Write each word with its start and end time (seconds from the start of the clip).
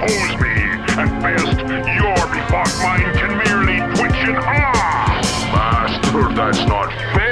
oppose 0.00 0.40
me. 0.40 0.56
At 0.96 1.10
best, 1.22 1.58
your 1.60 2.20
befought 2.32 2.72
mind 2.82 3.16
can 3.18 3.36
merely 3.36 3.78
twitch 3.94 4.28
in 4.28 4.36
awe. 4.36 5.20
Master, 5.52 6.34
that's 6.34 6.66
not 6.66 6.90
fair. 7.14 7.29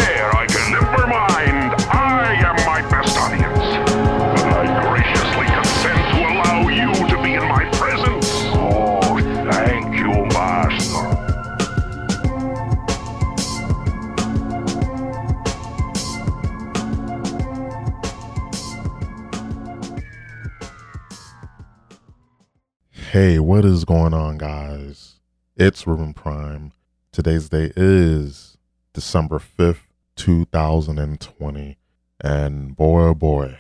Hey, 23.21 23.41
what 23.41 23.65
is 23.65 23.85
going 23.85 24.15
on, 24.15 24.39
guys? 24.39 25.19
It's 25.57 25.89
Ruben 25.89 26.15
Prime. 26.15 26.71
Today's 27.11 27.49
day 27.49 27.73
is 27.75 28.59
December 28.93 29.41
5th, 29.41 29.81
2020. 30.15 31.79
And 32.21 32.77
boy, 32.77 33.03
oh 33.03 33.15
boy, 33.17 33.59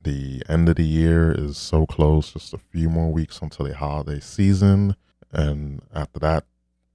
the 0.00 0.42
end 0.48 0.70
of 0.70 0.76
the 0.76 0.86
year 0.86 1.30
is 1.30 1.58
so 1.58 1.84
close. 1.84 2.32
Just 2.32 2.54
a 2.54 2.58
few 2.58 2.88
more 2.88 3.12
weeks 3.12 3.42
until 3.42 3.66
the 3.66 3.74
holiday 3.74 4.20
season. 4.20 4.96
And 5.30 5.82
after 5.94 6.18
that, 6.20 6.46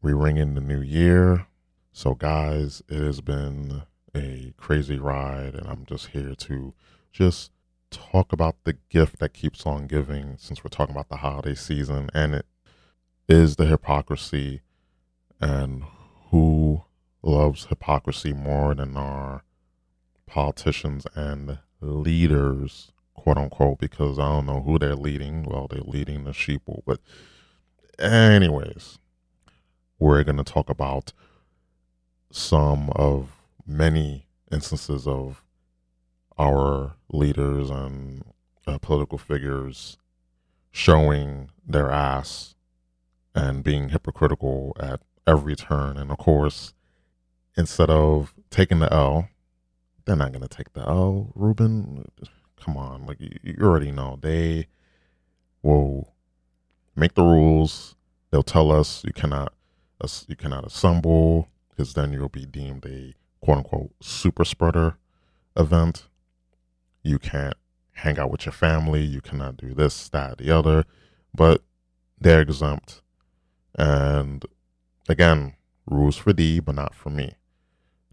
we 0.01 0.11
ring 0.11 0.37
in 0.37 0.55
the 0.55 0.61
new 0.61 0.81
year. 0.81 1.45
So, 1.93 2.15
guys, 2.15 2.81
it 2.89 3.03
has 3.03 3.21
been 3.21 3.83
a 4.15 4.55
crazy 4.57 4.97
ride, 4.97 5.53
and 5.53 5.67
I'm 5.67 5.85
just 5.85 6.07
here 6.07 6.33
to 6.33 6.73
just 7.11 7.51
talk 7.91 8.31
about 8.31 8.55
the 8.63 8.77
gift 8.89 9.19
that 9.19 9.33
keeps 9.33 9.65
on 9.65 9.87
giving 9.87 10.35
since 10.37 10.63
we're 10.63 10.69
talking 10.69 10.95
about 10.95 11.09
the 11.09 11.17
holiday 11.17 11.55
season 11.55 12.09
and 12.13 12.35
it 12.35 12.45
is 13.27 13.55
the 13.55 13.65
hypocrisy 13.65 14.61
and 15.39 15.83
who 16.29 16.83
loves 17.21 17.65
hypocrisy 17.65 18.33
more 18.33 18.73
than 18.75 18.95
our 18.95 19.43
politicians 20.25 21.05
and 21.15 21.59
leaders 21.81 22.91
quote 23.13 23.37
unquote 23.37 23.79
because 23.79 24.19
i 24.19 24.27
don't 24.27 24.45
know 24.45 24.61
who 24.61 24.77
they're 24.79 24.95
leading. 24.95 25.43
Well 25.43 25.67
they're 25.69 25.81
leading 25.81 26.23
the 26.23 26.31
sheeple 26.31 26.81
but 26.85 26.99
anyways 27.97 28.99
we're 29.97 30.23
going 30.23 30.37
to 30.37 30.43
talk 30.43 30.69
about 30.69 31.11
some 32.31 32.89
of 32.91 33.31
many 33.65 34.27
instances 34.51 35.07
of 35.07 35.43
our 36.39 36.95
leaders 37.11 37.69
and 37.69 38.23
uh, 38.65 38.77
political 38.79 39.17
figures 39.17 39.97
showing 40.71 41.49
their 41.67 41.91
ass 41.91 42.55
and 43.35 43.63
being 43.63 43.89
hypocritical 43.89 44.75
at 44.79 45.01
every 45.27 45.55
turn. 45.55 45.97
And 45.97 46.11
of 46.11 46.17
course, 46.17 46.73
instead 47.57 47.89
of 47.89 48.33
taking 48.49 48.79
the 48.79 48.91
L, 48.91 49.27
they're 50.05 50.15
not 50.15 50.31
going 50.31 50.41
to 50.41 50.47
take 50.47 50.73
the 50.73 50.81
L. 50.81 51.31
Ruben, 51.35 52.05
come 52.63 52.77
on. 52.77 53.05
Like, 53.05 53.19
you, 53.19 53.37
you 53.43 53.55
already 53.61 53.91
know. 53.91 54.17
They 54.21 54.67
will 55.61 56.13
make 56.95 57.15
the 57.15 57.23
rules. 57.23 57.95
They'll 58.31 58.43
tell 58.43 58.71
us 58.71 59.03
you 59.05 59.13
cannot, 59.13 59.53
you 60.27 60.35
cannot 60.35 60.65
assemble 60.65 61.49
because 61.69 61.93
then 61.93 62.13
you'll 62.13 62.29
be 62.29 62.45
deemed 62.45 62.85
a 62.85 63.13
quote 63.43 63.57
unquote 63.57 63.91
super 64.01 64.45
spreader 64.45 64.97
event 65.55 66.07
you 67.09 67.19
can't 67.19 67.55
hang 67.93 68.17
out 68.17 68.31
with 68.31 68.45
your 68.45 68.53
family, 68.53 69.03
you 69.03 69.19
cannot 69.19 69.57
do 69.57 69.73
this, 69.73 70.07
that, 70.09 70.37
the 70.37 70.51
other, 70.51 70.85
but 71.33 71.63
they're 72.19 72.41
exempt. 72.41 73.01
And 73.75 74.45
again, 75.09 75.55
rules 75.85 76.15
for 76.15 76.31
thee, 76.31 76.59
but 76.59 76.75
not 76.75 76.95
for 76.95 77.09
me. 77.09 77.35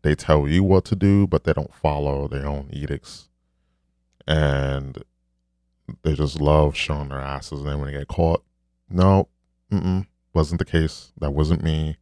They 0.03 0.15
tell 0.15 0.49
you 0.49 0.65
what 0.65 0.85
to 0.87 0.97
do, 0.97 1.27
but 1.27 1.45
they 1.45 1.53
don't 1.53 1.75
follow 1.75 2.27
their 2.27 2.47
own 2.47 2.71
edicts. 2.73 3.29
And 4.27 5.05
they 6.03 6.15
just 6.15 6.41
love 6.41 6.77
showing 6.77 7.11
their 7.11 7.21
asses. 7.21 7.61
And 7.61 7.69
then 7.69 7.79
when 7.81 7.93
they 7.93 7.99
get 7.99 8.09
caught, 8.09 8.45
no, 8.89 9.29
mm-mm, 9.71 10.07
wasn't 10.33 10.59
the 10.59 10.65
case. 10.65 11.13
That 11.19 11.33
wasn't 11.33 11.63
me. 11.63 11.97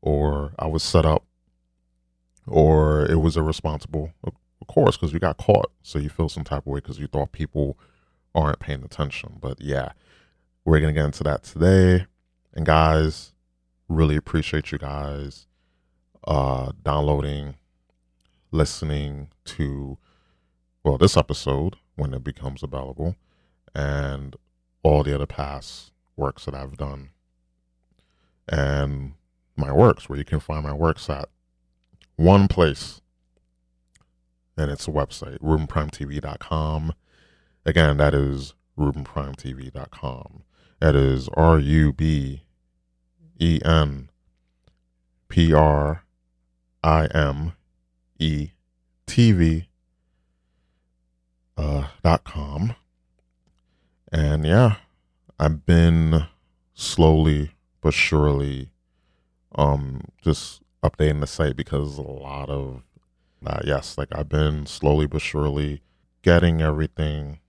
Or 0.00 0.52
I 0.58 0.66
was 0.66 0.82
set 0.82 1.04
up. 1.04 1.24
Or 2.46 3.04
it 3.04 3.16
was 3.16 3.36
irresponsible 3.36 4.12
of 4.60 4.66
course, 4.66 4.96
because 4.96 5.12
you 5.12 5.18
got 5.18 5.36
caught. 5.38 5.70
So 5.82 5.98
you 5.98 6.08
feel 6.08 6.28
some 6.28 6.44
type 6.44 6.66
of 6.66 6.66
way 6.66 6.80
because 6.80 6.98
you 6.98 7.06
thought 7.06 7.32
people 7.32 7.78
aren't 8.34 8.60
paying 8.60 8.82
attention. 8.84 9.38
But 9.40 9.60
yeah, 9.60 9.92
we're 10.64 10.80
going 10.80 10.94
to 10.94 10.98
get 10.98 11.06
into 11.06 11.24
that 11.24 11.42
today. 11.44 12.06
And 12.54 12.66
guys, 12.66 13.32
really 13.88 14.16
appreciate 14.16 14.72
you 14.72 14.78
guys 14.78 15.46
uh, 16.26 16.72
downloading, 16.82 17.56
listening 18.50 19.28
to, 19.44 19.98
well, 20.84 20.98
this 20.98 21.16
episode 21.16 21.76
when 21.96 22.14
it 22.14 22.22
becomes 22.22 22.62
available, 22.62 23.16
and 23.74 24.36
all 24.82 25.02
the 25.02 25.14
other 25.14 25.26
past 25.26 25.92
works 26.16 26.44
that 26.44 26.54
I've 26.54 26.76
done. 26.76 27.10
And 28.48 29.14
my 29.56 29.72
works, 29.72 30.08
where 30.08 30.18
you 30.18 30.24
can 30.24 30.40
find 30.40 30.62
my 30.62 30.72
works 30.72 31.10
at 31.10 31.28
one 32.16 32.48
place 32.48 33.00
and 34.58 34.70
it's 34.70 34.88
a 34.88 34.90
website, 34.90 35.38
RubenPrimeTV.com. 35.38 36.92
Again, 37.64 37.96
that 37.98 38.12
is 38.12 38.54
RubenPrimeTV.com. 38.78 40.42
That 40.80 40.94
is 40.94 41.28
R 41.34 41.58
U 41.58 41.92
B 41.92 42.42
E 43.38 43.60
N 43.64 44.10
P 45.28 45.52
R 45.52 46.04
I 46.82 47.06
M 47.06 47.52
E 48.18 48.50
T 49.06 49.32
V 49.32 49.68
uh, 51.56 51.88
dot 52.02 52.24
com. 52.24 52.74
And 54.10 54.44
yeah, 54.44 54.76
I've 55.38 55.66
been 55.66 56.26
slowly 56.74 57.52
but 57.80 57.92
surely 57.92 58.70
um 59.54 60.00
just 60.22 60.62
updating 60.82 61.20
the 61.20 61.26
site 61.26 61.56
because 61.56 61.98
a 61.98 62.02
lot 62.02 62.48
of 62.48 62.82
uh, 63.46 63.60
yes, 63.64 63.96
like 63.96 64.08
I've 64.12 64.28
been 64.28 64.66
slowly 64.66 65.06
but 65.06 65.22
surely 65.22 65.82
getting 66.22 66.60
everything 66.60 67.40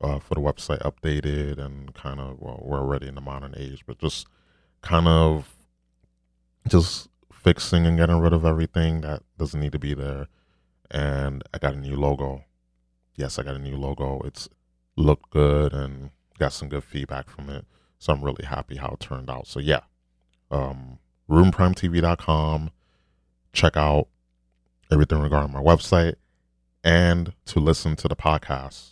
uh, 0.00 0.18
for 0.18 0.34
the 0.34 0.40
website 0.40 0.80
updated 0.82 1.58
and 1.58 1.94
kind 1.94 2.20
of, 2.20 2.40
well, 2.40 2.60
we're 2.62 2.78
already 2.78 3.08
in 3.08 3.14
the 3.14 3.20
modern 3.20 3.54
age, 3.56 3.84
but 3.86 3.98
just 3.98 4.26
kind 4.80 5.06
of 5.06 5.54
just 6.68 7.08
fixing 7.32 7.86
and 7.86 7.96
getting 7.96 8.18
rid 8.18 8.32
of 8.32 8.44
everything 8.44 9.00
that 9.00 9.22
doesn't 9.38 9.60
need 9.60 9.72
to 9.72 9.78
be 9.78 9.94
there. 9.94 10.28
And 10.90 11.42
I 11.52 11.58
got 11.58 11.74
a 11.74 11.78
new 11.78 11.96
logo. 11.96 12.44
Yes, 13.16 13.38
I 13.38 13.42
got 13.42 13.56
a 13.56 13.58
new 13.58 13.76
logo. 13.76 14.20
It's 14.24 14.48
looked 14.96 15.30
good 15.30 15.72
and 15.72 16.10
got 16.38 16.52
some 16.52 16.68
good 16.68 16.84
feedback 16.84 17.28
from 17.28 17.48
it. 17.48 17.64
So 17.98 18.12
I'm 18.12 18.22
really 18.22 18.44
happy 18.44 18.76
how 18.76 18.88
it 18.88 19.00
turned 19.00 19.30
out. 19.30 19.46
So 19.46 19.60
yeah, 19.60 19.80
um, 20.50 20.98
RubenPrimeTV.com. 21.30 22.70
Check 23.52 23.76
out 23.76 24.08
everything 24.92 25.20
regarding 25.20 25.52
my 25.52 25.60
website 25.60 26.16
and 26.84 27.32
to 27.46 27.58
listen 27.58 27.96
to 27.96 28.08
the 28.08 28.14
podcast. 28.14 28.90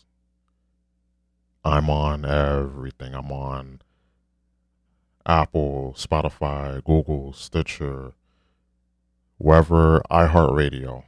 I'm 1.62 1.90
on 1.90 2.24
everything. 2.24 3.14
I'm 3.14 3.30
on 3.30 3.82
Apple, 5.26 5.94
Spotify, 5.98 6.82
Google, 6.82 7.34
Stitcher, 7.34 8.12
wherever 9.36 10.00
iHeartRadio. 10.10 11.04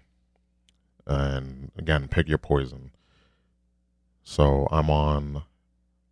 And 1.07 1.71
again, 1.79 2.09
pick 2.09 2.29
your 2.29 2.37
poison. 2.37 2.91
So 4.23 4.69
I'm 4.71 4.91
on 4.91 5.45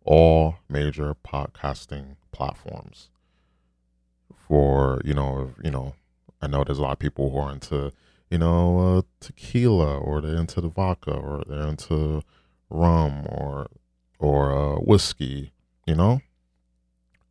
all 0.03 0.55
major 0.67 1.15
podcasting 1.23 2.15
platforms. 2.31 3.09
For 4.47 5.01
you 5.05 5.13
know, 5.13 5.53
you 5.63 5.69
know, 5.69 5.93
I 6.41 6.47
know 6.47 6.63
there's 6.63 6.79
a 6.79 6.81
lot 6.81 6.93
of 6.93 6.99
people 6.99 7.29
who 7.29 7.37
are 7.37 7.51
into 7.51 7.93
you 8.31 8.37
know, 8.37 8.97
uh, 8.97 9.01
tequila 9.19 9.97
or 9.97 10.21
they're 10.21 10.37
into 10.37 10.61
the 10.61 10.69
vodka 10.69 11.11
or 11.11 11.43
they're 11.47 11.67
into 11.67 12.23
rum 12.69 13.25
or 13.27 13.67
or 14.17 14.57
uh, 14.57 14.79
whiskey, 14.79 15.51
you 15.85 15.95
know, 15.95 16.21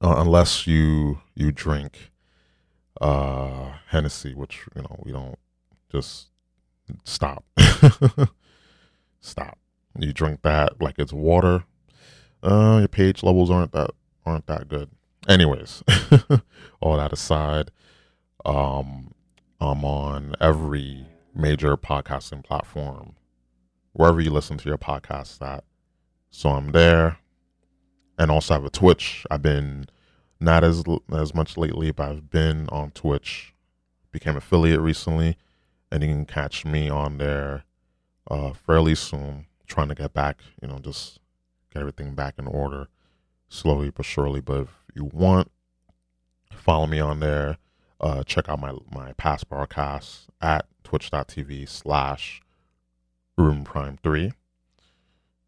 uh, 0.02 0.17
unless 0.19 0.67
you 0.67 1.23
you 1.35 1.50
drink 1.50 2.12
uh, 3.00 3.73
Hennessy, 3.88 4.35
which 4.35 4.67
you 4.76 4.82
know 4.82 5.00
we 5.02 5.11
don't 5.11 5.38
just 5.91 6.29
stop, 7.05 7.44
stop. 9.20 9.58
You 9.99 10.12
drink 10.12 10.43
that 10.43 10.82
like 10.82 10.99
it's 10.99 11.14
water. 11.14 11.64
Uh, 12.43 12.79
your 12.81 12.88
pH 12.88 13.23
levels 13.23 13.50
aren't 13.50 13.73
that 13.73 13.91
aren't 14.26 14.47
that 14.47 14.69
good. 14.69 14.91
Anyways, 15.29 15.82
all 16.81 16.99
that 16.99 17.12
aside, 17.12 17.70
um, 18.44 19.14
I'm 19.61 19.85
on 19.85 20.35
every 20.41 21.07
major 21.35 21.77
podcasting 21.77 22.43
platform, 22.45 23.15
wherever 23.93 24.21
you 24.21 24.31
listen 24.31 24.57
to 24.59 24.69
your 24.69 24.79
podcast 24.79 25.41
at. 25.43 25.65
So 26.31 26.51
I'm 26.51 26.73
there. 26.73 27.19
and 28.19 28.31
also 28.31 28.55
I 28.55 28.57
have 28.59 28.65
a 28.65 28.71
Twitch. 28.71 29.27
I've 29.31 29.43
been 29.43 29.87
not 30.41 30.65
as 30.65 30.85
as 31.12 31.35
much 31.35 31.57
lately, 31.57 31.91
but 31.91 32.09
I've 32.09 32.31
been 32.31 32.69
on 32.71 32.91
Twitch. 32.93 33.55
Became 34.12 34.37
affiliate 34.37 34.81
recently, 34.81 35.37
and 35.93 36.03
you 36.03 36.09
can 36.09 36.27
catch 36.27 36.65
me 36.65 36.89
on 36.89 37.19
there 37.19 37.65
uh, 38.31 38.53
fairly 38.53 38.95
soon. 38.95 39.47
Trying 39.67 39.89
to 39.89 39.95
get 39.95 40.12
back, 40.12 40.41
you 40.61 40.69
know, 40.69 40.79
just 40.79 41.21
get 41.73 41.81
everything 41.81 42.15
back 42.15 42.35
in 42.39 42.47
order, 42.47 42.89
slowly 43.49 43.91
but 43.91 44.05
surely. 44.05 44.41
But 44.41 44.62
if 44.62 44.69
you 44.95 45.05
want, 45.05 45.51
follow 46.53 46.87
me 46.87 46.99
on 47.01 47.21
there. 47.21 47.59
Uh, 48.00 48.23
check 48.25 48.49
out 48.49 48.61
my 48.61 48.73
my 48.91 49.12
past 49.14 49.49
broadcasts 49.49 50.26
at 50.41 50.67
twitch.tv 50.85 51.69
slash 51.69 52.41
Ruben 53.37 53.64
Prime 53.64 53.99
three. 54.02 54.32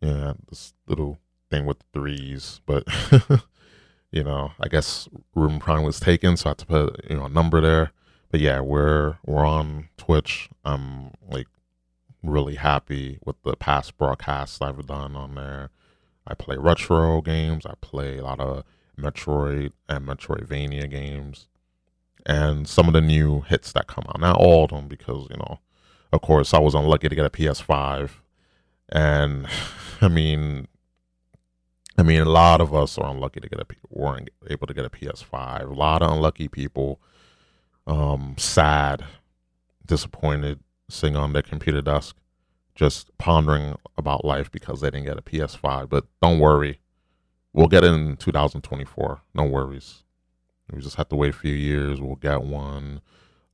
Yeah, 0.01 0.35
this 0.51 0.75
little 0.87 1.19
thing 1.51 1.65
with 1.67 1.79
threes, 1.93 2.61
but 2.67 2.85
you 4.11 4.23
know, 4.23 4.53
I 4.61 4.69
guess 4.69 5.09
Ruben 5.35 5.61
Prime 5.61 5.83
was 5.83 6.01
taken, 6.01 6.37
so 6.37 6.49
I 6.49 6.51
had 6.51 6.59
to 6.59 6.67
put 6.67 7.05
you 7.09 7.17
know 7.17 7.25
a 7.27 7.31
number 7.31 7.61
there. 7.61 7.93
But 8.31 8.41
yeah, 8.41 8.61
we're 8.61 9.19
we're 9.25 9.47
on 9.47 9.89
Twitch. 9.97 10.49
I'm 10.65 11.13
like 11.29 11.47
really 12.23 12.57
happy 12.57 13.19
with 13.25 13.37
the 13.43 13.57
past 13.57 13.97
broadcasts 13.99 14.61
I've 14.61 14.87
done 14.87 15.17
on 15.17 15.35
there. 15.35 15.71
I 16.27 16.35
play 16.35 16.57
retro 16.57 17.21
games. 17.21 17.67
I 17.67 17.75
play 17.81 18.19
a 18.19 18.25
lot 18.25 18.41
of 18.41 18.65
Metroid 18.99 19.73
and 19.89 20.07
Metroidvania 20.07 20.89
games, 20.91 21.49
and 22.27 22.69
some 22.69 22.87
of 22.87 22.93
the 22.93 23.01
new 23.01 23.41
hits 23.43 23.73
that 23.73 23.87
come 23.87 24.05
out. 24.09 24.21
Not 24.21 24.37
all 24.37 24.65
of 24.65 24.71
them, 24.71 24.89
because 24.89 25.29
you 25.31 25.37
know, 25.37 25.61
of 26.13 26.21
course, 26.21 26.55
I 26.55 26.59
was 26.59 26.75
unlucky 26.75 27.09
to 27.09 27.15
get 27.15 27.27
a 27.27 27.31
PS5, 27.31 28.11
and 28.91 29.47
I 30.01 30.09
mean, 30.09 30.69
I 31.99 32.03
mean, 32.03 32.21
a 32.21 32.29
lot 32.29 32.61
of 32.61 32.75
us 32.75 32.99
are 32.99 33.11
unlucky 33.11 33.41
to 33.41 33.49
get 33.49 33.61
a 33.61 33.67
weren't 33.91 34.31
able 34.49 34.67
to 34.67 34.75
get 34.75 34.85
a 34.85 34.91
PS5. 34.91 35.71
A 35.71 35.75
lot 35.75 36.03
of 36.03 36.11
unlucky 36.11 36.49
people, 36.49 37.01
um, 37.87 38.35
sad, 38.39 39.05
disappointed, 39.85 40.61
sitting 40.89 41.17
on 41.17 41.33
their 41.33 41.43
computer 41.43 41.83
desk, 41.83 42.17
just 42.75 43.17
pondering 43.19 43.77
about 43.99 44.25
life 44.25 44.51
because 44.51 44.81
they 44.81 44.91
didn't 44.91 45.07
get 45.07 45.19
a 45.19 45.23
PS5. 45.23 45.89
But 45.89 46.07
don't 46.23 46.39
worry, 46.39 46.81
we'll 47.53 47.69
get 47.69 47.85
it 47.85 47.93
in 47.93 48.17
2024. 48.17 49.21
No 49.35 49.45
worries. 49.45 50.03
We 50.73 50.81
just 50.81 50.97
have 50.97 51.09
to 51.11 51.17
wait 51.17 51.35
a 51.35 51.37
few 51.37 51.55
years. 51.55 52.01
We'll 52.01 52.17
get 52.17 52.43
one. 52.43 53.01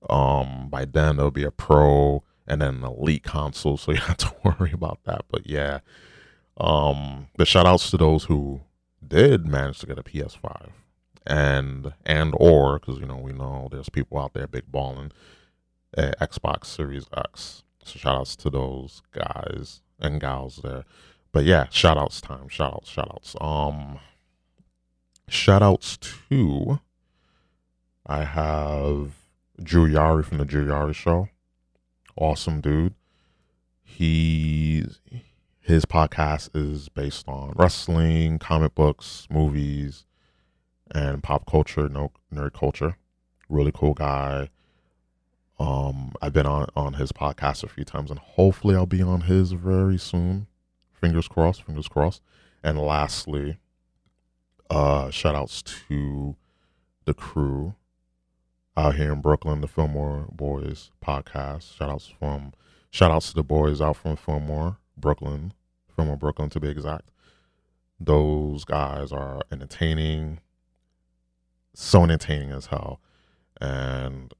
Um, 0.08 0.68
by 0.68 0.84
then 0.84 1.16
there'll 1.16 1.30
be 1.30 1.44
a 1.44 1.50
Pro 1.50 2.22
and 2.46 2.62
then 2.62 2.76
an 2.76 2.84
Elite 2.84 3.24
console, 3.24 3.76
so 3.76 3.92
you 3.92 3.98
have 3.98 4.16
to 4.18 4.34
worry 4.44 4.72
about 4.72 5.00
that. 5.04 5.24
But 5.30 5.46
yeah, 5.46 5.80
um, 6.56 7.28
the 7.36 7.44
shout 7.44 7.66
outs 7.66 7.90
to 7.90 7.96
those 7.96 8.24
who 8.24 8.60
did 9.06 9.46
manage 9.46 9.78
to 9.80 9.86
get 9.86 9.98
a 9.98 10.02
PS5 10.02 10.70
and 11.28 11.92
and 12.06 12.32
or 12.36 12.78
because 12.78 12.98
you 12.98 13.06
know 13.06 13.16
we 13.16 13.32
know 13.32 13.68
there's 13.70 13.90
people 13.90 14.18
out 14.18 14.32
there 14.32 14.46
big 14.46 14.72
balling 14.72 15.12
at 15.96 16.18
Xbox 16.18 16.66
Series 16.66 17.06
X. 17.16 17.62
So 17.84 17.98
shout 17.98 18.16
outs 18.16 18.34
to 18.36 18.50
those 18.50 19.02
guys 19.12 19.82
and 20.00 20.20
gals 20.20 20.60
there. 20.62 20.84
But 21.30 21.44
yeah, 21.44 21.66
shout 21.70 21.98
outs 21.98 22.20
time. 22.20 22.48
Shout 22.48 22.72
outs, 22.74 22.88
shout 22.88 23.10
outs. 23.12 23.36
Um 23.40 23.98
shout 25.28 25.62
outs 25.62 25.98
to 25.98 26.80
I 28.08 28.24
have 28.24 29.12
Drew 29.62 29.86
Yari 29.86 30.24
from 30.24 30.38
the 30.38 30.46
Drew 30.46 30.66
Yari 30.66 30.94
show. 30.94 31.28
Awesome 32.16 32.62
dude. 32.62 32.94
He's 33.84 35.00
his 35.60 35.84
podcast 35.84 36.48
is 36.54 36.88
based 36.88 37.28
on 37.28 37.52
wrestling, 37.54 38.38
comic 38.38 38.74
books, 38.74 39.26
movies, 39.30 40.06
and 40.90 41.22
pop 41.22 41.44
culture, 41.44 41.86
no 41.90 42.12
nerd 42.32 42.54
culture. 42.54 42.96
Really 43.50 43.72
cool 43.74 43.92
guy. 43.92 44.48
Um, 45.60 46.14
I've 46.22 46.32
been 46.32 46.46
on 46.46 46.68
on 46.74 46.94
his 46.94 47.12
podcast 47.12 47.62
a 47.62 47.68
few 47.68 47.84
times, 47.84 48.10
and 48.10 48.18
hopefully 48.18 48.74
I'll 48.74 48.86
be 48.86 49.02
on 49.02 49.22
his 49.22 49.52
very 49.52 49.98
soon. 49.98 50.46
Fingers 50.94 51.28
crossed. 51.28 51.62
Fingers 51.62 51.88
crossed. 51.88 52.22
And 52.64 52.78
lastly, 52.78 53.58
uh, 54.70 55.10
shout 55.10 55.34
outs 55.34 55.60
to 55.60 56.36
the 57.04 57.12
crew 57.12 57.74
out 58.78 58.94
here 58.94 59.12
in 59.12 59.20
Brooklyn, 59.20 59.60
the 59.60 59.66
Fillmore 59.66 60.28
Boys 60.30 60.92
podcast. 61.04 61.76
Shout 61.76 61.90
outs 61.90 62.06
from 62.06 62.52
shout 62.90 63.10
outs 63.10 63.30
to 63.30 63.34
the 63.34 63.42
boys 63.42 63.80
out 63.80 63.96
from 63.96 64.14
Fillmore, 64.16 64.78
Brooklyn, 64.96 65.52
Fillmore, 65.94 66.16
Brooklyn 66.16 66.48
to 66.50 66.60
be 66.60 66.68
exact. 66.68 67.10
Those 67.98 68.64
guys 68.64 69.10
are 69.10 69.40
entertaining, 69.50 70.38
so 71.74 72.04
entertaining 72.04 72.52
as 72.52 72.66
hell. 72.66 73.00
And 73.60 74.32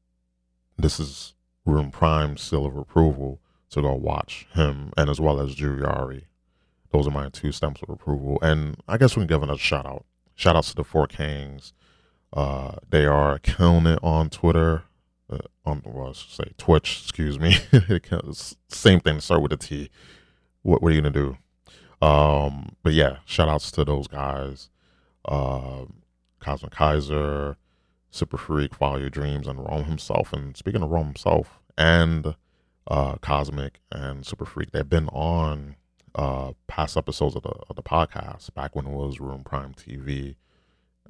this 0.77 1.01
is 1.01 1.35
Ruben 1.67 1.91
Prime 1.91 2.37
seal 2.37 2.65
of 2.65 2.77
approval 2.77 3.41
to 3.71 3.83
go 3.83 3.93
watch 3.95 4.47
him 4.55 4.93
and 4.97 5.11
as 5.11 5.21
well 5.21 5.41
as 5.41 5.57
Yari. 5.57 6.27
Those 6.93 7.09
are 7.09 7.11
my 7.11 7.29
two 7.29 7.51
stamps 7.51 7.83
of 7.83 7.91
approval. 7.91 8.39
And 8.41 8.77
I 8.87 8.99
guess 8.99 9.17
we 9.17 9.23
can 9.23 9.27
give 9.27 9.43
another 9.43 9.59
shout 9.59 9.85
out. 9.85 10.07
Shout 10.37 10.55
outs 10.55 10.69
to 10.71 10.77
the 10.77 10.85
Four 10.85 11.09
Kings. 11.09 11.73
Uh, 12.33 12.77
they 12.89 13.07
are 13.07 13.39
it 13.87 13.99
on 14.03 14.31
Twitter. 14.31 14.85
Uh, 15.31 15.39
on 15.65 15.83
well, 15.85 16.09
I 16.09 16.13
should 16.13 16.31
say 16.31 16.53
Twitch, 16.57 17.03
excuse 17.03 17.39
me. 17.39 17.57
Same 18.69 19.01
thing, 19.01 19.21
start 19.21 19.43
with 19.43 19.53
a 19.53 19.57
T. 19.57 19.91
What, 20.63 20.83
what 20.83 20.93
are 20.93 20.95
you 20.95 21.01
gonna 21.01 21.11
do? 21.11 21.37
Um, 22.01 22.77
but 22.83 22.93
yeah, 22.93 23.19
shout 23.25 23.49
outs 23.49 23.71
to 23.73 23.85
those 23.85 24.07
guys. 24.07 24.71
Uh, 25.25 25.85
Cosmic 26.41 26.73
Kaiser, 26.73 27.57
Super 28.11 28.37
Freak, 28.37 28.75
Follow 28.75 28.99
Your 28.99 29.11
Dreams, 29.11 29.47
and 29.47 29.59
Rome 29.59 29.85
himself. 29.85 30.33
And 30.33 30.57
speaking 30.57 30.83
of 30.83 30.91
Rome 30.91 31.07
himself 31.09 31.61
and 31.77 32.35
uh, 32.87 33.17
Cosmic 33.17 33.81
and 33.91 34.25
Super 34.25 34.45
Freak, 34.45 34.71
they've 34.71 34.89
been 34.89 35.09
on 35.09 35.77
uh, 36.15 36.53
past 36.67 36.97
episodes 36.97 37.37
of 37.37 37.43
the, 37.43 37.53
of 37.69 37.77
the 37.77 37.83
podcast 37.83 38.55
back 38.55 38.75
when 38.75 38.87
it 38.87 38.93
was 38.93 39.21
Ruben 39.21 39.45
Prime 39.45 39.75
TV. 39.75 40.37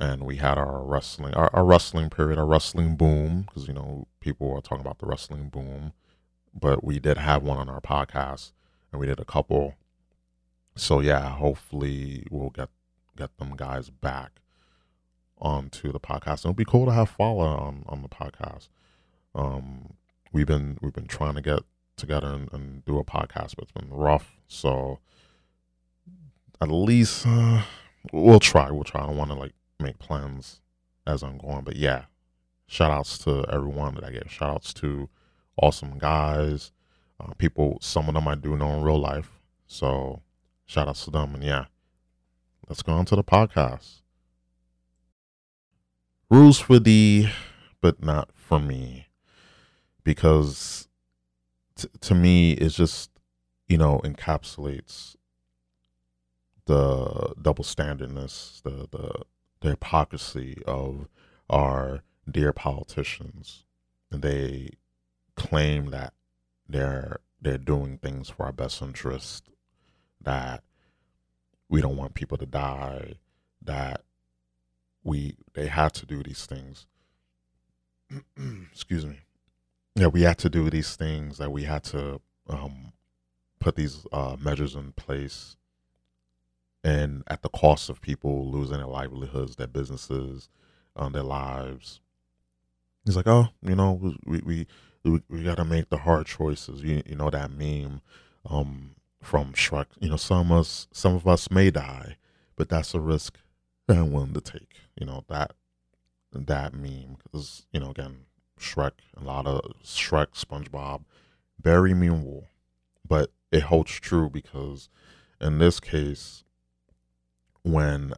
And 0.00 0.24
we 0.24 0.36
had 0.36 0.58
our 0.58 0.84
wrestling, 0.84 1.34
our, 1.34 1.50
our 1.52 1.64
wrestling 1.64 2.08
period, 2.08 2.38
our 2.38 2.46
wrestling 2.46 2.94
boom, 2.94 3.42
because, 3.42 3.66
you 3.66 3.74
know, 3.74 4.06
people 4.20 4.52
are 4.54 4.60
talking 4.60 4.80
about 4.80 4.98
the 4.98 5.06
wrestling 5.06 5.48
boom. 5.48 5.92
But 6.54 6.84
we 6.84 7.00
did 7.00 7.18
have 7.18 7.42
one 7.42 7.58
on 7.58 7.68
our 7.68 7.80
podcast, 7.80 8.52
and 8.92 9.00
we 9.00 9.06
did 9.06 9.18
a 9.18 9.24
couple 9.24 9.74
so 10.78 11.00
yeah, 11.00 11.30
hopefully 11.30 12.24
we'll 12.30 12.50
get 12.50 12.68
get 13.16 13.36
them 13.38 13.54
guys 13.56 13.90
back 13.90 14.40
onto 15.38 15.90
the 15.90 16.00
podcast. 16.00 16.40
It'll 16.40 16.52
be 16.52 16.64
cool 16.64 16.86
to 16.86 16.92
have 16.92 17.10
Fala 17.10 17.56
on 17.56 17.84
on 17.88 18.02
the 18.02 18.08
podcast. 18.08 18.68
Um, 19.34 19.94
we've 20.32 20.46
been 20.46 20.78
we've 20.80 20.92
been 20.92 21.08
trying 21.08 21.34
to 21.34 21.42
get 21.42 21.60
together 21.96 22.28
and, 22.28 22.52
and 22.52 22.84
do 22.84 22.98
a 22.98 23.04
podcast, 23.04 23.56
but 23.56 23.64
it's 23.64 23.72
been 23.72 23.90
rough. 23.90 24.36
So 24.46 25.00
at 26.60 26.70
least 26.70 27.26
uh, 27.26 27.62
we'll 28.12 28.40
try. 28.40 28.70
We'll 28.70 28.84
try. 28.84 29.02
I 29.02 29.06
don't 29.06 29.16
want 29.16 29.32
to 29.32 29.36
like 29.36 29.54
make 29.80 29.98
plans 29.98 30.60
as 31.06 31.22
I'm 31.22 31.38
going, 31.38 31.62
but 31.62 31.76
yeah. 31.76 32.04
Shout 32.66 32.90
outs 32.90 33.16
to 33.18 33.46
everyone 33.50 33.94
that 33.94 34.04
I 34.04 34.10
get. 34.10 34.30
Shout 34.30 34.50
outs 34.50 34.74
to 34.74 35.08
awesome 35.56 35.98
guys, 35.98 36.70
uh, 37.18 37.32
people. 37.38 37.78
Some 37.80 38.08
of 38.08 38.14
them 38.14 38.28
I 38.28 38.34
do 38.34 38.56
know 38.56 38.72
in 38.74 38.82
real 38.82 39.00
life. 39.00 39.40
So 39.66 40.20
Shout 40.68 40.86
out 40.86 40.96
to 40.96 41.10
them. 41.10 41.34
And 41.34 41.42
yeah, 41.42 41.64
let's 42.68 42.82
go 42.82 42.92
on 42.92 43.06
to 43.06 43.16
the 43.16 43.24
podcast. 43.24 44.02
Rules 46.30 46.60
for 46.60 46.78
thee, 46.78 47.30
but 47.80 48.04
not 48.04 48.28
for 48.34 48.60
me. 48.60 49.06
Because 50.04 50.86
t- 51.74 51.88
to 52.02 52.14
me, 52.14 52.52
it's 52.52 52.74
just, 52.74 53.10
you 53.66 53.78
know, 53.78 54.02
encapsulates 54.04 55.16
the 56.66 57.32
double 57.40 57.64
standardness, 57.64 58.60
the, 58.62 58.86
the, 58.90 59.22
the 59.60 59.70
hypocrisy 59.70 60.62
of 60.66 61.08
our 61.50 62.02
dear 62.30 62.52
politicians. 62.52 63.64
They 64.10 64.70
claim 65.36 65.90
that 65.90 66.12
they're 66.68 67.18
they're 67.40 67.58
doing 67.58 67.98
things 67.98 68.28
for 68.28 68.46
our 68.46 68.52
best 68.52 68.82
interest 68.82 69.48
that 70.20 70.62
we 71.68 71.80
don't 71.80 71.96
want 71.96 72.14
people 72.14 72.36
to 72.38 72.46
die, 72.46 73.14
that 73.62 74.02
we 75.04 75.36
they 75.54 75.66
had 75.66 75.94
to 75.94 76.06
do 76.06 76.22
these 76.22 76.46
things. 76.46 76.86
Excuse 78.72 79.06
me. 79.06 79.20
Yeah, 79.94 80.06
we 80.06 80.22
had 80.22 80.38
to 80.38 80.48
do 80.48 80.70
these 80.70 80.96
things 80.96 81.38
that 81.38 81.50
we 81.50 81.64
had 81.64 81.84
to 81.84 82.20
um, 82.48 82.92
put 83.58 83.76
these 83.76 84.06
uh, 84.12 84.36
measures 84.40 84.74
in 84.74 84.92
place, 84.92 85.56
and 86.88 87.22
at 87.26 87.42
the 87.42 87.48
cost 87.48 87.90
of 87.90 88.00
people 88.00 88.50
losing 88.50 88.78
their 88.78 88.86
livelihoods, 88.86 89.56
their 89.56 89.66
businesses, 89.66 90.48
um, 90.96 91.12
their 91.12 91.22
lives. 91.22 92.00
He's 93.04 93.16
like, 93.16 93.26
oh, 93.26 93.48
you 93.62 93.74
know, 93.74 93.92
we 94.24 94.40
we 94.42 94.66
we, 95.04 95.22
we 95.28 95.42
got 95.44 95.56
to 95.56 95.64
make 95.64 95.88
the 95.88 95.98
hard 95.98 96.26
choices. 96.26 96.82
You 96.82 97.02
you 97.06 97.16
know 97.16 97.30
that 97.30 97.50
meme. 97.50 98.00
Um, 98.48 98.94
from 99.22 99.52
Shrek. 99.52 99.86
You 100.00 100.10
know, 100.10 100.16
some 100.16 100.52
of 100.52 100.60
us, 100.60 100.88
some 100.92 101.14
of 101.14 101.26
us 101.26 101.50
may 101.50 101.70
die, 101.70 102.16
but 102.56 102.68
that's 102.68 102.94
a 102.94 103.00
risk 103.00 103.38
that 103.86 103.96
I'm 103.96 104.12
willing 104.12 104.34
to 104.34 104.40
take. 104.40 104.76
You 104.98 105.06
know 105.06 105.24
that 105.28 105.52
that 106.32 106.74
meme 106.74 107.16
because 107.22 107.66
you 107.72 107.80
know 107.80 107.90
again 107.90 108.26
Shrek, 108.58 108.92
a 109.16 109.22
lot 109.22 109.46
of 109.46 109.60
Shrek, 109.84 110.28
SpongeBob, 110.34 111.04
very 111.60 111.92
memeable, 111.92 112.46
but 113.06 113.30
it 113.50 113.64
holds 113.64 113.92
true 113.92 114.28
because 114.28 114.88
in 115.40 115.58
this 115.58 115.80
case, 115.80 116.44
when 117.62 118.14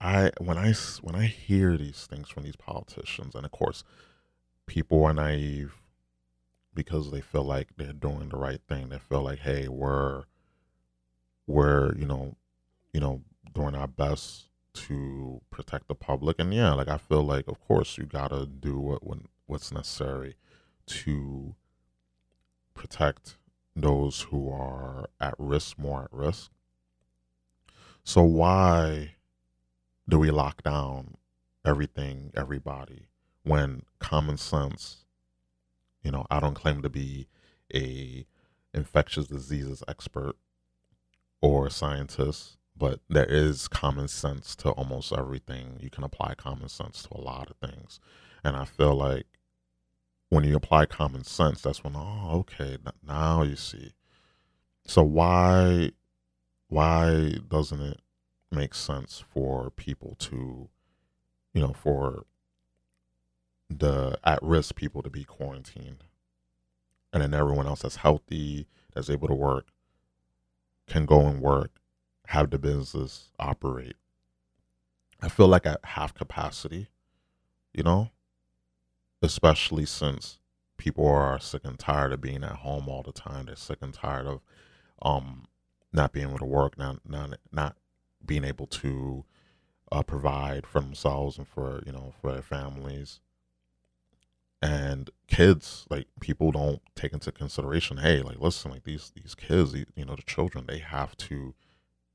I 0.00 0.30
when 0.38 0.56
I 0.58 0.74
when 1.02 1.14
I 1.14 1.26
hear 1.26 1.76
these 1.76 2.06
things 2.06 2.28
from 2.28 2.44
these 2.44 2.56
politicians, 2.56 3.34
and 3.34 3.44
of 3.44 3.50
course, 3.50 3.84
people 4.66 5.04
are 5.04 5.14
naive 5.14 5.74
because 6.74 7.10
they 7.10 7.20
feel 7.20 7.44
like 7.44 7.68
they're 7.76 7.92
doing 7.92 8.28
the 8.28 8.36
right 8.36 8.60
thing. 8.68 8.88
They 8.88 8.98
feel 8.98 9.22
like, 9.22 9.40
hey, 9.40 9.68
we're 9.68 10.24
we're 11.46 11.94
you 11.96 12.06
know, 12.06 12.36
you 12.92 13.00
know, 13.00 13.22
doing 13.54 13.74
our 13.74 13.88
best 13.88 14.48
to 14.74 15.40
protect 15.50 15.88
the 15.88 15.94
public. 15.94 16.38
And 16.38 16.54
yeah, 16.54 16.72
like 16.74 16.88
I 16.88 16.98
feel 16.98 17.24
like, 17.24 17.48
of 17.48 17.60
course, 17.66 17.98
you 17.98 18.04
gotta 18.04 18.46
do 18.46 18.78
what 18.78 19.04
when 19.04 19.26
what's 19.46 19.72
necessary 19.72 20.36
to 20.86 21.54
protect 22.74 23.36
those 23.74 24.22
who 24.30 24.50
are 24.50 25.08
at 25.20 25.34
risk, 25.38 25.78
more 25.78 26.04
at 26.04 26.12
risk. 26.12 26.50
So 28.08 28.22
why 28.22 29.16
do 30.08 30.18
we 30.18 30.30
lock 30.30 30.62
down 30.62 31.18
everything, 31.62 32.32
everybody, 32.34 33.08
when 33.42 33.82
common 33.98 34.38
sense, 34.38 35.04
you 36.02 36.10
know, 36.10 36.24
I 36.30 36.40
don't 36.40 36.54
claim 36.54 36.80
to 36.80 36.88
be 36.88 37.28
a 37.74 38.24
infectious 38.72 39.26
diseases 39.26 39.82
expert 39.86 40.36
or 41.42 41.68
scientist, 41.68 42.56
but 42.74 43.00
there 43.10 43.26
is 43.26 43.68
common 43.68 44.08
sense 44.08 44.56
to 44.56 44.70
almost 44.70 45.12
everything. 45.12 45.76
You 45.78 45.90
can 45.90 46.02
apply 46.02 46.32
common 46.36 46.70
sense 46.70 47.02
to 47.02 47.08
a 47.12 47.20
lot 47.20 47.50
of 47.50 47.56
things. 47.68 48.00
And 48.42 48.56
I 48.56 48.64
feel 48.64 48.94
like 48.94 49.26
when 50.30 50.44
you 50.44 50.56
apply 50.56 50.86
common 50.86 51.24
sense, 51.24 51.60
that's 51.60 51.84
when, 51.84 51.94
oh, 51.94 52.38
okay, 52.38 52.78
now 53.06 53.42
you 53.42 53.56
see. 53.56 53.92
So 54.86 55.02
why, 55.02 55.90
why 56.68 57.34
doesn't 57.48 57.80
it 57.80 58.00
make 58.50 58.74
sense 58.74 59.24
for 59.32 59.70
people 59.70 60.16
to, 60.20 60.68
you 61.54 61.60
know, 61.60 61.72
for 61.72 62.24
the 63.70 64.18
at 64.24 64.42
risk 64.42 64.74
people 64.74 65.02
to 65.02 65.10
be 65.10 65.24
quarantined? 65.24 66.04
And 67.12 67.22
then 67.22 67.34
everyone 67.34 67.66
else 67.66 67.82
that's 67.82 67.96
healthy, 67.96 68.66
that's 68.94 69.10
able 69.10 69.28
to 69.28 69.34
work, 69.34 69.68
can 70.86 71.06
go 71.06 71.26
and 71.26 71.40
work 71.40 71.78
have 72.28 72.50
the 72.50 72.58
business 72.58 73.30
operate. 73.38 73.96
I 75.22 75.30
feel 75.30 75.48
like 75.48 75.64
at 75.64 75.82
half 75.82 76.12
capacity, 76.12 76.88
you 77.72 77.82
know, 77.82 78.10
especially 79.22 79.86
since 79.86 80.38
people 80.76 81.08
are 81.08 81.40
sick 81.40 81.62
and 81.64 81.78
tired 81.78 82.12
of 82.12 82.20
being 82.20 82.44
at 82.44 82.56
home 82.56 82.86
all 82.86 83.02
the 83.02 83.12
time. 83.12 83.46
They're 83.46 83.56
sick 83.56 83.78
and 83.80 83.94
tired 83.94 84.26
of 84.26 84.40
um 85.00 85.46
not 85.92 86.12
being 86.12 86.28
able 86.28 86.38
to 86.38 86.44
work, 86.44 86.78
not 86.78 87.00
not 87.08 87.38
not 87.52 87.76
being 88.24 88.44
able 88.44 88.66
to 88.66 89.24
uh, 89.92 90.02
provide 90.02 90.66
for 90.66 90.80
themselves 90.80 91.38
and 91.38 91.48
for 91.48 91.82
you 91.86 91.92
know 91.92 92.12
for 92.20 92.32
their 92.32 92.42
families 92.42 93.20
and 94.60 95.10
kids 95.28 95.86
like 95.88 96.08
people 96.20 96.50
don't 96.50 96.82
take 96.96 97.12
into 97.12 97.30
consideration 97.30 97.98
hey 97.98 98.20
like 98.20 98.40
listen 98.40 98.72
like 98.72 98.82
these 98.82 99.12
these 99.14 99.36
kids 99.36 99.72
you 99.72 100.04
know 100.04 100.16
the 100.16 100.22
children 100.22 100.64
they 100.66 100.78
have 100.78 101.16
to 101.16 101.54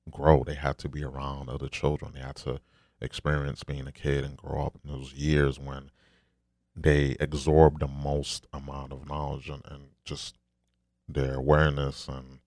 grow. 0.09 0.43
They 0.43 0.55
have 0.55 0.77
to 0.77 0.89
be 0.89 1.03
around 1.03 1.49
other 1.49 1.67
children. 1.67 2.11
They 2.13 2.21
have 2.21 2.35
to 2.35 2.59
experience 3.01 3.63
being 3.63 3.87
a 3.87 3.91
kid 3.91 4.23
and 4.23 4.37
grow 4.37 4.65
up 4.65 4.77
in 4.83 4.91
those 4.91 5.13
years 5.13 5.59
when 5.59 5.91
they 6.75 7.15
absorb 7.19 7.79
the 7.79 7.87
most 7.87 8.47
amount 8.53 8.91
of 8.91 9.07
knowledge 9.07 9.49
and, 9.49 9.61
and 9.65 9.83
just 10.05 10.37
their 11.07 11.35
awareness 11.35 12.07
and 12.07 12.39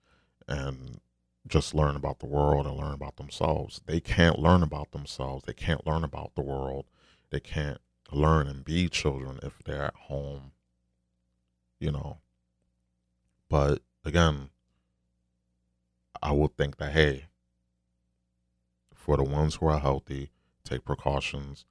and 0.49 1.00
just 1.46 1.74
learn 1.74 1.96
about 1.96 2.18
the 2.18 2.26
world 2.26 2.66
and 2.66 2.76
learn 2.76 2.92
about 2.92 3.16
themselves. 3.16 3.80
They 3.86 4.00
can't 4.00 4.38
learn 4.38 4.62
about 4.62 4.92
themselves. 4.92 5.44
They 5.46 5.52
can't 5.52 5.86
learn 5.86 6.04
about 6.04 6.34
the 6.34 6.42
world. 6.42 6.86
They 7.30 7.40
can't 7.40 7.80
learn 8.12 8.46
and 8.46 8.64
be 8.64 8.88
children 8.88 9.38
if 9.42 9.58
they're 9.64 9.82
at 9.82 9.94
home, 9.94 10.52
you 11.78 11.90
know. 11.92 12.18
But 13.48 13.82
again, 14.04 14.50
I 16.22 16.32
would 16.32 16.56
think 16.56 16.78
that, 16.78 16.92
hey, 16.92 17.26
for 18.94 19.16
the 19.16 19.24
ones 19.24 19.56
who 19.56 19.66
are 19.66 19.78
healthy, 19.78 20.30
take 20.64 20.84
precautions, 20.84 21.64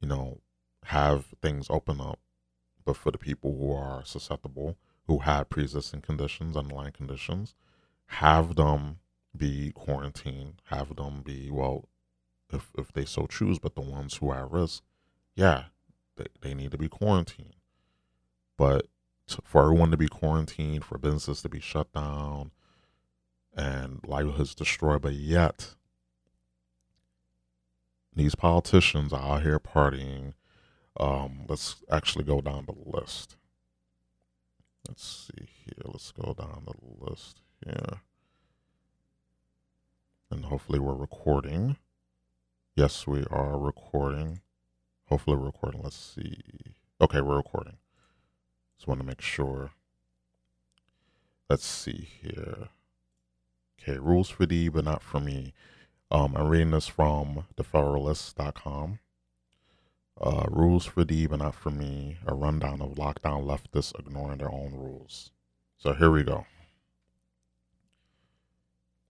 you 0.00 0.08
know, 0.08 0.40
have 0.84 1.26
things 1.42 1.66
open 1.70 2.00
up. 2.00 2.20
But 2.84 2.96
for 2.96 3.10
the 3.10 3.18
people 3.18 3.56
who 3.58 3.72
are 3.72 4.04
susceptible, 4.04 4.76
who 5.08 5.18
had 5.18 5.48
pre 5.48 5.64
existing 5.64 6.02
conditions, 6.02 6.56
underlying 6.56 6.92
conditions, 6.92 7.54
have 8.06 8.56
them 8.56 8.98
be 9.36 9.72
quarantined, 9.72 10.62
have 10.66 10.96
them 10.96 11.22
be, 11.22 11.50
well, 11.50 11.88
if, 12.52 12.70
if 12.78 12.92
they 12.92 13.04
so 13.04 13.26
choose, 13.26 13.58
but 13.58 13.74
the 13.74 13.80
ones 13.80 14.16
who 14.16 14.30
are 14.30 14.44
at 14.44 14.50
risk, 14.50 14.82
yeah, 15.34 15.64
they, 16.16 16.26
they 16.40 16.54
need 16.54 16.70
to 16.70 16.78
be 16.78 16.88
quarantined. 16.88 17.54
But 18.56 18.86
to, 19.28 19.38
for 19.44 19.62
everyone 19.62 19.90
to 19.90 19.96
be 19.96 20.08
quarantined, 20.08 20.84
for 20.84 20.98
businesses 20.98 21.42
to 21.42 21.48
be 21.48 21.60
shut 21.60 21.92
down, 21.92 22.52
and 23.54 24.00
livelihoods 24.06 24.54
destroyed, 24.54 25.02
but 25.02 25.14
yet 25.14 25.74
these 28.14 28.34
politicians 28.34 29.12
are 29.12 29.36
out 29.36 29.42
here 29.42 29.58
partying. 29.58 30.34
Um, 30.98 31.44
let's 31.48 31.76
actually 31.90 32.24
go 32.24 32.40
down 32.40 32.66
the 32.66 32.98
list. 32.98 33.36
Let's 34.88 35.28
see 35.28 35.48
here. 35.64 35.82
Let's 35.84 36.12
go 36.12 36.34
down 36.34 36.66
the 36.66 37.04
list 37.04 37.40
here. 37.66 38.00
And 40.30 40.46
hopefully 40.46 40.78
we're 40.78 40.94
recording. 40.94 41.76
Yes, 42.74 43.06
we 43.06 43.24
are 43.30 43.58
recording. 43.58 44.40
Hopefully 45.06 45.36
we're 45.36 45.46
recording. 45.46 45.82
Let's 45.82 45.96
see. 45.96 46.40
Okay, 47.00 47.20
we're 47.20 47.36
recording. 47.36 47.76
Just 48.76 48.88
want 48.88 49.00
to 49.00 49.06
make 49.06 49.20
sure. 49.20 49.70
Let's 51.48 51.66
see 51.66 52.08
here. 52.20 52.68
Okay, 53.80 53.98
rules 53.98 54.28
for 54.28 54.46
thee, 54.46 54.68
but 54.68 54.84
not 54.84 55.02
for 55.02 55.20
me. 55.20 55.52
Um, 56.10 56.36
I'm 56.36 56.48
reading 56.48 56.72
this 56.72 56.88
from 56.88 57.46
thefederalist.com. 57.56 58.98
Uh, 60.20 60.44
rules 60.48 60.86
for 60.86 61.04
thee, 61.04 61.26
but 61.26 61.38
not 61.40 61.54
for 61.54 61.70
me. 61.70 62.16
A 62.26 62.34
rundown 62.34 62.80
of 62.80 62.94
lockdown 62.94 63.44
leftists 63.44 63.98
ignoring 63.98 64.38
their 64.38 64.52
own 64.52 64.72
rules. 64.74 65.30
So 65.78 65.92
here 65.92 66.10
we 66.10 66.24
go. 66.24 66.46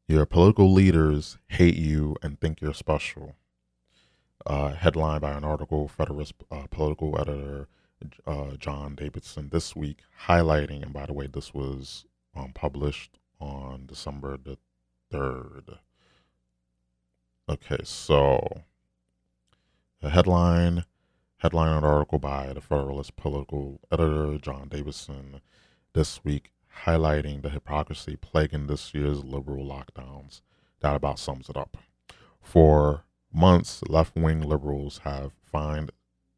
Your 0.08 0.24
political 0.24 0.72
leaders 0.72 1.36
hate 1.48 1.74
you 1.74 2.14
and 2.22 2.40
think 2.40 2.60
you're 2.60 2.74
special. 2.74 3.34
Uh, 4.46 4.74
headline 4.74 5.20
by 5.20 5.32
an 5.32 5.42
article, 5.42 5.88
Federalist 5.88 6.34
uh, 6.48 6.66
political 6.70 7.20
editor 7.20 7.66
uh, 8.24 8.52
John 8.56 8.94
Davidson 8.94 9.48
this 9.50 9.74
week, 9.74 9.98
highlighting, 10.26 10.82
and 10.82 10.92
by 10.92 11.06
the 11.06 11.12
way, 11.12 11.26
this 11.26 11.52
was 11.52 12.04
um, 12.36 12.52
published 12.52 13.18
on 13.40 13.86
December 13.86 14.36
the 14.36 14.58
3rd. 15.12 15.78
Okay, 17.48 17.78
so 17.82 18.62
a 20.02 20.10
headline 20.10 20.84
headline 21.38 21.82
article 21.82 22.20
by 22.20 22.52
the 22.52 22.60
Federalist 22.60 23.16
political 23.16 23.80
editor 23.90 24.38
John 24.38 24.68
Davidson 24.68 25.40
this 25.94 26.24
week 26.24 26.52
highlighting 26.84 27.42
the 27.42 27.50
hypocrisy 27.50 28.16
plaguing 28.16 28.66
this 28.66 28.94
year's 28.94 29.24
liberal 29.24 29.64
lockdowns. 29.64 30.40
That 30.80 30.94
about 30.94 31.18
sums 31.18 31.48
it 31.48 31.56
up. 31.56 31.76
For 32.40 33.04
months, 33.32 33.82
left-wing 33.88 34.42
liberals 34.42 34.98
have 35.04 35.32
fined, 35.42 35.90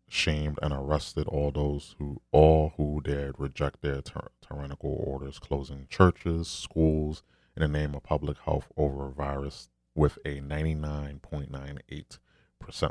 shamed, 0.08 0.58
and 0.62 0.72
arrested 0.72 1.26
all 1.28 1.50
those 1.50 1.96
who 1.98 2.20
all 2.32 2.72
who 2.76 3.00
dared 3.02 3.34
reject 3.38 3.82
their 3.82 4.00
tyr- 4.00 4.30
tyrannical 4.40 5.02
orders, 5.06 5.38
closing 5.38 5.86
churches, 5.90 6.48
schools 6.48 7.22
in 7.56 7.62
the 7.62 7.68
name 7.68 7.94
of 7.94 8.02
public 8.02 8.38
health 8.38 8.72
over 8.76 9.08
a 9.08 9.12
virus 9.12 9.68
with 9.94 10.18
a 10.24 10.40
99.98% 10.40 12.18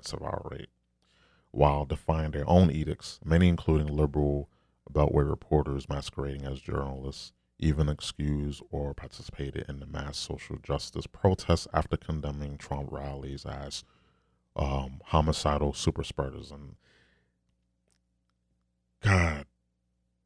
survival 0.05 0.49
rate. 0.51 0.69
While 1.51 1.85
defying 1.85 2.31
their 2.31 2.47
own 2.47 2.69
edicts, 2.69 3.19
many, 3.23 3.47
including 3.47 3.87
liberal 3.87 4.49
Beltway 4.91 5.27
reporters 5.27 5.89
masquerading 5.89 6.45
as 6.45 6.59
journalists, 6.59 7.33
even 7.59 7.89
excused 7.89 8.61
or 8.71 8.93
participated 8.93 9.65
in 9.67 9.79
the 9.79 9.85
mass 9.85 10.17
social 10.17 10.57
justice 10.57 11.07
protests 11.07 11.67
after 11.73 11.97
condemning 11.97 12.57
Trump 12.57 12.89
rallies 12.91 13.45
as 13.45 13.83
um, 14.55 15.01
homicidal 15.05 15.73
super 15.73 16.03
spreaders. 16.03 16.51
And 16.51 16.75
God 19.03 19.45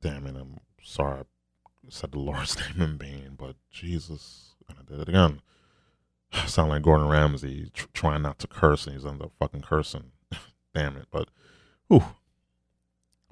damn 0.01 0.27
it, 0.27 0.35
I'm 0.35 0.57
sorry 0.83 1.21
I 1.21 1.23
said 1.89 2.11
the 2.11 2.19
Lord's 2.19 2.57
name 2.77 2.81
in 2.81 2.97
vain, 2.97 3.35
but 3.37 3.55
Jesus, 3.71 4.55
and 4.69 4.77
I 4.79 4.83
did 4.91 5.01
it 5.01 5.09
again 5.09 5.41
sound 6.47 6.69
like 6.69 6.81
Gordon 6.83 7.07
Ramsay 7.07 7.69
tr- 7.73 7.87
trying 7.93 8.21
not 8.21 8.39
to 8.39 8.47
curse 8.47 8.85
and 8.85 8.95
he's 8.95 9.05
end 9.05 9.21
up 9.21 9.31
fucking 9.39 9.61
cursing. 9.61 10.11
Damn 10.75 10.97
it. 10.97 11.07
But, 11.11 11.29
whew. 11.87 12.03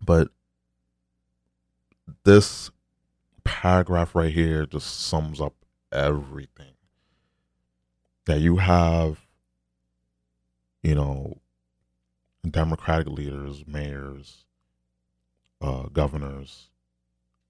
But 0.03 0.29
this 2.23 2.71
paragraph 3.43 4.15
right 4.15 4.34
here 4.34 4.65
just 4.65 5.01
sums 5.01 5.39
up 5.41 5.55
everything 5.91 6.74
that 8.25 8.39
you 8.39 8.58
have, 8.58 9.25
you 10.84 10.96
know, 10.96 11.39
Democratic 12.50 13.08
leaders, 13.08 13.63
mayors, 13.67 14.46
uh, 15.62 15.84
governors, 15.84 16.69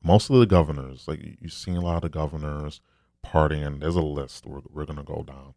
most 0.01 0.29
of 0.29 0.39
the 0.39 0.45
governors, 0.45 1.07
like 1.07 1.19
you've 1.39 1.53
seen 1.53 1.75
a 1.75 1.81
lot 1.81 2.03
of 2.03 2.11
governors 2.11 2.81
partying. 3.25 3.79
There's 3.79 3.95
a 3.95 4.01
list 4.01 4.45
we're, 4.45 4.61
we're 4.71 4.85
going 4.85 4.97
to 4.97 5.03
go 5.03 5.23
down. 5.23 5.53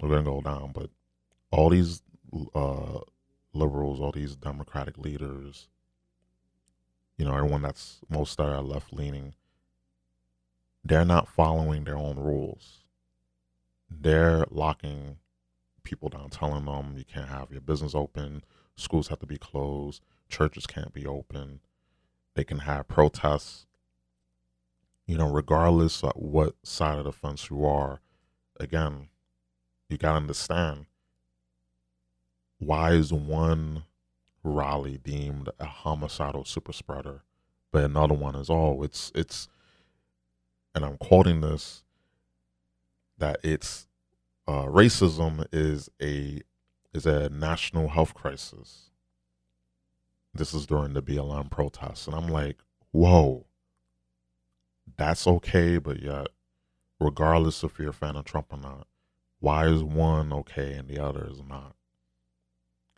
We're 0.00 0.08
going 0.08 0.24
to 0.24 0.30
go 0.30 0.40
down, 0.40 0.72
but 0.72 0.90
all 1.50 1.68
these 1.68 2.02
uh, 2.54 3.00
liberals, 3.52 4.00
all 4.00 4.12
these 4.12 4.36
Democratic 4.36 4.96
leaders, 4.96 5.68
you 7.20 7.26
know, 7.26 7.36
everyone 7.36 7.60
that's 7.60 8.00
most 8.08 8.38
that 8.38 8.46
are 8.46 8.62
left 8.62 8.94
leaning, 8.94 9.34
they're 10.82 11.04
not 11.04 11.28
following 11.28 11.84
their 11.84 11.98
own 11.98 12.16
rules. 12.16 12.78
They're 13.90 14.46
locking 14.50 15.18
people 15.82 16.08
down, 16.08 16.30
telling 16.30 16.64
them 16.64 16.94
you 16.96 17.04
can't 17.04 17.28
have 17.28 17.50
your 17.50 17.60
business 17.60 17.94
open, 17.94 18.42
schools 18.74 19.08
have 19.08 19.18
to 19.18 19.26
be 19.26 19.36
closed, 19.36 20.02
churches 20.30 20.66
can't 20.66 20.94
be 20.94 21.04
open, 21.04 21.60
they 22.36 22.42
can 22.42 22.60
have 22.60 22.88
protests. 22.88 23.66
You 25.06 25.18
know, 25.18 25.30
regardless 25.30 26.02
of 26.02 26.12
what 26.14 26.54
side 26.62 26.96
of 26.96 27.04
the 27.04 27.12
fence 27.12 27.50
you 27.50 27.66
are, 27.66 28.00
again, 28.58 29.08
you 29.90 29.98
got 29.98 30.12
to 30.12 30.16
understand 30.16 30.86
why 32.56 32.92
is 32.92 33.12
one 33.12 33.82
rally 34.42 34.98
deemed 34.98 35.50
a 35.58 35.66
homicidal 35.66 36.44
super 36.44 36.72
spreader, 36.72 37.22
but 37.72 37.84
another 37.84 38.14
one 38.14 38.34
is 38.34 38.50
oh, 38.50 38.82
it's 38.82 39.12
it's, 39.14 39.48
and 40.74 40.84
I'm 40.84 40.96
quoting 40.96 41.40
this 41.40 41.82
that 43.18 43.38
it's 43.44 43.86
uh, 44.48 44.64
racism 44.64 45.46
is 45.52 45.88
a 46.02 46.40
is 46.92 47.06
a 47.06 47.28
national 47.28 47.88
health 47.88 48.14
crisis. 48.14 48.90
This 50.34 50.54
is 50.54 50.66
during 50.66 50.94
the 50.94 51.02
BLM 51.02 51.50
protests, 51.50 52.06
and 52.06 52.16
I'm 52.16 52.28
like, 52.28 52.58
whoa, 52.92 53.46
that's 54.96 55.26
okay, 55.26 55.78
but 55.78 56.02
yet, 56.02 56.28
regardless 56.98 57.64
if 57.64 57.78
you're 57.78 57.90
a 57.90 57.94
fan 57.94 58.16
of 58.16 58.24
Trump 58.24 58.52
or 58.52 58.58
not, 58.58 58.86
why 59.40 59.66
is 59.66 59.82
one 59.82 60.32
okay 60.32 60.74
and 60.74 60.88
the 60.88 60.98
other 60.98 61.26
is 61.30 61.42
not? 61.48 61.74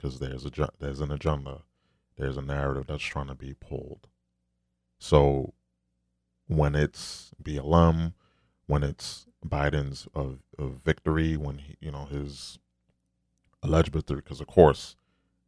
Because 0.03 0.19
there's 0.19 0.45
a 0.45 0.51
there's 0.81 1.01
an 1.01 1.13
agenda, 1.13 1.63
there's 2.19 2.37
a 2.37 2.43
narrative 2.43 2.87
that's 2.89 3.05
trying 3.05 3.29
to 3.29 3.37
be 3.37 3.55
pulled. 3.55 4.09
So 4.99 5.55
when 6.49 6.75
it's 6.75 7.31
BLM, 7.41 8.15
when 8.67 8.83
it's 8.83 9.27
Biden's 9.47 10.09
of, 10.13 10.39
of 10.59 10.81
victory, 10.85 11.37
when 11.37 11.59
he, 11.59 11.77
you 11.81 11.93
know 11.93 12.07
his 12.07 12.59
alleged 13.63 13.93
victory, 13.93 14.17
because 14.17 14.41
of 14.41 14.49
course 14.49 14.97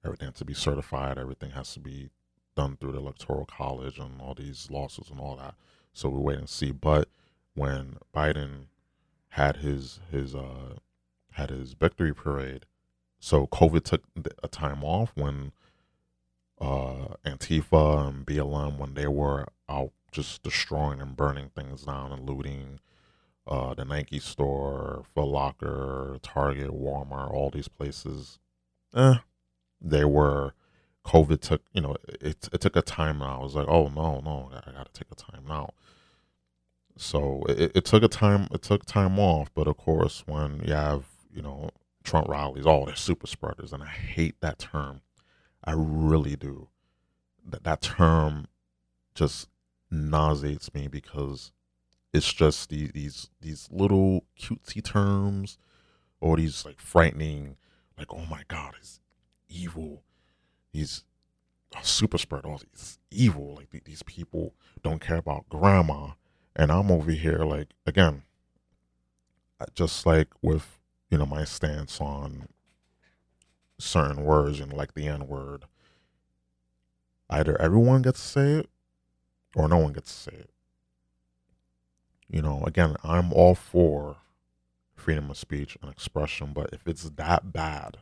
everything 0.04 0.28
has 0.28 0.37
to 0.37 0.44
be 0.44 0.54
certified, 0.54 1.18
everything 1.18 1.50
has 1.50 1.73
to 1.75 1.80
be 1.80 2.10
done 2.54 2.76
through 2.76 2.93
the 2.93 2.99
electoral 2.99 3.47
college 3.47 3.99
and 3.99 4.21
all 4.21 4.34
these 4.34 4.71
lawsuits 4.71 5.10
and 5.10 5.19
all 5.19 5.36
that. 5.36 5.56
So 5.93 6.08
we 6.08 6.21
wait 6.21 6.38
and 6.38 6.49
see. 6.49 6.71
But 6.71 7.08
when 7.54 7.97
Biden 8.14 8.67
had 9.30 9.56
his 9.56 9.99
his 10.12 10.32
uh 10.36 10.76
had 11.32 11.50
his 11.50 11.73
victory 11.73 12.14
parade, 12.14 12.67
so 13.25 13.47
COVID 13.47 13.84
took 13.84 14.02
a 14.43 14.49
time 14.49 14.84
off 14.84 15.13
when 15.15 15.52
uh 16.60 17.15
Antifa 17.25 18.08
and 18.08 18.26
BLM 18.26 18.76
when 18.76 18.93
they 18.93 19.06
were 19.06 19.47
out 19.67 19.93
just 20.13 20.43
destroying 20.43 21.00
and 21.00 21.17
burning 21.17 21.50
things 21.56 21.84
down 21.84 22.13
and 22.13 22.28
looting 22.28 22.80
uh, 23.47 23.75
the 23.75 23.84
Nike 23.84 24.19
store, 24.19 25.04
Foot 25.15 25.26
Locker, 25.26 26.19
Target, 26.23 26.71
Walmart, 26.71 27.30
all 27.32 27.50
these 27.50 27.69
places. 27.69 28.39
Eh, 28.95 29.17
they 29.80 30.04
were. 30.04 30.52
COVID 31.04 31.41
took, 31.41 31.63
you 31.75 31.82
know, 31.82 31.97
it, 32.08 32.49
it 32.50 32.60
took 32.63 32.76
a 32.76 32.82
time 32.82 33.21
out. 33.21 33.41
I 33.41 33.43
was 33.43 33.54
like, 33.54 33.69
oh 33.69 33.89
no, 33.89 34.21
no, 34.21 34.50
I 34.67 34.73
got 34.73 34.93
to 34.93 34.99
take 34.99 35.10
a 35.13 35.15
time 35.15 35.45
now. 35.47 35.71
So 36.97 37.43
it, 37.49 37.73
it 37.75 37.84
took 37.84 38.02
a 38.02 38.08
time, 38.08 38.49
it 38.52 38.63
took 38.63 38.87
time 38.87 39.19
off. 39.19 39.50
But 39.54 39.67
of 39.67 39.76
course, 39.76 40.23
when 40.26 40.63
you 40.65 40.73
have, 40.73 41.04
you 41.30 41.43
know, 41.43 41.71
Trump 42.04 42.28
rallies, 42.28 42.67
oh, 42.67 42.84
they're 42.86 42.95
super 42.95 43.26
spreaders, 43.26 43.73
and 43.73 43.82
I 43.82 43.88
hate 43.88 44.40
that 44.40 44.58
term. 44.58 45.00
I 45.64 45.73
really 45.75 46.36
do. 46.36 46.69
That 47.47 47.64
that 47.64 47.80
term 47.80 48.47
just 49.14 49.49
nauseates 49.90 50.73
me 50.75 50.88
because 50.88 51.52
it's 52.12 52.32
just 52.32 52.71
these 52.71 52.90
these 52.93 53.30
these 53.40 53.69
little 53.71 54.25
cutesy 54.38 54.82
terms 54.82 55.58
or 56.21 56.36
these 56.36 56.64
like 56.64 56.80
frightening 56.80 57.56
like 57.99 58.12
oh 58.12 58.25
my 58.30 58.43
god 58.49 58.75
he's 58.78 59.00
evil 59.49 60.02
he's 60.73 61.04
a 61.78 61.84
super 61.84 62.19
spread 62.19 62.45
all 62.45 62.58
these 62.58 62.99
evil 63.10 63.56
like 63.56 63.84
these 63.84 64.02
people 64.02 64.54
don't 64.82 65.00
care 65.00 65.17
about 65.17 65.49
grandma 65.49 66.08
and 66.56 66.71
i'm 66.73 66.90
over 66.90 67.10
here 67.10 67.45
like 67.45 67.69
again 67.86 68.23
just 69.75 70.06
like 70.06 70.28
with 70.43 70.78
you 71.15 71.19
know 71.19 71.27
my 71.27 71.45
stance 71.45 72.00
on 72.00 72.49
certain 73.79 74.25
words 74.25 74.59
and 74.59 74.73
like 74.73 74.95
the 74.95 75.07
n 75.07 75.29
word 75.29 75.67
either 77.31 77.57
everyone 77.63 78.03
gets 78.03 78.21
to 78.21 78.27
say 78.27 78.50
it 78.55 78.69
or 79.55 79.69
no 79.69 79.79
one 79.79 79.93
gets 79.93 80.13
to 80.13 80.31
say 80.33 80.37
it. 80.37 80.50
You 82.29 82.43
know, 82.43 82.65
again, 82.67 82.97
I'm 83.05 83.33
all 83.33 83.55
for 83.55 84.17
freedom 84.97 85.31
of 85.31 85.37
speech 85.37 85.79
and 85.81 85.89
expression, 85.89 86.53
but 86.53 86.71
if 86.73 86.89
it's 86.89 87.09
that 87.11 87.53
bad, 87.53 87.99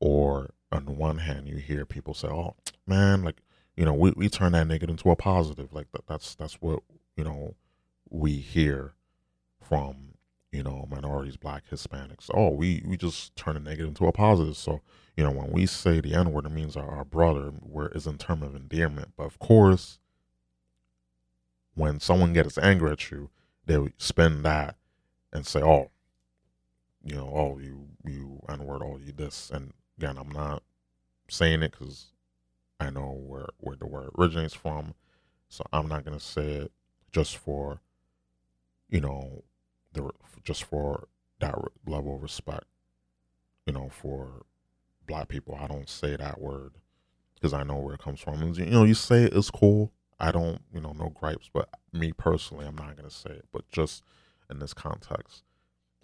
or 0.00 0.54
on 0.72 0.86
the 0.86 0.90
one 0.90 1.18
hand, 1.18 1.46
you 1.46 1.58
hear 1.58 1.86
people 1.86 2.14
say, 2.14 2.26
"Oh, 2.26 2.56
man, 2.84 3.22
like 3.22 3.42
you 3.76 3.84
know, 3.84 3.94
we, 3.94 4.10
we 4.16 4.28
turn 4.28 4.50
that 4.52 4.66
negative 4.66 4.90
into 4.90 5.08
a 5.10 5.14
positive," 5.14 5.72
like 5.72 5.92
that, 5.92 6.08
that's 6.08 6.34
that's 6.34 6.54
what 6.54 6.82
you 7.16 7.22
know 7.22 7.54
we 8.10 8.32
hear 8.38 8.94
from 9.60 10.13
you 10.54 10.62
know 10.62 10.86
minorities, 10.88 11.36
black, 11.36 11.64
Hispanics. 11.68 12.30
Oh, 12.32 12.50
we 12.50 12.80
we 12.86 12.96
just 12.96 13.34
turn 13.34 13.56
a 13.56 13.60
negative 13.60 13.88
into 13.88 14.06
a 14.06 14.12
positive. 14.12 14.56
So 14.56 14.80
you 15.16 15.24
know, 15.24 15.32
when 15.32 15.50
we 15.50 15.66
say 15.66 16.00
the 16.00 16.14
N 16.14 16.32
word, 16.32 16.46
it 16.46 16.52
means 16.52 16.76
our, 16.76 16.88
our 16.88 17.04
brother, 17.04 17.50
where 17.60 17.88
is 17.88 18.06
in 18.06 18.18
terms 18.18 18.44
of 18.44 18.54
endearment. 18.54 19.12
But 19.16 19.24
of 19.24 19.40
course, 19.40 19.98
when 21.74 21.98
someone 21.98 22.32
gets 22.32 22.56
angry 22.56 22.92
at 22.92 23.10
you, 23.10 23.30
they 23.66 23.78
spend 23.98 24.44
that 24.44 24.76
and 25.32 25.44
say, 25.44 25.60
"Oh, 25.60 25.90
you 27.04 27.16
know, 27.16 27.32
oh 27.34 27.58
you 27.58 27.88
you 28.04 28.40
N 28.48 28.64
word, 28.64 28.82
oh 28.84 29.00
you 29.04 29.10
this." 29.10 29.50
And 29.50 29.72
again, 29.98 30.16
I'm 30.16 30.30
not 30.30 30.62
saying 31.28 31.64
it 31.64 31.72
because 31.72 32.12
I 32.78 32.90
know 32.90 33.10
where 33.10 33.48
where 33.58 33.76
the 33.76 33.86
word 33.86 34.10
originates 34.16 34.54
from, 34.54 34.94
so 35.48 35.64
I'm 35.72 35.88
not 35.88 36.04
gonna 36.04 36.20
say 36.20 36.48
it 36.52 36.72
just 37.10 37.36
for, 37.36 37.80
you 38.88 39.00
know, 39.00 39.42
just 40.42 40.64
for 40.64 41.08
that 41.40 41.54
level 41.86 42.16
of 42.16 42.22
respect, 42.22 42.64
you 43.66 43.72
know, 43.72 43.88
for 43.90 44.44
black 45.06 45.28
people. 45.28 45.58
I 45.60 45.66
don't 45.66 45.88
say 45.88 46.16
that 46.16 46.40
word 46.40 46.74
because 47.34 47.52
I 47.52 47.62
know 47.62 47.76
where 47.76 47.94
it 47.94 48.00
comes 48.00 48.20
from. 48.20 48.40
And, 48.42 48.56
you 48.56 48.66
know, 48.66 48.84
you 48.84 48.94
say 48.94 49.24
it 49.24 49.34
is 49.34 49.50
cool, 49.50 49.92
I 50.18 50.32
don't, 50.32 50.62
you 50.72 50.80
know, 50.80 50.92
no 50.92 51.10
gripes, 51.10 51.50
but 51.52 51.68
me 51.92 52.12
personally, 52.12 52.66
I'm 52.66 52.76
not 52.76 52.96
going 52.96 53.08
to 53.08 53.14
say 53.14 53.30
it. 53.30 53.46
But 53.52 53.68
just 53.70 54.02
in 54.50 54.58
this 54.58 54.74
context, 54.74 55.42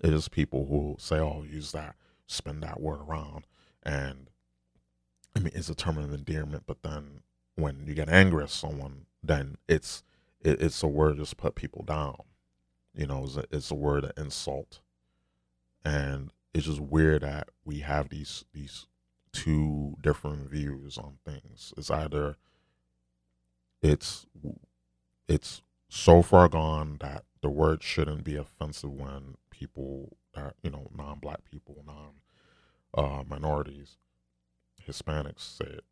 it 0.02 0.12
is 0.12 0.28
people 0.28 0.66
who 0.66 0.96
say, 0.98 1.18
oh, 1.18 1.44
use 1.48 1.72
that, 1.72 1.94
spin 2.26 2.60
that 2.60 2.80
word 2.80 3.00
around. 3.00 3.46
And 3.82 4.28
I 5.36 5.40
mean, 5.40 5.52
it's 5.54 5.68
a 5.68 5.74
term 5.74 5.98
of 5.98 6.12
endearment, 6.12 6.64
but 6.66 6.82
then 6.82 7.20
when 7.54 7.84
you 7.86 7.94
get 7.94 8.08
angry 8.08 8.42
at 8.44 8.50
someone, 8.50 9.06
then 9.22 9.56
it's 9.68 10.02
it, 10.42 10.60
it's 10.62 10.82
a 10.82 10.86
word 10.86 11.18
just 11.18 11.36
put 11.36 11.54
people 11.54 11.84
down. 11.84 12.16
You 12.94 13.06
know, 13.06 13.24
it's 13.24 13.36
a, 13.36 13.44
it's 13.50 13.70
a 13.70 13.74
word 13.76 14.04
of 14.04 14.12
insult, 14.16 14.80
and 15.84 16.30
it's 16.52 16.66
just 16.66 16.80
weird 16.80 17.22
that 17.22 17.48
we 17.64 17.80
have 17.80 18.08
these 18.08 18.44
these 18.52 18.86
two 19.32 19.96
different 20.02 20.50
views 20.50 20.98
on 20.98 21.18
things. 21.24 21.72
It's 21.76 21.90
either 21.90 22.36
it's 23.82 24.26
it's 25.28 25.62
so 25.88 26.22
far 26.22 26.48
gone 26.48 26.98
that 27.00 27.24
the 27.42 27.50
word 27.50 27.82
shouldn't 27.82 28.24
be 28.24 28.36
offensive 28.36 28.92
when 28.92 29.36
people 29.50 30.16
you 30.62 30.70
know 30.70 30.88
non-black 30.96 31.44
people 31.44 31.82
non 31.86 32.12
uh, 32.94 33.22
minorities 33.28 33.96
hispanics 34.86 35.56
say 35.58 35.66
it. 35.66 35.84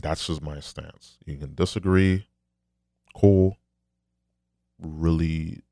That's 0.00 0.26
just 0.26 0.42
my 0.42 0.60
stance. 0.60 1.18
You 1.24 1.36
can 1.36 1.54
disagree 1.54 2.26
cool 3.14 3.56
really 4.78 5.62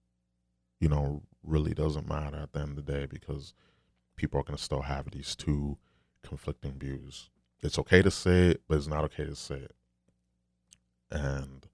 you 0.81 0.89
know 0.89 1.23
really 1.43 1.73
doesn't 1.73 2.09
matter 2.09 2.37
at 2.37 2.53
the 2.53 2.61
end 2.61 2.79
of 2.79 2.85
the 2.85 2.93
day 2.93 3.07
because 3.07 3.55
people 4.17 4.41
are 4.41 4.45
going 4.45 4.57
to 4.57 4.63
still 4.63 4.83
have 4.83 5.11
these 5.11 5.35
two 5.35 5.79
conflicting 6.23 6.79
views. 6.79 7.31
It's 7.63 7.79
okay 7.79 8.03
to 8.03 8.11
say 8.11 8.51
it, 8.51 8.63
but 8.69 8.77
it's 8.77 8.87
not 8.87 9.05
okay 9.05 9.25
to 9.25 9.37
say 9.37 9.57
it. 9.57 9.75
And 11.11 11.67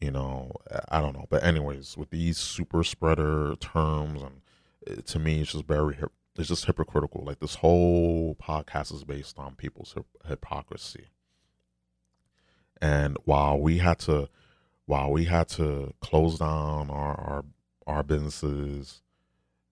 you 0.00 0.10
know, 0.10 0.52
I 0.90 1.00
don't 1.00 1.14
know. 1.14 1.26
But 1.30 1.44
anyways, 1.44 1.96
with 1.96 2.10
these 2.10 2.36
super 2.36 2.84
spreader 2.84 3.56
terms, 3.56 4.22
and 4.22 4.42
uh, 4.86 5.00
to 5.02 5.18
me, 5.18 5.40
it's 5.40 5.52
just 5.52 5.64
very 5.64 5.96
it's 6.36 6.48
just 6.48 6.66
hypocritical. 6.66 7.24
Like 7.24 7.40
this 7.40 7.56
whole 7.56 8.34
podcast 8.34 8.92
is 8.92 9.04
based 9.04 9.38
on 9.38 9.54
people's 9.54 9.94
hypocrisy. 10.26 11.06
And 12.82 13.16
while 13.24 13.58
we 13.58 13.78
had 13.78 13.98
to, 14.00 14.28
while 14.84 15.10
we 15.10 15.24
had 15.24 15.48
to 15.50 15.94
close 16.00 16.38
down 16.38 16.90
our 16.90 17.18
our, 17.18 17.44
our 17.86 18.02
businesses, 18.02 19.02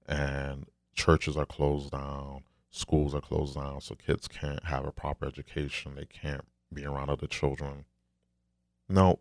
and 0.06 0.66
churches 0.94 1.36
are 1.36 1.46
closed 1.46 1.90
down, 1.92 2.42
schools 2.70 3.14
are 3.14 3.20
closed 3.20 3.54
down, 3.54 3.80
so 3.80 3.94
kids 3.94 4.28
can't 4.28 4.64
have 4.64 4.86
a 4.86 4.92
proper 4.92 5.26
education. 5.26 5.94
They 5.94 6.06
can't 6.06 6.44
be 6.72 6.84
around 6.84 7.10
other 7.10 7.26
children. 7.26 7.84
No, 8.88 9.20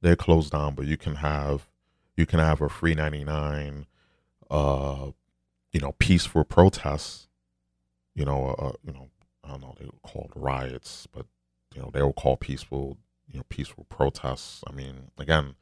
they're 0.00 0.16
closed 0.16 0.52
down, 0.52 0.74
but 0.74 0.86
you 0.86 0.96
can 0.96 1.16
have 1.16 1.68
you 2.16 2.26
can 2.26 2.38
have 2.38 2.60
a 2.60 2.68
free 2.68 2.94
ninety 2.94 3.24
nine, 3.24 3.86
uh, 4.50 5.10
you 5.72 5.80
know, 5.80 5.92
peaceful 5.98 6.44
protests. 6.44 7.28
You 8.14 8.24
know, 8.24 8.54
uh, 8.58 8.72
you 8.84 8.92
know, 8.92 9.08
I 9.44 9.48
don't 9.50 9.60
know, 9.60 9.74
they 9.78 9.86
were 9.86 9.92
called 10.02 10.32
riots, 10.34 11.06
but 11.12 11.26
you 11.74 11.80
know, 11.82 11.90
they 11.92 12.02
were 12.02 12.12
called 12.12 12.40
peaceful, 12.40 12.98
you 13.30 13.38
know, 13.38 13.44
peaceful 13.48 13.84
protests. 13.88 14.62
I 14.66 14.72
mean, 14.72 15.10
again, 15.18 15.54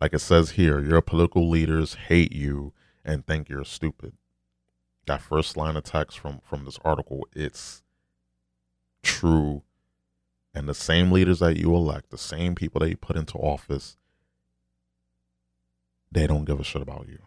like 0.00 0.14
it 0.14 0.20
says 0.20 0.52
here, 0.52 0.80
your 0.80 1.00
political 1.00 1.48
leaders 1.48 1.94
hate 1.94 2.32
you 2.32 2.72
and 3.04 3.26
think 3.26 3.48
you're 3.48 3.64
stupid. 3.64 4.14
That 5.06 5.22
first 5.22 5.56
line 5.56 5.76
of 5.76 5.84
text 5.84 6.18
from 6.18 6.40
from 6.44 6.64
this 6.64 6.78
article, 6.84 7.26
it's 7.34 7.82
true 9.02 9.62
and 10.54 10.68
the 10.68 10.74
same 10.74 11.10
leaders 11.10 11.40
that 11.40 11.56
you 11.56 11.74
elect, 11.74 12.10
the 12.10 12.18
same 12.18 12.54
people 12.54 12.78
that 12.80 12.88
you 12.88 12.96
put 12.96 13.16
into 13.16 13.36
office, 13.36 13.96
they 16.12 16.26
don't 16.26 16.44
give 16.44 16.60
a 16.60 16.64
shit 16.64 16.80
about 16.80 17.08
you. 17.08 17.18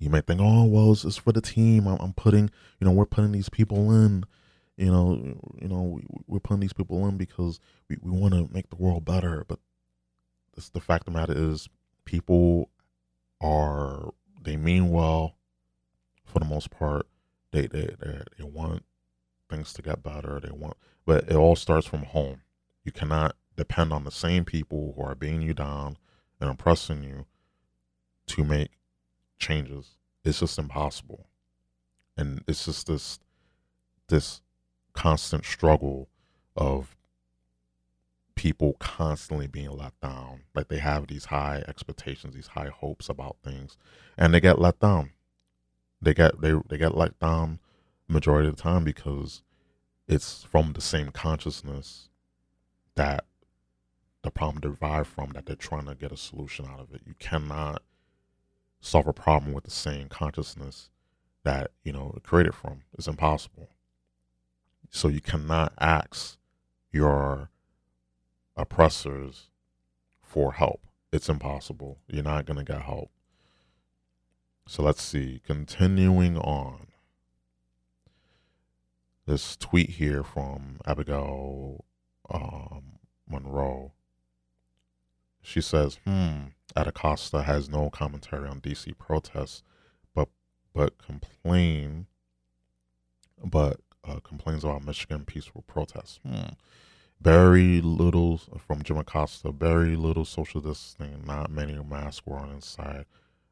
You 0.00 0.10
might 0.10 0.26
think, 0.26 0.40
oh 0.42 0.64
well, 0.64 0.92
it's, 0.92 1.04
it's 1.04 1.16
for 1.16 1.32
the 1.32 1.40
team. 1.40 1.86
I'm, 1.86 1.98
I'm, 2.00 2.12
putting, 2.12 2.50
you 2.80 2.86
know, 2.86 2.90
we're 2.90 3.06
putting 3.06 3.32
these 3.32 3.48
people 3.48 3.92
in. 3.92 4.24
You 4.76 4.90
know, 4.90 5.38
you 5.60 5.68
know, 5.68 6.00
we, 6.26 6.36
are 6.36 6.40
putting 6.40 6.60
these 6.60 6.72
people 6.72 7.06
in 7.06 7.18
because 7.18 7.60
we, 7.88 7.98
we 8.00 8.10
want 8.10 8.32
to 8.32 8.48
make 8.52 8.70
the 8.70 8.76
world 8.76 9.04
better. 9.04 9.44
But 9.46 9.60
this, 10.60 10.68
the 10.68 10.80
fact 10.80 11.08
of 11.08 11.14
the 11.14 11.18
matter 11.18 11.34
is, 11.36 11.68
people 12.04 12.68
are 13.40 14.12
they 14.42 14.56
mean 14.56 14.90
well 14.90 15.36
for 16.24 16.38
the 16.38 16.44
most 16.44 16.70
part. 16.70 17.06
They 17.52 17.66
they 17.66 17.94
they, 18.00 18.22
they 18.38 18.44
want 18.44 18.84
things 19.48 19.72
to 19.74 19.82
get 19.82 20.02
better. 20.02 20.38
They 20.40 20.50
want, 20.50 20.76
but 21.06 21.24
it 21.24 21.36
all 21.36 21.56
starts 21.56 21.86
from 21.86 22.04
home. 22.04 22.42
You 22.84 22.92
cannot 22.92 23.36
depend 23.56 23.92
on 23.92 24.04
the 24.04 24.10
same 24.10 24.44
people 24.44 24.94
who 24.96 25.02
are 25.02 25.14
beating 25.14 25.42
you 25.42 25.54
down 25.54 25.96
and 26.40 26.50
oppressing 26.50 27.02
you 27.02 27.26
to 28.28 28.44
make 28.44 28.70
changes. 29.38 29.96
It's 30.24 30.40
just 30.40 30.58
impossible. 30.58 31.26
And 32.16 32.44
it's 32.46 32.66
just 32.66 32.86
this 32.86 33.18
this 34.08 34.42
constant 34.92 35.44
struggle 35.44 36.08
of 36.56 36.96
people 38.40 38.74
constantly 38.78 39.46
being 39.46 39.70
let 39.70 39.92
down. 40.00 40.40
Like 40.54 40.68
they 40.68 40.78
have 40.78 41.08
these 41.08 41.26
high 41.26 41.62
expectations, 41.68 42.34
these 42.34 42.46
high 42.46 42.70
hopes 42.74 43.10
about 43.10 43.36
things, 43.44 43.76
and 44.16 44.32
they 44.32 44.40
get 44.40 44.58
let 44.58 44.80
down. 44.80 45.10
They 46.00 46.14
get 46.14 46.40
they 46.40 46.54
they 46.66 46.78
get 46.78 46.96
let 46.96 47.18
down 47.18 47.58
majority 48.08 48.48
of 48.48 48.56
the 48.56 48.62
time 48.62 48.82
because 48.82 49.42
it's 50.08 50.42
from 50.42 50.72
the 50.72 50.80
same 50.80 51.10
consciousness 51.10 52.08
that 52.94 53.26
the 54.22 54.30
problem 54.30 54.60
derived 54.62 55.08
from 55.08 55.32
that 55.34 55.44
they're 55.44 55.54
trying 55.54 55.84
to 55.84 55.94
get 55.94 56.10
a 56.10 56.16
solution 56.16 56.64
out 56.64 56.80
of 56.80 56.94
it. 56.94 57.02
You 57.04 57.16
cannot 57.18 57.82
solve 58.80 59.06
a 59.06 59.12
problem 59.12 59.52
with 59.52 59.64
the 59.64 59.70
same 59.70 60.08
consciousness 60.08 60.88
that, 61.44 61.72
you 61.84 61.92
know, 61.92 62.14
it 62.16 62.22
created 62.22 62.54
from. 62.54 62.84
It's 62.96 63.06
impossible. 63.06 63.68
So 64.88 65.08
you 65.08 65.20
cannot 65.20 65.74
ask 65.78 66.38
your 66.90 67.50
oppressors 68.56 69.48
for 70.22 70.52
help. 70.52 70.80
It's 71.12 71.28
impossible. 71.28 71.98
You're 72.06 72.22
not 72.22 72.46
going 72.46 72.58
to 72.58 72.72
get 72.72 72.82
help. 72.82 73.10
So 74.66 74.82
let's 74.82 75.02
see. 75.02 75.40
Continuing 75.44 76.38
on 76.38 76.86
this 79.26 79.56
tweet 79.56 79.90
here 79.90 80.22
from 80.22 80.80
Abigail 80.86 81.84
um, 82.28 82.98
Marone. 83.30 83.90
She 85.42 85.60
says, 85.60 85.98
"Hmm, 86.04 86.48
Acosta 86.76 87.42
has 87.42 87.68
no 87.68 87.90
commentary 87.90 88.48
on 88.48 88.60
DC 88.60 88.96
protests, 88.98 89.62
but 90.14 90.28
but 90.74 90.98
complain, 90.98 92.06
but 93.42 93.80
uh, 94.04 94.20
complains 94.20 94.64
about 94.64 94.84
Michigan 94.84 95.24
peaceful 95.24 95.62
protests. 95.66 96.20
Hmm. 96.26 96.54
Very 97.20 97.80
little 97.80 98.38
from 98.66 98.82
Jim 98.82 98.96
Acosta. 98.96 99.52
Very 99.52 99.94
little 99.96 100.24
social 100.24 100.60
distancing. 100.60 101.24
Not 101.26 101.50
many 101.50 101.74
masks 101.82 102.24
worn 102.24 102.50
inside 102.50 103.04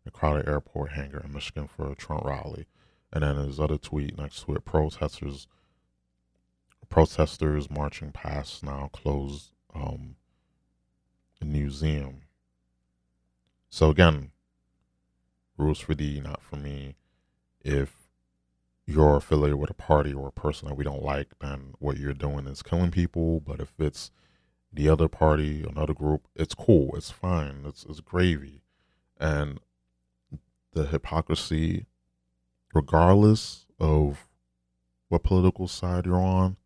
a 0.06 0.10
crowded 0.10 0.48
airport 0.48 0.92
hangar 0.92 1.20
in 1.24 1.32
Michigan 1.32 1.68
for 1.68 1.90
a 1.90 1.94
Trump 1.94 2.24
rally." 2.24 2.66
And 3.12 3.22
then 3.22 3.36
his 3.36 3.60
other 3.60 3.78
tweet 3.78 4.16
next 4.16 4.44
to 4.44 4.54
it: 4.54 4.64
protesters 4.64 5.46
protesters 6.88 7.70
marching 7.70 8.10
past 8.12 8.62
now 8.62 8.88
closed 8.92 9.52
um, 9.74 10.16
a 11.40 11.44
museum. 11.44 12.22
So 13.70 13.90
again, 13.90 14.30
rules 15.56 15.78
for 15.78 15.94
thee, 15.94 16.20
not 16.20 16.42
for 16.42 16.56
me. 16.56 16.96
If 17.62 18.07
you're 18.88 19.16
affiliated 19.16 19.58
with 19.58 19.68
a 19.68 19.74
party 19.74 20.14
or 20.14 20.28
a 20.28 20.32
person 20.32 20.66
that 20.66 20.74
we 20.74 20.82
don't 20.82 21.02
like, 21.02 21.28
then 21.40 21.74
what 21.78 21.98
you're 21.98 22.14
doing 22.14 22.46
is 22.46 22.62
killing 22.62 22.90
people. 22.90 23.38
But 23.38 23.60
if 23.60 23.74
it's 23.78 24.10
the 24.72 24.88
other 24.88 25.08
party, 25.08 25.62
another 25.62 25.92
group, 25.92 26.26
it's 26.34 26.54
cool, 26.54 26.96
it's 26.96 27.10
fine, 27.10 27.64
it's, 27.66 27.84
it's 27.86 28.00
gravy. 28.00 28.62
And 29.20 29.60
the 30.72 30.86
hypocrisy, 30.86 31.84
regardless 32.72 33.66
of 33.78 34.26
what 35.08 35.22
political 35.22 35.68
side 35.68 36.06
you're 36.06 36.16
on, 36.16 36.56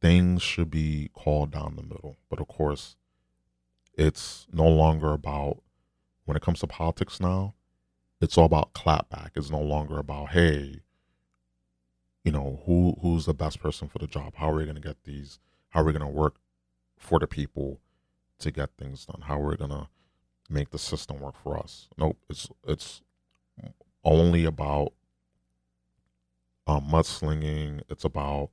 things 0.00 0.40
should 0.40 0.70
be 0.70 1.10
called 1.12 1.50
down 1.50 1.76
the 1.76 1.82
middle. 1.82 2.16
But 2.30 2.40
of 2.40 2.48
course, 2.48 2.96
it's 3.92 4.46
no 4.50 4.66
longer 4.66 5.12
about 5.12 5.58
when 6.24 6.38
it 6.38 6.42
comes 6.42 6.60
to 6.60 6.66
politics 6.66 7.20
now, 7.20 7.52
it's 8.20 8.36
all 8.36 8.44
about 8.44 8.74
clapback. 8.74 9.30
It's 9.34 9.50
no 9.50 9.60
longer 9.60 9.98
about, 9.98 10.30
hey, 10.30 10.80
you 12.24 12.32
know, 12.32 12.60
who 12.66 12.96
who's 13.00 13.26
the 13.26 13.34
best 13.34 13.60
person 13.60 13.88
for 13.88 13.98
the 13.98 14.06
job? 14.06 14.34
How 14.36 14.50
are 14.50 14.56
we 14.56 14.66
gonna 14.66 14.80
get 14.80 15.04
these 15.04 15.38
how 15.70 15.80
are 15.80 15.84
we 15.84 15.92
gonna 15.92 16.08
work 16.08 16.36
for 16.98 17.18
the 17.18 17.26
people 17.26 17.80
to 18.40 18.50
get 18.50 18.70
things 18.76 19.06
done? 19.06 19.22
How 19.22 19.40
are 19.40 19.48
we 19.48 19.56
gonna 19.56 19.88
make 20.48 20.70
the 20.70 20.78
system 20.78 21.20
work 21.20 21.36
for 21.42 21.58
us? 21.58 21.88
Nope, 21.96 22.18
it's 22.28 22.48
it's 22.66 23.02
only 24.04 24.44
about 24.44 24.92
um, 26.66 26.84
mudslinging. 26.84 27.82
It's 27.88 28.04
about 28.04 28.50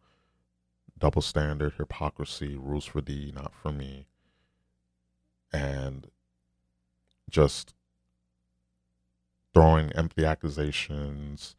double 0.98 1.22
standard, 1.22 1.74
hypocrisy, 1.78 2.56
rules 2.56 2.86
for 2.86 3.02
thee, 3.02 3.32
not 3.36 3.54
for 3.54 3.72
me, 3.72 4.08
and 5.52 6.08
just 7.30 7.74
throwing 9.54 9.92
empty 9.94 10.26
accusations, 10.26 11.56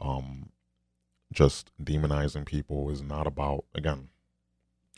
um, 0.00 0.50
just 1.32 1.70
demonizing 1.82 2.46
people 2.46 2.90
is 2.90 3.02
not 3.02 3.26
about, 3.26 3.64
again, 3.74 4.08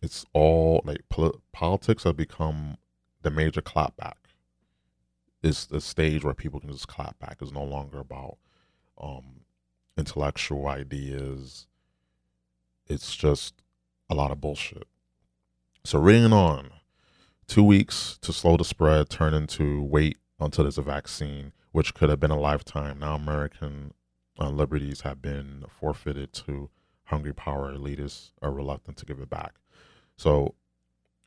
it's 0.02 0.24
all 0.32 0.82
like 0.84 1.08
pol- 1.08 1.40
politics 1.52 2.04
have 2.04 2.16
become 2.16 2.76
the 3.22 3.30
major 3.30 3.60
clapback. 3.60 4.14
It's 5.42 5.66
the 5.66 5.80
stage 5.80 6.24
where 6.24 6.34
people 6.34 6.60
can 6.60 6.70
just 6.70 6.88
clap 6.88 7.18
back. 7.18 7.38
It's 7.40 7.52
no 7.52 7.64
longer 7.64 7.98
about 7.98 8.38
um, 9.00 9.40
intellectual 9.96 10.66
ideas. 10.66 11.66
It's 12.86 13.14
just 13.14 13.54
a 14.08 14.14
lot 14.14 14.30
of 14.30 14.40
bullshit. 14.40 14.86
So 15.84 15.98
reading 15.98 16.32
on, 16.32 16.70
two 17.46 17.62
weeks 17.62 18.18
to 18.22 18.32
slow 18.32 18.56
the 18.56 18.64
spread 18.64 19.08
turn 19.08 19.34
into 19.34 19.82
wait 19.82 20.18
until 20.40 20.64
there's 20.64 20.78
a 20.78 20.82
vaccine, 20.82 21.52
which 21.78 21.94
could 21.94 22.10
have 22.10 22.18
been 22.18 22.32
a 22.32 22.40
lifetime. 22.40 22.98
Now 22.98 23.14
American 23.14 23.94
uh, 24.36 24.50
liberties 24.50 25.02
have 25.02 25.22
been 25.22 25.64
forfeited 25.68 26.32
to 26.32 26.70
hungry 27.04 27.32
power 27.32 27.72
elitists 27.72 28.32
are 28.42 28.50
reluctant 28.50 28.96
to 28.96 29.06
give 29.06 29.20
it 29.20 29.30
back. 29.30 29.54
So, 30.16 30.56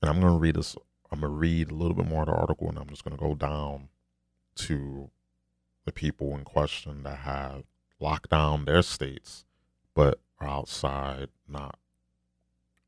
and 0.02 0.10
I'm 0.10 0.20
going 0.20 0.34
to 0.34 0.38
read 0.38 0.58
this. 0.58 0.76
I'm 1.10 1.22
going 1.22 1.32
to 1.32 1.38
read 1.38 1.72
a 1.72 1.74
little 1.74 1.96
bit 1.96 2.06
more 2.06 2.24
of 2.24 2.28
the 2.28 2.34
article, 2.34 2.68
and 2.68 2.78
I'm 2.78 2.90
just 2.90 3.06
going 3.06 3.16
to 3.16 3.24
go 3.24 3.34
down 3.34 3.88
to 4.56 5.10
the 5.86 5.94
people 5.94 6.36
in 6.36 6.44
question 6.44 7.04
that 7.04 7.20
have 7.20 7.64
locked 8.02 8.30
down 8.30 8.66
their 8.66 8.82
states 8.82 9.46
but 9.94 10.20
are 10.42 10.50
outside 10.50 11.30
not 11.48 11.80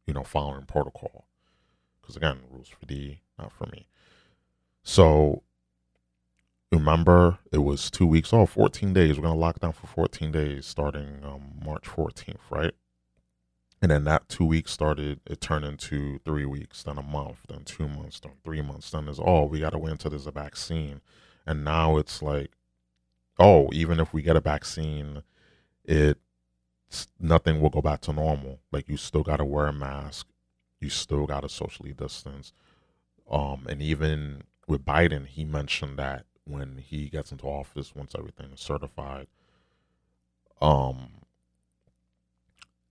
you 0.06 0.14
know 0.14 0.24
following 0.24 0.66
protocol 0.66 1.28
because 2.02 2.18
again 2.18 2.40
rules 2.52 2.68
for 2.68 2.86
d 2.86 3.22
not 3.40 3.54
for 3.54 3.68
me 3.68 3.88
so 4.84 5.44
remember 6.74 7.40
it 7.52 7.60
was 7.60 7.92
two 7.92 8.08
weeks 8.08 8.34
oh 8.34 8.46
14 8.46 8.94
days. 8.94 9.18
We're 9.18 9.24
going 9.24 9.36
to 9.36 9.40
lock 9.40 9.60
down 9.60 9.74
for 9.74 9.88
14 9.88 10.32
days 10.32 10.66
starting 10.66 11.20
um, 11.24 11.54
march 11.64 11.84
14th 11.84 12.38
right? 12.50 12.74
And 13.82 13.92
then 13.92 14.06
that 14.06 14.30
two 14.30 14.46
weeks 14.46 14.72
started 14.72 15.20
it 15.26 15.42
turned 15.42 15.66
into 15.66 16.20
three 16.26 16.46
weeks 16.46 16.84
then 16.84 16.98
a 16.98 17.04
month 17.04 17.42
then 17.48 17.64
two 17.64 17.88
months 17.88 18.20
then 18.20 18.34
three 18.44 18.62
months 18.62 18.90
then 18.92 19.06
there's 19.06 19.20
oh 19.20 19.46
we 19.46 19.60
got 19.60 19.72
to 19.72 19.78
wait 19.78 19.92
until 19.92 20.12
there's 20.12 20.28
a 20.28 20.32
vaccine. 20.32 21.02
And 21.46 21.64
now 21.64 21.98
it's 21.98 22.22
like 22.22 22.52
oh 23.40 23.70
even 23.72 24.00
if 24.00 24.14
we 24.14 24.22
get 24.22 24.36
a 24.36 24.42
vaccine 24.42 25.24
it 25.86 26.18
nothing 27.20 27.60
will 27.60 27.70
go 27.70 27.82
back 27.82 28.02
to 28.02 28.14
normal. 28.14 28.60
Like 28.72 28.90
you 28.90 28.98
still 28.98 29.24
got 29.24 29.38
to 29.38 29.46
wear 29.46 29.68
a 29.68 29.74
mask. 29.74 30.28
You 30.80 30.90
still 30.90 31.26
got 31.26 31.42
to 31.42 31.50
socially 31.50 31.94
distance. 31.94 32.54
Um 33.30 33.68
and 33.70 33.82
even 33.82 34.44
with 34.68 34.86
biden 34.86 35.28
he 35.28 35.44
mentioned 35.44 36.00
that 36.00 36.26
when 36.46 36.78
he 36.78 37.10
gets 37.10 37.32
into 37.32 37.46
office 37.46 37.96
once 37.96 38.14
everything 38.18 38.52
is 38.54 38.60
certified 38.60 39.28
um 40.62 41.10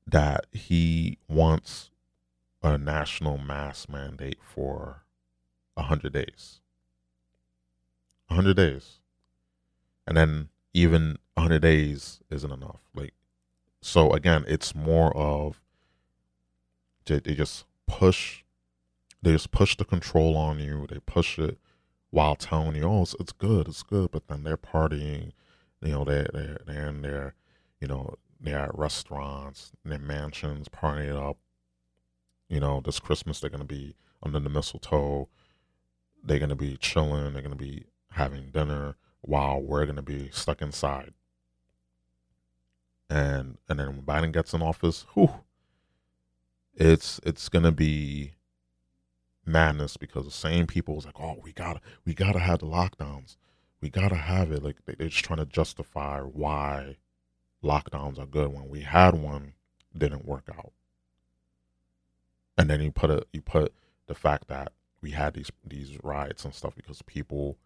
that 0.07 0.47
he 0.53 1.19
wants 1.29 1.91
a 2.63 2.79
national 2.79 3.39
mask 3.39 3.89
mandate 3.89 4.39
for 4.43 5.05
100 5.75 6.13
days. 6.13 6.61
100 8.29 8.57
days. 8.57 8.99
And 10.07 10.17
then 10.17 10.49
even 10.75 11.19
100 11.35 11.61
days 11.63 12.21
isn't 12.31 12.51
enough. 12.51 12.81
Like 12.95 13.15
so 13.81 14.13
again 14.13 14.45
it's 14.47 14.75
more 14.75 15.17
of 15.17 15.61
they, 17.07 17.19
they 17.19 17.35
just 17.35 17.65
push 17.87 18.43
they 19.23 19.33
just 19.33 19.51
push 19.51 19.77
the 19.77 19.85
control 19.85 20.37
on 20.37 20.59
you. 20.59 20.87
They 20.89 20.99
push 20.99 21.39
it 21.39 21.59
while 22.13 22.37
telling 22.37 22.77
you, 22.77 22.85
oh, 22.85 23.03
it's, 23.03 23.17
it's 23.19 23.33
good, 23.33 23.67
it's 23.67 23.83
good, 23.83 24.11
but 24.11 24.29
then 24.29 24.45
they're 24.45 24.59
partying, 24.59 25.33
you 25.81 25.93
know, 25.93 26.05
they're, 26.05 26.29
they're, 26.33 26.59
they're 26.67 26.89
in 26.89 27.01
their, 27.01 27.35
you 27.81 27.89
know, 27.89 28.15
they're 28.39 28.59
at 28.59 28.79
restaurants, 28.79 29.73
their 29.83 29.99
mansions, 29.99 30.69
partying 30.69 31.17
up. 31.17 31.39
You 32.51 32.61
know, 32.61 32.83
this 32.85 33.01
Christmas 33.01 33.41
they're 33.41 33.49
going 33.49 33.67
to 33.67 33.75
be 33.75 33.97
under 34.23 34.39
the 34.39 34.51
mistletoe. 34.51 35.29
They're 36.23 36.39
going 36.39 36.51
to 36.51 36.55
be 36.55 36.77
chilling. 36.77 37.33
They're 37.33 37.43
going 37.43 37.57
to 37.57 37.65
be 37.65 37.87
having 38.11 38.51
dinner 38.51 38.97
while 39.23 39.59
we're 39.61 39.87
going 39.87 39.97
to 39.97 40.03
be 40.03 40.29
stuck 40.33 40.61
inside. 40.61 41.15
And 43.09 43.57
and 43.71 43.81
then 43.81 43.87
when 43.89 44.03
Biden 44.03 44.33
gets 44.33 44.53
in 44.53 44.61
office, 44.61 45.07
whew, 45.15 45.31
it's 46.75 47.21
it's 47.25 47.49
going 47.49 47.65
to 47.65 47.73
be 47.73 48.33
madness 49.45 49.97
because 49.97 50.25
the 50.25 50.31
same 50.31 50.67
people 50.67 50.95
was 50.95 51.07
like, 51.07 51.19
oh, 51.21 51.39
we 51.43 51.53
gotta, 51.53 51.81
we 52.05 52.15
gotta 52.15 52.39
have 52.39 52.61
the 52.61 52.67
lockdowns, 52.67 53.37
we 53.81 53.89
gotta 53.89 54.17
have 54.17 54.53
it. 54.53 54.63
Like 54.63 54.77
they, 54.87 55.05
are 55.05 55.09
just 55.09 55.25
trying 55.25 55.39
to 55.39 55.47
justify 55.47 56.21
why 56.21 56.97
lockdowns 57.63 58.19
are 58.19 58.27
good 58.27 58.53
when 58.53 58.69
we 58.69 58.81
had 58.81 59.15
one 59.15 59.55
didn't 59.97 60.25
work 60.25 60.49
out. 60.57 60.73
And 62.57 62.69
then 62.69 62.81
you 62.81 62.93
put 62.93 63.11
a, 63.11 63.27
you 63.33 63.41
put 63.41 63.75
the 64.07 64.15
fact 64.15 64.49
that 64.49 64.73
we 65.01 65.11
had 65.13 65.35
these 65.35 65.51
these 65.65 65.99
riots 66.03 66.45
and 66.45 66.55
stuff 66.55 66.75
because 66.77 67.03
people, 67.03 67.59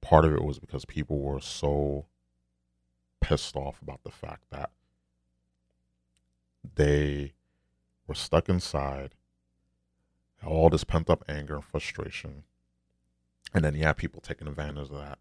part 0.00 0.24
of 0.24 0.32
it 0.34 0.42
was 0.44 0.58
because 0.58 0.84
people 0.84 1.20
were 1.20 1.40
so 1.40 2.06
pissed 3.20 3.56
off 3.56 3.80
about 3.80 4.02
the 4.02 4.10
fact 4.10 4.44
that 4.50 4.70
they 6.74 7.32
were 8.06 8.14
stuck 8.14 8.48
inside 8.48 9.14
all 10.44 10.70
this 10.70 10.84
pent 10.84 11.10
up 11.10 11.24
anger 11.28 11.56
and 11.56 11.64
frustration. 11.64 12.44
And 13.54 13.64
then 13.64 13.74
you 13.74 13.84
have 13.84 13.96
people 13.96 14.20
taking 14.20 14.48
advantage 14.48 14.90
of 14.90 14.98
that, 14.98 15.18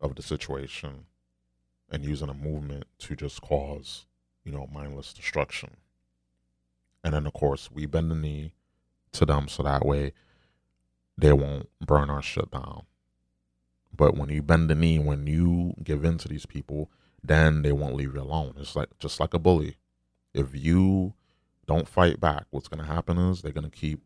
of 0.00 0.14
the 0.14 0.22
situation, 0.22 1.06
and 1.90 2.04
using 2.04 2.28
a 2.28 2.34
movement 2.34 2.84
to 2.98 3.16
just 3.16 3.40
cause, 3.40 4.06
you 4.44 4.52
know, 4.52 4.68
mindless 4.72 5.12
destruction. 5.12 5.76
And 7.02 7.14
then, 7.14 7.26
of 7.26 7.32
course, 7.32 7.70
we 7.70 7.86
bend 7.86 8.10
the 8.10 8.16
knee 8.16 8.52
to 9.12 9.24
them 9.24 9.48
so 9.48 9.62
that 9.62 9.86
way 9.86 10.12
they 11.16 11.32
won't 11.32 11.68
burn 11.80 12.10
our 12.10 12.22
shit 12.22 12.50
down. 12.50 12.82
But 13.96 14.16
when 14.16 14.28
you 14.28 14.42
bend 14.42 14.68
the 14.68 14.74
knee, 14.74 14.98
when 14.98 15.26
you 15.26 15.74
give 15.82 16.04
in 16.04 16.18
to 16.18 16.28
these 16.28 16.46
people, 16.46 16.90
then 17.22 17.62
they 17.62 17.72
won't 17.72 17.94
leave 17.94 18.14
you 18.14 18.20
alone. 18.20 18.54
It's 18.58 18.76
like 18.76 18.98
just 18.98 19.20
like 19.20 19.32
a 19.32 19.38
bully. 19.38 19.76
If 20.34 20.48
you 20.52 21.14
don't 21.66 21.88
fight 21.88 22.20
back, 22.20 22.46
what's 22.50 22.68
going 22.68 22.84
to 22.84 22.92
happen 22.92 23.18
is 23.18 23.42
they're 23.42 23.52
going 23.52 23.68
to 23.68 23.76
keep 23.76 24.00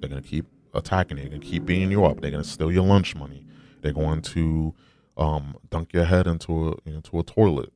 they're 0.00 0.10
going 0.10 0.22
to 0.22 0.28
keep 0.28 0.46
attacking 0.74 1.16
you. 1.16 1.22
They're 1.24 1.30
going 1.30 1.42
to 1.42 1.46
keep 1.46 1.64
beating 1.64 1.90
you 1.90 2.04
up. 2.04 2.20
They're 2.20 2.30
going 2.30 2.42
to 2.42 2.48
steal 2.48 2.72
your 2.72 2.84
lunch 2.84 3.14
money. 3.14 3.46
They're 3.82 3.92
going 3.92 4.22
to 4.22 4.74
um, 5.16 5.56
dunk 5.70 5.92
your 5.92 6.04
head 6.04 6.26
into 6.26 6.68
a 6.68 6.88
into 6.88 7.18
a 7.18 7.22
toilet. 7.22 7.72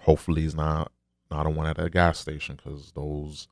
Hopefully, 0.00 0.44
it's 0.44 0.54
not 0.54 0.92
not 1.30 1.46
a 1.46 1.50
one 1.50 1.66
at 1.66 1.78
a 1.78 1.90
gas 1.90 2.18
station 2.18 2.56
because 2.56 2.92
those 2.92 3.48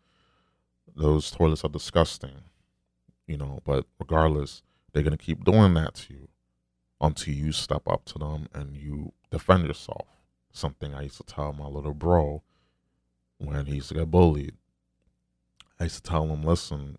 those 0.95 1.31
toilets 1.31 1.65
are 1.65 1.71
disgusting. 1.71 2.43
You 3.27 3.39
know, 3.39 3.61
but 3.65 3.87
regardless, 3.99 4.63
they're 4.93 5.03
to 5.03 5.17
keep 5.17 5.45
doing 5.45 5.75
that 5.75 5.95
to 5.95 6.15
you 6.15 6.29
until 7.01 7.35
you 7.35 7.53
step 7.53 7.83
up 7.89 8.05
to 8.07 8.19
them 8.19 8.49
and 8.55 8.77
you 8.77 9.13
defend 9.31 9.67
yourself. 9.67 10.07
Something 10.53 10.95
I 10.95 11.03
used 11.03 11.19
to 11.19 11.25
tell 11.25 11.53
my 11.53 11.67
little 11.67 11.93
bro 11.93 12.43
when 13.39 13.67
he 13.67 13.77
used 13.77 13.89
to 13.89 13.95
get 13.95 14.11
bullied. 14.11 14.55
I 15.79 15.85
used 15.85 16.05
to 16.05 16.11
tell 16.11 16.27
him, 16.27 16.43
listen, 16.43 16.97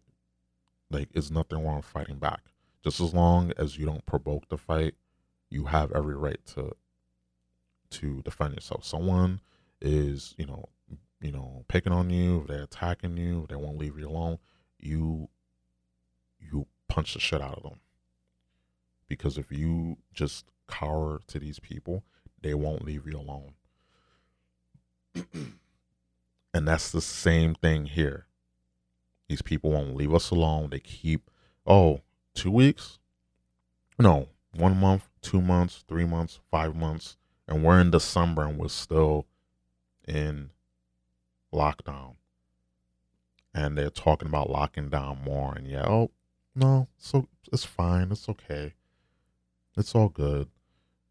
like, 0.90 1.10
it's 1.14 1.32
nothing 1.32 1.66
wrong 1.66 1.82
fighting 1.82 2.18
back. 2.18 2.42
Just 2.84 3.02
as 3.02 3.14
long 3.14 3.52
as 3.58 3.78
you 3.78 3.86
don't 3.86 4.06
provoke 4.06 4.48
the 4.50 4.58
fight, 4.58 4.96
you 5.50 5.66
have 5.66 5.92
every 5.92 6.16
right 6.16 6.40
to 6.54 6.76
to 7.90 8.22
defend 8.24 8.54
yourself. 8.54 8.84
Someone 8.84 9.40
is, 9.82 10.36
you 10.38 10.46
know, 10.46 10.66
you 11.22 11.32
know, 11.32 11.64
picking 11.68 11.94
on 11.94 12.10
you, 12.10 12.46
they're 12.48 12.64
attacking 12.64 13.18
you, 13.18 13.46
they 13.50 13.56
won't 13.56 13.78
leave 13.78 13.98
you 13.98 14.08
alone, 14.08 14.40
you 14.80 15.30
you 16.40 16.68
punch 16.88 17.14
the 17.14 17.20
shit 17.20 17.42
out 17.42 17.58
of 17.58 17.64
them. 17.64 17.80
Because 19.08 19.38
if 19.38 19.52
you 19.52 19.98
just 20.14 20.46
cower 20.68 21.22
to 21.28 21.40
these 21.40 21.60
people, 21.60 22.04
they 22.42 22.54
won't 22.54 22.86
leave 22.86 23.08
you 23.08 23.18
alone. 23.18 23.54
And 26.58 26.68
that's 26.68 26.90
the 26.90 27.02
same 27.02 27.54
thing 27.54 27.86
here. 27.86 28.26
These 29.30 29.44
people 29.44 29.70
won't 29.70 29.96
leave 29.96 30.12
us 30.12 30.32
alone. 30.32 30.72
They 30.72 30.80
keep, 30.80 31.30
oh, 31.68 32.02
two 32.34 32.50
weeks? 32.50 32.98
No, 34.00 34.30
one 34.56 34.76
month, 34.76 35.08
two 35.22 35.40
months, 35.40 35.86
three 35.88 36.06
months, 36.06 36.40
five 36.50 36.76
months. 36.76 37.16
And 37.48 37.64
we're 37.64 37.80
in 37.80 37.92
December 37.92 38.42
and 38.42 38.58
we're 38.58 38.70
still 38.70 39.28
in 40.08 40.50
lockdown. 41.54 42.16
And 43.54 43.78
they're 43.78 43.92
talking 43.92 44.28
about 44.28 44.50
locking 44.50 44.90
down 44.90 45.20
more. 45.24 45.54
And 45.54 45.68
yeah, 45.68 45.86
oh, 45.86 46.10
no, 46.56 46.88
so 46.98 47.28
it's 47.54 47.66
fine. 47.66 48.12
It's 48.12 48.28
okay. 48.30 48.74
It's 49.78 49.94
all 49.94 50.10
good. 50.10 50.48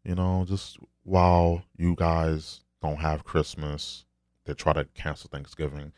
You 0.03 0.15
know, 0.15 0.43
just 0.45 0.77
while 1.03 1.63
you 1.77 1.95
guys 1.95 2.65
don't 2.81 2.97
have 2.97 3.23
Christmas 3.23 4.03
they 4.47 4.53
try 4.53 4.73
to 4.73 4.85
cancel 4.95 5.29
Thanksgiving. 5.29 5.91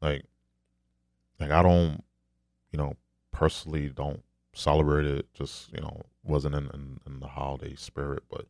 Like, 0.00 0.24
like 1.38 1.50
I 1.50 1.62
don't, 1.62 2.02
you 2.72 2.76
know, 2.78 2.96
personally 3.30 3.88
don't 3.88 4.22
celebrate 4.52 5.06
it. 5.06 5.32
Just 5.34 5.72
you 5.72 5.80
know, 5.80 6.02
wasn't 6.24 6.56
in, 6.56 6.64
in, 6.74 7.00
in 7.06 7.20
the 7.20 7.28
holiday 7.28 7.74
spirit. 7.76 8.24
But 8.28 8.46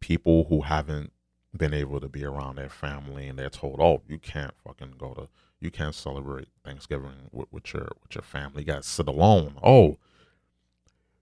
people 0.00 0.46
who 0.48 0.62
haven't 0.62 1.12
been 1.56 1.72
able 1.72 2.00
to 2.00 2.08
be 2.08 2.24
around 2.24 2.56
their 2.56 2.68
family 2.68 3.28
and 3.28 3.38
they're 3.38 3.50
told, 3.50 3.80
oh, 3.80 4.02
you 4.08 4.18
can't 4.18 4.54
fucking 4.64 4.94
go 4.98 5.14
to, 5.14 5.28
you 5.60 5.70
can't 5.70 5.94
celebrate 5.94 6.48
Thanksgiving 6.64 7.28
with, 7.30 7.46
with 7.52 7.72
your 7.72 7.88
with 8.02 8.16
your 8.16 8.22
family. 8.22 8.62
You 8.62 8.66
got 8.66 8.82
to 8.82 8.88
sit 8.88 9.06
alone. 9.06 9.54
Oh, 9.62 9.96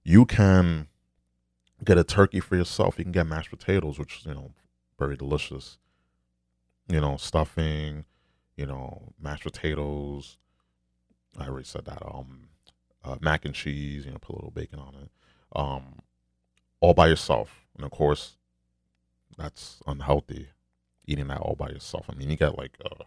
you 0.03 0.25
can 0.25 0.89
get 1.85 1.99
a 1.99 2.05
turkey 2.05 2.41
for 2.41 2.57
yourself. 2.57 2.97
You 2.97 3.05
can 3.05 3.13
get 3.13 3.27
mashed 3.27 3.51
potatoes, 3.51 3.99
which 3.99 4.23
you 4.25 4.33
know 4.33 4.53
very 4.99 5.17
delicious 5.17 5.77
you 6.91 7.01
know, 7.01 7.17
stuffing, 7.17 8.05
you 8.57 8.67
know, 8.67 9.13
mashed 9.21 9.45
potatoes. 9.45 10.39
I 11.39 11.47
already 11.47 11.67
said 11.67 11.85
that. 11.87 12.03
Um, 12.05 12.49
uh, 13.05 13.17
mac 13.21 13.45
and 13.45 13.55
cheese. 13.55 14.05
You 14.05 14.13
know, 14.13 14.19
put 14.19 14.35
a 14.35 14.37
little 14.37 14.51
bacon 14.51 14.79
on 14.79 14.95
it. 15.03 15.11
Um, 15.55 16.01
all 16.81 16.95
by 16.95 17.09
yourself, 17.09 17.67
and 17.77 17.85
of 17.85 17.91
course, 17.91 18.37
that's 19.37 19.81
unhealthy. 19.87 20.49
Eating 21.07 21.29
that 21.29 21.41
all 21.41 21.57
by 21.57 21.69
yourself. 21.69 22.07
I 22.09 22.15
mean, 22.15 22.31
you 22.31 22.37
get 22.37 22.59
like 22.59 22.79
a 22.85 23.05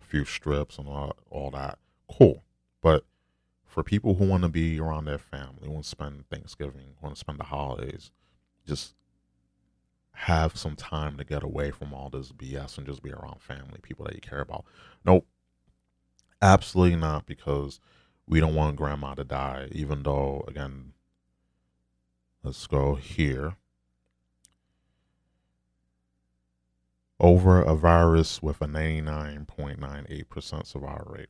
few 0.00 0.24
strips 0.24 0.78
and 0.78 0.88
all, 0.88 1.16
all 1.30 1.50
that. 1.50 1.78
Cool, 2.10 2.42
but 2.82 3.04
for 3.66 3.84
people 3.84 4.14
who 4.14 4.24
want 4.24 4.42
to 4.42 4.48
be 4.48 4.80
around 4.80 5.04
their 5.04 5.18
family, 5.18 5.68
want 5.68 5.84
to 5.84 5.88
spend 5.88 6.28
Thanksgiving, 6.28 6.94
want 7.00 7.14
to 7.14 7.20
spend 7.20 7.38
the 7.38 7.44
holidays, 7.44 8.10
just 8.66 8.94
have 10.12 10.56
some 10.56 10.76
time 10.76 11.16
to 11.16 11.24
get 11.24 11.42
away 11.42 11.70
from 11.70 11.94
all 11.94 12.10
this 12.10 12.32
BS 12.32 12.78
and 12.78 12.86
just 12.86 13.02
be 13.02 13.12
around 13.12 13.40
family, 13.40 13.78
people 13.82 14.04
that 14.04 14.14
you 14.14 14.20
care 14.20 14.40
about. 14.40 14.64
Nope. 15.04 15.26
Absolutely 16.42 16.96
not, 16.96 17.26
because 17.26 17.80
we 18.26 18.40
don't 18.40 18.54
want 18.54 18.76
grandma 18.76 19.14
to 19.14 19.24
die, 19.24 19.68
even 19.72 20.02
though, 20.02 20.44
again, 20.48 20.92
let's 22.42 22.66
go 22.66 22.94
here. 22.94 23.56
Over 27.18 27.60
a 27.60 27.74
virus 27.74 28.42
with 28.42 28.62
a 28.62 28.66
99.98% 28.66 30.66
survival 30.66 31.14
rate. 31.14 31.28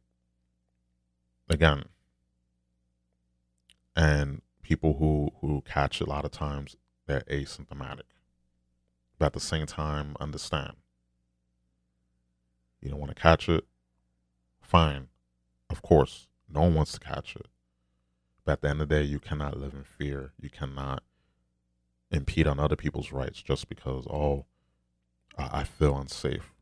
Again, 1.49 1.87
and 3.97 4.43
people 4.63 4.99
who, 4.99 5.33
who 5.41 5.63
catch 5.63 6.01
a 6.01 6.07
lot 6.07 6.25
of 6.25 6.31
times, 6.31 6.77
they're 7.07 7.23
asymptomatic 7.23 8.03
but 9.21 9.27
at 9.27 9.33
the 9.35 9.41
same 9.41 9.67
time 9.67 10.17
understand. 10.19 10.73
You 12.81 12.91
don't 12.91 12.99
want 12.99 13.15
to 13.15 13.23
catch 13.23 13.49
it, 13.51 13.65
fine. 14.63 15.09
Of 15.69 15.83
course, 15.83 16.27
no 16.53 16.63
one 16.63 16.75
wants 16.75 16.93
to 16.93 17.01
catch 17.01 17.37
it. 17.37 17.47
But 18.45 18.53
at 18.53 18.63
the 18.63 18.71
end 18.71 18.81
of 18.81 18.89
the 18.89 18.95
day, 18.97 19.03
you 19.03 19.21
cannot 19.21 19.59
live 19.59 19.75
in 19.75 19.85
fear. 19.85 20.33
You 20.41 20.49
cannot 20.49 21.03
impede 22.11 22.47
on 22.47 22.59
other 22.59 22.77
people's 22.77 23.13
rights 23.13 23.43
just 23.43 23.69
because, 23.69 24.07
oh, 24.07 24.47
I, 25.37 25.65
feel 25.65 25.97
unsafe. 25.99 26.55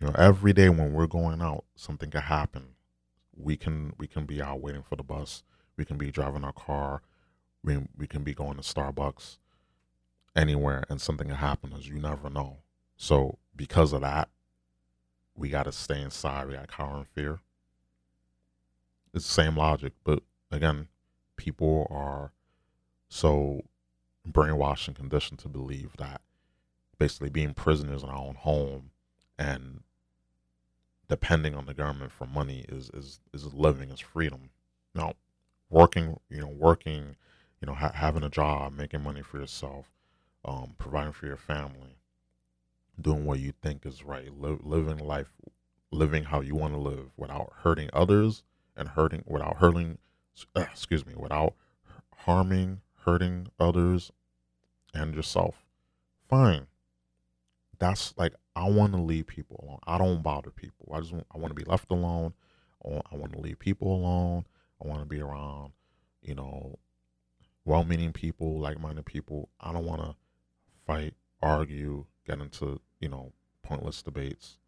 You 0.00 0.06
know, 0.06 0.14
every 0.16 0.52
day 0.52 0.68
when 0.68 0.92
we're 0.92 1.08
going 1.08 1.42
out, 1.42 1.64
something 1.74 2.10
can 2.10 2.22
happen. 2.22 2.76
We 3.36 3.56
can 3.56 3.92
we 3.98 4.06
can 4.06 4.24
be 4.24 4.40
out 4.40 4.60
waiting 4.60 4.82
for 4.82 4.94
the 4.94 5.02
bus. 5.02 5.42
We 5.76 5.84
can 5.84 5.98
be 5.98 6.12
driving 6.12 6.44
our 6.44 6.52
car. 6.52 7.02
We 7.64 7.80
we 7.96 8.06
can 8.06 8.22
be 8.22 8.34
going 8.34 8.56
to 8.56 8.62
Starbucks 8.62 9.38
anywhere 10.36 10.84
and 10.88 11.00
something 11.00 11.28
can 11.28 11.36
happen 11.36 11.72
as 11.76 11.88
you 11.88 11.98
never 11.98 12.28
know. 12.28 12.58
So 12.96 13.38
because 13.54 13.92
of 13.92 14.00
that, 14.02 14.28
we 15.36 15.48
got 15.48 15.64
to 15.64 15.72
stay 15.72 16.00
inside. 16.00 16.46
We 16.46 16.54
gotta 16.54 16.66
cower 16.66 16.98
in 16.98 17.04
fear. 17.04 17.40
It's 19.12 19.26
the 19.26 19.32
same 19.32 19.56
logic, 19.56 19.92
but 20.04 20.22
again, 20.50 20.88
people 21.36 21.86
are 21.90 22.32
so 23.08 23.62
brainwashed 24.28 24.88
and 24.88 24.96
conditioned 24.96 25.38
to 25.40 25.48
believe 25.48 25.96
that 25.98 26.20
basically 26.98 27.30
being 27.30 27.54
prisoners 27.54 28.02
in 28.02 28.08
our 28.08 28.18
own 28.18 28.34
home 28.34 28.90
and 29.38 29.82
depending 31.08 31.54
on 31.54 31.66
the 31.66 31.74
government 31.74 32.12
for 32.12 32.26
money 32.26 32.64
is 32.68 32.90
is 32.90 33.20
is 33.32 33.52
living 33.52 33.90
is 33.90 34.00
freedom. 34.00 34.50
Now, 34.94 35.14
working, 35.68 36.18
you 36.30 36.40
know, 36.40 36.48
working, 36.48 37.16
you 37.60 37.66
know, 37.66 37.74
ha- 37.74 37.92
having 37.94 38.22
a 38.22 38.30
job, 38.30 38.72
making 38.72 39.02
money 39.02 39.22
for 39.22 39.38
yourself, 39.38 39.93
um, 40.44 40.74
providing 40.78 41.12
for 41.12 41.26
your 41.26 41.36
family, 41.36 41.98
doing 43.00 43.24
what 43.24 43.40
you 43.40 43.52
think 43.62 43.86
is 43.86 44.04
right, 44.04 44.30
li- 44.38 44.58
living 44.62 44.98
life, 44.98 45.32
living 45.90 46.24
how 46.24 46.40
you 46.40 46.54
want 46.54 46.74
to 46.74 46.80
live 46.80 47.10
without 47.16 47.52
hurting 47.62 47.90
others 47.92 48.42
and 48.76 48.88
hurting 48.88 49.22
without 49.26 49.56
hurting, 49.56 49.98
uh, 50.56 50.64
excuse 50.70 51.06
me, 51.06 51.14
without 51.16 51.54
harming, 52.18 52.80
hurting 53.04 53.48
others 53.58 54.10
and 54.92 55.14
yourself. 55.14 55.64
Fine. 56.28 56.66
That's 57.78 58.14
like 58.16 58.34
I 58.56 58.68
want 58.68 58.92
to 58.92 59.00
leave 59.00 59.26
people 59.26 59.60
alone. 59.62 59.80
I 59.86 59.98
don't 59.98 60.22
bother 60.22 60.50
people. 60.50 60.92
I 60.92 61.00
just 61.00 61.12
want, 61.12 61.26
I 61.34 61.38
want 61.38 61.50
to 61.50 61.62
be 61.62 61.68
left 61.68 61.90
alone. 61.90 62.34
I 62.84 62.88
want, 62.88 63.06
I 63.12 63.16
want 63.16 63.32
to 63.32 63.40
leave 63.40 63.58
people 63.58 63.94
alone. 63.94 64.44
I 64.82 64.86
want 64.86 65.00
to 65.00 65.06
be 65.06 65.20
around, 65.20 65.72
you 66.22 66.34
know, 66.34 66.78
well-meaning 67.64 68.12
people, 68.12 68.60
like-minded 68.60 69.06
people. 69.06 69.48
I 69.60 69.72
don't 69.72 69.86
want 69.86 70.02
to 70.02 70.14
fight, 70.86 71.14
argue, 71.42 72.06
get 72.26 72.40
into, 72.40 72.80
you 73.00 73.08
know, 73.08 73.32
pointless 73.62 74.02
debates 74.02 74.58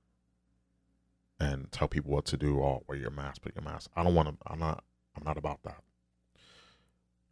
and 1.39 1.71
tell 1.71 1.89
people 1.89 2.13
what 2.13 2.25
to 2.27 2.37
do 2.37 2.57
or 2.59 2.83
wear 2.89 2.99
your 2.99 3.11
mask, 3.11 3.43
put 3.43 3.55
your 3.55 3.65
mask. 3.65 3.91
I 3.97 4.03
don't 4.03 4.15
want 4.15 4.29
to, 4.29 4.37
I'm 4.47 4.59
not, 4.59 4.85
I'm 5.17 5.25
not 5.25 5.37
about 5.37 5.63
that. 5.65 5.83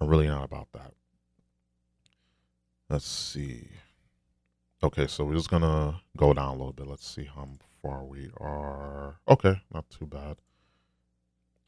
I'm 0.00 0.08
really 0.08 0.28
not 0.28 0.44
about 0.44 0.68
that. 0.72 0.92
Let's 2.90 3.06
see. 3.06 3.68
Okay, 4.82 5.06
so 5.06 5.24
we're 5.24 5.34
just 5.34 5.50
gonna 5.50 6.00
go 6.16 6.34
down 6.34 6.48
a 6.48 6.52
little 6.52 6.72
bit. 6.72 6.86
Let's 6.86 7.08
see 7.08 7.24
how 7.24 7.48
far 7.80 8.04
we 8.04 8.28
are. 8.38 9.16
Okay, 9.26 9.62
not 9.72 9.88
too 9.88 10.06
bad. 10.06 10.36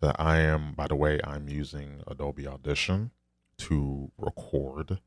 That 0.01 0.17
I 0.19 0.41
am, 0.41 0.75
by 0.75 0.87
the 0.87 0.97
way, 0.97 1.19
I'm 1.25 1.49
using 1.49 2.03
Adobe 2.07 2.47
Audition 2.47 3.13
to 3.59 4.11
record 4.19 4.99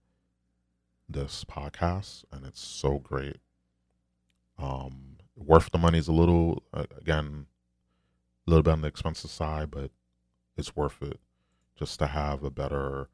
this 1.09 1.43
podcast, 1.43 2.23
and 2.31 2.45
it's 2.45 2.61
so 2.61 2.99
great. 2.99 3.37
Um, 4.57 5.17
worth 5.35 5.71
the 5.71 5.77
money 5.77 5.97
is 5.97 6.07
a 6.07 6.13
little 6.13 6.63
uh, 6.73 6.85
again, 6.97 7.47
a 8.45 8.49
little 8.49 8.63
bit 8.63 8.71
on 8.71 8.81
the 8.81 8.87
expensive 8.87 9.31
side, 9.31 9.71
but 9.71 9.91
it's 10.57 10.75
worth 10.75 11.01
it 11.01 11.19
just 11.77 11.99
to 11.99 12.07
have 12.07 12.43
a 12.43 12.49
better 12.49 13.09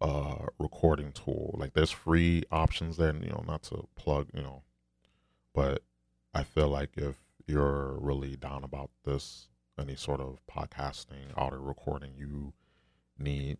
uh 0.00 0.46
recording 0.58 1.12
tool. 1.12 1.54
Like 1.58 1.72
there's 1.72 1.90
free 1.90 2.42
options 2.50 2.96
there, 2.96 3.14
you 3.14 3.30
know, 3.30 3.44
not 3.46 3.62
to 3.64 3.88
plug, 3.96 4.28
you 4.34 4.42
know, 4.42 4.62
but 5.54 5.82
I 6.34 6.42
feel 6.42 6.68
like 6.68 6.90
if 6.96 7.16
you're 7.46 7.96
really 8.00 8.36
down 8.36 8.64
about 8.64 8.90
this, 9.04 9.48
any 9.78 9.96
sort 9.96 10.20
of 10.20 10.40
podcasting, 10.50 11.36
audio 11.36 11.60
recording, 11.60 12.12
you 12.16 12.52
need 13.18 13.58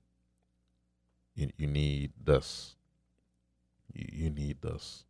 you, 1.34 1.50
you 1.56 1.66
need 1.66 2.12
this 2.22 2.76
you, 3.92 4.30
need 4.30 4.60
this. 4.62 5.04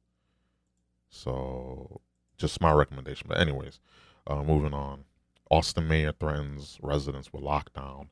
So, 1.10 2.00
just 2.36 2.60
my 2.60 2.72
recommendation. 2.72 3.26
But 3.28 3.40
anyways, 3.40 3.80
uh, 4.26 4.42
moving 4.42 4.74
on. 4.74 5.04
Austin 5.50 5.86
mayor 5.86 6.12
threatens 6.12 6.78
residents 6.82 7.32
with 7.32 7.42
lockdown 7.42 8.08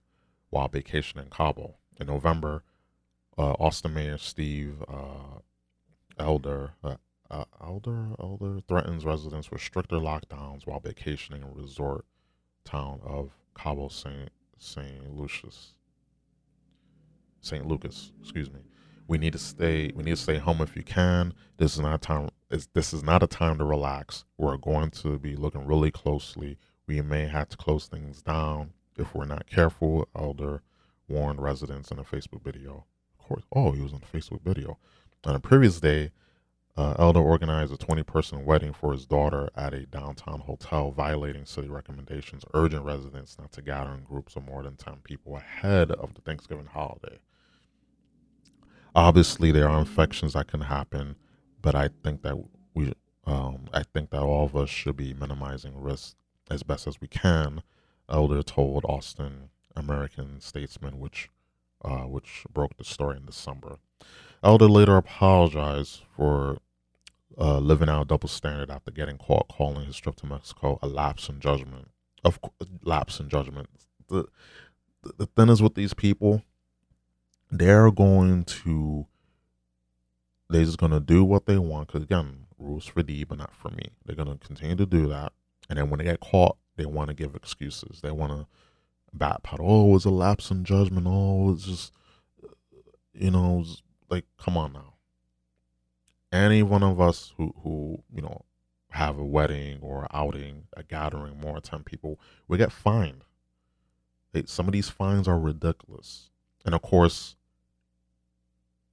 while 0.50 0.68
vacationing 0.68 1.26
in 1.26 1.30
Cabo. 1.30 1.76
In 1.98 2.06
November, 2.06 2.62
uh, 3.38 3.52
Austin 3.52 3.94
Mayor 3.94 4.18
Steve 4.18 4.82
uh, 4.86 5.38
Adler 6.18 6.72
uh, 6.84 6.96
uh, 7.30 7.44
Adler 7.60 8.10
Adler 8.22 8.60
threatens 8.68 9.04
residents 9.04 9.50
with 9.50 9.60
stricter 9.62 9.96
lockdowns 9.96 10.66
while 10.66 10.80
vacationing 10.80 11.42
in 11.42 11.54
resort 11.54 12.04
town 12.64 13.00
of 13.04 13.30
Cabo 13.56 13.88
Saint 13.88 14.30
Saint 14.58 15.16
Lucius. 15.16 15.74
Saint 17.40 17.66
Lucas, 17.66 18.12
excuse 18.20 18.50
me 18.52 18.60
we 19.12 19.18
need 19.18 19.34
to 19.34 19.38
stay 19.38 19.92
we 19.94 20.02
need 20.02 20.12
to 20.12 20.22
stay 20.22 20.38
home 20.38 20.62
if 20.62 20.74
you 20.74 20.82
can. 20.82 21.34
This 21.58 21.74
is 21.74 21.80
not 21.80 22.00
time 22.00 22.30
this 22.72 22.94
is 22.94 23.02
not 23.02 23.22
a 23.22 23.26
time 23.26 23.58
to 23.58 23.64
relax. 23.64 24.24
We're 24.38 24.56
going 24.56 24.88
to 25.02 25.18
be 25.18 25.36
looking 25.36 25.66
really 25.66 25.90
closely. 25.90 26.56
We 26.86 27.02
may 27.02 27.26
have 27.26 27.50
to 27.50 27.58
close 27.58 27.88
things 27.88 28.22
down 28.22 28.70
if 28.96 29.14
we're 29.14 29.26
not 29.26 29.46
careful. 29.46 30.08
Adler 30.16 30.62
warned 31.08 31.42
residents 31.42 31.90
in 31.90 31.98
a 31.98 32.04
facebook 32.04 32.42
video 32.42 32.86
of 33.18 33.28
course 33.28 33.44
oh 33.54 33.72
he 33.72 33.82
was 33.82 33.92
on 33.92 34.00
a 34.02 34.16
facebook 34.16 34.40
video. 34.40 34.78
On 35.24 35.34
a 35.34 35.40
previous 35.40 35.78
day 35.78 36.10
uh, 36.74 36.94
Adler 36.98 37.20
organized 37.20 37.74
a 37.74 37.76
20 37.76 38.02
person 38.04 38.46
wedding 38.46 38.72
for 38.72 38.92
his 38.92 39.04
daughter 39.04 39.50
at 39.54 39.74
a 39.74 39.84
downtown 39.84 40.40
hotel 40.40 40.90
violating 40.90 41.44
city 41.44 41.68
recommendations 41.68 42.46
urging 42.54 42.82
residents 42.82 43.36
not 43.38 43.52
to 43.52 43.60
gather 43.60 43.92
in 43.92 44.04
groups 44.04 44.36
of 44.36 44.46
more 44.46 44.62
than 44.62 44.76
10 44.76 45.00
people 45.04 45.36
ahead 45.36 45.90
of 45.90 46.14
the 46.14 46.22
thanksgiving 46.22 46.64
holiday 46.64 47.18
obviously 48.94 49.52
there 49.52 49.68
are 49.68 49.78
infections 49.78 50.34
that 50.34 50.48
can 50.48 50.62
happen, 50.62 51.16
but 51.60 51.74
I 51.74 51.88
think 52.02 52.22
that 52.22 52.36
we, 52.74 52.92
um, 53.26 53.66
I 53.72 53.82
think 53.82 54.10
that 54.10 54.22
all 54.22 54.44
of 54.44 54.56
us 54.56 54.68
should 54.68 54.96
be 54.96 55.14
minimizing 55.14 55.80
risk 55.80 56.16
as 56.50 56.62
best 56.62 56.86
as 56.86 57.00
we 57.00 57.08
can. 57.08 57.62
Adler 58.08 58.42
told 58.42 58.84
Austin 58.84 59.50
American 59.74 60.40
Statesman, 60.40 60.98
which, 61.00 61.30
uh, 61.84 62.02
which 62.02 62.44
broke 62.52 62.76
the 62.76 62.84
story 62.84 63.16
in 63.16 63.26
December. 63.26 63.78
Adler 64.42 64.68
later 64.68 64.96
apologized 64.96 66.02
for 66.16 66.58
uh, 67.38 67.58
living 67.58 67.88
out 67.88 68.08
double 68.08 68.28
standard 68.28 68.70
after 68.70 68.90
getting 68.90 69.16
caught 69.16 69.48
calling 69.48 69.86
his 69.86 69.96
trip 69.96 70.16
to 70.16 70.26
Mexico 70.26 70.78
a 70.82 70.86
lapse 70.86 71.28
in 71.28 71.40
judgment. 71.40 71.88
Of 72.24 72.38
lapse 72.84 73.18
in 73.18 73.28
judgment. 73.28 73.68
The, 74.08 74.26
the 75.16 75.26
thing 75.26 75.48
is 75.48 75.60
with 75.62 75.74
these 75.74 75.94
people, 75.94 76.42
they're 77.52 77.90
going 77.90 78.44
to 78.44 79.06
they're 80.48 80.64
just 80.64 80.78
going 80.78 80.92
to 80.92 81.00
do 81.00 81.22
what 81.22 81.46
they 81.46 81.58
want 81.58 81.86
because 81.86 82.02
again 82.02 82.46
rules 82.58 82.86
for 82.86 83.02
thee 83.02 83.24
but 83.24 83.38
not 83.38 83.54
for 83.54 83.70
me. 83.70 83.90
They're 84.04 84.16
going 84.16 84.36
to 84.36 84.44
continue 84.44 84.74
to 84.76 84.86
do 84.86 85.06
that 85.08 85.32
and 85.68 85.78
then 85.78 85.90
when 85.90 85.98
they 85.98 86.04
get 86.04 86.20
caught 86.20 86.56
they 86.76 86.86
want 86.86 87.08
to 87.08 87.14
give 87.14 87.34
excuses. 87.34 88.00
They 88.00 88.10
want 88.10 88.32
to 88.32 88.46
backpedal 89.16 89.60
oh 89.60 89.90
it 89.90 89.92
was 89.92 90.06
a 90.06 90.10
lapse 90.10 90.50
in 90.50 90.64
judgment. 90.64 91.06
Oh 91.06 91.52
it's 91.52 91.66
just 91.66 91.92
you 93.12 93.30
know 93.30 93.64
like 94.08 94.24
come 94.38 94.56
on 94.56 94.72
now. 94.72 94.94
Any 96.32 96.62
one 96.62 96.82
of 96.82 97.00
us 97.00 97.34
who 97.36 97.54
who 97.62 98.02
you 98.14 98.22
know 98.22 98.46
have 98.92 99.18
a 99.18 99.24
wedding 99.24 99.78
or 99.82 100.06
outing 100.12 100.64
a 100.74 100.82
gathering 100.82 101.38
more 101.38 101.54
than 101.54 101.62
10 101.62 101.82
people 101.82 102.18
we 102.48 102.56
get 102.56 102.72
fined. 102.72 103.24
Some 104.46 104.66
of 104.66 104.72
these 104.72 104.88
fines 104.88 105.28
are 105.28 105.38
ridiculous, 105.38 106.30
and 106.64 106.74
of 106.74 106.80
course, 106.80 107.36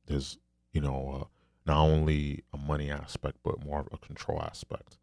there's 0.09 0.37
you 0.73 0.81
know 0.81 1.21
uh, 1.21 1.25
not 1.65 1.79
only 1.79 2.43
a 2.53 2.57
money 2.57 2.91
aspect 2.91 3.37
but 3.43 3.63
more 3.63 3.79
of 3.79 3.87
a 3.93 3.97
control 3.97 4.41
aspect 4.41 4.97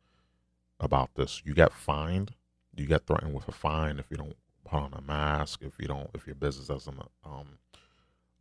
about 0.79 1.15
this. 1.15 1.43
You 1.45 1.55
get 1.55 1.73
fined, 1.73 2.33
you 2.77 2.87
get 2.87 3.07
threatened 3.07 3.35
with 3.35 3.49
a 3.49 3.53
fine 3.53 3.99
if 3.99 4.07
you 4.11 4.17
don't 4.17 4.37
put 4.65 4.79
on 4.79 4.93
a 4.95 5.01
mask, 5.01 5.61
if 5.63 5.79
you 5.79 5.87
don't, 5.87 6.11
if 6.15 6.27
your 6.27 6.35
business 6.35 6.69
doesn't 6.69 7.01
um, 7.25 7.59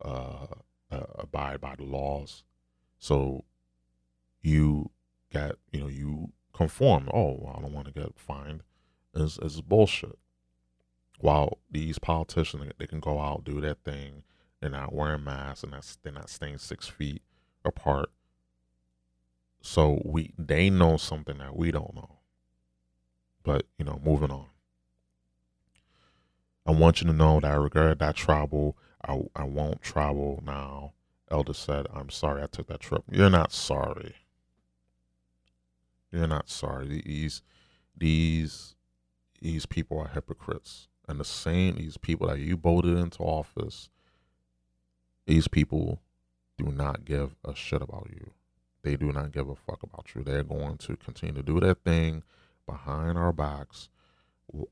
uh, 0.04 0.46
uh, 0.90 1.06
abide 1.14 1.60
by 1.60 1.74
the 1.76 1.84
laws. 1.84 2.42
So 2.98 3.44
you 4.42 4.90
get, 5.32 5.56
you 5.72 5.80
know, 5.80 5.88
you 5.88 6.32
conform. 6.52 7.08
Oh, 7.12 7.38
well, 7.40 7.56
I 7.58 7.62
don't 7.62 7.72
want 7.72 7.86
to 7.86 7.92
get 7.92 8.18
fined. 8.18 8.62
Is 9.14 9.38
is 9.40 9.60
bullshit. 9.62 10.18
While 11.18 11.58
these 11.70 11.98
politicians, 11.98 12.70
they 12.78 12.86
can 12.86 13.00
go 13.00 13.18
out 13.18 13.44
do 13.44 13.60
their 13.60 13.74
thing. 13.74 14.24
They're 14.60 14.70
not 14.70 14.92
wearing 14.92 15.24
masks 15.24 15.62
and 15.64 15.72
that's, 15.72 15.98
they're 16.02 16.12
not 16.12 16.30
staying 16.30 16.58
six 16.58 16.88
feet 16.88 17.22
apart. 17.64 18.10
So 19.60 20.00
we 20.04 20.32
they 20.38 20.70
know 20.70 20.96
something 20.96 21.38
that 21.38 21.56
we 21.56 21.72
don't 21.72 21.94
know. 21.94 22.20
But 23.42 23.66
you 23.78 23.84
know, 23.84 24.00
moving 24.04 24.30
on. 24.30 24.46
I 26.64 26.70
want 26.72 27.00
you 27.00 27.06
to 27.08 27.12
know 27.12 27.40
that 27.40 27.50
I 27.50 27.54
regret 27.54 27.98
that 27.98 28.16
travel. 28.16 28.76
I, 29.06 29.20
I 29.34 29.44
won't 29.44 29.82
travel 29.82 30.42
now. 30.44 30.92
Adler 31.30 31.54
said, 31.54 31.86
I'm 31.92 32.10
sorry 32.10 32.42
I 32.42 32.46
took 32.46 32.68
that 32.68 32.80
trip. 32.80 33.02
You're 33.10 33.30
not 33.30 33.52
sorry. 33.52 34.14
You're 36.12 36.26
not 36.26 36.48
sorry. 36.48 37.02
These 37.04 37.42
these 37.96 38.74
these 39.40 39.66
people 39.66 39.98
are 39.98 40.08
hypocrites. 40.08 40.88
And 41.08 41.20
the 41.20 41.24
same 41.24 41.76
these 41.76 41.96
people 41.96 42.28
that 42.28 42.38
you 42.38 42.56
voted 42.56 42.96
into 42.98 43.22
office, 43.22 43.90
these 45.26 45.48
people 45.48 46.00
do 46.56 46.66
not 46.66 47.04
give 47.04 47.34
a 47.44 47.54
shit 47.54 47.82
about 47.82 48.08
you. 48.10 48.30
They 48.82 48.96
do 48.96 49.12
not 49.12 49.32
give 49.32 49.48
a 49.48 49.56
fuck 49.56 49.82
about 49.82 50.14
you. 50.14 50.22
They're 50.22 50.44
going 50.44 50.78
to 50.78 50.96
continue 50.96 51.34
to 51.34 51.42
do 51.42 51.60
their 51.60 51.74
thing 51.74 52.22
behind 52.66 53.18
our 53.18 53.32
backs 53.32 53.88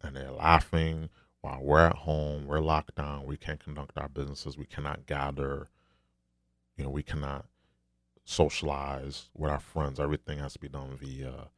and 0.03 0.17
they're 0.17 0.31
laughing 0.31 1.11
while 1.41 1.61
we're 1.61 1.87
at 1.87 1.97
home, 1.97 2.47
we're 2.47 2.61
locked 2.61 2.95
down, 2.95 3.27
we 3.27 3.37
can't 3.37 3.63
conduct 3.63 3.99
our 3.99 4.09
businesses, 4.09 4.57
we 4.57 4.65
cannot 4.65 5.07
gather, 5.07 5.69
you 6.77 6.85
know, 6.85 6.91
we 6.91 7.03
cannot 7.03 7.45
socialize 8.25 9.29
with 9.35 9.51
our 9.51 9.61
friends. 9.61 10.01
Everything 10.01 10.39
has 10.39 10.55
to 10.55 10.59
be 10.59 10.69
done 10.69 10.97
via, 10.99 11.49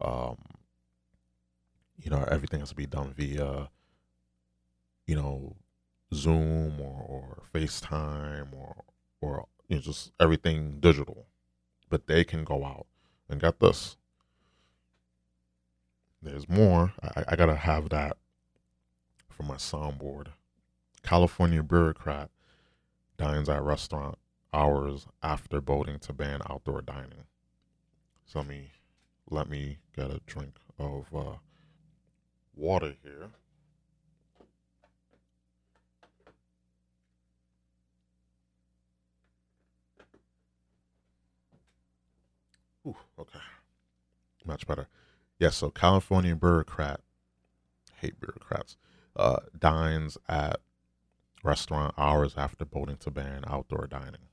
um, 0.00 0.36
you 1.96 2.10
know, 2.10 2.22
everything 2.30 2.60
has 2.60 2.68
to 2.68 2.74
be 2.74 2.84
done 2.84 3.14
via, 3.16 3.70
you 5.06 5.14
know, 5.14 5.56
Zoom 6.12 6.80
or, 6.80 7.04
or 7.08 7.42
FaceTime 7.54 8.52
or, 8.52 8.84
or 9.20 9.46
you 9.68 9.76
know, 9.76 9.82
just 9.82 10.12
everything 10.20 10.78
digital. 10.80 11.26
But 11.88 12.06
they 12.06 12.24
can 12.24 12.44
go 12.44 12.64
out 12.64 12.86
and 13.28 13.40
get 13.40 13.60
this. 13.60 13.96
There's 16.22 16.48
more. 16.48 16.92
I, 17.02 17.24
I 17.28 17.36
gotta 17.36 17.56
have 17.56 17.88
that 17.90 18.16
for 19.28 19.42
my 19.42 19.56
soundboard. 19.56 20.28
California 21.02 21.62
bureaucrat 21.62 22.30
dines 23.16 23.48
at 23.48 23.62
restaurant 23.62 24.18
hours 24.52 25.06
after 25.22 25.60
voting 25.60 25.98
to 26.00 26.12
ban 26.12 26.40
outdoor 26.48 26.82
dining. 26.82 27.24
So 28.26 28.40
let 28.40 28.48
me 28.48 28.70
let 29.30 29.48
me 29.48 29.78
get 29.96 30.10
a 30.10 30.20
drink 30.26 30.56
of 30.78 31.06
uh, 31.14 31.36
water 32.54 32.94
here. 33.02 33.30
Ooh, 42.90 42.96
okay. 43.18 43.38
Much 44.44 44.66
better. 44.66 44.88
Yes, 45.38 45.56
so 45.56 45.70
California 45.70 46.34
bureaucrat, 46.34 47.00
hate 48.00 48.18
bureaucrats, 48.20 48.76
uh, 49.16 49.38
dines 49.58 50.18
at 50.28 50.60
restaurant 51.42 51.94
hours 51.96 52.34
after 52.36 52.64
voting 52.64 52.96
to 52.98 53.10
ban 53.10 53.44
outdoor 53.46 53.86
dining. 53.86 54.28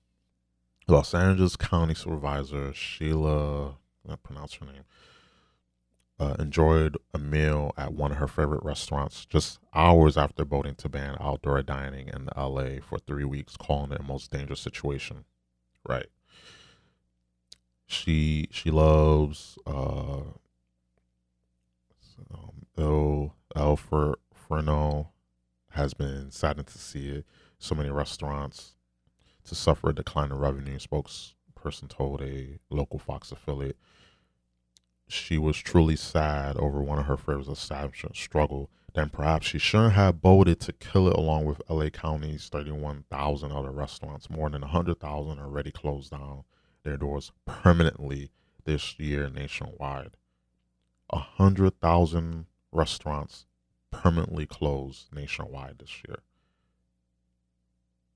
Los 0.88 1.14
Angeles 1.14 1.55
County 1.55 1.93
Supervisor 1.93 2.74
Sheila, 2.74 3.76
I 4.10 4.16
pronounce 4.16 4.55
her 4.55 4.66
name, 4.66 4.84
uh, 6.20 6.36
enjoyed 6.39 6.97
a 7.14 7.20
meal 7.20 7.72
at 7.78 7.93
one 7.93 8.12
of 8.12 8.18
her 8.18 8.28
favorite 8.28 8.64
restaurants 8.64 9.26
just 9.26 9.60
hours 9.74 10.18
after 10.18 10.43
voting 10.43 10.76
to 10.76 10.89
ban 10.89 11.16
outdoor 11.20 11.62
dining 11.62 12.08
in 12.08 12.30
LA 12.36 12.80
for 12.82 12.97
three 12.97 13.26
weeks, 13.26 13.55
calling 13.55 13.91
it 13.91 13.99
a 13.99 14.03
most 14.03 14.32
dangerous 14.32 14.62
situation. 14.62 15.26
Right. 15.88 16.08
She 17.88 18.48
she 18.52 18.70
loves 18.70 19.58
uh, 19.66 20.22
um, 22.34 23.32
El 23.56 23.76
Fresno 23.76 25.10
has 25.72 25.94
been 25.94 26.32
saddened 26.32 26.68
to 26.68 26.78
see 26.78 27.10
it. 27.10 27.26
So 27.60 27.74
many 27.74 27.90
restaurants 27.90 28.76
to 29.46 29.56
suffer 29.56 29.90
a 29.90 29.96
decline 29.96 30.32
in 30.32 30.38
revenue. 30.38 30.78
Spokesperson 30.78 31.90
told 31.90 32.22
a 32.22 32.60
local 32.70 33.00
Fox 33.00 33.32
affiliate 33.32 33.78
she 35.08 35.38
was 35.38 35.58
truly 35.58 35.96
sad 35.96 36.58
over 36.58 36.82
one 36.82 37.00
of 37.00 37.06
her 37.06 37.18
favorite 37.18 37.48
establishments 37.48 38.20
struggle. 38.20 38.70
Then 38.94 39.10
perhaps 39.10 39.48
she 39.48 39.60
shouldn't 39.60 39.94
have 39.94 40.16
voted 40.16 40.60
to 40.62 40.74
kill 40.74 41.08
it 41.08 41.16
along 41.16 41.46
with 41.46 41.62
LA 41.70 41.90
County's 41.90 42.50
31,000 42.50 43.52
other 43.52 43.72
restaurants. 43.72 44.30
More 44.30 44.50
than 44.50 44.62
100,000 44.62 45.40
already 45.40 45.72
closed 45.72 46.12
down 46.12 46.44
their 46.88 46.98
doors 46.98 47.32
permanently 47.46 48.32
this 48.66 48.98
year 49.00 49.30
nationwide. 49.30 50.18
A 51.10 51.18
100,000 51.18 52.46
restaurants 52.72 53.46
permanently 53.92 54.46
closed 54.46 55.14
nationwide 55.14 55.80
this 55.80 56.02
year. 56.08 56.20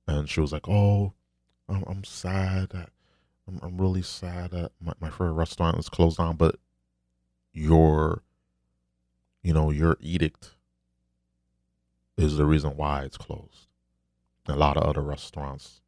And 0.07 0.29
she 0.29 0.41
was 0.41 0.51
like, 0.51 0.67
"Oh, 0.67 1.13
I'm, 1.69 1.83
I'm 1.87 2.03
sad 2.03 2.71
I'm, 3.47 3.59
I'm 3.61 3.77
really 3.77 4.01
sad 4.01 4.51
that 4.51 4.71
my, 4.81 4.93
my 4.99 5.09
favorite 5.09 5.33
restaurant 5.33 5.77
is 5.77 5.89
closed 5.89 6.17
down, 6.17 6.35
but 6.35 6.55
your, 7.53 8.23
you 9.43 9.53
know, 9.53 9.71
your 9.71 9.97
edict 9.99 10.51
is 12.17 12.37
the 12.37 12.45
reason 12.45 12.77
why 12.77 13.03
it's 13.03 13.17
closed. 13.17 13.67
A 14.47 14.55
lot 14.55 14.77
of 14.77 14.83
other 14.83 15.01
restaurants 15.01 15.81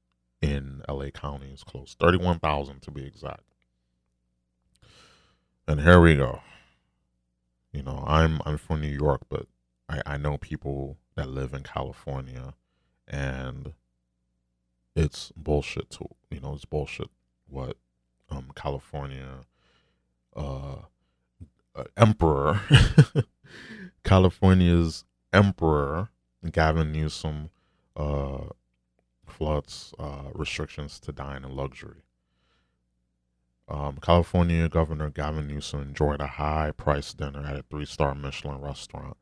in 0.43 0.81
LA 0.89 1.09
County 1.09 1.53
is 1.53 1.63
thirty-one 1.97 2.39
thousand 2.39 2.81
to 2.81 2.91
be 2.91 3.05
exact. 3.05 3.43
And 5.65 5.79
here 5.79 6.01
we 6.01 6.15
go. 6.15 6.41
You 7.71 7.83
know, 7.83 8.03
I'm 8.05 8.41
I'm 8.45 8.57
from 8.57 8.81
New 8.81 8.89
York, 8.89 9.21
but 9.29 9.47
I, 9.87 10.01
I 10.05 10.17
know 10.17 10.37
people 10.37 10.97
that 11.15 11.29
live 11.29 11.53
in 11.53 11.63
California 11.63 12.55
and 13.07 13.73
it's 14.95 15.31
bullshit 15.37 15.89
too. 15.89 16.09
You 16.29 16.41
know, 16.41 16.53
it's 16.53 16.65
bullshit 16.65 17.09
what 17.47 17.77
um 18.29 18.51
California 18.53 19.45
uh, 20.35 20.75
uh 21.73 21.83
emperor 21.95 22.59
California's 24.03 25.05
emperor 25.31 26.09
Gavin 26.51 26.91
Newsom 26.91 27.49
uh 27.95 28.49
floods 29.25 29.93
uh 29.99 30.29
restrictions 30.33 30.99
to 30.99 31.11
dine 31.11 31.43
in 31.43 31.55
luxury. 31.55 32.03
Um, 33.67 33.97
California 34.01 34.67
Governor 34.67 35.09
Gavin 35.09 35.47
Newsom 35.47 35.81
enjoyed 35.81 36.19
a 36.21 36.27
high 36.27 36.71
price 36.71 37.13
dinner 37.13 37.45
at 37.45 37.57
a 37.57 37.63
three 37.63 37.85
star 37.85 38.13
Michelin 38.13 38.59
restaurant 38.61 39.17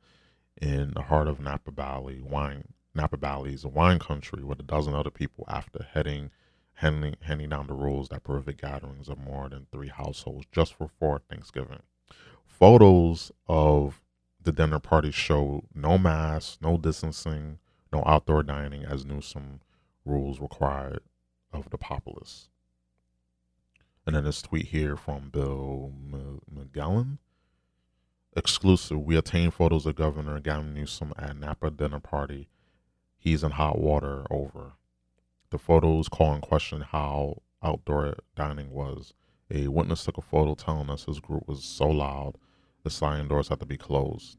in 0.60 0.92
the 0.94 1.04
heart 1.04 1.28
of 1.28 1.40
Napa 1.40 1.72
Valley 1.72 2.22
wine. 2.22 2.74
Napa 2.94 3.18
Valley 3.18 3.54
is 3.54 3.64
a 3.64 3.70
wine 3.70 4.00
country 4.00 4.44
with 4.44 4.60
a 4.60 4.64
dozen 4.64 4.94
other 4.94 5.12
people 5.12 5.46
after 5.48 5.88
heading 5.94 6.32
handing, 6.76 7.16
handing 7.22 7.50
down 7.50 7.68
the 7.68 7.74
rules 7.74 8.10
that 8.10 8.24
prohibit 8.24 8.58
gatherings 8.60 9.08
of 9.08 9.18
more 9.18 9.48
than 9.50 9.68
three 9.72 9.90
households 9.90 10.48
just 10.52 10.78
before 10.78 11.22
Thanksgiving. 11.30 11.84
Photos 12.46 13.32
of 13.48 14.02
the 14.42 14.52
dinner 14.52 14.80
party 14.80 15.12
show 15.12 15.64
no 15.74 15.98
masks, 15.98 16.58
no 16.62 16.78
distancing, 16.78 17.60
no 17.94 18.04
outdoor 18.06 18.44
dining 18.44 18.84
as 18.84 19.06
Newsom 19.06 19.62
rules 20.06 20.40
required 20.40 21.02
of 21.54 21.70
the 21.70 21.78
populace. 21.78 22.50
And 24.06 24.16
then 24.16 24.24
this 24.24 24.42
tweet 24.42 24.68
here 24.68 24.96
from 24.96 25.30
Bill 25.30 25.94
McGowan 26.54 27.18
exclusive. 28.36 29.00
We 29.00 29.18
obtained 29.18 29.54
photos 29.54 29.86
of 29.86 29.96
Governor 29.96 30.40
Gavin 30.40 30.74
Newsom 30.74 31.14
at 31.18 31.38
Napa 31.38 31.70
dinner 31.72 32.00
party. 32.00 32.48
He's 33.18 33.44
in 33.44 33.52
hot 33.52 33.80
water 33.80 34.26
over. 34.32 34.74
The 35.50 35.60
photos 35.60 36.08
call 36.08 36.36
in 36.36 36.42
question 36.42 36.82
how 36.82 37.42
outdoor 37.62 38.16
dining 38.36 38.72
was. 38.72 39.14
A 39.54 39.68
witness 39.68 40.06
took 40.06 40.18
a 40.18 40.22
photo 40.22 40.56
telling 40.56 40.90
us 40.90 41.06
his 41.06 41.20
group 41.20 41.48
was 41.48 41.64
so 41.64 41.88
loud 41.88 42.36
the 42.84 42.90
sliding 42.90 43.28
doors 43.28 43.50
had 43.50 43.60
to 43.60 43.66
be 43.66 43.78
closed. 43.78 44.38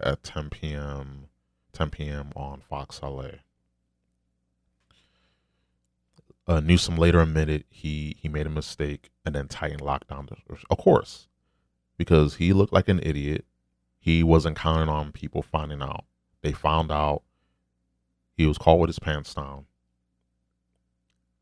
At 0.00 0.24
10 0.24 0.50
p.m., 0.50 1.28
10 1.72 1.90
p.m. 1.90 2.30
on 2.34 2.60
Fox 2.60 3.00
LA. 3.02 3.28
Uh, 6.46 6.60
Newsom 6.60 6.96
later 6.96 7.20
admitted 7.20 7.64
he 7.70 8.16
he 8.20 8.28
made 8.28 8.46
a 8.46 8.50
mistake 8.50 9.10
and 9.24 9.34
then 9.34 9.48
tightened 9.48 9.80
lockdown. 9.80 10.28
Of 10.70 10.78
course, 10.78 11.28
because 11.96 12.36
he 12.36 12.52
looked 12.52 12.72
like 12.72 12.88
an 12.88 13.00
idiot. 13.02 13.44
He 13.98 14.22
wasn't 14.22 14.58
counting 14.58 14.90
on 14.90 15.12
people 15.12 15.40
finding 15.42 15.80
out. 15.80 16.04
They 16.42 16.52
found 16.52 16.92
out. 16.92 17.22
He 18.36 18.46
was 18.46 18.58
caught 18.58 18.80
with 18.80 18.88
his 18.88 18.98
pants 18.98 19.32
down, 19.32 19.66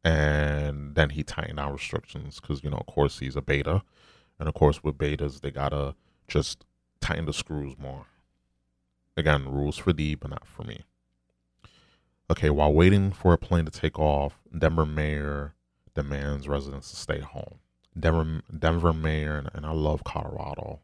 and 0.05 0.95
then 0.95 1.11
he 1.11 1.23
tightened 1.25 1.57
down 1.57 1.73
restrictions 1.73 2.39
because 2.39 2.63
you 2.63 2.71
know, 2.71 2.77
of 2.77 2.87
course, 2.87 3.19
he's 3.19 3.35
a 3.35 3.43
beta, 3.43 3.83
and 4.39 4.49
of 4.49 4.55
course, 4.55 4.85
with 4.85 4.99
betas, 4.99 5.41
they 5.41 5.51
gotta 5.51 5.95
just 6.29 6.65
tighten 7.01 7.25
the 7.25 7.33
screws 7.33 7.75
more. 7.79 8.07
Again, 9.17 9.51
rules 9.51 9.79
for 9.79 9.93
D, 9.93 10.15
but 10.15 10.31
not 10.31 10.47
for 10.47 10.63
me. 10.65 10.85
Okay, 12.33 12.49
while 12.49 12.73
waiting 12.73 13.11
for 13.13 13.35
a 13.35 13.39
plane 13.39 13.67
to 13.67 13.71
take 13.71 13.99
off, 13.99 14.39
Denver 14.57 14.87
mayor 14.87 15.55
demands 15.95 16.49
residents 16.49 16.89
to 16.89 16.97
stay 16.97 17.21
home. 17.21 17.59
Denver, 17.99 18.41
Denver 18.59 18.95
mayor, 18.95 19.45
and 19.53 19.67
I 19.67 19.73
love 19.73 20.03
Colorado. 20.03 20.81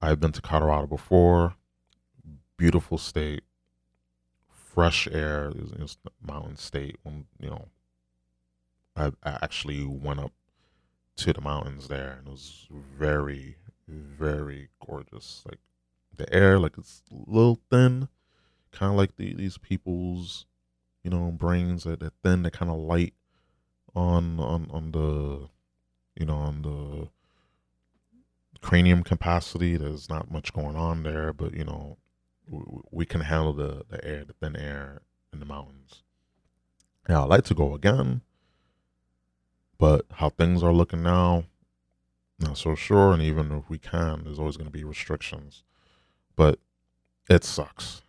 I've 0.00 0.20
been 0.20 0.32
to 0.32 0.40
Colorado 0.40 0.86
before. 0.86 1.56
Beautiful 2.56 2.96
state, 2.96 3.42
fresh 4.48 5.06
air. 5.12 5.52
It's 5.78 5.98
mountain 6.26 6.56
state. 6.56 6.96
When 7.02 7.26
you 7.38 7.50
know, 7.50 7.68
I, 8.96 9.12
I 9.22 9.38
actually 9.42 9.84
went 9.84 10.20
up 10.20 10.32
to 11.16 11.34
the 11.34 11.42
mountains 11.42 11.88
there, 11.88 12.16
and 12.18 12.26
it 12.26 12.30
was 12.30 12.68
very, 12.98 13.56
very 13.86 14.70
gorgeous. 14.86 15.42
Like 15.46 15.58
the 16.16 16.32
air, 16.34 16.58
like 16.58 16.78
it's 16.78 17.02
a 17.10 17.30
little 17.30 17.60
thin, 17.70 18.08
kind 18.72 18.90
of 18.90 18.96
like 18.96 19.16
the, 19.16 19.34
these 19.34 19.58
people's, 19.58 20.46
you 21.02 21.10
know, 21.10 21.30
brains 21.30 21.84
that 21.84 22.02
are 22.02 22.12
thin, 22.22 22.42
that 22.42 22.52
kind 22.52 22.70
of 22.70 22.78
light 22.78 23.14
on 23.94 24.40
on 24.40 24.68
on 24.70 24.92
the, 24.92 25.48
you 26.18 26.26
know, 26.26 26.36
on 26.36 26.62
the 26.62 27.08
cranium 28.60 29.02
capacity. 29.02 29.76
There's 29.76 30.08
not 30.08 30.30
much 30.30 30.52
going 30.52 30.76
on 30.76 31.02
there, 31.02 31.32
but 31.32 31.54
you 31.54 31.64
know, 31.64 31.98
we, 32.48 32.60
we 32.90 33.06
can 33.06 33.22
handle 33.22 33.52
the 33.52 33.84
the 33.88 34.04
air, 34.04 34.24
the 34.24 34.34
thin 34.34 34.56
air 34.56 35.02
in 35.32 35.40
the 35.40 35.46
mountains. 35.46 36.02
Yeah, 37.08 37.22
I'd 37.22 37.28
like 37.28 37.44
to 37.44 37.54
go 37.54 37.74
again, 37.74 38.22
but 39.78 40.06
how 40.12 40.28
things 40.30 40.62
are 40.62 40.72
looking 40.72 41.02
now, 41.02 41.44
not 42.38 42.56
so 42.58 42.74
sure. 42.76 43.12
And 43.12 43.22
even 43.22 43.50
if 43.52 43.68
we 43.68 43.78
can, 43.78 44.24
there's 44.24 44.38
always 44.38 44.56
going 44.56 44.70
to 44.70 44.72
be 44.72 44.84
restrictions 44.84 45.64
but 46.36 46.58
it 47.28 47.44
sucks. 47.44 48.01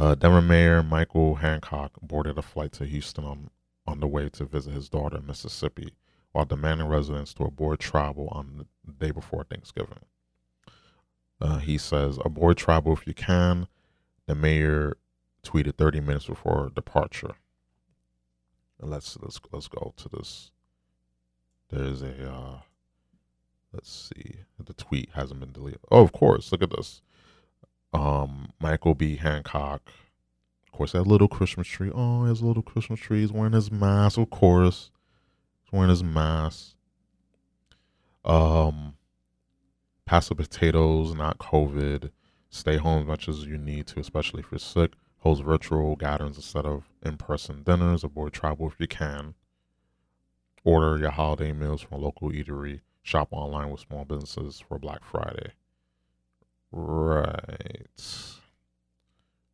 Uh, 0.00 0.14
Denver 0.14 0.40
Mayor 0.40 0.82
Michael 0.82 1.34
Hancock 1.34 1.92
boarded 2.00 2.38
a 2.38 2.42
flight 2.42 2.72
to 2.72 2.86
Houston 2.86 3.22
on, 3.22 3.50
on 3.86 4.00
the 4.00 4.06
way 4.06 4.30
to 4.30 4.46
visit 4.46 4.72
his 4.72 4.88
daughter 4.88 5.18
in 5.18 5.26
Mississippi 5.26 5.92
while 6.32 6.46
demanding 6.46 6.86
residents 6.86 7.34
to 7.34 7.44
avoid 7.44 7.80
travel 7.80 8.26
on 8.32 8.66
the 8.82 8.92
day 8.94 9.10
before 9.10 9.44
Thanksgiving. 9.44 9.98
Uh, 11.38 11.58
he 11.58 11.76
says, 11.76 12.18
avoid 12.24 12.56
travel 12.56 12.94
if 12.94 13.06
you 13.06 13.12
can. 13.12 13.68
The 14.24 14.34
mayor 14.34 14.96
tweeted 15.44 15.76
30 15.76 16.00
minutes 16.00 16.24
before 16.24 16.70
departure. 16.74 17.34
And 18.80 18.90
let's 18.90 19.18
let's 19.20 19.38
let's 19.52 19.68
go 19.68 19.92
to 19.98 20.08
this. 20.08 20.50
There's 21.68 22.00
a 22.00 22.32
uh, 22.32 22.60
let's 23.74 23.92
see. 23.92 24.36
The 24.64 24.72
tweet 24.72 25.10
hasn't 25.12 25.40
been 25.40 25.52
deleted. 25.52 25.80
Oh, 25.90 26.02
of 26.02 26.12
course. 26.12 26.50
Look 26.52 26.62
at 26.62 26.70
this 26.70 27.02
um, 27.92 28.52
Michael 28.60 28.94
B. 28.94 29.16
Hancock. 29.16 29.82
Of 30.66 30.72
course, 30.72 30.92
that 30.92 31.06
little 31.06 31.28
Christmas 31.28 31.66
tree. 31.66 31.90
Oh, 31.94 32.24
his 32.24 32.42
little 32.42 32.62
Christmas 32.62 33.00
tree. 33.00 33.20
He's 33.20 33.32
wearing 33.32 33.52
his 33.52 33.70
mask. 33.70 34.18
Of 34.18 34.30
course, 34.30 34.90
he's 35.62 35.72
wearing 35.72 35.90
his 35.90 36.04
mask. 36.04 36.74
Um, 38.24 38.94
pass 40.06 40.28
the 40.28 40.34
potatoes, 40.34 41.14
not 41.14 41.38
COVID. 41.38 42.10
Stay 42.50 42.76
home 42.76 43.02
as 43.02 43.06
much 43.06 43.28
as 43.28 43.44
you 43.44 43.56
need 43.56 43.86
to, 43.88 44.00
especially 44.00 44.40
if 44.40 44.50
you're 44.50 44.58
sick. 44.58 44.92
Host 45.18 45.42
virtual 45.42 45.96
gatherings 45.96 46.36
instead 46.36 46.64
of 46.64 46.88
in-person 47.04 47.62
dinners. 47.62 48.04
Avoid 48.04 48.32
travel 48.32 48.68
if 48.68 48.74
you 48.78 48.86
can. 48.86 49.34
Order 50.64 50.98
your 50.98 51.10
holiday 51.10 51.52
meals 51.52 51.82
from 51.82 51.98
a 51.98 52.00
local 52.00 52.30
eatery. 52.30 52.80
Shop 53.02 53.28
online 53.30 53.70
with 53.70 53.80
small 53.80 54.04
businesses 54.04 54.62
for 54.66 54.78
Black 54.78 55.04
Friday. 55.04 55.52
Right. 56.72 57.86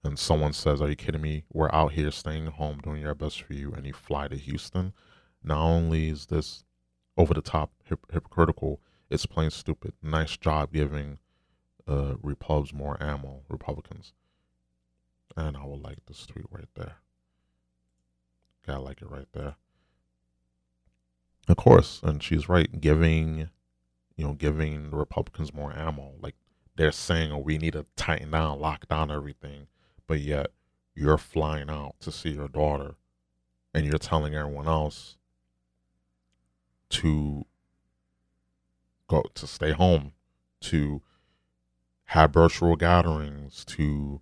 And 0.04 0.18
someone 0.18 0.52
says, 0.52 0.80
Are 0.80 0.88
you 0.88 0.96
kidding 0.96 1.20
me? 1.20 1.44
We're 1.52 1.72
out 1.72 1.92
here 1.92 2.10
staying 2.10 2.46
home, 2.46 2.78
doing 2.78 3.06
our 3.06 3.14
best 3.14 3.42
for 3.42 3.54
you, 3.54 3.72
and 3.72 3.86
you 3.86 3.92
fly 3.92 4.28
to 4.28 4.36
Houston. 4.36 4.92
Not 5.42 5.60
only 5.60 6.08
is 6.10 6.26
this 6.26 6.64
over 7.16 7.34
the 7.34 7.42
top 7.42 7.72
hip- 7.84 8.06
hypocritical, 8.12 8.80
it's 9.10 9.26
plain 9.26 9.50
stupid. 9.50 9.94
Nice 10.02 10.36
job 10.36 10.72
giving 10.72 11.18
uh, 11.88 12.14
Repubs 12.22 12.72
more 12.72 12.96
ammo, 13.02 13.42
Republicans. 13.48 14.12
And 15.36 15.56
I 15.56 15.64
will 15.64 15.78
like 15.78 15.98
this 16.06 16.26
tweet 16.26 16.46
right 16.50 16.68
there. 16.74 16.96
Gotta 18.66 18.80
like 18.80 19.02
it 19.02 19.10
right 19.10 19.28
there. 19.32 19.56
Of 21.48 21.56
course, 21.56 22.00
and 22.02 22.22
she's 22.22 22.48
right, 22.48 22.80
giving, 22.80 23.50
you 24.16 24.26
know, 24.26 24.32
giving 24.32 24.90
the 24.90 24.96
Republicans 24.96 25.54
more 25.54 25.72
ammo. 25.76 26.14
Like 26.20 26.34
they're 26.76 26.92
saying, 26.92 27.32
oh, 27.32 27.38
we 27.38 27.58
need 27.58 27.72
to 27.72 27.86
tighten 27.96 28.30
down, 28.30 28.60
lock 28.60 28.88
down 28.88 29.10
everything. 29.10 29.66
But 30.06 30.20
yet 30.20 30.48
you're 30.94 31.18
flying 31.18 31.70
out 31.70 31.94
to 32.00 32.12
see 32.12 32.30
your 32.30 32.48
daughter 32.48 32.94
and 33.74 33.84
you're 33.84 33.98
telling 33.98 34.34
everyone 34.34 34.68
else 34.68 35.16
to 36.88 37.44
go 39.08 39.24
to 39.34 39.46
stay 39.46 39.72
home, 39.72 40.12
to 40.60 41.02
have 42.06 42.32
virtual 42.32 42.76
gatherings, 42.76 43.64
to 43.64 44.20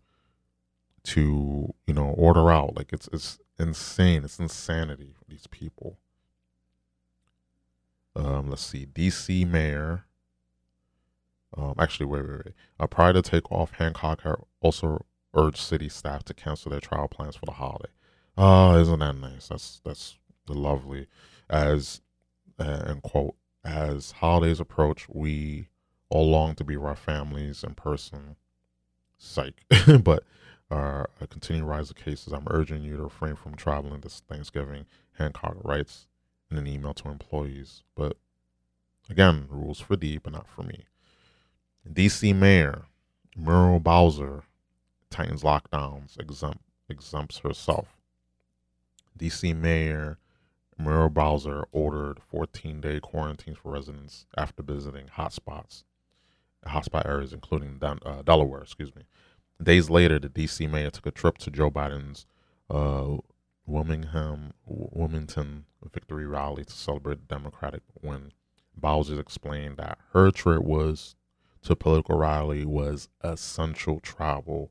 to, 1.04 1.74
you 1.86 1.92
know, 1.92 2.14
order 2.16 2.50
out. 2.50 2.76
Like 2.76 2.92
it's 2.92 3.08
it's 3.12 3.38
insane. 3.58 4.24
It's 4.24 4.38
insanity 4.38 5.12
for 5.16 5.24
these 5.28 5.46
people. 5.48 5.98
Um, 8.16 8.48
let's 8.48 8.64
see, 8.64 8.86
DC 8.86 9.46
mayor 9.46 10.06
um, 11.56 11.74
actually, 11.78 12.06
wait, 12.06 12.22
wait, 12.22 12.44
wait. 12.46 12.54
Uh, 12.80 12.86
prior 12.86 13.12
to 13.12 13.22
takeoff, 13.22 13.72
Hancock 13.72 14.22
also 14.60 15.04
urged 15.34 15.58
city 15.58 15.88
staff 15.88 16.24
to 16.24 16.34
cancel 16.34 16.70
their 16.70 16.80
travel 16.80 17.08
plans 17.08 17.36
for 17.36 17.46
the 17.46 17.52
holiday. 17.52 17.90
Oh, 18.36 18.78
isn't 18.78 18.98
that 18.98 19.16
nice? 19.16 19.48
That's 19.48 19.80
that's 19.84 20.18
lovely. 20.48 21.06
As 21.48 22.00
uh, 22.58 22.82
and 22.86 23.02
quote, 23.02 23.36
as 23.64 24.12
holidays 24.12 24.60
approach, 24.60 25.06
we 25.08 25.68
all 26.08 26.28
long 26.30 26.54
to 26.56 26.64
be 26.64 26.76
with 26.76 26.88
our 26.88 26.96
families 26.96 27.62
in 27.62 27.74
person. 27.74 28.36
Psych, 29.16 29.54
but 30.02 30.24
uh, 30.70 31.04
a 31.20 31.26
continuing 31.28 31.68
rise 31.68 31.90
of 31.90 31.96
cases. 31.96 32.32
I'm 32.32 32.48
urging 32.50 32.82
you 32.82 32.96
to 32.96 33.04
refrain 33.04 33.36
from 33.36 33.54
traveling 33.54 34.00
this 34.00 34.22
Thanksgiving. 34.28 34.86
Hancock 35.18 35.56
writes 35.62 36.08
in 36.50 36.56
an 36.56 36.66
email 36.66 36.94
to 36.94 37.08
employees. 37.08 37.82
But 37.94 38.16
again, 39.08 39.46
rules 39.48 39.80
for 39.80 39.96
D, 39.96 40.18
but 40.18 40.32
not 40.32 40.48
for 40.48 40.62
me. 40.62 40.86
DC 41.90 42.34
Mayor 42.34 42.86
Muriel 43.36 43.80
Bowser 43.80 44.42
tightens 45.10 45.42
lockdowns, 45.42 46.18
exempt, 46.18 46.62
exempts 46.88 47.38
herself. 47.38 47.96
DC 49.18 49.56
Mayor 49.56 50.18
Muriel 50.78 51.10
Bowser 51.10 51.64
ordered 51.72 52.20
14 52.30 52.80
day 52.80 53.00
quarantines 53.00 53.58
for 53.58 53.72
residents 53.72 54.26
after 54.36 54.62
visiting 54.62 55.06
hotspots, 55.16 55.84
hotspot 56.66 57.06
areas, 57.06 57.32
including 57.32 57.78
uh, 57.82 58.22
Delaware. 58.22 58.62
Excuse 58.62 58.94
me. 58.94 59.02
Days 59.62 59.88
later, 59.88 60.18
the 60.18 60.28
DC 60.28 60.68
mayor 60.68 60.90
took 60.90 61.06
a 61.06 61.10
trip 61.12 61.38
to 61.38 61.50
Joe 61.50 61.70
Biden's 61.70 62.26
uh, 62.68 63.18
Wilmington, 63.66 64.52
Wilmington 64.66 65.64
victory 65.92 66.26
rally 66.26 66.64
to 66.64 66.72
celebrate 66.72 67.20
the 67.20 67.34
Democratic 67.34 67.82
win. 68.02 68.32
Bowser 68.76 69.20
explained 69.20 69.76
that 69.76 69.98
her 70.12 70.30
trip 70.32 70.62
was 70.62 71.14
to 71.64 71.74
political 71.76 72.16
rally 72.16 72.64
was 72.64 73.08
essential 73.22 74.00
travel, 74.00 74.70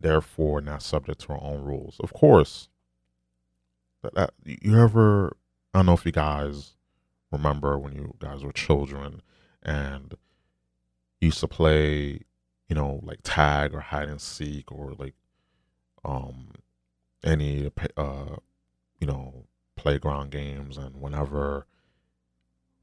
therefore 0.00 0.60
not 0.60 0.82
subject 0.82 1.20
to 1.22 1.32
our 1.32 1.42
own 1.42 1.62
rules. 1.62 1.96
Of 2.00 2.12
course, 2.12 2.68
that, 4.02 4.14
that 4.14 4.30
you 4.44 4.78
ever 4.78 5.36
I 5.74 5.78
don't 5.78 5.86
know 5.86 5.94
if 5.94 6.06
you 6.06 6.12
guys 6.12 6.74
remember 7.32 7.78
when 7.78 7.94
you 7.94 8.14
guys 8.18 8.44
were 8.44 8.52
children 8.52 9.22
and 9.62 10.14
used 11.20 11.40
to 11.40 11.48
play, 11.48 12.20
you 12.68 12.74
know, 12.74 13.00
like 13.02 13.20
tag 13.22 13.74
or 13.74 13.80
hide 13.80 14.08
and 14.08 14.20
seek 14.20 14.70
or 14.70 14.92
like 14.98 15.14
um 16.04 16.50
any 17.24 17.70
uh 17.96 18.36
you 19.00 19.06
know 19.06 19.46
playground 19.76 20.30
games 20.30 20.76
and 20.76 21.00
whenever 21.00 21.66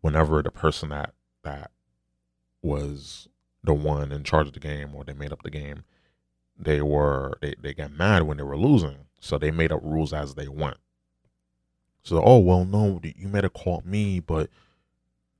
whenever 0.01 0.41
the 0.41 0.51
person 0.51 0.89
that 0.89 1.13
that 1.43 1.71
was 2.61 3.27
the 3.66 3.74
one 3.74 4.11
in 4.11 4.24
charge 4.24 4.47
of 4.47 4.53
the 4.53 4.59
game 4.59 4.95
or 4.95 5.03
they 5.03 5.13
made 5.13 5.34
up 5.34 5.43
the 5.43 5.49
game 5.49 5.84
they 6.57 6.82
were 6.82 7.38
they, 7.41 7.55
they 7.61 7.74
got 7.74 7.91
mad 7.91 8.24
when 8.24 8.38
they 8.38 8.43
were 8.43 8.57
losing. 8.57 8.97
So 9.20 9.38
they 9.38 9.51
made 9.51 9.72
up 9.72 9.82
rules 9.84 10.13
as 10.13 10.36
they 10.36 10.47
went. 10.47 10.78
So 12.03 12.22
oh 12.24 12.39
well 12.39 12.66
no 12.66 12.99
you 13.03 13.28
may 13.28 13.41
have 13.41 13.53
called 13.53 13.86
me, 13.86 14.20
but 14.20 14.49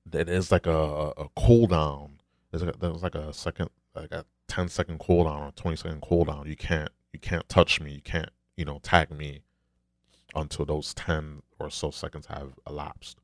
there's 0.06 0.52
like 0.52 0.68
a, 0.68 0.72
a 1.18 1.30
cooldown. 1.38 2.12
There's, 2.52 2.64
a, 2.64 2.74
there's 2.80 3.04
like 3.04 3.16
a 3.16 3.34
second 3.34 3.70
like 3.96 4.12
a 4.12 4.26
10 4.48 4.70
second 4.70 5.00
cooldown 5.00 5.48
or 5.48 5.52
20 5.52 5.78
second 5.78 6.02
cooldown. 6.02 6.48
You 6.48 6.56
can't 6.56 6.90
you 7.14 7.20
can't 7.20 7.48
touch 7.48 7.80
me. 7.80 7.94
You 7.94 8.02
can't 8.02 8.30
you 8.58 8.66
know 8.66 8.80
tag 8.82 9.12
me 9.12 9.42
until 10.34 10.66
those 10.66 10.94
10 10.94 11.44
or 11.60 11.70
so 11.70 11.92
seconds 11.92 12.26
have 12.28 12.54
elapsed. 12.68 13.20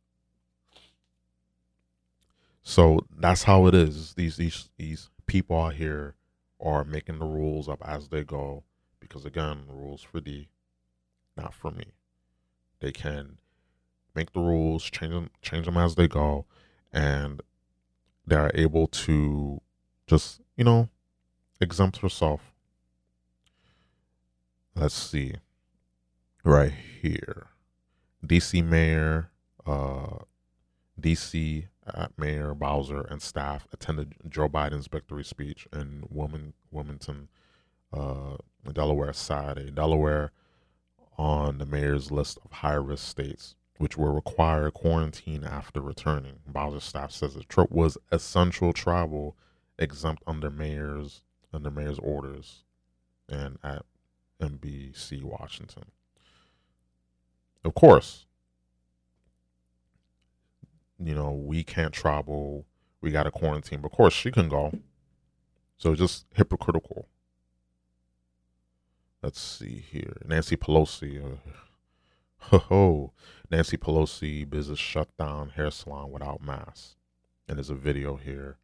So 2.63 3.05
that's 3.17 3.43
how 3.43 3.65
it 3.67 3.75
is. 3.75 4.13
These 4.13 4.37
these 4.37 4.69
these 4.77 5.09
people 5.25 5.59
out 5.59 5.75
here 5.75 6.15
are 6.59 6.83
making 6.83 7.19
the 7.19 7.25
rules 7.25 7.67
up 7.67 7.81
as 7.85 8.09
they 8.09 8.23
go 8.23 8.63
because 8.99 9.25
again, 9.25 9.63
rules 9.67 10.01
for 10.01 10.21
D, 10.21 10.47
not 11.35 11.53
for 11.53 11.71
me. 11.71 11.93
They 12.79 12.91
can 12.91 13.39
make 14.15 14.33
the 14.33 14.39
rules, 14.39 14.83
change 14.83 15.13
them, 15.13 15.29
change 15.41 15.65
them 15.65 15.77
as 15.77 15.95
they 15.95 16.07
go, 16.07 16.45
and 16.93 17.41
they're 18.25 18.51
able 18.53 18.87
to 18.87 19.61
just 20.07 20.41
you 20.55 20.63
know 20.63 20.89
exempt 21.59 21.97
herself. 21.97 22.53
Let's 24.75 24.95
see, 24.95 25.33
right 26.45 26.71
here, 27.01 27.47
DC 28.25 28.63
Mayor, 28.63 29.31
uh, 29.65 30.19
DC 30.99 31.67
uh, 31.87 32.07
Mayor 32.17 32.53
Bowser 32.53 33.01
and 33.01 33.21
staff 33.21 33.67
attended 33.73 34.15
Joe 34.29 34.49
Biden's 34.49 34.87
victory 34.87 35.23
speech 35.23 35.67
in 35.73 36.03
Wilmington, 36.09 36.53
Wilmington 36.71 37.29
uh, 37.93 38.37
Delaware 38.71 39.13
Saturday. 39.13 39.71
Delaware 39.71 40.31
on 41.17 41.57
the 41.57 41.65
mayor's 41.65 42.11
list 42.11 42.39
of 42.45 42.51
high 42.51 42.73
risk 42.73 43.07
states, 43.07 43.55
which 43.77 43.97
will 43.97 44.13
require 44.13 44.69
quarantine 44.71 45.43
after 45.43 45.81
returning. 45.81 46.39
Bowser's 46.47 46.83
staff 46.83 47.11
says 47.11 47.33
the 47.33 47.43
trip 47.43 47.71
was 47.71 47.97
essential 48.11 48.73
travel, 48.73 49.35
exempt 49.77 50.23
under 50.27 50.49
mayor's 50.49 51.21
under 51.53 51.69
mayor's 51.69 51.99
orders, 51.99 52.63
and 53.27 53.57
at 53.63 53.83
NBC 54.41 55.21
Washington. 55.21 55.83
Of 57.63 57.75
course, 57.75 58.25
you 61.03 61.15
know, 61.15 61.31
we 61.31 61.63
can't 61.63 61.93
travel, 61.93 62.65
we 63.01 63.11
got 63.11 63.23
to 63.23 63.31
quarantine. 63.31 63.81
But 63.81 63.91
of 63.91 63.97
course, 63.97 64.13
she 64.13 64.31
can 64.31 64.49
go. 64.49 64.71
So 65.77 65.95
just 65.95 66.25
hypocritical. 66.33 67.07
Let's 69.21 69.39
see 69.39 69.83
here. 69.91 70.17
Nancy 70.25 70.55
Pelosi. 70.55 71.23
Uh, 71.23 72.57
ho, 72.59 73.13
Nancy 73.49 73.77
Pelosi 73.77 74.49
business 74.49 74.79
shut 74.79 75.15
down 75.17 75.49
hair 75.49 75.71
salon 75.71 76.11
without 76.11 76.43
mask. 76.43 76.95
And 77.47 77.57
there's 77.57 77.69
a 77.69 77.75
video 77.75 78.15
here. 78.15 78.57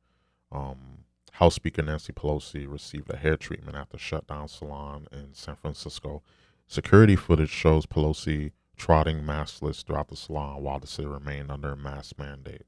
Um, 0.52 1.06
House 1.34 1.56
Speaker 1.56 1.84
Nancy 1.84 2.14
Pelosi 2.14 2.72
received 2.72 3.12
a 3.12 3.18
hair 3.18 3.38
treatment 3.38 3.78
after 3.78 3.98
shutdown 3.98 4.48
salon 4.48 5.08
in 5.12 5.34
San 5.34 5.56
Francisco. 5.56 6.24
Security 6.68 7.16
footage 7.16 7.50
shows 7.50 7.86
Pelosi 7.86 8.52
trotting 8.78 9.24
maskless 9.24 9.84
throughout 9.84 10.08
the 10.08 10.16
salon 10.16 10.62
while 10.62 10.80
the 10.80 10.88
city 10.88 11.08
remained 11.08 11.52
under 11.52 11.72
a 11.72 11.78
mask 11.78 12.18
mandate. 12.18 12.66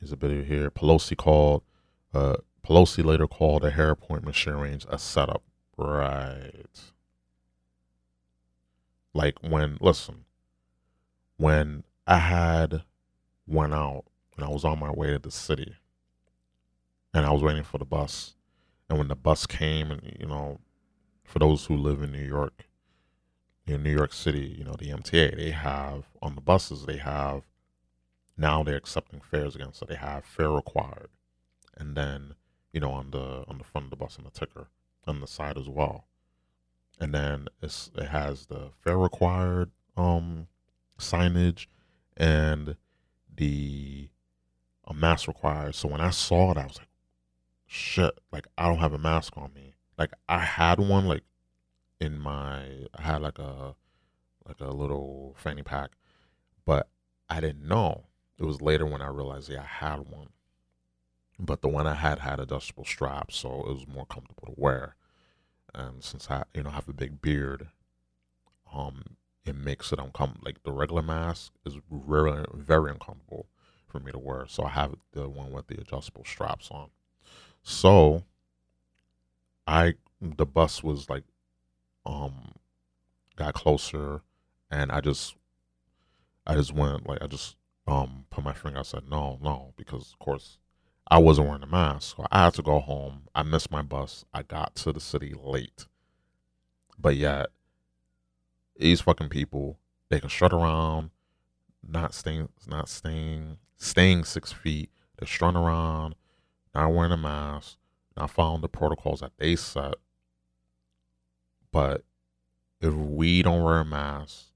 Here's 0.00 0.12
a 0.12 0.16
video 0.16 0.42
here. 0.42 0.70
Pelosi 0.70 1.16
called. 1.16 1.62
Uh, 2.12 2.36
Pelosi 2.66 3.04
later 3.04 3.26
called 3.26 3.64
a 3.64 3.70
hair 3.70 3.90
appointment 3.90 4.36
she 4.36 4.50
arranged 4.50 4.86
a 4.88 4.98
setup. 4.98 5.42
Right. 5.76 6.66
Like 9.14 9.36
when, 9.40 9.78
listen, 9.80 10.24
when 11.36 11.84
I 12.06 12.18
had 12.18 12.82
went 13.46 13.74
out 13.74 14.04
and 14.36 14.44
I 14.44 14.48
was 14.48 14.64
on 14.64 14.78
my 14.78 14.90
way 14.90 15.08
to 15.08 15.18
the 15.18 15.30
city, 15.30 15.74
and 17.14 17.26
I 17.26 17.30
was 17.30 17.42
waiting 17.42 17.64
for 17.64 17.78
the 17.78 17.84
bus, 17.84 18.34
and 18.88 18.98
when 18.98 19.08
the 19.08 19.16
bus 19.16 19.46
came, 19.46 19.90
and 19.90 20.16
you 20.18 20.26
know, 20.26 20.60
for 21.32 21.38
those 21.38 21.64
who 21.64 21.74
live 21.74 22.02
in 22.02 22.12
New 22.12 22.26
York, 22.26 22.66
in 23.66 23.82
New 23.82 23.90
York 23.90 24.12
City, 24.12 24.54
you 24.58 24.64
know, 24.64 24.74
the 24.78 24.90
MTA, 24.90 25.34
they 25.34 25.50
have 25.50 26.04
on 26.20 26.34
the 26.34 26.42
buses, 26.42 26.84
they 26.84 26.98
have 26.98 27.44
now 28.36 28.62
they're 28.62 28.76
accepting 28.76 29.22
fares 29.22 29.54
again, 29.54 29.72
so 29.72 29.86
they 29.86 29.94
have 29.94 30.26
fare 30.26 30.50
required, 30.50 31.08
and 31.78 31.96
then 31.96 32.34
you 32.70 32.80
know 32.80 32.90
on 32.90 33.12
the 33.12 33.44
on 33.48 33.56
the 33.56 33.64
front 33.64 33.86
of 33.86 33.90
the 33.90 33.96
bus 33.96 34.18
on 34.18 34.24
the 34.24 34.30
ticker 34.30 34.66
on 35.06 35.20
the 35.20 35.26
side 35.26 35.56
as 35.56 35.70
well, 35.70 36.04
and 37.00 37.14
then 37.14 37.48
it's 37.62 37.90
it 37.96 38.08
has 38.08 38.46
the 38.46 38.68
fare 38.82 38.98
required 38.98 39.70
um 39.96 40.48
signage 40.98 41.66
and 42.14 42.76
the 43.34 44.08
a 44.86 44.92
mask 44.92 45.28
required. 45.28 45.74
So 45.74 45.88
when 45.88 46.02
I 46.02 46.10
saw 46.10 46.50
it, 46.50 46.58
I 46.58 46.66
was 46.66 46.76
like, 46.76 46.88
shit, 47.66 48.18
like 48.30 48.46
I 48.58 48.68
don't 48.68 48.80
have 48.80 48.92
a 48.92 48.98
mask 48.98 49.38
on 49.38 49.54
me 49.54 49.76
like 49.98 50.12
I 50.28 50.38
had 50.40 50.78
one 50.78 51.06
like 51.06 51.24
in 52.00 52.18
my 52.18 52.62
I 52.94 53.02
had 53.02 53.22
like 53.22 53.38
a 53.38 53.74
like 54.46 54.60
a 54.60 54.70
little 54.70 55.34
fanny 55.38 55.62
pack, 55.62 55.90
but 56.64 56.88
I 57.28 57.40
didn't 57.40 57.66
know. 57.66 58.04
It 58.38 58.44
was 58.44 58.60
later 58.60 58.86
when 58.86 59.02
I 59.02 59.08
realized 59.08 59.50
yeah 59.50 59.62
I 59.62 59.86
had 59.86 60.00
one. 60.10 60.28
But 61.38 61.62
the 61.62 61.68
one 61.68 61.86
I 61.86 61.94
had 61.94 62.20
had 62.20 62.40
adjustable 62.40 62.84
straps, 62.84 63.36
so 63.36 63.62
it 63.66 63.72
was 63.72 63.88
more 63.88 64.06
comfortable 64.06 64.46
to 64.46 64.60
wear. 64.60 64.96
And 65.74 66.02
since 66.04 66.30
I 66.30 66.44
you 66.54 66.62
know 66.62 66.70
have 66.70 66.88
a 66.88 66.92
big 66.92 67.22
beard, 67.22 67.68
um, 68.72 69.16
it 69.44 69.56
makes 69.56 69.92
it 69.92 69.98
uncomfortable. 69.98 70.44
Like 70.46 70.62
the 70.62 70.72
regular 70.72 71.02
mask 71.02 71.52
is 71.64 71.74
very 71.90 72.44
very 72.54 72.90
uncomfortable 72.90 73.46
for 73.86 74.00
me 74.00 74.12
to 74.12 74.18
wear. 74.18 74.46
So 74.48 74.64
I 74.64 74.70
have 74.70 74.94
the 75.12 75.28
one 75.28 75.52
with 75.52 75.66
the 75.68 75.80
adjustable 75.80 76.24
straps 76.24 76.70
on. 76.70 76.90
So 77.62 78.24
I 79.66 79.94
the 80.20 80.46
bus 80.46 80.82
was 80.82 81.08
like 81.08 81.24
um 82.06 82.52
got 83.36 83.54
closer 83.54 84.22
and 84.70 84.90
I 84.90 85.00
just 85.00 85.36
I 86.46 86.54
just 86.54 86.72
went 86.72 87.08
like 87.08 87.22
I 87.22 87.26
just 87.26 87.56
um 87.86 88.26
put 88.30 88.44
my 88.44 88.52
finger 88.52 88.80
I 88.80 88.82
said 88.82 89.08
no 89.08 89.38
no 89.42 89.72
because 89.76 90.12
of 90.12 90.18
course 90.18 90.58
I 91.08 91.18
wasn't 91.18 91.48
wearing 91.48 91.62
a 91.62 91.66
mask 91.66 92.16
so 92.16 92.26
I 92.30 92.44
had 92.44 92.54
to 92.54 92.62
go 92.62 92.78
home. 92.78 93.22
I 93.34 93.42
missed 93.42 93.70
my 93.70 93.82
bus. 93.82 94.24
I 94.32 94.42
got 94.42 94.74
to 94.76 94.92
the 94.92 95.00
city 95.00 95.34
late. 95.38 95.86
But 96.98 97.16
yet 97.16 97.48
these 98.76 99.00
fucking 99.00 99.28
people 99.28 99.78
they 100.08 100.20
can 100.20 100.30
strut 100.30 100.52
around 100.52 101.10
not 101.86 102.14
staying 102.14 102.48
not 102.66 102.88
staying 102.88 103.58
staying 103.76 104.24
six 104.24 104.52
feet. 104.52 104.90
They're 105.18 105.28
strutting 105.28 105.60
around 105.60 106.14
not 106.74 106.92
wearing 106.92 107.12
a 107.12 107.16
mask 107.16 107.76
I 108.16 108.26
following 108.26 108.60
the 108.60 108.68
protocols 108.68 109.20
that 109.20 109.32
they 109.38 109.56
set. 109.56 109.94
But 111.70 112.04
if 112.80 112.92
we 112.92 113.42
don't 113.42 113.62
wear 113.62 113.80
a 113.80 113.84
mask, 113.84 114.48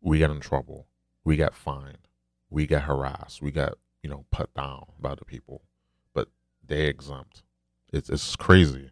we 0.00 0.18
get 0.18 0.30
in 0.30 0.40
trouble. 0.40 0.86
We 1.24 1.36
get 1.36 1.54
fined. 1.54 2.08
We 2.50 2.66
get 2.66 2.82
harassed. 2.82 3.40
We 3.40 3.50
get, 3.50 3.74
you 4.02 4.10
know, 4.10 4.26
put 4.30 4.52
down 4.54 4.84
by 5.00 5.14
the 5.14 5.24
people. 5.24 5.62
But 6.12 6.28
they 6.66 6.86
exempt. 6.86 7.42
It's 7.92 8.10
it's 8.10 8.36
crazy. 8.36 8.90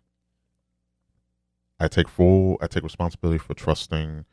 I 1.78 1.88
take 1.88 2.08
full 2.08 2.56
I 2.62 2.68
take 2.68 2.84
responsibility 2.84 3.38
for 3.38 3.54
trusting 3.54 4.24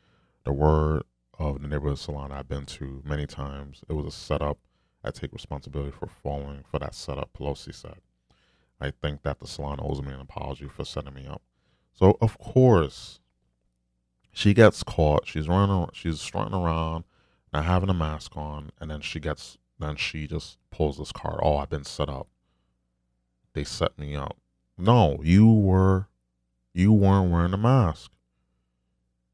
the 0.44 0.52
word 0.52 1.02
of 1.38 1.60
the 1.60 1.68
neighborhood 1.68 1.98
salon 1.98 2.32
I've 2.32 2.48
been 2.48 2.66
to 2.66 3.02
many 3.04 3.26
times. 3.26 3.82
It 3.88 3.92
was 3.94 4.06
a 4.06 4.10
setup. 4.16 4.58
I 5.02 5.10
take 5.10 5.32
responsibility 5.32 5.90
for 5.90 6.06
falling 6.06 6.64
for 6.70 6.78
that 6.78 6.94
setup, 6.94 7.30
Pelosi 7.32 7.74
said. 7.74 7.98
I 8.80 8.90
think 8.90 9.22
that 9.22 9.40
the 9.40 9.46
salon 9.46 9.78
owes 9.82 10.02
me 10.02 10.12
an 10.12 10.20
apology 10.20 10.66
for 10.66 10.84
setting 10.84 11.14
me 11.14 11.26
up. 11.26 11.42
So 11.92 12.16
of 12.20 12.38
course, 12.38 13.20
she 14.32 14.54
gets 14.54 14.82
caught. 14.82 15.26
She's 15.26 15.48
running. 15.48 15.88
She's 15.92 16.20
strutting 16.20 16.54
around, 16.54 17.04
not 17.52 17.64
having 17.64 17.90
a 17.90 17.94
mask 17.94 18.36
on, 18.36 18.70
and 18.80 18.90
then 18.90 19.00
she 19.00 19.20
gets. 19.20 19.58
Then 19.78 19.96
she 19.96 20.26
just 20.26 20.58
pulls 20.70 20.98
this 20.98 21.12
card. 21.12 21.40
Oh, 21.42 21.56
I've 21.56 21.70
been 21.70 21.84
set 21.84 22.08
up. 22.08 22.28
They 23.54 23.64
set 23.64 23.98
me 23.98 24.14
up. 24.14 24.36
No, 24.76 25.20
you 25.22 25.50
were, 25.50 26.08
you 26.74 26.92
weren't 26.92 27.30
wearing 27.30 27.54
a 27.54 27.58
mask 27.58 28.10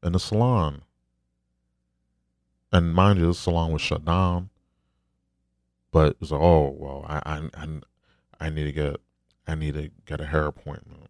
in 0.03 0.13
the 0.13 0.19
salon. 0.19 0.83
And 2.71 2.93
mind 2.93 3.19
you, 3.19 3.27
the 3.27 3.33
salon 3.33 3.71
was 3.71 3.81
shut 3.81 4.05
down. 4.05 4.49
But 5.91 6.17
it's 6.21 6.31
like, 6.31 6.41
oh 6.41 6.75
well, 6.77 7.05
I 7.07 7.21
I 7.25 7.49
I, 7.53 7.67
I 8.39 8.49
need 8.49 8.65
to 8.65 8.71
get 8.71 8.97
I 9.47 9.55
need 9.55 9.75
to 9.75 9.89
get 10.05 10.21
a 10.21 10.25
hair 10.25 10.45
appointment. 10.45 11.09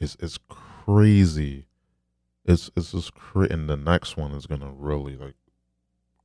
It's 0.00 0.16
it's 0.20 0.38
crazy. 0.48 1.66
It's 2.44 2.70
it's 2.76 2.92
just 2.92 3.14
crazy. 3.14 3.52
And 3.52 3.68
the 3.68 3.76
next 3.76 4.16
one 4.16 4.32
is 4.32 4.46
gonna 4.46 4.72
really 4.72 5.16
like, 5.16 5.34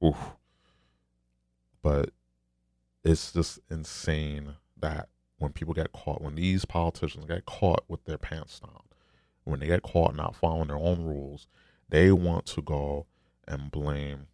oof. 0.04 0.36
But 1.82 2.12
it's 3.04 3.32
just 3.32 3.60
insane 3.70 4.56
that 4.78 5.10
when 5.38 5.54
people 5.54 5.74
get 5.74 5.94
caught, 5.94 6.22
when 6.22 6.36
these 6.36 6.66
politicians 6.66 7.26
get 7.26 7.46
caught 7.46 7.84
with 7.88 8.04
their 8.06 8.18
pants 8.18 8.60
down, 8.60 8.84
when 9.46 9.60
they 9.60 9.68
get 9.68 9.84
caught 9.84 10.16
not 10.16 10.36
following 10.36 10.68
their 10.68 10.78
own 10.78 11.04
rules, 11.04 11.48
they 11.88 12.12
want 12.12 12.46
to 12.48 12.62
go 12.62 13.06
and 13.48 13.72
blame 13.72 14.28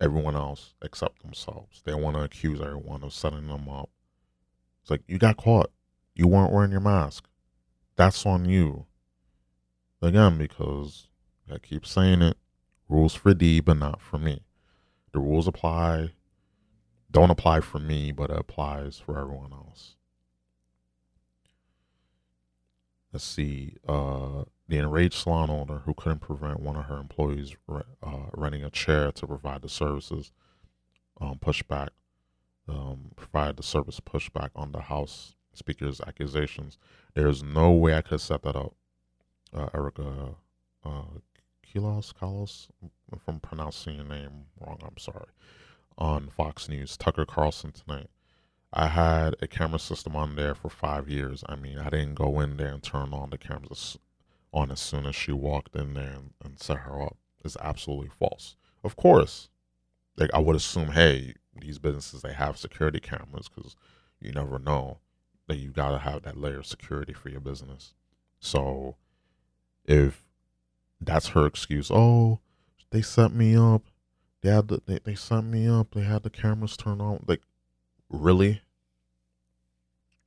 everyone 0.00 0.34
else 0.36 0.74
except 0.82 1.22
themselves. 1.22 1.82
They 1.84 1.94
want 1.94 2.16
to 2.16 2.22
accuse 2.22 2.60
everyone 2.60 3.02
of 3.02 3.12
setting 3.12 3.48
them 3.48 3.68
up. 3.68 3.90
It's 4.90 4.98
like, 5.00 5.08
you 5.08 5.18
got 5.18 5.36
caught. 5.36 5.70
You 6.16 6.26
weren't 6.26 6.52
wearing 6.52 6.72
your 6.72 6.80
mask. 6.80 7.28
That's 7.94 8.26
on 8.26 8.44
you. 8.44 8.86
Again, 10.02 10.36
because 10.36 11.06
I 11.52 11.58
keep 11.58 11.86
saying 11.86 12.22
it 12.22 12.36
rules 12.88 13.14
for 13.14 13.32
D, 13.32 13.60
but 13.60 13.76
not 13.76 14.00
for 14.00 14.18
me. 14.18 14.42
The 15.12 15.20
rules 15.20 15.46
apply, 15.46 16.10
don't 17.08 17.30
apply 17.30 17.60
for 17.60 17.78
me, 17.78 18.10
but 18.10 18.30
it 18.30 18.38
applies 18.38 18.98
for 18.98 19.16
everyone 19.16 19.52
else. 19.52 19.94
Let's 23.12 23.24
see. 23.24 23.76
Uh, 23.86 24.44
the 24.66 24.78
enraged 24.78 25.14
salon 25.14 25.50
owner 25.50 25.82
who 25.84 25.94
couldn't 25.94 26.20
prevent 26.20 26.60
one 26.60 26.76
of 26.76 26.86
her 26.86 26.98
employees 26.98 27.54
uh, 27.68 27.82
renting 28.34 28.64
a 28.64 28.70
chair 28.70 29.12
to 29.12 29.26
provide 29.26 29.62
the 29.62 29.68
services 29.68 30.32
um, 31.20 31.38
pushback, 31.40 31.90
um, 32.70 33.10
provide 33.16 33.56
the 33.56 33.62
service 33.62 34.00
pushback 34.00 34.50
on 34.54 34.72
the 34.72 34.80
House 34.82 35.34
Speaker's 35.52 36.00
accusations. 36.00 36.78
There's 37.14 37.42
no 37.42 37.72
way 37.72 37.94
I 37.94 38.02
could 38.02 38.20
set 38.20 38.42
that 38.42 38.56
up. 38.56 38.74
Uh, 39.52 39.68
Erica 39.74 40.36
uh, 40.84 41.02
Kilos, 41.62 42.12
Kalos, 42.12 42.68
if 43.12 43.20
I'm 43.26 43.40
pronouncing 43.40 43.96
your 43.96 44.04
name 44.04 44.46
wrong, 44.60 44.78
I'm 44.82 44.98
sorry. 44.98 45.26
On 45.98 46.28
Fox 46.28 46.68
News, 46.68 46.96
Tucker 46.96 47.26
Carlson 47.26 47.72
tonight. 47.72 48.08
I 48.72 48.86
had 48.86 49.34
a 49.42 49.48
camera 49.48 49.80
system 49.80 50.14
on 50.14 50.36
there 50.36 50.54
for 50.54 50.68
five 50.68 51.08
years. 51.08 51.42
I 51.48 51.56
mean, 51.56 51.78
I 51.78 51.90
didn't 51.90 52.14
go 52.14 52.38
in 52.40 52.56
there 52.56 52.72
and 52.72 52.82
turn 52.82 53.12
on 53.12 53.30
the 53.30 53.38
cameras 53.38 53.98
on 54.52 54.70
as 54.70 54.80
soon 54.80 55.06
as 55.06 55.16
she 55.16 55.32
walked 55.32 55.74
in 55.74 55.94
there 55.94 56.12
and, 56.12 56.30
and 56.44 56.60
set 56.60 56.78
her 56.78 57.02
up. 57.02 57.16
It's 57.44 57.56
absolutely 57.60 58.10
false. 58.18 58.56
Of 58.84 58.96
course, 58.96 59.48
like 60.16 60.30
I 60.32 60.38
would 60.38 60.56
assume, 60.56 60.92
hey, 60.92 61.34
these 61.60 61.78
businesses 61.78 62.22
they 62.22 62.32
have 62.32 62.56
security 62.58 63.00
cameras 63.00 63.48
because 63.48 63.76
you 64.20 64.32
never 64.32 64.58
know 64.58 64.98
that 65.48 65.58
you 65.58 65.70
gotta 65.70 65.98
have 65.98 66.22
that 66.22 66.36
layer 66.36 66.58
of 66.58 66.66
security 66.66 67.12
for 67.12 67.28
your 67.28 67.40
business. 67.40 67.94
So 68.38 68.96
if 69.84 70.24
that's 71.00 71.28
her 71.28 71.46
excuse, 71.46 71.90
oh, 71.90 72.40
they 72.90 73.02
set 73.02 73.32
me 73.32 73.56
up. 73.56 73.82
They 74.42 74.50
had 74.50 74.68
the, 74.68 74.80
they, 74.86 75.00
they 75.04 75.14
sent 75.14 75.46
me 75.46 75.68
up. 75.68 75.94
They 75.94 76.02
had 76.02 76.22
the 76.22 76.30
cameras 76.30 76.76
turned 76.76 77.02
on. 77.02 77.24
Like, 77.26 77.42
really? 78.08 78.62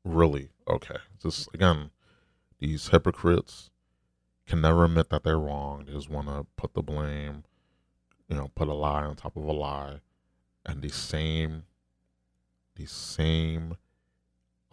Really? 0.03 0.49
Okay. 0.67 0.97
Just 1.21 1.49
again, 1.53 1.89
these 2.59 2.89
hypocrites 2.89 3.69
can 4.47 4.61
never 4.61 4.85
admit 4.85 5.09
that 5.09 5.23
they're 5.23 5.39
wrong. 5.39 5.85
They 5.85 5.93
just 5.93 6.09
want 6.09 6.27
to 6.27 6.45
put 6.57 6.73
the 6.73 6.81
blame, 6.81 7.43
you 8.27 8.35
know, 8.35 8.51
put 8.55 8.67
a 8.67 8.73
lie 8.73 9.03
on 9.03 9.15
top 9.15 9.35
of 9.35 9.43
a 9.43 9.51
lie, 9.51 10.01
and 10.65 10.81
these 10.81 10.95
same, 10.95 11.63
these 12.75 12.91
same 12.91 13.77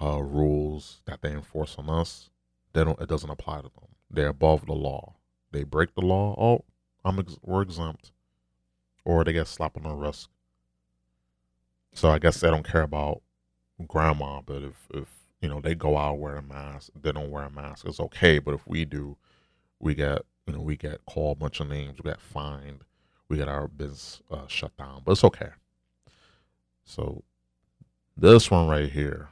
uh, 0.01 0.22
rules 0.22 1.01
that 1.05 1.22
they 1.22 1.32
enforce 1.32 1.76
on 1.78 1.88
us, 1.91 2.30
they 2.72 2.84
don't. 2.84 3.01
It 3.01 3.09
doesn't 3.09 3.30
apply 3.30 3.57
to 3.59 3.62
them. 3.62 3.88
They're 4.11 4.28
above 4.28 4.66
the 4.66 4.72
law. 4.74 5.14
They 5.53 5.64
break 5.64 5.95
the 5.95 6.01
law. 6.03 6.34
Oh, 6.38 6.64
I'm 7.05 7.18
ex- 7.18 7.38
we're 7.43 7.62
exempt, 7.62 8.12
or 9.05 9.24
they 9.24 9.32
get 9.32 9.49
slapped 9.49 9.76
on 9.76 9.82
the 9.82 9.95
wrist. 9.95 10.28
So 11.93 12.09
I 12.09 12.18
guess 12.18 12.41
they 12.41 12.51
don't 12.51 12.66
care 12.66 12.82
about 12.82 13.22
grandma, 13.86 14.41
but 14.45 14.62
if 14.62 14.88
if 14.95 15.09
you 15.41 15.49
know 15.49 15.61
they 15.61 15.74
go 15.74 15.97
out 15.97 16.18
wear 16.18 16.36
a 16.36 16.43
mask, 16.43 16.91
they 17.01 17.12
don't 17.12 17.30
wear 17.30 17.45
a 17.45 17.51
mask, 17.51 17.86
it's 17.86 18.01
okay. 18.01 18.38
But 18.38 18.55
if 18.55 18.66
we 18.66 18.84
do, 18.84 19.16
we 19.78 19.95
get 19.95 20.22
you 20.47 20.55
know 20.55 20.61
we 20.61 20.76
get 20.76 21.05
called 21.07 21.38
a 21.38 21.41
bunch 21.41 21.61
of 21.61 21.68
names, 21.68 21.99
we 22.03 22.11
get 22.11 22.20
fined, 22.20 22.84
we 23.28 23.36
get 23.36 23.49
our 23.49 23.68
business 23.68 24.22
uh, 24.30 24.47
shut 24.47 24.76
down. 24.76 25.03
But 25.05 25.12
it's 25.12 25.24
okay. 25.24 25.51
So 26.91 27.22
this 28.16 28.51
one 28.51 28.66
right 28.66 28.91
here, 28.91 29.28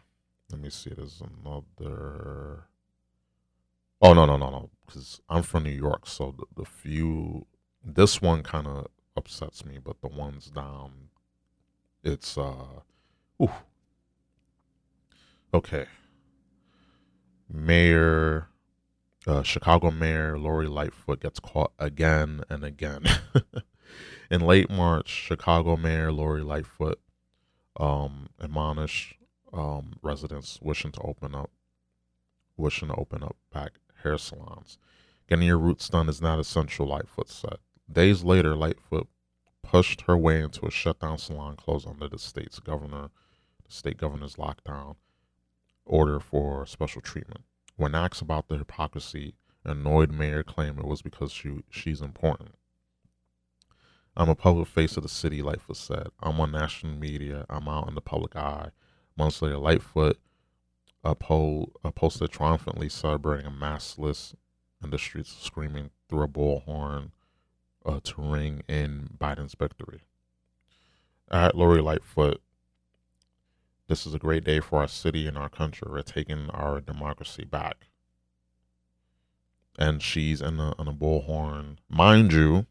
let 0.53 0.61
me 0.61 0.71
see. 0.71 0.91
There's 0.91 1.21
another. 1.21 2.69
Oh 4.01 4.13
no 4.15 4.27
no 4.27 4.37
no 4.37 4.49
no! 4.49 4.71
Because 4.87 5.21
I'm 5.29 5.43
from 5.43 5.65
New 5.65 5.71
York, 5.71 6.07
so 6.07 6.37
the, 6.39 6.45
the 6.63 6.65
few 6.65 7.47
this 7.85 8.23
one 8.23 8.45
kind 8.45 8.69
of 8.69 8.87
upsets 9.17 9.65
me, 9.65 9.79
but 9.85 10.01
the 10.03 10.07
ones 10.07 10.51
down, 10.51 11.09
it's 12.05 12.39
uh, 12.39 12.83
ooh. 13.43 13.51
Okay. 15.53 15.87
Mayor 17.51 18.51
uh, 19.27 19.43
Chicago 19.43 19.91
Mayor 19.91 20.39
Lori 20.39 20.69
Lightfoot 20.69 21.21
gets 21.21 21.41
caught 21.41 21.73
again 21.77 22.43
and 22.49 22.63
again. 22.63 23.03
In 24.31 24.43
late 24.43 24.71
March, 24.71 25.09
Chicago 25.09 25.77
Mayor 25.77 26.13
Lori 26.13 26.43
Lightfoot 26.43 27.01
um, 27.79 28.29
admonished 28.39 29.17
um, 29.53 29.95
residents 30.03 30.59
wishing 30.61 30.93
to 30.93 31.01
open 31.01 31.35
up, 31.35 31.51
wishing 32.57 32.89
to 32.89 32.95
open 32.95 33.23
up 33.23 33.37
back 33.53 33.73
hair 34.03 34.19
salons. 34.19 34.79
Getting 35.29 35.47
your 35.47 35.59
roots 35.59 35.89
done 35.89 36.09
is 36.09 36.23
not 36.23 36.39
essential, 36.39 36.87
Lightfoot 36.87 37.29
said. 37.29 37.59
Days 37.91 38.25
later, 38.25 38.55
Lightfoot 38.55 39.09
pushed 39.63 40.03
her 40.03 40.17
way 40.17 40.43
into 40.43 40.67
a 40.67 40.71
shutdown 40.71 41.19
salon 41.19 41.57
closed 41.57 41.87
under 41.87 42.09
the 42.09 42.19
state's 42.19 42.59
governor, 42.59 43.11
the 43.67 43.73
state 43.73 43.99
governor's 43.99 44.37
lockdown 44.37 44.97
order 45.85 46.21
for 46.21 46.67
special 46.67 47.01
treatment. 47.01 47.43
When 47.77 47.95
asked 47.95 48.23
about 48.23 48.49
the 48.49 48.59
hypocrisy, 48.59 49.35
annoyed 49.65 50.11
mayor 50.11 50.43
claimed 50.43 50.79
it 50.79 50.87
was 50.87 51.03
because 51.03 51.33
she 51.33 51.63
she's 51.71 52.01
important. 52.01 52.55
I'm 54.19 54.29
a 54.29 54.35
public 54.35 54.67
face 54.67 54.97
of 54.97 55.05
the 55.05 55.09
city, 55.09 55.43
Lightfoot 55.43 55.77
said. 55.77 56.09
I'm 56.21 56.41
on 56.41 56.51
national 56.51 56.97
media. 56.97 57.47
I'm 57.49 57.69
out 57.69 57.89
in 57.89 57.95
the 57.95 58.01
public 58.01 58.35
eye. 58.35 58.71
Months 59.17 59.41
later, 59.41 59.59
Lightfoot 59.59 60.19
uh, 61.05 61.15
po- 61.15 61.71
uh, 61.85 61.93
posted 61.93 62.33
triumphantly 62.33 62.89
celebrating 62.89 63.47
a 63.47 63.51
maskless 63.51 64.35
in 64.83 64.91
the 64.91 64.99
streets, 64.99 65.37
screaming 65.41 65.91
through 66.09 66.25
a 66.25 66.29
bullhorn 66.29 67.13
uh, 67.87 68.01
to 68.03 68.21
ring 68.21 68.65
in 68.69 69.09
Biden's 69.17 69.55
victory. 69.55 70.01
At 71.31 71.57
Lori 71.57 71.81
Lightfoot, 71.81 72.41
this 73.87 74.05
is 74.05 74.15
a 74.15 74.19
great 74.19 74.43
day 74.43 74.59
for 74.59 74.81
our 74.81 74.89
city 74.89 75.29
and 75.29 75.39
our 75.39 75.49
country. 75.49 75.87
We're 75.89 76.03
taking 76.03 76.51
our 76.51 76.81
democracy 76.81 77.45
back. 77.45 77.87
And 79.79 80.03
she's 80.03 80.41
in 80.41 80.59
a, 80.59 80.75
in 80.77 80.89
a 80.89 80.93
bullhorn. 80.93 81.77
Mind 81.89 82.33
you, 82.33 82.67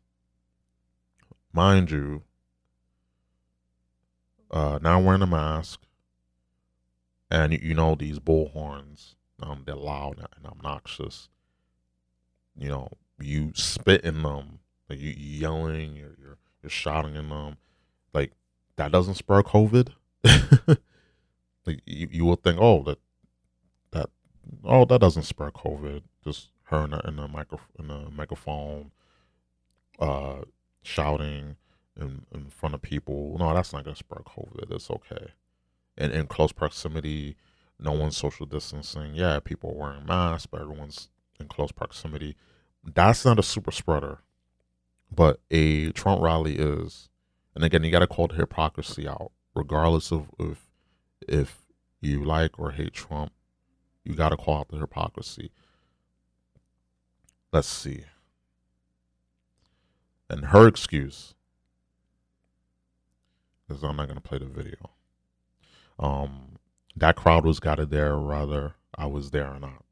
mind 1.53 1.91
you, 1.91 2.23
uh, 4.51 4.79
now 4.81 4.99
wearing 4.99 5.21
a 5.21 5.27
mask. 5.27 5.81
And 7.29 7.51
you, 7.61 7.73
know, 7.73 7.95
these 7.95 8.19
bullhorns, 8.19 9.15
um, 9.41 9.63
they're 9.65 9.75
loud 9.75 10.17
and 10.17 10.45
obnoxious. 10.45 11.27
You 12.57 12.69
know, 12.69 12.89
you 13.19 13.51
spitting 13.53 14.23
them, 14.23 14.59
like 14.89 14.99
you 14.99 15.11
yelling, 15.11 15.97
you're, 15.97 16.15
you're, 16.19 16.37
you're 16.63 16.69
shouting 16.69 17.15
in 17.15 17.27
them. 17.27 17.57
Like, 18.13 18.31
that 18.77 18.93
doesn't 18.93 19.15
spur 19.15 19.43
COVID. 19.43 19.89
Like 21.67 21.81
you, 21.85 22.07
you 22.09 22.25
will 22.25 22.37
think, 22.37 22.57
oh, 22.61 22.81
that 22.83 22.97
that 23.91 24.09
oh 24.63 24.85
that 24.85 25.01
doesn't 25.01 25.23
spur 25.23 25.51
COVID. 25.51 26.01
Just 26.23 26.49
her 26.63 26.85
in 26.85 26.93
a, 26.93 27.01
in 27.05 27.19
a 27.19 27.27
micro 27.27 27.59
in 27.77 27.91
a 27.91 28.09
microphone, 28.09 28.91
uh, 29.99 30.37
shouting 30.88 31.57
in 31.99 32.25
in 32.33 32.49
front 32.49 32.75
of 32.75 32.81
people. 32.81 33.38
No, 33.38 33.53
that's 33.53 33.73
not 33.73 33.83
gonna 33.83 33.95
spread 33.95 34.23
COVID. 34.23 34.71
It's 34.71 34.89
okay. 34.89 35.33
And 35.97 36.11
in 36.13 36.27
close 36.27 36.51
proximity, 36.51 37.35
no 37.79 37.91
one's 37.91 38.17
social 38.17 38.45
distancing. 38.45 39.13
Yeah, 39.13 39.39
people 39.39 39.71
are 39.71 39.89
wearing 39.89 40.05
masks, 40.05 40.45
but 40.45 40.61
everyone's 40.61 41.09
in 41.39 41.47
close 41.47 41.71
proximity. 41.71 42.35
That's 42.83 43.25
not 43.25 43.39
a 43.39 43.43
super 43.43 43.71
spreader, 43.71 44.19
but 45.11 45.39
a 45.51 45.91
Trump 45.91 46.21
rally 46.21 46.57
is. 46.57 47.09
And 47.53 47.63
again, 47.63 47.83
you 47.83 47.91
got 47.91 47.99
to 47.99 48.07
call 48.07 48.27
the 48.27 48.35
hypocrisy 48.35 49.07
out, 49.07 49.31
regardless 49.55 50.11
of 50.11 50.29
if 50.39 50.69
if 51.27 51.65
you 51.99 52.23
like 52.23 52.59
or 52.59 52.71
hate 52.71 52.93
Trump, 52.93 53.31
you 54.03 54.13
got 54.13 54.29
to 54.29 54.38
call 54.38 54.59
out 54.59 54.69
the 54.69 54.77
hypocrisy. 54.77 55.51
Let's 57.51 57.67
see. 57.67 58.05
And 60.30 60.45
her 60.45 60.67
excuse 60.67 61.34
is 63.69 63.84
I'm 63.84 63.95
not 63.95 64.07
going 64.07 64.19
to 64.19 64.21
play 64.21 64.38
the 64.38 64.45
video. 64.45 64.91
Um, 65.99 66.57
that 66.95 67.15
crowd 67.15 67.45
was 67.45 67.59
got 67.59 67.89
there, 67.89 68.15
rather 68.15 68.75
I 68.95 69.05
was 69.07 69.32
there 69.32 69.47
or 69.47 69.59
not. 69.59 69.84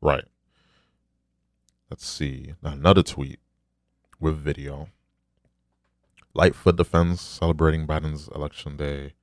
Right. 0.00 0.24
Let's 1.90 2.06
see. 2.06 2.54
Another 2.62 3.02
tweet 3.02 3.40
with 4.20 4.36
video. 4.36 4.88
Lightfoot 6.34 6.76
defends 6.76 7.20
celebrating 7.20 7.86
Biden's 7.86 8.28
election 8.28 8.76
day 8.76 9.14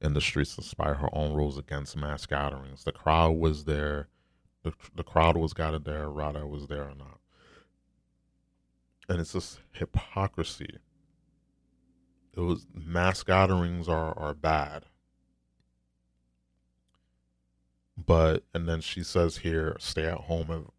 in 0.00 0.14
the 0.14 0.20
streets 0.20 0.56
despite 0.56 0.96
her 0.96 1.08
own 1.12 1.34
rules 1.34 1.58
against 1.58 1.96
mass 1.96 2.26
gatherings. 2.26 2.84
The 2.84 2.92
crowd 2.92 3.32
was 3.32 3.64
there. 3.64 4.08
The, 4.62 4.72
the 4.94 5.04
crowd 5.04 5.36
was 5.36 5.52
gathered 5.52 5.84
there, 5.84 6.10
Rada 6.10 6.46
was 6.46 6.66
there 6.66 6.84
or 6.84 6.94
not. 6.94 7.19
And 9.10 9.20
it's 9.20 9.34
just 9.34 9.60
hypocrisy. 9.72 10.78
Was 12.34 12.66
mass 12.72 13.22
gatherings 13.22 13.86
are, 13.86 14.16
are 14.18 14.32
bad. 14.32 14.86
But 17.98 18.44
and 18.54 18.66
then 18.66 18.80
she 18.80 19.02
says 19.02 19.38
here, 19.38 19.76
stay 19.78 20.06
at 20.06 20.22
home, 20.22 20.70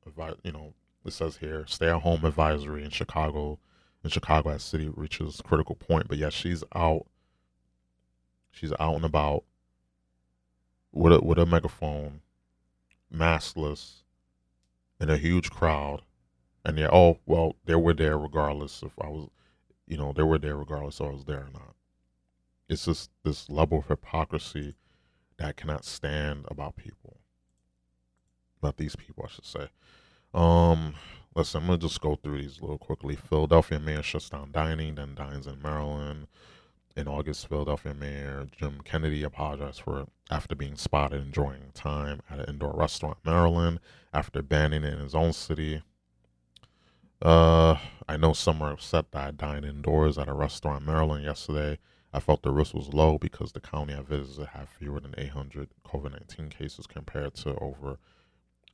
you 0.43 0.51
know, 0.51 0.73
it 1.05 1.13
says 1.13 1.37
here, 1.37 1.65
stay 1.67 1.87
at 1.89 2.01
home 2.01 2.25
advisory 2.25 2.83
in 2.83 2.89
Chicago, 2.89 3.59
in 4.03 4.09
Chicago 4.09 4.49
as 4.49 4.63
city 4.63 4.89
reaches 4.89 5.39
critical 5.43 5.75
point. 5.75 6.07
But 6.07 6.17
yet 6.17 6.33
she's 6.33 6.63
out 6.73 7.05
She's 8.51 8.73
out 8.79 8.95
and 8.95 9.05
about 9.05 9.45
with 10.91 11.13
a 11.13 11.21
with 11.21 11.39
a 11.39 11.45
megaphone, 11.45 12.21
maskless, 13.13 14.03
in 14.99 15.09
a 15.09 15.17
huge 15.17 15.49
crowd, 15.49 16.01
and 16.63 16.77
they're 16.77 16.93
oh 16.93 17.19
well, 17.25 17.55
they 17.65 17.75
were 17.75 17.93
there 17.93 18.17
regardless 18.17 18.83
if 18.83 18.93
I 19.01 19.07
was, 19.07 19.29
you 19.87 19.97
know, 19.97 20.13
they 20.13 20.23
were 20.23 20.39
there 20.39 20.57
regardless 20.57 20.99
if 20.99 21.07
I 21.07 21.11
was 21.11 21.25
there 21.25 21.41
or 21.41 21.49
not. 21.53 21.75
It's 22.69 22.85
just 22.85 23.09
this 23.23 23.49
level 23.49 23.79
of 23.79 23.87
hypocrisy 23.87 24.75
that 25.37 25.47
I 25.47 25.51
cannot 25.51 25.85
stand 25.85 26.45
about 26.49 26.77
people, 26.77 27.17
about 28.61 28.77
these 28.77 28.95
people, 28.95 29.25
I 29.27 29.31
should 29.31 29.45
say. 29.45 29.67
Um, 30.33 30.95
listen, 31.35 31.61
I'm 31.61 31.67
gonna 31.67 31.79
just 31.79 31.99
go 31.99 32.15
through 32.15 32.41
these 32.41 32.59
a 32.59 32.61
little 32.61 32.77
quickly. 32.77 33.15
Philadelphia 33.15 33.79
mayor 33.79 34.03
shuts 34.03 34.29
down 34.29 34.51
dining, 34.51 34.95
then 34.95 35.15
dines 35.15 35.47
in 35.47 35.61
Maryland. 35.61 36.27
In 36.95 37.07
August, 37.07 37.47
Philadelphia 37.47 37.93
Mayor 37.93 38.47
Jim 38.57 38.81
Kennedy 38.83 39.23
apologized 39.23 39.81
for 39.81 40.07
after 40.29 40.55
being 40.55 40.75
spotted 40.75 41.21
enjoying 41.21 41.71
time 41.73 42.21
at 42.29 42.39
an 42.39 42.45
indoor 42.49 42.73
restaurant 42.73 43.17
in 43.23 43.31
Maryland 43.31 43.79
after 44.13 44.41
banning 44.41 44.83
it 44.83 44.93
in 44.93 44.99
his 44.99 45.15
own 45.15 45.31
city. 45.31 45.81
Uh, 47.21 47.77
I 48.07 48.17
know 48.17 48.33
some 48.33 48.61
are 48.61 48.71
upset 48.71 49.11
that 49.11 49.27
I 49.27 49.31
dined 49.31 49.65
indoors 49.65 50.17
at 50.17 50.27
a 50.27 50.33
restaurant 50.33 50.81
in 50.81 50.87
Maryland 50.87 51.23
yesterday. 51.23 51.77
I 52.13 52.19
felt 52.19 52.41
the 52.41 52.51
risk 52.51 52.73
was 52.73 52.93
low 52.93 53.17
because 53.17 53.51
the 53.51 53.61
county 53.61 53.93
I 53.93 54.01
visited 54.01 54.47
had 54.47 54.67
fewer 54.67 54.99
than 54.99 55.15
800 55.17 55.69
COVID 55.85 56.11
19 56.11 56.49
cases 56.49 56.87
compared 56.87 57.35
to 57.35 57.55
over 57.59 57.99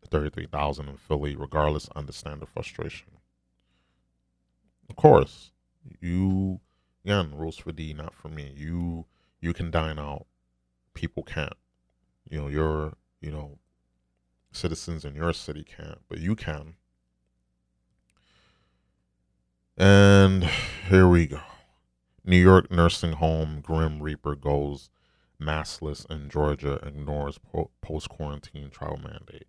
33,000 0.10 0.88
in 0.88 0.98
Philly. 0.98 1.36
Regardless, 1.36 1.90
understand 1.96 2.42
the 2.42 2.46
frustration. 2.46 3.10
Of 4.90 4.96
course, 4.96 5.52
you 6.00 6.62
again, 7.04 7.34
rules 7.36 7.58
for 7.58 7.72
D, 7.72 7.94
not 7.94 8.14
for 8.16 8.30
me. 8.30 8.54
You 8.56 9.06
you 9.42 9.54
can 9.54 9.70
dine 9.70 10.00
out, 10.00 10.26
people 10.94 11.24
can't. 11.24 11.54
You 12.30 12.40
know, 12.40 12.48
your 12.48 12.94
you 13.22 13.32
know, 13.32 13.60
citizens 14.52 15.06
in 15.06 15.16
your 15.16 15.34
city 15.34 15.64
can't, 15.64 16.00
but 16.10 16.20
you 16.20 16.36
can. 16.36 16.76
And 19.80 20.44
here 20.90 21.08
we 21.08 21.28
go. 21.28 21.42
New 22.26 22.42
York 22.42 22.72
nursing 22.72 23.14
home 23.14 23.62
Grim 23.62 24.02
Reaper 24.02 24.36
goes 24.36 24.90
maskless 25.40 26.04
in 26.10 26.30
Georgia 26.30 26.80
ignores 26.84 27.38
po- 27.38 27.70
post 27.80 28.10
quarantine 28.10 28.72
travel 28.72 28.98
mandate. 28.98 29.46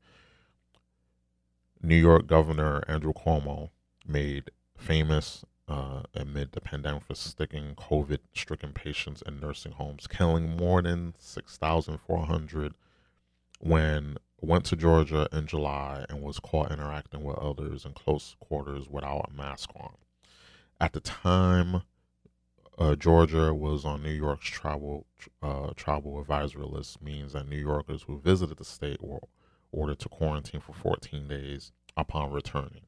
New 1.80 1.96
York 1.96 2.26
Governor 2.26 2.84
Andrew 2.86 3.14
Cuomo 3.14 3.70
made 4.06 4.50
famous 4.76 5.46
uh, 5.66 6.02
amid 6.14 6.52
the 6.52 6.60
pandemic 6.60 7.04
for 7.04 7.14
sticking 7.14 7.74
COVID 7.74 8.18
stricken 8.34 8.74
patients 8.74 9.22
in 9.26 9.40
nursing 9.40 9.72
homes, 9.72 10.06
killing 10.06 10.56
more 10.58 10.82
than 10.82 11.14
6,400 11.18 12.74
when 13.60 14.18
went 14.42 14.66
to 14.66 14.76
Georgia 14.76 15.26
in 15.32 15.46
July 15.46 16.04
and 16.10 16.20
was 16.20 16.38
caught 16.38 16.70
interacting 16.70 17.24
with 17.24 17.38
others 17.38 17.86
in 17.86 17.92
close 17.92 18.36
quarters 18.40 18.90
without 18.90 19.30
a 19.30 19.34
mask 19.34 19.70
on. 19.74 19.94
At 20.80 20.92
the 20.92 21.00
time, 21.00 21.82
uh, 22.78 22.94
Georgia 22.94 23.52
was 23.52 23.84
on 23.84 24.02
New 24.02 24.12
York's 24.12 24.48
travel 24.48 25.06
uh, 25.42 25.70
travel 25.74 26.20
advisory 26.20 26.64
list, 26.64 27.02
means 27.02 27.32
that 27.32 27.48
New 27.48 27.58
Yorkers 27.58 28.02
who 28.02 28.20
visited 28.20 28.58
the 28.58 28.64
state 28.64 29.02
were 29.02 29.18
ordered 29.72 29.98
to 29.98 30.08
quarantine 30.08 30.60
for 30.60 30.72
14 30.72 31.26
days 31.26 31.72
upon 31.96 32.30
returning. 32.30 32.82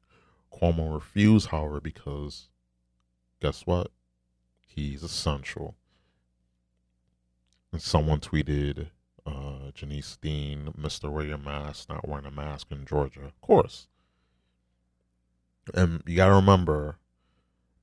Cuomo 0.51 0.93
refused, 0.93 1.47
however, 1.47 1.81
because 1.81 2.47
guess 3.41 3.65
what? 3.65 3.91
He's 4.61 5.03
essential. 5.03 5.75
And 7.73 7.81
someone 7.81 8.19
tweeted, 8.19 8.87
uh, 9.25 9.71
Janice 9.73 10.17
Dean, 10.21 10.73
Mr. 10.79 11.11
Wear 11.11 11.25
Your 11.25 11.37
Mask, 11.37 11.89
not 11.89 12.07
wearing 12.07 12.25
a 12.25 12.31
mask 12.31 12.67
in 12.71 12.85
Georgia. 12.85 13.23
Of 13.25 13.39
course. 13.41 13.87
And 15.73 16.01
you 16.05 16.15
got 16.17 16.27
to 16.27 16.35
remember 16.35 16.97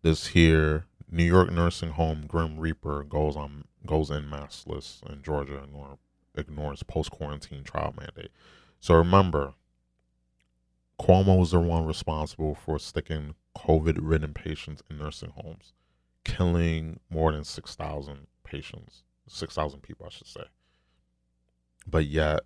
this 0.09 0.29
here 0.29 0.87
New 1.11 1.25
York 1.25 1.53
nursing 1.53 1.91
home 1.91 2.25
Grim 2.27 2.59
Reaper 2.59 3.03
goes 3.05 3.37
on 3.37 3.65
goes 3.85 4.11
in 4.11 4.25
maskless 4.25 5.03
in 5.11 5.23
Georgia 5.23 5.63
and 5.63 5.99
ignores 6.35 6.83
post 6.83 7.11
quarantine 7.11 7.63
trial 7.63 7.95
mandate. 7.99 8.31
So 8.81 8.95
remember, 8.95 9.53
Cuomo 10.99 11.39
was 11.39 11.51
the 11.51 11.61
one 11.61 11.85
responsible 11.85 12.55
for 12.55 12.79
sticking 12.79 13.35
COVID 13.57 13.99
ridden 14.01 14.33
patients 14.33 14.83
in 14.89 14.97
nursing 14.97 15.31
homes, 15.31 15.75
killing 16.25 17.01
more 17.11 17.33
than 17.33 17.45
6,000 17.45 18.27
patients, 18.45 19.03
6,000 19.29 19.81
people, 19.83 20.07
I 20.07 20.11
should 20.11 20.27
say. 20.27 20.45
But 21.87 22.07
yet, 22.07 22.41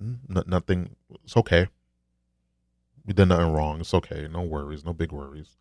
n- 0.00 0.20
nothing, 0.46 0.94
it's 1.24 1.36
okay. 1.36 1.68
We 3.08 3.14
did 3.14 3.28
nothing 3.28 3.54
wrong. 3.54 3.80
It's 3.80 3.94
okay. 3.94 4.28
No 4.30 4.42
worries, 4.42 4.84
no 4.84 4.92
big 4.92 5.12
worries. 5.12 5.56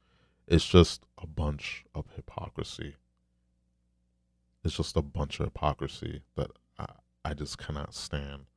It's 0.50 0.68
just 0.68 1.06
a 1.18 1.26
bunch 1.26 1.86
of 1.96 2.04
hypocrisy. 2.14 2.98
It's 4.66 4.76
just 4.76 4.98
a 4.98 5.02
bunch 5.02 5.40
of 5.40 5.46
hypocrisy 5.46 6.24
that 6.36 6.52
I, 6.78 6.88
I 7.24 7.34
just 7.34 7.58
cannot 7.58 7.94
stand. 7.94 8.48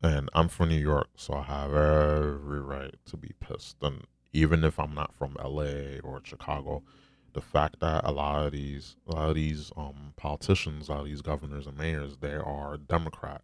And 0.00 0.30
I'm 0.34 0.46
from 0.46 0.68
New 0.68 0.76
York, 0.76 1.08
so 1.16 1.34
I 1.34 1.42
have 1.42 1.74
every 1.74 2.60
right 2.60 2.94
to 3.06 3.16
be 3.16 3.32
pissed. 3.40 3.78
And 3.82 4.04
even 4.32 4.62
if 4.62 4.78
I'm 4.78 4.94
not 4.94 5.12
from 5.16 5.36
LA 5.42 5.98
or 6.04 6.20
Chicago, 6.22 6.84
the 7.32 7.40
fact 7.40 7.80
that 7.80 8.04
a 8.04 8.12
lot 8.12 8.46
of 8.46 8.52
these 8.52 8.94
a 9.08 9.16
lot 9.16 9.30
of 9.30 9.34
these 9.34 9.72
um 9.76 10.12
politicians, 10.14 10.88
a 10.88 10.92
lot 10.92 11.00
of 11.00 11.06
these 11.06 11.22
governors 11.22 11.66
and 11.66 11.76
mayors, 11.76 12.18
they 12.18 12.34
are 12.34 12.76
Democrat. 12.76 13.42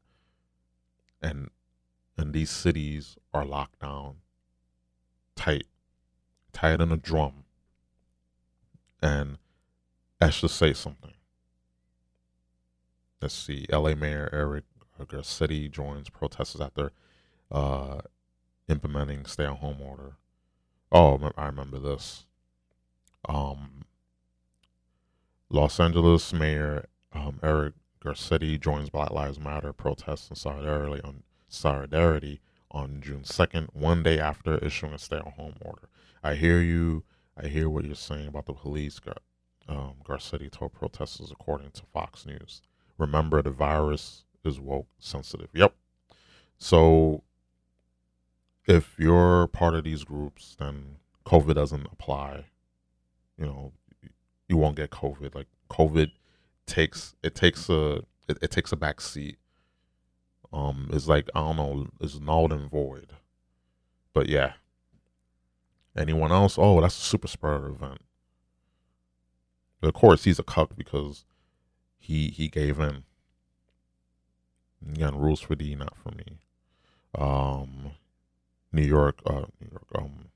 And 1.21 1.51
and 2.17 2.33
these 2.33 2.51
cities 2.51 3.17
are 3.33 3.45
locked 3.45 3.81
down 3.81 4.17
tight. 5.37 5.67
tied 6.53 6.81
in 6.81 6.93
a 6.93 6.97
drum. 6.97 7.45
And 9.03 9.39
let's 10.21 10.41
just 10.41 10.57
say 10.57 10.73
something. 10.73 11.13
Let's 13.21 13.35
see, 13.35 13.67
LA 13.71 13.95
Mayor 13.95 14.29
Eric 14.33 14.65
Garcetti 15.01 15.71
joins 15.71 16.09
protesters 16.11 16.61
after 16.61 16.93
uh, 17.51 18.01
implementing 18.69 19.25
stay-at-home 19.25 19.81
order. 19.81 20.17
Oh, 20.93 21.33
I 21.37 21.47
remember 21.47 21.79
this. 21.79 22.27
Um, 23.29 23.83
Los 25.51 25.81
Angeles 25.81 26.33
Mayor 26.33 26.87
um, 27.13 27.41
Eric 27.43 27.75
Garcetti 28.05 28.61
joins 28.61 28.91
Black 28.91 29.11
Lives 29.11 29.41
Matter 29.41 29.73
protests 29.73 30.31
in 30.31 30.37
solidarity 30.37 31.03
on 31.03 31.24
solidarity 31.55 32.41
on 32.71 33.01
June 33.01 33.23
2nd, 33.23 33.69
one 33.73 34.03
day 34.03 34.19
after 34.19 34.59
issuing 34.59 34.93
a 34.93 34.99
stay-at-home 34.99 35.55
order. 35.61 35.89
I 36.23 36.35
hear 36.35 36.61
you. 36.61 37.05
I 37.37 37.47
hear 37.49 37.69
what 37.69 37.85
you're 37.85 37.95
saying 37.95 38.29
about 38.29 38.47
the 38.47 38.53
police. 38.53 39.01
Um, 39.69 39.95
Garcetti 40.05 40.51
told 40.51 40.73
protesters, 40.73 41.31
according 41.31 41.71
to 41.73 41.83
Fox 41.93 42.27
News. 42.27 42.63
Remember, 42.99 43.43
the 43.43 43.51
virus 43.51 44.25
is 44.45 44.61
woke 44.61 44.89
sensitive. 44.99 45.49
Yep. 45.53 45.75
So 46.59 47.23
if 48.67 48.95
you're 48.99 49.47
part 49.49 49.75
of 49.75 49.85
these 49.85 50.05
groups, 50.05 50.57
then 50.59 50.97
COVID 51.27 51.55
doesn't 51.55 51.87
apply. 51.93 52.47
You 53.39 53.47
know, 53.47 53.73
you 54.49 54.57
won't 54.57 54.77
get 54.77 54.91
COVID. 54.91 55.35
Like 55.35 55.49
COVID 55.71 56.11
takes 56.67 57.15
it 57.23 57.35
takes 57.35 57.69
a 57.69 58.03
it, 58.29 58.39
it 58.41 58.51
takes 58.51 58.73
a 58.73 58.77
back 58.77 59.01
seat. 59.01 59.39
Um, 60.55 60.89
it's 60.93 61.09
like 61.09 61.29
I 61.35 61.41
don't 61.41 61.57
know, 61.57 61.89
it's 62.01 62.21
null 62.21 62.53
and 62.53 62.71
void. 62.71 63.13
But 64.13 64.29
yeah. 64.29 64.53
Anyone 65.97 66.33
else? 66.33 66.57
Oh, 66.59 66.81
that's 66.81 66.97
a 66.97 67.03
super 67.03 67.29
spreader 67.29 67.69
event. 67.69 68.01
But 69.81 69.89
of 69.89 69.95
course, 69.95 70.25
he's 70.25 70.39
a 70.39 70.43
cuck 70.43 70.77
because 70.77 71.25
he 71.99 72.29
he 72.29 72.49
gave 72.49 72.81
in. 72.81 73.05
Again, 74.93 75.17
rules 75.17 75.41
for 75.41 75.55
D, 75.55 75.75
not 75.75 75.97
for 75.97 76.11
me. 76.11 76.39
Um, 77.15 77.93
New 78.73 78.83
York, 78.83 79.21
uh, 79.25 79.47
New 79.61 79.69
York, 79.71 79.87
um, 79.95 80.27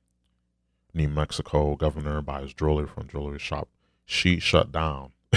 New 0.95 1.09
Mexico 1.09 1.77
governor 1.77 2.23
buys 2.23 2.55
jewelry 2.55 2.87
from 2.87 3.09
jewelry 3.09 3.39
shop 3.39 3.69
she 4.09 4.41
shut 4.41 4.73
down. 4.73 5.13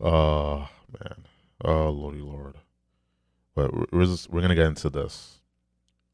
uh 0.00 0.66
man, 0.70 1.24
oh 1.64 1.90
lordy 1.90 2.20
lord. 2.20 2.54
But 3.56 3.92
we're 3.92 4.04
just, 4.04 4.30
we're 4.30 4.42
gonna 4.42 4.54
get 4.54 4.66
into 4.66 4.90
this. 4.90 5.40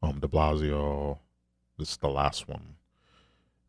Um, 0.01 0.19
De 0.19 0.27
Blasio, 0.27 1.19
this 1.77 1.91
is 1.91 1.97
the 1.97 2.07
last 2.07 2.47
one 2.47 2.75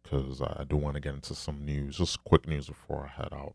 because 0.03 0.41
I 0.41 0.65
do 0.69 0.77
want 0.77 0.95
to 0.95 1.01
get 1.01 1.15
into 1.15 1.35
some 1.35 1.65
news, 1.65 1.99
just 1.99 2.23
quick 2.25 2.47
news 2.47 2.69
before 2.69 3.11
I 3.11 3.21
head 3.21 3.33
out. 3.33 3.55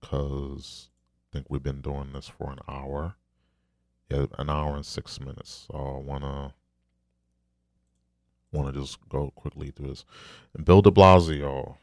Because 0.00 0.88
I 1.30 1.36
think 1.36 1.46
we've 1.48 1.62
been 1.62 1.80
doing 1.80 2.12
this 2.12 2.26
for 2.28 2.50
an 2.50 2.58
hour. 2.68 3.14
Yeah, 4.10 4.26
an 4.38 4.50
hour 4.50 4.74
and 4.74 4.86
six 4.86 5.20
minutes. 5.20 5.68
So 5.70 5.78
I 5.78 6.04
wanna 6.04 6.54
wanna 8.52 8.72
just 8.72 8.98
go 9.08 9.30
quickly 9.36 9.70
through 9.70 9.88
this. 9.88 10.04
Bill 10.64 10.82
De 10.82 10.90
Blasio 10.90 11.76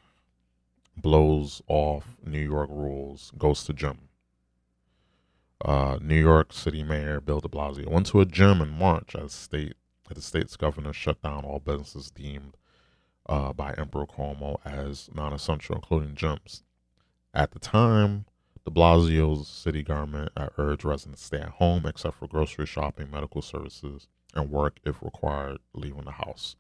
blows 0.98 1.62
off 1.68 2.18
New 2.26 2.40
York 2.40 2.70
rules, 2.70 3.32
goes 3.38 3.64
to 3.66 3.74
gym. 3.74 4.10
Uh, 5.62 5.98
New 6.02 6.20
York 6.20 6.52
City 6.52 6.84
Mayor 6.84 7.22
Bill 7.22 7.40
De 7.40 7.48
Blasio 7.48 7.88
went 7.88 8.08
to 8.08 8.22
a 8.22 8.26
gym 8.26 8.62
in 8.62 8.70
March 8.70 9.16
as 9.16 9.32
state 9.32 9.76
as 10.10 10.16
the 10.16 10.22
state's 10.22 10.58
governor 10.58 10.94
shut 10.94 11.22
down 11.22 11.46
all 11.46 11.60
businesses 11.60 12.12
deemed 12.12 12.58
uh, 13.28 13.54
by 13.54 13.74
Emperor 13.74 14.06
Cuomo 14.06 14.58
as 14.66 15.10
non-essential, 15.14 15.76
including 15.76 16.16
gyms. 16.16 16.64
At 17.34 17.52
the 17.52 17.60
time, 17.60 18.26
De 18.66 18.72
Blasio's 18.72 19.48
city 19.48 19.84
government 19.84 20.32
urged 20.58 20.86
residents 20.86 21.22
to 21.22 21.28
stay 21.28 21.40
at 21.40 21.50
home 21.50 21.86
except 21.86 22.18
for 22.18 22.28
grocery 22.28 22.66
shopping, 22.66 23.12
medical 23.12 23.42
services, 23.42 24.08
and 24.34 24.50
work 24.50 24.80
if 24.86 25.02
required 25.02 25.58
leaving 25.74 26.06
the 26.06 26.12
house. 26.12 26.56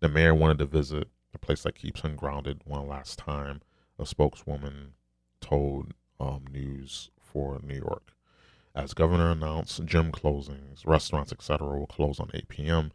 The 0.00 0.08
mayor 0.08 0.34
wanted 0.34 0.58
to 0.58 0.66
visit 0.66 1.08
a 1.34 1.38
place 1.38 1.62
that 1.62 1.74
keeps 1.74 2.02
him 2.02 2.16
grounded 2.16 2.62
one 2.64 2.86
last 2.86 3.18
time, 3.18 3.60
a 3.98 4.06
spokeswoman 4.06 4.94
told 5.40 5.94
um, 6.20 6.44
News 6.50 7.10
for 7.20 7.60
New 7.62 7.76
York. 7.76 8.12
As 8.78 8.94
governor 8.94 9.32
announced, 9.32 9.84
gym 9.84 10.12
closings, 10.12 10.86
restaurants, 10.86 11.32
etc., 11.32 11.66
will 11.66 11.86
close 11.86 12.20
on 12.20 12.30
8 12.32 12.48
p.m. 12.48 12.92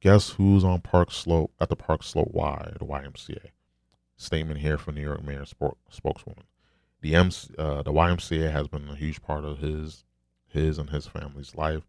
Guess 0.00 0.30
who's 0.30 0.64
on 0.64 0.80
Park 0.80 1.12
Slope 1.12 1.52
at 1.60 1.68
the 1.68 1.76
Park 1.76 2.02
Slope 2.02 2.32
Y, 2.32 2.72
the 2.78 2.84
YMCA? 2.84 3.50
Statement 4.16 4.60
here 4.60 4.76
from 4.76 4.96
New 4.96 5.02
York 5.02 5.24
Mayor 5.24 5.44
spokeswoman 5.46 6.44
the 7.02 7.16
MC, 7.16 7.52
uh, 7.58 7.82
the 7.82 7.92
YMCA 7.92 8.50
has 8.50 8.68
been 8.68 8.88
a 8.88 8.96
huge 8.96 9.20
part 9.20 9.44
of 9.44 9.58
his 9.58 10.04
his 10.48 10.78
and 10.78 10.90
his 10.90 11.06
family's 11.06 11.54
life. 11.54 11.82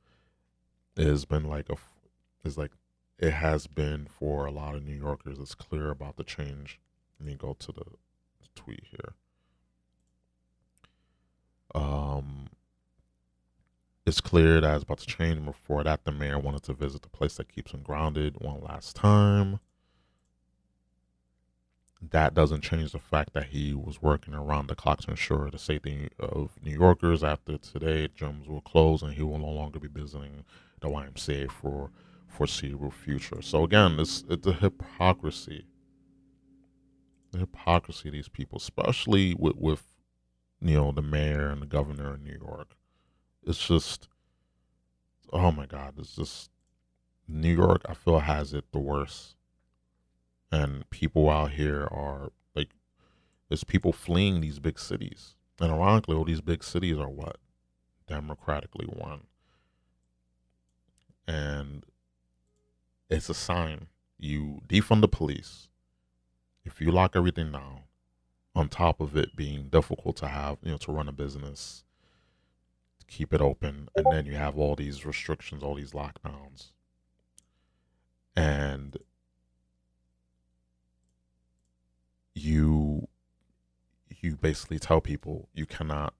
It 0.98 1.06
has 1.06 1.26
been 1.26 1.46
like 1.46 1.70
a 1.70 1.78
is 2.44 2.58
like 2.58 2.72
it 3.20 3.32
has 3.32 3.68
been 3.68 4.08
for 4.08 4.46
a 4.46 4.52
lot 4.52 4.76
of 4.76 4.84
New 4.84 4.96
Yorkers. 4.96 5.40
It's 5.40 5.56
clear 5.56 5.90
about 5.90 6.18
the 6.18 6.24
change. 6.24 6.80
Let 7.20 7.28
me 7.28 7.36
go 7.36 7.56
to 7.60 7.72
the 7.72 7.86
tweet 8.56 8.84
here. 8.90 9.14
Um, 11.76 12.48
it's 14.06 14.22
clear 14.22 14.62
that 14.62 14.76
it's 14.76 14.84
about 14.84 15.00
to 15.00 15.08
change. 15.08 15.44
Before 15.44 15.84
that, 15.84 16.04
the 16.04 16.12
mayor 16.12 16.40
wanted 16.40 16.64
to 16.64 16.74
visit 16.74 17.02
the 17.02 17.10
place 17.10 17.36
that 17.36 17.54
keeps 17.54 17.72
him 17.72 17.82
grounded 17.82 18.36
one 18.40 18.62
last 18.62 18.96
time 18.96 19.60
that 22.12 22.34
doesn't 22.34 22.62
change 22.62 22.92
the 22.92 23.00
fact 23.00 23.34
that 23.34 23.46
he 23.48 23.74
was 23.74 24.02
working 24.02 24.34
around 24.34 24.68
the 24.68 24.76
clock 24.76 25.02
to 25.02 25.12
ensure 25.12 25.50
the 25.50 25.58
safety 25.58 26.10
of 26.20 26.52
New 26.64 26.74
Yorkers. 26.74 27.24
After 27.24 27.58
today, 27.58 28.10
gyms 28.18 28.48
will 28.48 28.62
close 28.62 29.02
and 29.02 29.14
he 29.14 29.24
will 29.24 29.40
no 29.40 29.50
longer 29.50 29.80
be 29.80 29.88
visiting 29.88 30.44
the 30.82 30.90
YMCA 30.90 31.50
for 31.52 31.92
foreseeable 32.28 32.92
future. 32.92 33.42
So 33.42 33.64
again, 33.64 34.00
it's 34.00 34.24
it's 34.30 34.48
a 34.48 34.54
hypocrisy. 34.54 35.66
The 37.32 37.40
hypocrisy 37.40 38.10
of 38.10 38.14
these 38.14 38.30
people, 38.30 38.58
especially 38.58 39.34
with 39.36 39.56
with 39.56 39.84
you 40.64 40.76
know 40.76 40.92
the 40.92 41.02
mayor 41.02 41.50
and 41.50 41.62
the 41.62 41.66
governor 41.66 42.16
in 42.16 42.24
New 42.24 42.38
York. 42.40 42.76
It's 43.46 43.66
just 43.66 44.08
oh 45.32 45.52
my 45.52 45.66
god, 45.66 45.96
it's 45.98 46.16
just 46.16 46.50
New 47.28 47.54
York 47.54 47.82
I 47.88 47.94
feel 47.94 48.20
has 48.20 48.54
it 48.54 48.72
the 48.72 48.80
worst. 48.80 49.36
And 50.52 50.90
people 50.90 51.30
out 51.30 51.52
here 51.52 51.88
are 51.92 52.32
like 52.56 52.70
there's 53.50 53.64
people 53.64 53.92
fleeing 53.92 54.42
these 54.42 54.60
big 54.60 54.80
cities. 54.80 55.36
And 55.60 55.72
ironically 55.72 56.16
all 56.16 56.26
these 56.26 56.42
big 56.42 56.64
cities 56.64 56.98
are 56.98 57.10
what? 57.10 57.38
Democratically 58.08 58.88
won. 58.88 59.22
And 61.28 61.86
it's 63.10 63.30
a 63.30 63.34
sign. 63.34 63.88
You 64.18 64.62
defund 64.68 65.02
the 65.02 65.08
police. 65.08 65.70
If 66.66 66.80
you 66.80 66.92
lock 66.92 67.16
everything 67.16 67.52
down 67.52 67.82
on 68.56 68.70
top 68.70 69.02
of 69.02 69.18
it 69.18 69.36
being 69.36 69.70
difficult 69.70 70.16
to 70.18 70.28
have 70.28 70.58
you 70.62 70.72
know 70.72 70.78
to 70.78 70.92
run 70.92 71.08
a 71.08 71.12
business 71.14 71.84
to 73.00 73.06
keep 73.08 73.34
it 73.34 73.42
open 73.42 73.90
and 73.96 74.06
then 74.12 74.26
you 74.26 74.34
have 74.34 74.58
all 74.58 74.76
these 74.76 75.06
restrictions 75.06 75.64
all 75.64 75.76
these 75.76 75.92
lockdowns 75.92 76.68
and 78.36 78.98
you 82.36 83.08
you 84.22 84.36
basically 84.36 84.80
tell 84.80 85.02
people 85.02 85.50
you 85.54 85.66
cannot 85.66 86.14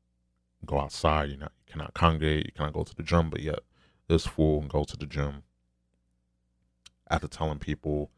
go 0.66 0.80
outside, 0.80 1.30
you 1.30 1.38
not 1.38 1.52
you 1.68 1.72
cannot 1.74 1.94
congregate, 1.94 2.46
you 2.46 2.52
cannot 2.52 2.74
go 2.74 2.84
to 2.84 2.96
the 2.96 3.04
gym, 3.04 3.30
but 3.30 3.42
yet 3.42 3.60
this 4.08 4.26
fool 4.26 4.60
can 4.60 4.68
go 4.68 4.84
to 4.84 4.98
the 4.98 5.06
gym 5.06 5.44
after 7.10 7.28
telling 7.28 7.60
people 7.60 8.12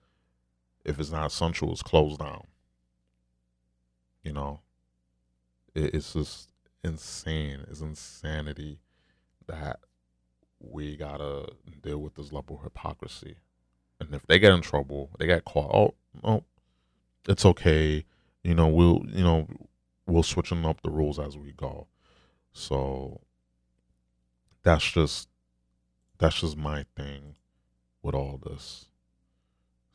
if 0.84 0.99
it's 0.99 1.11
not 1.11 1.28
essential, 1.28 1.72
it's 1.72 1.82
closed 1.82 2.20
down. 2.20 2.45
You 4.26 4.34
know, 4.34 4.60
it, 5.76 5.94
it's 5.94 6.14
just 6.14 6.50
insane. 6.84 7.64
It's 7.70 7.82
insanity 7.82 8.80
that 9.48 9.80
we 10.60 10.98
gotta 10.98 11.48
deal 11.84 12.00
with 12.00 12.16
this 12.16 12.32
level 12.34 12.58
of 12.58 12.64
hypocrisy. 12.64 13.36
And 14.00 14.14
if 14.14 14.26
they 14.26 14.40
get 14.40 14.54
in 14.54 14.62
trouble, 14.62 15.12
they 15.20 15.28
get 15.28 15.46
caught. 15.46 15.74
Oh, 15.74 15.94
no, 16.24 16.44
it's 17.30 17.46
okay. 17.46 18.04
You 18.44 18.56
know, 18.56 18.68
we'll 18.68 19.04
you 19.08 19.24
know 19.24 19.48
we'll 20.08 20.24
switching 20.24 20.66
up 20.66 20.82
the 20.82 20.90
rules 20.90 21.20
as 21.20 21.38
we 21.38 21.52
go. 21.52 21.88
So 22.52 23.22
that's 24.64 24.92
just 24.92 25.30
that's 26.18 26.42
just 26.42 26.58
my 26.58 26.86
thing 26.98 27.36
with 28.02 28.16
all 28.16 28.40
this. 28.44 28.86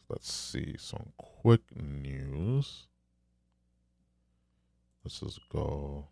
Let's 0.08 0.32
see 0.32 0.76
some 0.78 1.12
quick 1.16 1.62
news. 1.74 2.86
Let's 5.04 5.20
just 5.20 5.40
go. 5.48 6.08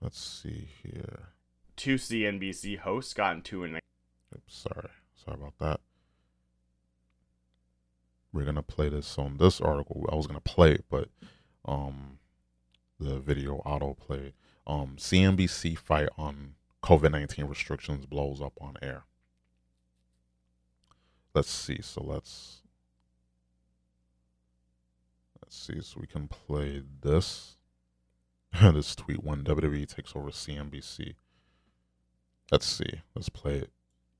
Let's 0.00 0.20
see 0.20 0.68
here. 0.82 1.28
Two 1.76 1.94
CNBC 1.94 2.78
hosts 2.78 3.14
got 3.14 3.36
into 3.36 3.64
an. 3.64 3.78
Oops, 4.34 4.56
sorry, 4.56 4.90
sorry 5.14 5.38
about 5.38 5.58
that 5.60 5.80
we're 8.34 8.44
gonna 8.44 8.62
play 8.62 8.88
this 8.88 9.16
on 9.16 9.38
this 9.38 9.60
article. 9.60 10.06
I 10.10 10.16
was 10.16 10.26
gonna 10.26 10.40
play 10.40 10.72
it, 10.72 10.84
but 10.90 11.08
um, 11.64 12.18
the 12.98 13.20
video 13.20 13.56
auto 13.64 13.94
play. 13.94 14.34
Um, 14.66 14.96
CNBC 14.98 15.78
fight 15.78 16.08
on 16.18 16.56
COVID 16.82 17.12
nineteen 17.12 17.46
restrictions 17.46 18.04
blows 18.04 18.42
up 18.42 18.52
on 18.60 18.76
air. 18.82 19.04
Let's 21.32 21.50
see. 21.50 21.80
So 21.80 22.02
let's 22.02 22.62
let's 25.54 25.66
see. 25.66 25.80
So 25.80 26.00
we 26.00 26.06
can 26.06 26.28
play 26.28 26.82
this. 27.02 27.56
this 28.62 28.94
tweet 28.94 29.22
when 29.22 29.44
WWE 29.44 29.86
takes 29.88 30.14
over 30.16 30.30
CNBC. 30.30 31.14
Let's 32.50 32.66
see. 32.66 33.00
Let's 33.14 33.28
play 33.28 33.58
it. 33.58 33.70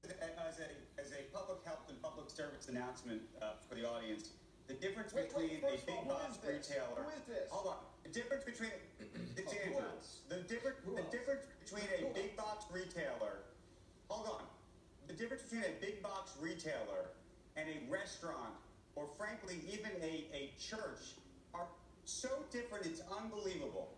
As 0.04 0.58
a, 0.60 1.00
as 1.00 1.12
a 1.12 1.22
public 1.36 1.58
health 1.64 1.86
and 1.88 2.00
public 2.02 2.30
service 2.30 2.68
announcement, 2.68 3.22
for 3.68 3.74
the 3.74 3.88
audience. 3.88 4.30
The 4.66 4.74
difference 4.74 5.12
wait, 5.12 5.28
between 5.28 5.60
wait, 5.62 5.82
a 5.82 5.86
big 5.86 6.08
box 6.08 6.38
retailer. 6.46 7.04
Hold 7.50 7.66
on. 7.68 7.76
The 8.04 8.10
difference 8.10 8.44
between 8.44 8.70
Andrew. 9.00 9.20
The 10.28 10.36
the 10.36 11.02
difference 11.10 11.44
between 11.64 11.84
a 12.00 12.14
big 12.14 12.36
box 12.36 12.64
retailer. 12.72 13.44
Hold 14.08 14.26
on. 14.28 14.42
The 15.06 15.12
difference 15.12 15.42
between 15.42 15.64
a 15.64 15.80
big 15.80 16.02
box 16.02 16.32
retailer 16.40 17.12
and 17.56 17.68
a 17.68 17.92
restaurant, 17.92 18.56
or 18.96 19.06
frankly 19.18 19.60
even 19.70 19.90
a, 20.02 20.24
a 20.32 20.50
church, 20.58 21.14
are 21.54 21.66
so 22.04 22.28
different. 22.50 22.86
It's 22.86 23.02
unbelievable. 23.08 23.94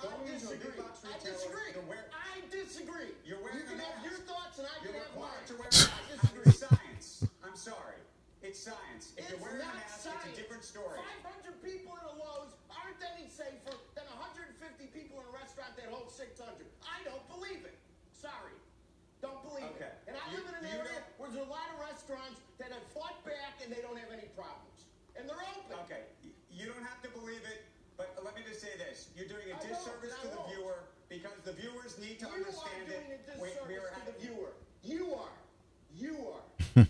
Going 0.00 0.14
I 0.26 0.34
disagree. 0.34 0.78
I 0.82 1.14
disagree. 1.22 1.70
Wear, 1.86 2.06
I 2.10 2.42
disagree. 2.50 3.14
You're 3.22 3.38
wearing 3.44 3.62
you 3.62 3.68
can 3.68 3.78
have 3.78 4.02
your 4.02 4.18
thoughts 4.26 4.58
and 4.58 4.66
I 4.66 4.76
can 4.82 4.94
have 4.98 5.12
mine. 5.14 5.44
To 5.46 5.54
wear 5.60 5.68
I 5.70 6.02
disagree. 6.10 6.50
science. 6.50 7.26
I'm 7.44 7.54
sorry. 7.54 8.00
It's 8.42 8.58
science. 8.58 9.14
If 9.14 9.30
it's 9.30 9.30
you're 9.30 9.42
wearing 9.42 9.62
not 9.62 9.78
a 9.78 9.84
mask, 9.86 10.02
science. 10.02 10.26
it's 10.26 10.34
a 10.34 10.42
different 10.42 10.64
story. 10.66 10.98
500 11.22 11.62
people 11.62 11.94
in 11.94 12.04
a 12.10 12.14
Lowe's 12.18 12.50
aren't 12.72 12.98
any 13.14 13.30
safer 13.30 13.78
than 13.94 14.06
150 14.10 14.58
people 14.90 15.22
in 15.22 15.24
a 15.30 15.34
restaurant 15.38 15.78
that 15.78 15.86
holds 15.86 16.10
600. 16.18 16.50
I 16.82 16.98
don't 17.06 17.22
believe 17.30 17.62
it. 17.62 17.78
Sorry. 18.10 18.58
Don't 19.22 19.38
believe 19.46 19.70
okay. 19.78 19.86
it. 19.86 20.10
And 20.10 20.18
I 20.18 20.24
you, 20.34 20.42
live 20.42 20.50
in 20.50 20.66
an 20.66 20.68
area 20.74 20.98
where 21.22 21.30
there's 21.30 21.46
a 21.46 21.46
lot 21.46 21.70
of 21.70 21.86
restaurants 21.86 22.42
that 22.58 22.74
have 22.74 22.82
fought 22.90 23.22
back 23.22 23.62
and 23.62 23.70
they 23.70 23.78
don't 23.78 23.94
have 23.94 24.10
any 24.10 24.26
problems. 24.34 24.90
and 25.14 25.30
they're 25.30 25.46
open. 25.54 25.78
Okay, 25.86 26.02
you 26.62 26.70
don't 26.70 26.86
have 26.86 27.02
to 27.02 27.10
believe 27.10 27.42
it, 27.42 27.66
but 27.98 28.14
let 28.22 28.38
me 28.38 28.42
just 28.46 28.62
say 28.62 28.78
this: 28.78 29.10
you're 29.18 29.26
doing 29.28 29.50
a 29.50 29.58
I 29.58 29.66
disservice 29.66 30.14
to 30.22 30.28
the 30.30 30.38
won't. 30.38 30.54
viewer 30.54 30.78
because 31.10 31.36
the 31.44 31.52
viewers 31.58 31.98
need 31.98 32.22
to 32.22 32.30
You 32.30 32.32
are 32.32 32.38
understand 32.38 32.86
doing 32.86 33.10
it. 33.18 33.20
We, 33.42 33.48
disservice 33.50 33.66
we 33.68 33.74
are 33.82 33.90
to 33.90 34.02
the 34.06 34.16
viewer. 34.22 34.50
You 34.86 35.02
are. 35.18 35.34
You 35.92 36.14
are. 36.32 36.44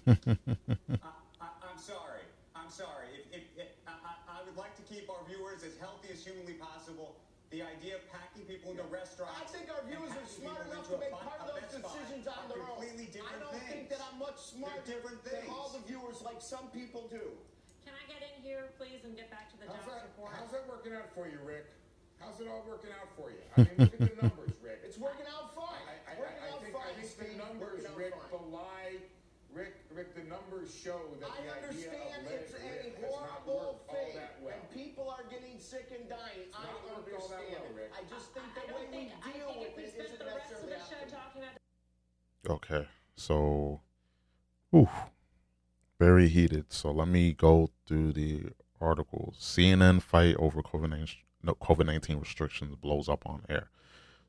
I, 1.43 1.49
I'm 1.65 1.81
sorry. 1.81 2.23
I'm 2.55 2.71
sorry. 2.71 3.09
If, 3.33 3.43
if, 3.57 3.67
if, 3.67 3.71
I, 3.89 3.97
I 3.97 4.13
I 4.29 4.45
would 4.45 4.55
like 4.61 4.77
to 4.77 4.85
keep 4.87 5.09
our 5.11 5.25
viewers 5.27 5.65
as 5.65 5.75
healthy 5.81 6.13
as 6.13 6.21
humanly 6.23 6.55
possible. 6.55 7.17
The 7.53 7.61
idea 7.61 8.01
of 8.01 8.05
packing 8.09 8.49
people 8.49 8.73
into 8.73 8.81
restaurants. 8.89 9.37
I 9.37 9.45
think 9.45 9.69
our 9.69 9.85
viewers 9.85 10.09
are 10.09 10.25
smart 10.25 10.65
enough 10.73 10.89
to 10.89 10.97
make 10.97 11.13
part 11.13 11.37
of 11.37 11.53
those 11.53 11.69
decisions 11.69 12.25
on 12.25 12.49
their 12.49 12.65
own. 12.65 12.81
I 12.81 13.37
don't 13.45 13.53
things. 13.53 13.69
think 13.69 13.93
that 13.93 14.01
I'm 14.01 14.17
much 14.17 14.41
smarter 14.41 14.81
different 14.89 15.21
than 15.21 15.45
all 15.53 15.69
the 15.69 15.85
viewers 15.85 16.25
like 16.25 16.41
some 16.41 16.73
people 16.73 17.13
do. 17.13 17.37
Can 17.85 17.95
I 17.95 18.05
get 18.09 18.21
in 18.23 18.35
here, 18.43 18.71
please, 18.79 19.03
and 19.05 19.15
get 19.17 19.31
back 19.31 19.51
to 19.53 19.57
the 19.59 19.67
How's 19.67 19.83
jobs 19.83 19.91
that, 19.93 20.03
report? 20.15 20.31
how's 20.39 20.53
that 20.55 20.65
working 20.69 20.95
out 20.95 21.09
for 21.15 21.27
you, 21.27 21.39
Rick? 21.45 21.67
How's 22.23 22.39
it 22.39 22.47
all 22.47 22.63
working 22.69 22.95
out 22.95 23.11
for 23.19 23.35
you? 23.35 23.43
I 23.59 23.67
mean, 23.67 23.75
look 23.83 23.95
at 23.99 23.99
the 23.99 24.15
numbers, 24.23 24.55
Rick. 24.63 24.87
It's 24.87 24.99
working 24.99 25.27
out 25.27 25.51
fine. 25.59 25.83
I, 25.91 25.99
I, 26.07 26.13
working 26.15 26.39
I, 26.39 26.47
I 26.47 26.51
out 26.55 26.63
think, 26.63 26.75
fine, 26.75 26.87
I 26.87 26.95
think 26.95 27.11
the 27.19 27.35
numbers, 27.35 27.83
Rick, 27.99 28.15
fine. 28.15 28.31
belie, 28.31 28.95
Rick, 29.51 29.75
Rick, 29.91 30.15
the 30.15 30.25
numbers 30.31 30.71
show 30.71 31.03
that 31.19 31.29
I 31.29 31.43
the 31.43 31.51
idea 31.51 31.91
of 31.91 31.99
understand 31.99 32.21
let 32.25 32.41
it's 32.41 32.55
it 32.55 32.63
a 32.63 32.71
rip 32.71 32.95
has 33.03 33.11
not 33.11 33.43
horrible 33.43 33.83
worked 33.85 33.91
thing, 33.91 34.15
well. 34.41 34.55
and 34.55 34.63
people 34.71 35.07
are 35.11 35.27
getting 35.29 35.59
sick 35.59 35.91
and 35.91 36.07
dying. 36.07 36.47
I 36.55 36.63
not 36.63 36.79
all 36.89 37.03
that 37.03 37.11
understand 37.11 37.59
well, 37.59 37.75
Rick. 37.75 37.91
it. 37.91 37.99
I 37.99 38.03
just 38.07 38.31
think 38.33 38.47
I 38.55 38.65
the 38.65 38.75
way 38.79 38.87
we 38.89 39.03
deal 39.35 39.51
with 39.59 39.75
we 39.77 39.83
it 39.83 39.93
spent 39.93 40.15
isn't 40.15 40.23
the 40.23 40.31
rest 40.31 40.47
of 40.55 40.63
necessarily 40.63 40.79
the 40.79 40.89
show 40.89 41.03
talking 41.11 41.43
about 41.43 41.59
Okay, 42.49 42.85
so, 43.19 43.81
oof, 44.75 44.89
very 46.03 46.29
heated. 46.29 46.73
So 46.73 46.91
let 46.91 47.07
me 47.07 47.33
go 47.33 47.71
through 47.87 48.13
the 48.15 48.47
articles. 48.81 49.37
CNN 49.39 50.03
fight 50.03 50.35
over 50.37 50.61
COVID 50.61 51.87
nineteen 51.87 52.19
restrictions 52.19 52.75
blows 52.75 53.09
up 53.09 53.25
on 53.25 53.43
air. 53.49 53.71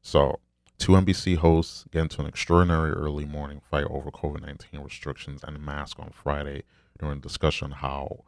So 0.04 0.40
two 0.78 0.92
NBC 0.92 1.38
hosts 1.38 1.86
get 1.92 2.04
into 2.04 2.22
an 2.22 2.28
extraordinary 2.28 2.92
early 2.92 3.26
morning 3.26 3.60
fight 3.72 3.86
over 3.90 4.12
COVID 4.12 4.42
nineteen 4.44 4.82
restrictions 4.82 5.44
and 5.44 5.66
mask 5.66 6.00
on 6.00 6.12
Friday 6.12 6.62
during 7.00 7.20
discussion 7.20 7.72
how 7.72 8.24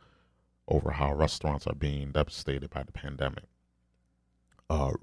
over 0.68 0.90
how 0.92 1.14
restaurants 1.14 1.68
are 1.68 1.76
being 1.76 2.12
devastated 2.12 2.72
by 2.72 2.82
the 2.82 2.92
pandemic. 2.92 3.44
Uh, 4.72 4.94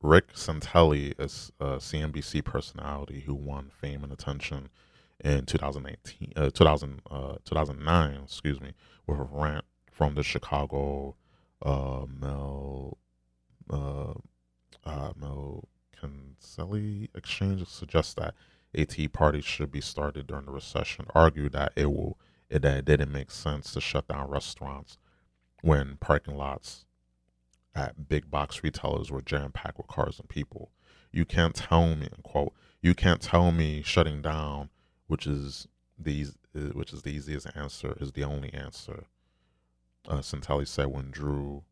Rick 0.00 0.34
Santelli 0.34 1.14
is 1.18 1.50
a 1.58 1.78
CNBC 1.88 2.44
personality 2.44 3.24
who 3.26 3.34
won 3.34 3.72
fame 3.80 4.04
and 4.04 4.12
attention 4.12 4.68
in 5.24 5.44
2018, 5.46 6.32
uh, 6.36 6.50
2000, 6.50 7.02
uh, 7.10 7.34
2009, 7.44 8.20
excuse 8.22 8.60
me, 8.60 8.72
with 9.06 9.18
a 9.18 9.28
rant 9.30 9.64
from 9.90 10.14
the 10.14 10.22
Chicago 10.22 11.16
uh, 11.62 12.04
Mel 12.20 12.98
uh, 13.70 14.14
uh, 14.84 15.12
Mel 15.16 15.68
exchange 17.14 17.66
suggests 17.66 18.14
that 18.14 18.34
AT 18.76 19.12
parties 19.12 19.44
should 19.44 19.72
be 19.72 19.80
started 19.80 20.26
during 20.26 20.46
the 20.46 20.52
recession. 20.52 21.06
Argued 21.14 21.52
that 21.52 21.72
it 21.74 21.86
will 21.86 22.18
it, 22.48 22.62
that 22.62 22.78
it 22.78 22.84
didn't 22.84 23.12
make 23.12 23.30
sense 23.30 23.72
to 23.72 23.80
shut 23.80 24.08
down 24.08 24.30
restaurants 24.30 24.98
when 25.62 25.96
parking 26.00 26.36
lots 26.36 26.86
at 27.74 28.08
big 28.08 28.30
box 28.30 28.62
retailers 28.62 29.10
were 29.10 29.22
jam 29.22 29.52
packed 29.52 29.78
with 29.78 29.88
cars 29.88 30.18
and 30.18 30.28
people. 30.28 30.70
You 31.12 31.24
can't 31.24 31.54
tell 31.54 31.94
me, 31.94 32.08
quote, 32.22 32.52
you 32.80 32.94
can't 32.94 33.20
tell 33.20 33.50
me 33.50 33.82
shutting 33.82 34.22
down, 34.22 34.70
which 35.08 35.26
is 35.26 35.66
these, 35.98 36.36
which 36.54 36.92
is 36.92 37.02
the 37.02 37.10
easiest 37.10 37.48
answer, 37.56 37.96
is 38.00 38.12
the 38.12 38.24
only 38.24 38.52
answer. 38.54 39.04
Uh, 40.08 40.18
Santelli 40.18 40.66
said 40.66 40.86
when 40.86 41.10
drew 41.10 41.64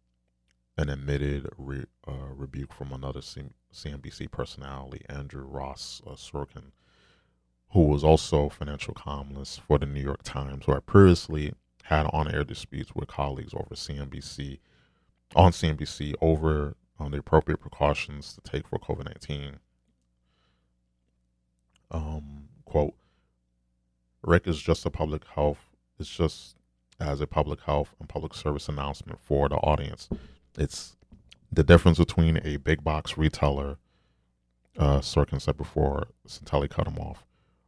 an 0.76 0.90
admitted 0.90 1.48
re, 1.56 1.84
uh, 2.06 2.12
rebuke 2.34 2.72
from 2.72 2.92
another 2.92 3.22
C- 3.22 3.44
CNBC 3.72 4.30
personality, 4.30 5.04
Andrew 5.08 5.44
Ross 5.44 6.02
uh, 6.06 6.10
Sorkin, 6.10 6.72
who 7.70 7.84
was 7.84 8.04
also 8.04 8.48
financial 8.48 8.94
columnist 8.94 9.60
for 9.62 9.78
the 9.78 9.86
New 9.86 10.02
York 10.02 10.22
Times, 10.22 10.64
who 10.66 10.72
had 10.72 10.86
previously 10.86 11.54
had 11.84 12.06
on-air 12.12 12.44
disputes 12.44 12.94
with 12.94 13.08
colleagues 13.08 13.54
over 13.54 13.74
CNBC 13.74 14.58
on 15.34 15.52
CNBC 15.52 16.14
over 16.20 16.76
um, 16.98 17.10
the 17.10 17.18
appropriate 17.18 17.58
precautions 17.60 18.34
to 18.34 18.40
take 18.50 18.66
for 18.66 18.78
COVID 18.78 19.04
nineteen. 19.04 19.58
Um, 21.90 22.48
quote: 22.64 22.94
Rick 24.26 24.48
is 24.48 24.60
just 24.60 24.84
a 24.84 24.90
public 24.90 25.24
health. 25.34 25.58
It's 25.98 26.14
just 26.14 26.56
as 26.98 27.20
a 27.20 27.26
public 27.26 27.60
health 27.60 27.94
and 28.00 28.08
public 28.08 28.34
service 28.34 28.68
announcement 28.68 29.20
for 29.20 29.48
the 29.48 29.56
audience. 29.56 30.08
It's 30.58 30.96
the 31.52 31.62
difference 31.62 31.98
between 31.98 32.40
a 32.44 32.56
big 32.56 32.82
box 32.82 33.16
retailer. 33.16 33.78
Uh, 34.76 34.98
Sorkin 34.98 35.40
said 35.40 35.56
before 35.56 36.08
Santelli 36.28 36.68
cut 36.68 36.86
him 36.88 36.98
off. 36.98 37.24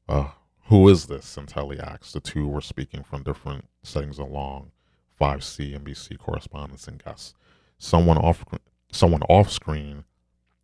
Uh, 0.08 0.30
who 0.64 0.88
is 0.88 1.06
this? 1.06 1.24
Santelli 1.24 1.80
asked. 1.80 2.12
The 2.12 2.20
two 2.20 2.46
were 2.48 2.60
speaking 2.60 3.02
from 3.02 3.22
different 3.22 3.66
settings 3.82 4.18
along 4.18 4.72
5C 5.18 5.78
NBC 5.78 6.18
correspondents 6.18 6.86
and 6.86 7.02
guests. 7.02 7.34
Someone 7.78 8.18
off 8.18 8.44
someone 8.90 9.22
off 9.22 9.50
screen 9.50 10.04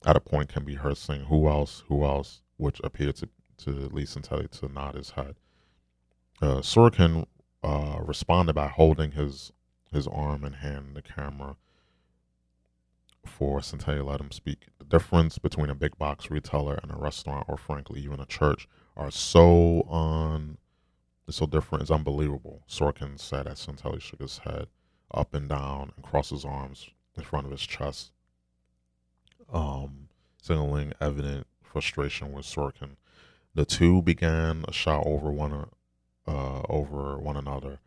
at 0.05 0.17
a 0.17 0.21
point 0.21 0.49
can 0.49 0.65
be 0.65 0.75
heard 0.75 0.99
saying, 0.99 1.27
Who 1.27 1.49
else? 1.49 1.85
Who 1.89 2.05
else? 2.05 2.43
which 2.57 2.81
appeared 2.85 3.17
to, 3.17 3.29
to 3.59 3.71
Lee 3.71 4.05
Santelli 4.05 4.49
to 4.61 4.73
nod 4.73 4.95
his 4.95 5.11
head. 5.11 5.35
Uh, 6.43 6.61
Sorkin 6.61 7.27
uh, 7.63 7.99
responded 8.01 8.55
by 8.55 8.69
holding 8.69 9.13
his 9.13 9.53
his 9.93 10.07
arm 10.09 10.43
and 10.45 10.57
hand 10.57 10.89
in 10.89 10.95
the 10.95 11.03
camera 11.03 11.57
for 13.25 13.61
Santelli 13.61 13.99
to 13.99 14.05
let 14.05 14.21
him 14.21 14.33
speak. 14.33 14.67
The 14.79 14.85
difference 14.85 15.39
between 15.39 15.71
a 15.71 15.75
big 15.75 15.97
box 15.97 16.31
retailer 16.31 16.79
and 16.83 16.91
a 16.91 16.97
restaurant, 16.97 17.47
or 17.49 17.57
frankly, 17.57 18.01
even 18.01 18.21
a 18.21 18.27
church, 18.27 18.69
are 18.97 19.11
so 19.11 19.83
un 19.89 20.59
it's 21.27 21.39
so 21.39 21.47
different. 21.47 21.83
It's 21.83 21.91
unbelievable. 21.91 22.65
Sorkin 22.69 23.19
said 23.19 23.47
as 23.47 23.65
Santelli 23.65 24.01
shook 24.01 24.21
his 24.21 24.39
head 24.39 24.67
up 25.13 25.33
and 25.33 25.49
down 25.49 25.93
and 25.97 26.05
crossed 26.05 26.31
his 26.31 26.45
arms 26.45 26.91
in 27.17 27.23
front 27.23 27.47
of 27.47 27.53
his 27.53 27.63
chest, 27.63 28.11
um, 29.53 30.09
signaling 30.43 30.93
evident 31.01 31.47
frustration 31.63 32.33
with 32.33 32.45
Sorkin. 32.45 32.97
The 33.55 33.65
two 33.65 34.03
began 34.03 34.65
a 34.67 34.73
shout 34.73 35.05
over 35.07 35.31
one 35.31 35.69
uh, 36.27 36.63
over 36.69 37.19
one 37.19 37.37
another, 37.37 37.81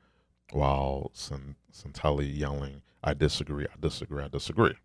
while 0.51 1.11
San- 1.13 1.55
Santelli 1.71 2.37
yelling, 2.37 2.81
"I 3.03 3.13
disagree! 3.13 3.65
I 3.65 3.79
disagree! 3.79 4.23
I 4.23 4.27
disagree!" 4.27 4.75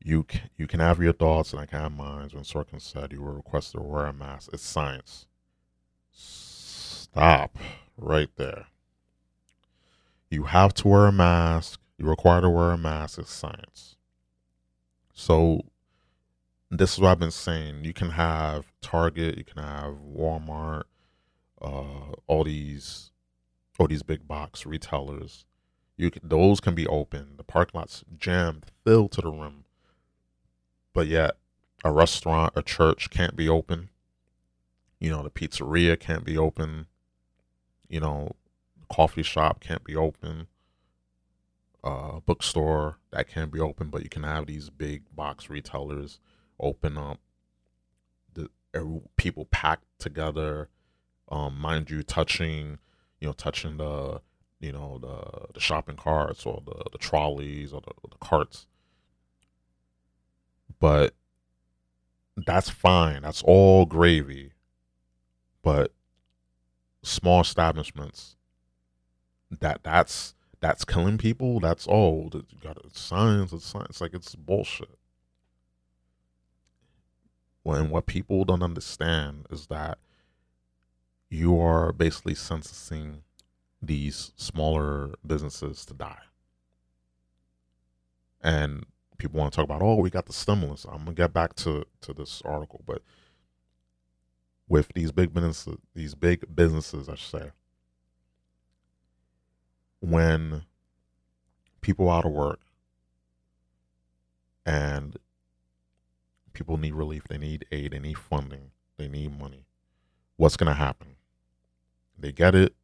You 0.00 0.24
can, 0.24 0.50
you 0.56 0.66
can 0.66 0.80
have 0.80 1.00
your 1.00 1.12
thoughts 1.12 1.52
and 1.52 1.60
I 1.60 1.66
can 1.66 1.80
have 1.80 1.92
mine. 1.92 2.30
When 2.32 2.44
Sorkin 2.44 2.80
said 2.80 3.12
you 3.12 3.22
were 3.22 3.34
requested 3.34 3.80
to 3.80 3.86
wear 3.86 4.06
a 4.06 4.12
mask, 4.12 4.50
it's 4.52 4.62
science. 4.62 5.26
Stop 6.12 7.58
right 7.96 8.30
there. 8.36 8.66
You 10.30 10.44
have 10.44 10.72
to 10.74 10.88
wear 10.88 11.06
a 11.06 11.12
mask. 11.12 11.80
You're 11.98 12.10
required 12.10 12.42
to 12.42 12.50
wear 12.50 12.70
a 12.70 12.78
mask. 12.78 13.18
It's 13.18 13.32
science. 13.32 13.96
So 15.12 15.62
this 16.70 16.94
is 16.94 17.00
what 17.00 17.10
I've 17.10 17.18
been 17.18 17.30
saying. 17.30 17.84
You 17.84 17.92
can 17.92 18.10
have 18.10 18.66
Target, 18.80 19.38
you 19.38 19.44
can 19.44 19.62
have 19.62 19.94
Walmart, 19.94 20.84
uh, 21.60 22.12
all 22.26 22.44
these, 22.44 23.10
all 23.78 23.88
these 23.88 24.02
big 24.02 24.26
box 24.26 24.66
retailers. 24.66 25.44
You 25.96 26.10
can, 26.10 26.22
those 26.28 26.60
can 26.60 26.74
be 26.74 26.86
open. 26.86 27.34
The 27.36 27.44
parking 27.44 27.78
lot's 27.78 28.04
jammed, 28.16 28.66
filled 28.84 29.12
to 29.12 29.20
the 29.20 29.30
rim. 29.30 29.64
But 30.92 31.08
yet, 31.08 31.36
a 31.84 31.92
restaurant, 31.92 32.52
a 32.56 32.62
church 32.62 33.10
can't 33.10 33.36
be 33.36 33.48
open. 33.48 33.90
You 35.00 35.10
know, 35.10 35.22
the 35.22 35.30
pizzeria 35.30 35.98
can't 35.98 36.24
be 36.24 36.36
open. 36.36 36.86
You 37.88 38.00
know, 38.00 38.32
coffee 38.90 39.22
shop 39.22 39.60
can't 39.60 39.84
be 39.84 39.96
open. 39.96 40.46
Uh, 41.84 42.20
bookstore 42.20 42.98
that 43.12 43.28
can't 43.28 43.52
be 43.52 43.60
open, 43.60 43.88
but 43.88 44.02
you 44.02 44.08
can 44.08 44.24
have 44.24 44.46
these 44.46 44.68
big 44.68 45.04
box 45.14 45.48
retailers 45.48 46.18
open 46.58 46.98
up. 46.98 47.20
The 48.34 48.50
people 49.16 49.46
packed 49.46 49.86
together, 49.98 50.68
um, 51.28 51.58
mind 51.58 51.90
you, 51.90 52.02
touching, 52.02 52.78
you 53.20 53.28
know, 53.28 53.32
touching 53.32 53.76
the, 53.76 54.20
you 54.60 54.72
know, 54.72 54.98
the 55.00 55.52
the 55.54 55.60
shopping 55.60 55.96
carts 55.96 56.46
or 56.46 56.62
the 56.64 56.84
the 56.92 56.98
trolleys 56.98 57.72
or 57.72 57.80
the, 57.80 57.92
the 58.08 58.16
carts. 58.20 58.66
But 60.80 61.14
that's 62.36 62.70
fine. 62.70 63.22
That's 63.22 63.42
all 63.42 63.86
gravy. 63.86 64.52
But 65.62 65.92
small 67.02 67.40
establishments 67.40 68.36
that 69.60 69.82
that's 69.82 70.34
that's 70.60 70.84
killing 70.84 71.18
people. 71.18 71.60
That's 71.60 71.86
all. 71.86 72.30
You 72.32 72.44
got 72.62 72.78
it's 72.84 73.00
science. 73.00 73.52
It's 73.52 73.66
science. 73.66 74.00
Like 74.00 74.14
it's 74.14 74.34
bullshit. 74.34 74.98
When 77.62 77.90
what 77.90 78.06
people 78.06 78.44
don't 78.44 78.62
understand 78.62 79.46
is 79.50 79.66
that 79.66 79.98
you 81.30 81.60
are 81.60 81.92
basically 81.92 82.34
sentencing 82.34 83.22
these 83.82 84.32
smaller 84.36 85.14
businesses 85.26 85.84
to 85.86 85.94
die. 85.94 86.22
and 88.42 88.84
people 89.18 89.38
want 89.40 89.52
to 89.52 89.56
talk 89.56 89.64
about, 89.64 89.82
oh, 89.82 89.96
we 89.96 90.10
got 90.10 90.26
the 90.26 90.32
stimulus. 90.32 90.84
I'm 90.84 90.98
gonna 90.98 91.12
get 91.12 91.32
back 91.32 91.54
to 91.56 91.84
to 92.02 92.12
this 92.12 92.42
article, 92.44 92.82
but 92.86 93.02
with 94.68 94.88
these 94.94 95.12
big 95.12 95.34
businesses, 95.34 95.76
these 95.94 96.14
big 96.14 96.54
businesses, 96.54 97.08
I 97.08 97.14
should 97.16 97.40
say, 97.42 97.50
when 100.00 100.62
people 101.80 102.10
out 102.10 102.24
of 102.24 102.32
work 102.32 102.60
and 104.66 105.16
people 106.52 106.76
need 106.76 106.94
relief, 106.94 107.24
they 107.28 107.38
need 107.38 107.66
aid, 107.72 107.92
they 107.92 107.98
need 107.98 108.18
funding, 108.18 108.72
they 108.96 109.08
need 109.08 109.38
money. 109.38 109.66
What's 110.36 110.56
gonna 110.58 110.74
happen? 110.74 111.16
They 112.18 112.32
get 112.32 112.54
it, 112.54 112.74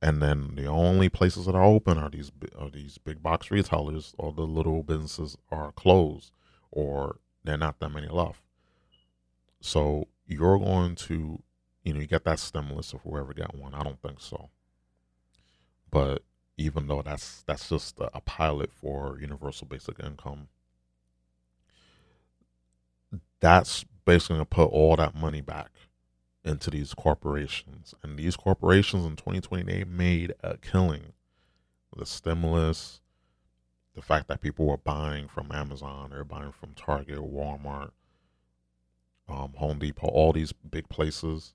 and 0.00 0.22
then 0.22 0.54
the 0.54 0.66
only 0.66 1.08
places 1.08 1.46
that 1.46 1.54
are 1.54 1.64
open 1.64 1.98
are 1.98 2.10
these 2.10 2.30
are 2.58 2.70
these 2.70 2.98
big 2.98 3.22
box 3.22 3.50
retailers. 3.50 4.14
All 4.18 4.32
the 4.32 4.42
little 4.42 4.82
businesses 4.82 5.36
are 5.50 5.72
closed, 5.72 6.32
or 6.70 7.18
they're 7.44 7.56
not 7.56 7.80
that 7.80 7.90
many 7.90 8.08
left. 8.08 8.40
So 9.60 10.08
you're 10.26 10.58
going 10.58 10.96
to, 10.96 11.42
you 11.84 11.94
know, 11.94 12.00
you 12.00 12.06
get 12.06 12.24
that 12.24 12.38
stimulus 12.38 12.92
if 12.92 13.02
whoever 13.02 13.32
got 13.32 13.56
one. 13.56 13.74
I 13.74 13.82
don't 13.82 14.00
think 14.02 14.20
so. 14.20 14.50
But 15.90 16.22
even 16.56 16.86
though 16.88 17.02
that's 17.02 17.42
that's 17.42 17.68
just 17.68 17.98
a, 18.00 18.20
pilot 18.20 18.72
for 18.72 19.18
universal 19.20 19.66
basic 19.66 20.00
income, 20.00 20.48
that's 23.40 23.84
basically 24.04 24.36
gonna 24.36 24.44
put 24.46 24.64
all 24.66 24.96
that 24.96 25.14
money 25.14 25.40
back 25.40 25.70
into 26.44 26.70
these 26.70 26.94
corporations. 26.94 27.94
And 28.02 28.18
these 28.18 28.36
corporations 28.36 29.04
in 29.04 29.16
2020 29.16 29.62
they 29.64 29.84
made 29.84 30.34
a 30.42 30.56
killing. 30.56 31.12
The 31.96 32.06
stimulus, 32.06 33.00
the 33.94 34.02
fact 34.02 34.28
that 34.28 34.40
people 34.40 34.66
were 34.66 34.78
buying 34.78 35.28
from 35.28 35.52
Amazon, 35.52 36.10
they're 36.10 36.24
buying 36.24 36.52
from 36.52 36.72
Target, 36.74 37.18
Walmart, 37.18 37.90
um, 39.28 39.52
Home 39.56 39.78
Depot, 39.78 40.08
all 40.08 40.32
these 40.32 40.52
big 40.52 40.88
places, 40.88 41.54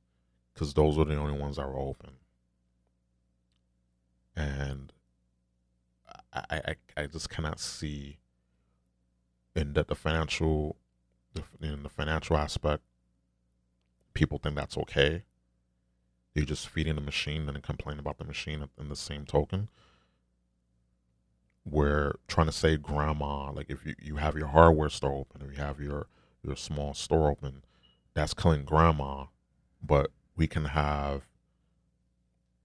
because 0.53 0.73
those 0.73 0.97
were 0.97 1.05
the 1.05 1.15
only 1.15 1.37
ones 1.39 1.57
that 1.57 1.67
were 1.67 1.79
open. 1.79 2.11
And 4.35 4.93
I, 6.31 6.61
I, 6.67 6.75
I 6.95 7.07
just 7.07 7.29
cannot 7.29 7.59
see 7.59 8.19
in 9.55 9.73
that 9.73 9.87
the 9.87 9.95
financial, 9.95 10.75
the, 11.33 11.43
in 11.61 11.81
the 11.81 11.89
financial 11.89 12.37
aspect, 12.37 12.83
people 14.17 14.39
think 14.39 14.55
that's 14.55 14.77
okay. 14.77 15.23
You're 16.33 16.45
just 16.45 16.67
feeding 16.67 16.95
the 16.95 17.01
machine 17.01 17.47
and 17.47 17.61
complain 17.61 17.99
about 17.99 18.17
the 18.17 18.25
machine 18.25 18.67
in 18.79 18.89
the 18.89 18.95
same 18.95 19.25
token. 19.25 19.69
We're 21.63 22.15
trying 22.27 22.47
to 22.47 22.53
say 22.53 22.77
grandma, 22.77 23.51
like 23.51 23.67
if 23.69 23.85
you, 23.85 23.93
you 24.01 24.15
have 24.15 24.35
your 24.35 24.47
hardware 24.47 24.89
store 24.89 25.13
open, 25.13 25.41
if 25.47 25.55
you 25.55 25.63
have 25.63 25.79
your 25.79 26.07
your 26.43 26.55
small 26.55 26.93
store 26.93 27.29
open, 27.29 27.63
that's 28.15 28.33
killing 28.33 28.63
grandma. 28.63 29.25
But 29.83 30.11
we 30.35 30.47
can 30.47 30.65
have 30.65 31.23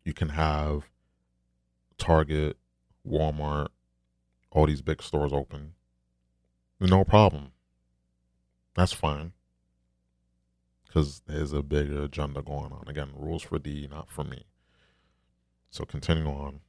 you 0.05 0.15
can 0.15 0.31
have 0.31 0.85
Target, 1.99 2.57
Walmart, 3.07 3.69
all 4.51 4.66
these 4.66 4.83
big 4.83 5.03
stores 5.03 5.33
open. 5.33 5.74
No 6.81 7.05
problem. 7.05 7.53
That's 8.74 8.93
fine. 8.93 9.33
Because 10.93 11.23
there's 11.27 11.55
a 11.55 11.62
bigger 11.62 12.02
agenda 12.02 12.43
going 12.43 12.70
on. 12.70 12.85
Again, 12.86 13.12
rules 13.16 13.43
for 13.43 13.59
D, 13.59 13.89
not 13.90 14.10
for 14.10 14.24
me. 14.24 14.44
So 15.70 15.86
continue 15.86 16.27
on. 16.27 16.60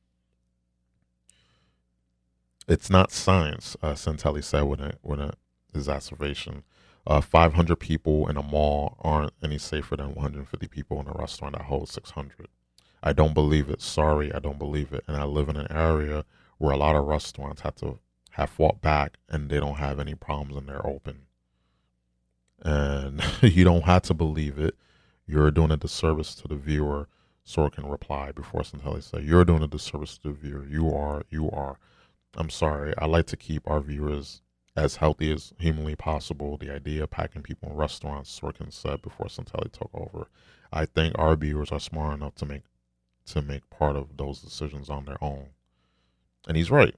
It's 2.65 2.89
not 2.89 3.11
science, 3.11 3.75
uh, 3.81 3.93
Santelli 3.93 4.41
said 4.41 4.61
with 4.61 4.79
a, 4.79 4.93
with 5.03 5.19
a 5.19 5.33
exacerbation. 5.75 6.63
Uh, 7.05 7.19
500 7.19 7.75
people 7.75 8.29
in 8.29 8.37
a 8.37 8.43
mall 8.43 8.95
aren't 9.01 9.33
any 9.43 9.57
safer 9.57 9.97
than 9.97 10.15
150 10.15 10.67
people 10.67 11.01
in 11.01 11.09
a 11.09 11.11
restaurant 11.11 11.57
that 11.57 11.65
holds 11.65 11.91
600. 11.91 12.47
I 13.01 13.11
don't 13.11 13.33
believe 13.33 13.69
it. 13.69 13.81
Sorry, 13.81 14.33
I 14.33 14.39
don't 14.39 14.57
believe 14.57 14.93
it. 14.93 15.03
And 15.05 15.17
I 15.17 15.25
live 15.25 15.49
in 15.49 15.57
an 15.57 15.69
area 15.69 16.23
where 16.59 16.71
a 16.71 16.77
lot 16.77 16.95
of 16.95 17.07
restaurants 17.07 17.63
have 17.63 17.75
to 17.75 17.99
have 18.31 18.49
fought 18.49 18.81
back 18.81 19.17
and 19.27 19.49
they 19.49 19.59
don't 19.59 19.75
have 19.75 19.99
any 19.99 20.15
problems 20.15 20.55
and 20.55 20.69
they're 20.69 20.87
open. 20.87 21.23
And 22.63 23.21
you 23.41 23.63
don't 23.63 23.83
have 23.83 24.03
to 24.03 24.13
believe 24.13 24.57
it. 24.57 24.75
You're 25.27 25.51
doing 25.51 25.71
a 25.71 25.77
disservice 25.77 26.33
to 26.35 26.47
the 26.47 26.55
viewer. 26.55 27.07
Sorkin 27.45 27.89
replied 27.89 28.35
before 28.35 28.61
Santelli 28.61 29.03
said, 29.03 29.25
You're 29.25 29.45
doing 29.45 29.63
a 29.63 29.67
disservice 29.67 30.17
to 30.19 30.29
the 30.29 30.33
viewer. 30.33 30.65
You 30.65 30.93
are, 30.93 31.23
you 31.29 31.51
are. 31.51 31.77
I'm 32.35 32.49
sorry. 32.49 32.93
I 32.97 33.05
like 33.05 33.27
to 33.27 33.37
keep 33.37 33.69
our 33.69 33.81
viewers 33.81 34.41
as 34.75 34.95
healthy 34.95 35.31
as 35.31 35.53
humanly 35.59 35.95
possible. 35.95 36.57
The 36.57 36.73
idea 36.73 37.03
of 37.03 37.11
packing 37.11 37.43
people 37.43 37.69
in 37.69 37.75
restaurants, 37.75 38.39
Sorkin 38.39 38.71
said 38.71 39.01
before 39.01 39.27
Santelli 39.27 39.71
took 39.71 39.91
over. 39.93 40.27
I 40.71 40.85
think 40.85 41.17
our 41.17 41.35
viewers 41.35 41.71
are 41.71 41.79
smart 41.79 42.15
enough 42.15 42.35
to 42.35 42.45
make 42.45 42.63
to 43.25 43.41
make 43.41 43.69
part 43.69 43.95
of 43.95 44.17
those 44.17 44.41
decisions 44.41 44.89
on 44.89 45.05
their 45.05 45.21
own. 45.23 45.47
And 46.47 46.57
he's 46.57 46.71
right. 46.71 46.95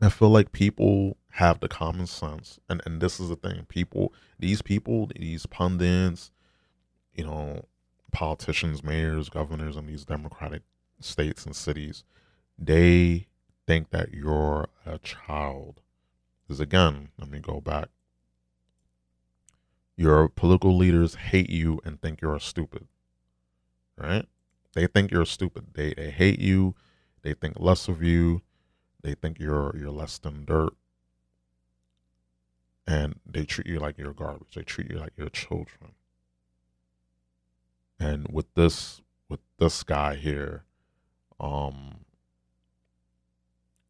I 0.00 0.08
feel 0.10 0.30
like 0.30 0.52
people 0.52 1.16
have 1.32 1.60
the 1.60 1.68
common 1.68 2.06
sense, 2.06 2.58
and 2.68 2.80
and 2.86 3.00
this 3.00 3.18
is 3.18 3.28
the 3.28 3.36
thing: 3.36 3.66
people, 3.68 4.12
these 4.38 4.62
people, 4.62 5.10
these 5.16 5.46
pundits, 5.46 6.30
you 7.14 7.24
know, 7.24 7.64
politicians, 8.12 8.82
mayors, 8.82 9.28
governors 9.28 9.76
in 9.76 9.86
these 9.86 10.04
democratic 10.04 10.62
states 11.00 11.44
and 11.44 11.54
cities, 11.54 12.04
they 12.58 13.26
think 13.66 13.90
that 13.90 14.14
you're 14.14 14.68
a 14.86 14.98
child. 14.98 15.80
Because 16.46 16.60
again, 16.60 17.08
let 17.18 17.28
me 17.30 17.40
go 17.40 17.60
back. 17.60 17.88
Your 19.96 20.28
political 20.28 20.76
leaders 20.76 21.16
hate 21.16 21.50
you 21.50 21.80
and 21.84 22.00
think 22.00 22.20
you're 22.20 22.38
stupid, 22.38 22.86
right? 23.96 24.26
They 24.74 24.86
think 24.86 25.10
you're 25.10 25.26
stupid. 25.26 25.74
They 25.74 25.92
they 25.94 26.10
hate 26.10 26.38
you. 26.38 26.76
They 27.22 27.34
think 27.34 27.58
less 27.58 27.88
of 27.88 28.02
you. 28.02 28.42
They 29.02 29.14
think 29.14 29.38
you're 29.38 29.74
you're 29.76 29.90
less 29.90 30.18
than 30.18 30.44
dirt. 30.44 30.74
And 32.86 33.20
they 33.26 33.44
treat 33.44 33.66
you 33.66 33.78
like 33.78 33.98
you're 33.98 34.14
garbage. 34.14 34.54
They 34.54 34.62
treat 34.62 34.90
you 34.90 34.98
like 34.98 35.12
you're 35.16 35.28
children. 35.28 35.92
And 38.00 38.28
with 38.32 38.52
this 38.54 39.00
with 39.28 39.40
this 39.58 39.82
guy 39.82 40.14
here, 40.14 40.64
um 41.38 42.04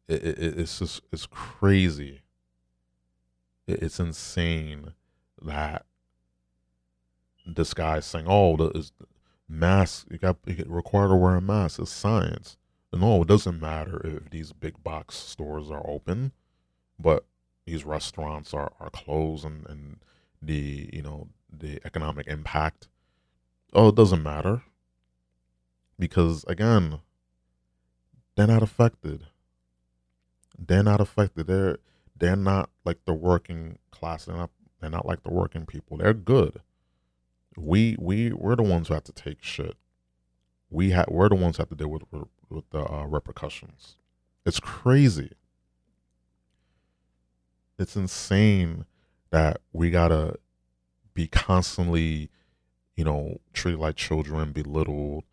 it, 0.07 0.23
it 0.23 0.59
it's 0.59 0.79
just 0.79 1.01
it's 1.11 1.25
crazy. 1.27 2.21
It, 3.67 3.83
it's 3.83 3.99
insane 3.99 4.93
that 5.41 5.85
this 7.45 7.73
guy's 7.73 8.05
saying, 8.05 8.25
"Oh, 8.27 8.57
the 8.57 8.69
is 8.71 8.91
mask. 9.47 10.07
You 10.09 10.17
got 10.17 10.37
you 10.45 10.55
get 10.55 10.69
required 10.69 11.09
to 11.09 11.15
wear 11.15 11.35
a 11.35 11.41
mask. 11.41 11.79
It's 11.79 11.91
science." 11.91 12.57
No, 12.91 13.21
it 13.21 13.27
doesn't 13.27 13.59
matter 13.61 14.01
if 14.03 14.29
these 14.31 14.51
big 14.51 14.83
box 14.83 15.15
stores 15.15 15.69
are 15.69 15.87
open, 15.87 16.31
but 16.97 17.25
these 17.65 17.85
restaurants 17.85 18.53
are, 18.53 18.71
are 18.79 18.89
closed 18.89 19.45
and, 19.45 19.65
and 19.67 19.99
the 20.41 20.89
you 20.91 21.01
know 21.01 21.27
the 21.51 21.79
economic 21.85 22.27
impact. 22.27 22.87
Oh, 23.73 23.89
it 23.89 23.95
doesn't 23.95 24.23
matter 24.23 24.63
because 25.99 26.43
again, 26.47 26.99
they're 28.35 28.47
not 28.47 28.63
affected. 28.63 29.27
They're 30.57 30.83
not 30.83 31.01
affected. 31.01 31.47
They're 31.47 31.77
they're 32.17 32.35
not 32.35 32.69
like 32.85 33.05
the 33.05 33.13
working 33.13 33.77
class. 33.91 34.25
They're 34.25 34.35
not 34.35 34.49
they're 34.81 34.89
not 34.89 35.05
like 35.05 35.23
the 35.23 35.33
working 35.33 35.65
people. 35.67 35.97
They're 35.97 36.13
good. 36.13 36.61
We 37.55 37.95
we 37.99 38.31
we're 38.33 38.55
the 38.55 38.63
ones 38.63 38.87
who 38.87 38.95
have 38.95 39.03
to 39.05 39.11
take 39.13 39.43
shit. 39.43 39.75
We 40.71 40.91
have 40.91 41.07
we're 41.09 41.29
the 41.29 41.35
ones 41.35 41.57
who 41.57 41.61
have 41.61 41.69
to 41.69 41.75
deal 41.75 41.89
with 41.89 42.03
with 42.49 42.69
the 42.71 42.79
uh, 42.79 43.05
repercussions. 43.05 43.95
It's 44.45 44.59
crazy. 44.59 45.33
It's 47.77 47.95
insane 47.95 48.85
that 49.31 49.61
we 49.71 49.89
gotta 49.89 50.35
be 51.13 51.27
constantly, 51.27 52.29
you 52.95 53.03
know, 53.03 53.39
treated 53.53 53.79
like 53.79 53.95
children, 53.95 54.51
belittled, 54.51 55.23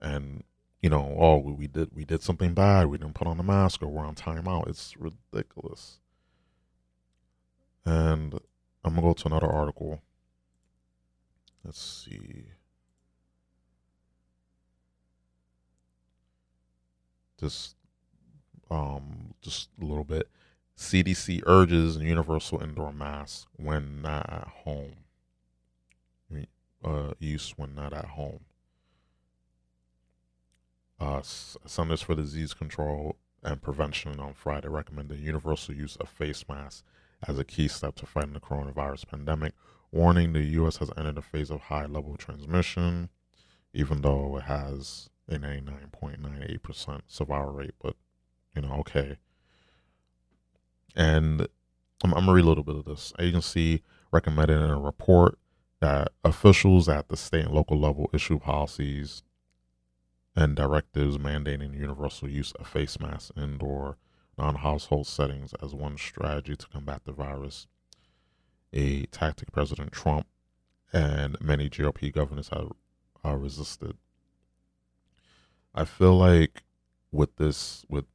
and 0.00 0.44
you 0.82 0.90
know, 0.90 1.16
oh, 1.18 1.38
we 1.38 1.66
did 1.66 1.90
we 1.94 2.04
did 2.04 2.22
something 2.22 2.54
bad. 2.54 2.86
We 2.86 2.98
didn't 2.98 3.14
put 3.14 3.26
on 3.26 3.40
a 3.40 3.42
mask, 3.42 3.82
or 3.82 3.88
we're 3.88 4.04
on 4.04 4.14
timeout. 4.14 4.68
It's 4.68 4.94
ridiculous. 4.96 5.98
And 7.84 8.34
I'm 8.84 8.94
gonna 8.94 9.02
go 9.02 9.12
to 9.14 9.26
another 9.26 9.50
article. 9.50 10.00
Let's 11.64 11.82
see. 11.82 12.44
Just 17.38 17.76
um 18.70 19.34
just 19.42 19.68
a 19.80 19.84
little 19.84 20.04
bit. 20.04 20.28
CDC 20.76 21.42
urges 21.46 21.96
universal 21.96 22.62
indoor 22.62 22.92
mask 22.92 23.48
when 23.56 24.02
not 24.02 24.28
at 24.30 24.48
home. 24.64 24.96
Uh, 26.84 27.14
use 27.18 27.54
when 27.56 27.74
not 27.74 27.92
at 27.92 28.04
home. 28.04 28.40
Uh, 31.00 31.20
Centers 31.22 32.02
for 32.02 32.14
Disease 32.14 32.54
Control 32.54 33.16
and 33.42 33.60
Prevention 33.60 34.20
on 34.20 34.34
Friday 34.34 34.68
recommended 34.68 35.18
universal 35.18 35.74
use 35.74 35.96
of 35.96 36.08
face 36.08 36.44
masks 36.48 36.84
as 37.26 37.38
a 37.38 37.44
key 37.44 37.66
step 37.66 37.96
to 37.96 38.06
fighting 38.06 38.34
the 38.34 38.40
coronavirus 38.40 39.08
pandemic, 39.08 39.52
warning 39.90 40.32
the 40.32 40.42
U.S. 40.42 40.76
has 40.76 40.90
entered 40.96 41.18
a 41.18 41.22
phase 41.22 41.50
of 41.50 41.62
high 41.62 41.86
level 41.86 42.16
transmission, 42.16 43.08
even 43.72 44.02
though 44.02 44.36
it 44.36 44.44
has 44.44 45.10
an 45.28 45.42
89.98% 45.42 47.00
survival 47.06 47.52
rate. 47.52 47.74
But, 47.82 47.96
you 48.54 48.62
know, 48.62 48.74
okay. 48.80 49.16
And 50.94 51.46
I'm, 52.02 52.14
I'm 52.14 52.26
to 52.26 52.32
read 52.32 52.44
a 52.44 52.48
little 52.48 52.64
bit 52.64 52.76
of 52.76 52.84
this. 52.84 53.12
Agency 53.18 53.82
recommended 54.12 54.60
in 54.62 54.70
a 54.70 54.80
report 54.80 55.38
that 55.80 56.12
officials 56.24 56.88
at 56.88 57.08
the 57.08 57.16
state 57.16 57.44
and 57.44 57.54
local 57.54 57.78
level 57.78 58.10
issue 58.12 58.38
policies 58.38 59.22
and 60.34 60.54
directives 60.54 61.18
mandating 61.18 61.78
universal 61.78 62.28
use 62.28 62.52
of 62.52 62.66
face 62.66 63.00
masks 63.00 63.32
indoor 63.36 63.96
non 64.38 64.56
household 64.56 65.06
settings 65.06 65.54
as 65.62 65.74
one 65.74 65.96
strategy 65.96 66.56
to 66.56 66.66
combat 66.68 67.02
the 67.04 67.12
virus, 67.12 67.66
a 68.72 69.06
tactic 69.06 69.50
President 69.50 69.92
Trump 69.92 70.26
and 70.92 71.40
many 71.40 71.68
GOP 71.68 72.12
governors 72.12 72.50
have 72.50 72.72
uh, 73.24 73.34
resisted. 73.34 73.96
I 75.76 75.84
feel 75.84 76.16
like 76.16 76.62
with 77.12 77.36
this, 77.36 77.84
with 77.88 78.06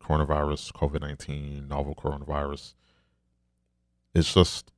coronavirus, 0.00 0.72
COVID 0.72 1.00
19, 1.00 1.66
novel 1.66 1.94
coronavirus, 1.94 2.74
it's 4.14 4.32
just 4.32 4.72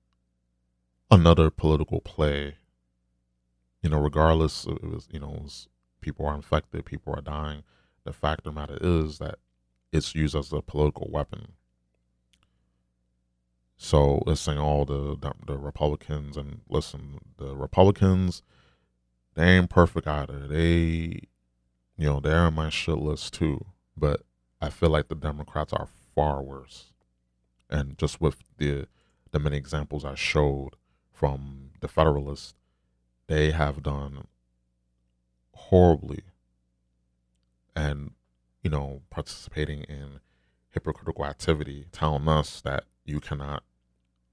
another 1.11 1.51
political 1.51 2.01
play. 2.01 2.57
You 3.83 3.91
know, 3.91 4.01
regardless, 4.01 4.67
it 4.67 4.83
was, 4.83 5.09
you 5.11 5.21
know, 5.21 5.29
was 5.43 5.69
people 6.01 6.27
are 6.27 6.35
infected, 6.35 6.85
people 6.87 7.15
are 7.15 7.23
dying. 7.23 7.63
The 8.05 8.13
fact 8.13 8.47
of 8.47 8.55
the 8.55 8.61
matter 8.61 8.79
is 8.81 9.19
that 9.19 9.37
it's 9.93 10.15
used 10.15 10.35
as 10.35 10.53
a 10.53 10.63
political 10.63 11.09
weapon. 11.11 11.53
So 13.77 14.23
let's 14.27 14.41
saying 14.41 14.59
all 14.59 14.85
the, 14.85 15.17
the 15.17 15.33
the 15.47 15.59
Republicans 15.59 16.37
and 16.37 16.61
listen, 16.69 17.19
the 17.39 17.57
Republicans, 17.57 18.43
they 19.35 19.57
ain't 19.57 19.71
perfect 19.71 20.07
either. 20.07 20.47
They, 20.47 21.23
you 22.01 22.07
know, 22.07 22.19
they're 22.19 22.39
on 22.39 22.55
my 22.55 22.71
shit 22.71 22.97
list 22.97 23.35
too. 23.35 23.63
But 23.95 24.23
I 24.59 24.71
feel 24.71 24.89
like 24.89 25.09
the 25.09 25.15
Democrats 25.15 25.75
are 25.75 25.87
far 26.15 26.43
worse. 26.43 26.95
And 27.69 27.99
just 27.99 28.23
with 28.23 28.37
the 28.57 28.87
the 29.33 29.39
many 29.39 29.59
examples 29.59 30.05
I 30.05 30.15
showed 30.15 30.71
from 31.13 31.73
the 31.81 31.89
Federalists, 31.89 32.55
they 33.27 33.51
have 33.51 33.83
done 33.83 34.27
horribly 35.53 36.23
and 37.77 38.13
you 38.63 38.71
know 38.71 39.03
participating 39.11 39.83
in 39.83 40.21
hypocritical 40.71 41.27
activity 41.27 41.85
telling 41.93 42.27
us 42.29 42.63
that 42.63 42.85
you 43.05 43.21
cannot 43.21 43.63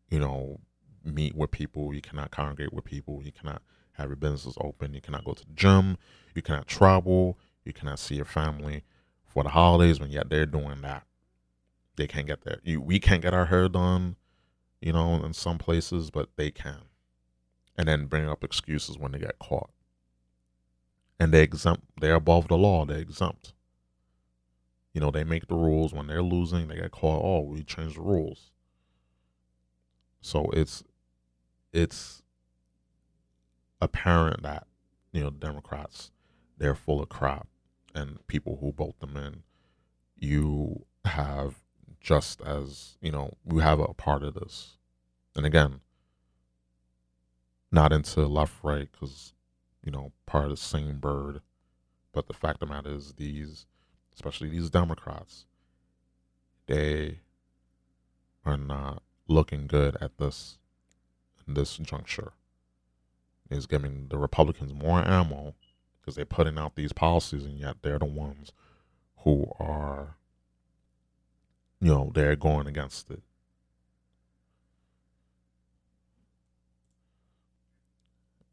you 0.09 0.19
know 0.19 0.61
meet 1.03 1.35
with 1.35 1.51
people 1.51 1.93
you 1.93 2.01
cannot 2.01 2.31
congregate 2.31 2.73
with 2.73 2.85
people 2.85 3.21
you 3.23 3.31
cannot 3.31 3.61
have 3.91 4.07
your 4.07 4.15
businesses 4.15 4.57
open 4.61 4.93
you 4.93 5.01
cannot 5.01 5.25
go 5.25 5.33
to 5.33 5.45
the 5.45 5.53
gym 5.53 5.97
you 6.33 6.41
cannot 6.41 6.65
travel 6.65 7.37
you 7.67 7.73
cannot 7.73 7.99
see 7.99 8.15
your 8.15 8.25
family 8.25 8.83
for 9.25 9.43
the 9.43 9.49
holidays 9.49 9.99
when 9.99 10.09
yet 10.09 10.29
they're 10.29 10.45
doing 10.45 10.81
that. 10.81 11.03
They 11.97 12.07
can't 12.07 12.27
get 12.27 12.41
there 12.41 12.59
you, 12.63 12.79
we 12.81 12.99
can't 12.99 13.21
get 13.21 13.33
our 13.33 13.45
hair 13.45 13.67
done 13.67 14.15
you 14.81 14.93
know 14.93 15.15
in 15.23 15.33
some 15.33 15.57
places 15.57 16.09
but 16.09 16.29
they 16.37 16.49
can. 16.49 16.81
And 17.77 17.87
then 17.87 18.07
bring 18.07 18.27
up 18.27 18.43
excuses 18.43 18.97
when 18.97 19.11
they 19.11 19.19
get 19.19 19.37
caught. 19.37 19.69
And 21.19 21.31
they 21.31 21.43
exempt 21.43 21.83
they're 21.99 22.15
above 22.15 22.47
the 22.47 22.57
law 22.57 22.85
they're 22.85 22.97
exempt. 22.97 23.53
You 24.93 25.01
know 25.01 25.11
they 25.11 25.23
make 25.23 25.47
the 25.47 25.55
rules 25.55 25.93
when 25.93 26.07
they're 26.07 26.23
losing 26.23 26.67
they 26.67 26.77
get 26.77 26.91
caught. 26.91 27.21
oh 27.23 27.41
we 27.41 27.63
changed 27.63 27.97
the 27.97 28.01
rules. 28.01 28.51
So 30.21 30.49
it's 30.53 30.83
it's 31.73 32.23
apparent 33.81 34.41
that 34.43 34.65
you 35.11 35.21
know 35.21 35.29
democrats 35.29 36.11
they're 36.57 36.75
full 36.75 37.01
of 37.01 37.09
crap 37.09 37.47
and 37.97 38.25
people 38.27 38.57
who 38.61 38.71
vote 38.71 38.99
them 38.99 39.17
in 39.17 39.43
you 40.17 40.85
have 41.05 41.55
just 41.99 42.41
as 42.41 42.97
you 43.01 43.11
know 43.11 43.33
you 43.49 43.59
have 43.59 43.79
a 43.79 43.93
part 43.93 44.23
of 44.23 44.33
this 44.35 44.77
and 45.35 45.45
again 45.45 45.81
not 47.71 47.91
into 47.91 48.25
left 48.27 48.55
right 48.63 48.89
because 48.91 49.33
you 49.87 49.91
know, 49.91 50.11
part 50.25 50.43
of 50.43 50.51
the 50.51 50.57
same 50.57 50.99
bird. 50.99 51.39
But 52.11 52.27
the 52.27 52.33
fact 52.33 52.61
of 52.61 52.67
the 52.67 52.73
matter 52.75 52.93
is, 52.93 53.13
these, 53.13 53.65
especially 54.13 54.49
these 54.49 54.69
Democrats, 54.69 55.45
they 56.65 57.19
are 58.45 58.57
not 58.57 59.01
looking 59.29 59.65
good 59.65 59.95
at 60.01 60.17
this 60.17 60.57
this 61.47 61.77
juncture. 61.77 62.33
Is 63.49 63.65
giving 63.65 64.07
the 64.09 64.17
Republicans 64.17 64.73
more 64.73 64.99
ammo 65.07 65.55
because 66.07 66.15
they're 66.15 66.23
putting 66.23 66.57
out 66.57 66.77
these 66.77 66.93
policies, 66.93 67.43
and 67.43 67.59
yet 67.59 67.75
they're 67.81 67.99
the 67.99 68.05
ones 68.05 68.53
who 69.25 69.51
are, 69.59 70.15
you 71.81 71.89
know, 71.89 72.11
they're 72.13 72.37
going 72.37 72.65
against 72.65 73.11
it. 73.11 73.23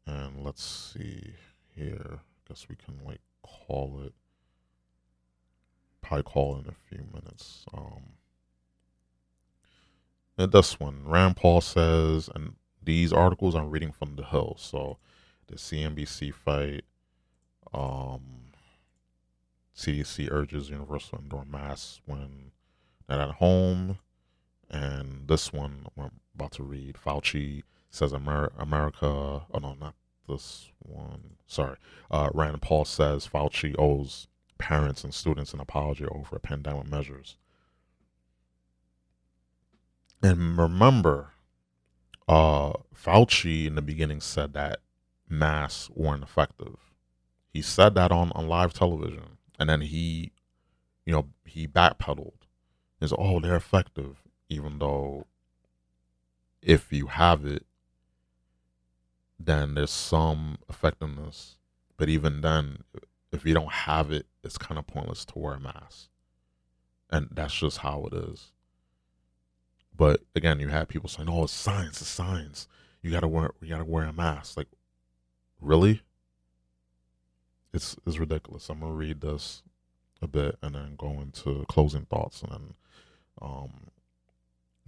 And 0.05 0.43
let's 0.43 0.61
see 0.61 1.35
here. 1.73 2.19
I 2.19 2.49
guess 2.49 2.67
we 2.67 2.75
can 2.75 2.99
like 3.05 3.21
call 3.41 4.01
it. 4.05 4.11
Probably 6.01 6.23
call 6.23 6.57
in 6.57 6.67
a 6.67 6.73
few 6.89 7.05
minutes. 7.13 7.63
Um, 7.73 8.03
and 10.37 10.51
this 10.51 10.77
one, 10.77 11.03
Rand 11.07 11.37
Paul 11.37 11.61
says, 11.61 12.29
and 12.35 12.55
these 12.83 13.13
articles 13.13 13.55
I'm 13.55 13.69
reading 13.69 13.93
from 13.93 14.17
The 14.17 14.25
Hill. 14.25 14.57
So 14.59 14.97
the 15.47 15.55
CNBC 15.55 16.33
fight. 16.33 16.83
Um, 17.75 18.21
CDC 19.75 20.31
urges 20.31 20.69
universal 20.69 21.19
indoor 21.21 21.43
masks 21.45 21.99
when 22.05 22.51
not 23.09 23.19
at 23.19 23.35
home. 23.35 23.99
And 24.69 25.27
this 25.27 25.53
one 25.53 25.87
I'm 25.97 26.11
about 26.33 26.51
to 26.53 26.63
read. 26.63 26.95
Fauci 26.95 27.63
says 27.89 28.13
Amer- 28.13 28.53
America. 28.57 29.07
Oh 29.07 29.59
no, 29.61 29.75
not 29.79 29.95
this 30.27 30.71
one. 30.79 31.37
Sorry, 31.45 31.77
uh, 32.09 32.29
Rand 32.33 32.61
Paul 32.61 32.85
says 32.85 33.27
Fauci 33.27 33.75
owes 33.77 34.27
parents 34.57 35.03
and 35.03 35.13
students 35.13 35.53
an 35.53 35.59
apology 35.59 36.05
over 36.05 36.39
pandemic 36.39 36.87
measures. 36.87 37.37
And 40.23 40.57
remember, 40.57 41.33
uh, 42.27 42.73
Fauci 42.95 43.67
in 43.67 43.75
the 43.75 43.81
beginning 43.81 44.21
said 44.21 44.53
that 44.53 44.79
masks 45.29 45.89
weren't 45.93 46.23
effective. 46.23 46.84
He 47.55 47.61
said 47.61 47.95
that 47.95 48.11
on, 48.11 48.33
on 48.35 48.49
live 48.49 48.73
television, 48.73 49.37
and 49.57 49.69
then 49.69 49.79
he, 49.79 50.33
you 51.05 51.13
know, 51.13 51.27
he 51.45 51.65
backpedaled. 51.65 52.33
He's 52.99 53.13
oh, 53.17 53.39
they're 53.39 53.55
effective, 53.55 54.17
even 54.49 54.79
though 54.79 55.25
if 56.61 56.91
you 56.91 57.07
have 57.07 57.45
it, 57.45 57.65
then 59.39 59.75
there's 59.75 59.89
some 59.89 60.57
effectiveness. 60.67 61.55
But 61.95 62.09
even 62.09 62.41
then, 62.41 62.79
if 63.31 63.45
you 63.45 63.53
don't 63.53 63.71
have 63.71 64.11
it, 64.11 64.25
it's 64.43 64.57
kind 64.57 64.77
of 64.77 64.85
pointless 64.85 65.23
to 65.23 65.39
wear 65.39 65.53
a 65.53 65.59
mask. 65.61 66.09
And 67.09 67.29
that's 67.31 67.57
just 67.57 67.77
how 67.77 68.09
it 68.11 68.13
is. 68.15 68.51
But 69.95 70.19
again, 70.35 70.59
you 70.59 70.67
have 70.67 70.89
people 70.89 71.07
saying, 71.07 71.29
"Oh, 71.29 71.45
it's 71.45 71.53
science, 71.53 72.01
it's 72.01 72.09
science. 72.09 72.67
You 73.01 73.11
gotta 73.11 73.29
wear, 73.29 73.51
you 73.61 73.69
gotta 73.69 73.85
wear 73.85 74.03
a 74.03 74.11
mask." 74.11 74.57
Like, 74.57 74.67
really? 75.61 76.01
It's 77.75 77.97
it's 78.07 78.17
ridiculous. 78.17 78.69
I'm 78.69 78.79
gonna 78.79 78.93
read 78.93 79.19
this 79.19 79.61
a 80.21 80.27
bit 80.27 80.57
and 80.61 80.75
then 80.75 80.95
go 80.97 81.19
into 81.19 81.65
closing 81.67 82.05
thoughts 82.05 82.41
and 82.41 82.51
then 82.51 82.73
um, 83.41 83.71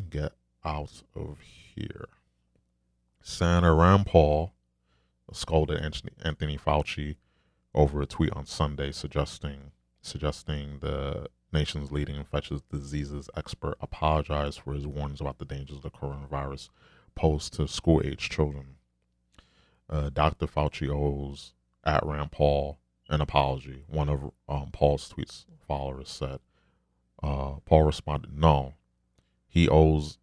get 0.10 0.32
out 0.64 1.04
of 1.14 1.38
here. 1.42 2.08
Senator 3.22 3.76
Rand 3.76 4.06
Paul 4.06 4.54
scolded 5.34 5.82
Anthony 5.82 6.14
Anthony 6.24 6.58
Fauci 6.58 7.18
over 7.76 8.02
a 8.02 8.06
tweet 8.06 8.32
on 8.32 8.46
Sunday 8.46 8.94
suggesting 8.94 9.72
suggesting 10.02 10.80
the 10.80 11.28
nation's 11.52 11.92
leading 11.92 12.16
infectious 12.16 12.62
diseases 12.72 13.30
expert 13.36 13.76
apologized 13.82 14.62
for 14.62 14.74
his 14.74 14.88
warnings 14.88 15.20
about 15.20 15.40
the 15.40 15.46
dangers 15.46 15.78
of 15.78 15.84
the 15.84 15.90
coronavirus 15.90 16.70
posed 17.16 17.54
to 17.54 17.68
school 17.68 18.02
age 18.06 18.30
children. 18.30 18.76
Uh, 19.90 20.10
Dr. 20.10 20.48
Fauci 20.48 20.90
owes 20.90 21.54
at 21.88 22.06
Rand 22.06 22.32
Paul 22.32 22.80
an 23.10 23.22
apology. 23.22 23.84
One 23.88 24.10
of 24.10 24.32
um, 24.48 24.70
Paul's 24.72 25.12
tweets 25.12 25.46
followers 25.68 26.10
said. 26.10 26.40
Uh, 27.24 27.56
Paul 27.66 27.84
responded, 27.84 28.38
"No, 28.38 28.76
he 29.48 29.68
owes 29.68 30.20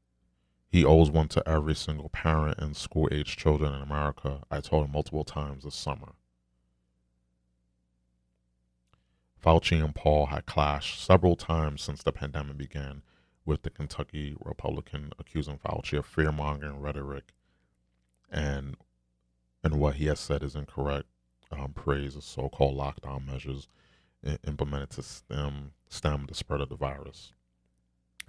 he 0.69 0.85
owes 0.85 1.11
one 1.11 1.29
to 1.29 1.49
every 1.49 1.75
single 1.75 2.09
parent 2.09 2.59
and 2.59 2.77
school 2.77 3.09
age 3.11 3.37
children 3.37 3.73
in 3.73 3.83
America. 3.83 4.43
I 4.51 4.61
told 4.61 4.85
him 4.85 4.93
multiple 4.93 5.25
times 5.25 5.65
this 5.65 5.75
summer. 5.75 6.15
Fauci 9.43 9.85
and 9.85 9.95
Paul 9.95 10.27
had 10.27 10.47
clashed 10.47 11.05
several 11.05 11.37
times 11.37 11.83
since 11.83 12.03
the 12.03 12.13
pandemic 12.13 12.57
began, 12.57 13.03
with 13.45 13.63
the 13.63 13.71
Kentucky 13.71 14.35
Republican 14.41 15.13
accusing 15.19 15.59
Fauci 15.59 15.99
of 15.99 16.07
fear 16.07 16.33
mongering 16.33 16.81
rhetoric 16.81 17.33
and 18.31 18.77
and 19.63 19.79
what 19.79 19.95
he 19.95 20.07
has 20.07 20.21
said 20.21 20.43
is 20.43 20.55
incorrect. 20.55 21.07
Um, 21.51 21.73
praise 21.73 22.15
the 22.15 22.23
so-called 22.23 22.77
lockdown 22.77 23.27
measures 23.27 23.69
implemented 24.47 24.91
to 24.91 25.03
stem 25.03 25.73
stem 25.89 26.27
the 26.27 26.35
spread 26.35 26.61
of 26.61 26.69
the 26.69 26.77
virus. 26.77 27.33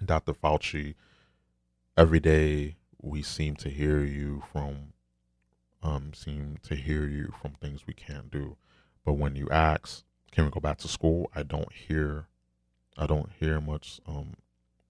Dr. 0.04 0.34
Fauci, 0.34 0.94
every 1.96 2.20
day 2.20 2.76
we 3.00 3.22
seem 3.22 3.56
to 3.56 3.70
hear 3.70 4.04
you 4.04 4.42
from 4.52 4.92
um, 5.82 6.12
seem 6.14 6.58
to 6.62 6.74
hear 6.74 7.06
you 7.06 7.32
from 7.40 7.52
things 7.52 7.86
we 7.86 7.94
can't 7.94 8.30
do. 8.30 8.56
But 9.04 9.14
when 9.14 9.36
you 9.36 9.48
ask, 9.50 10.04
can 10.32 10.44
we 10.44 10.50
go 10.50 10.60
back 10.60 10.78
to 10.78 10.88
school? 10.88 11.30
I 11.34 11.42
don't 11.42 11.72
hear, 11.72 12.26
I 12.96 13.06
don't 13.06 13.30
hear 13.38 13.60
much 13.60 14.00
um, 14.06 14.34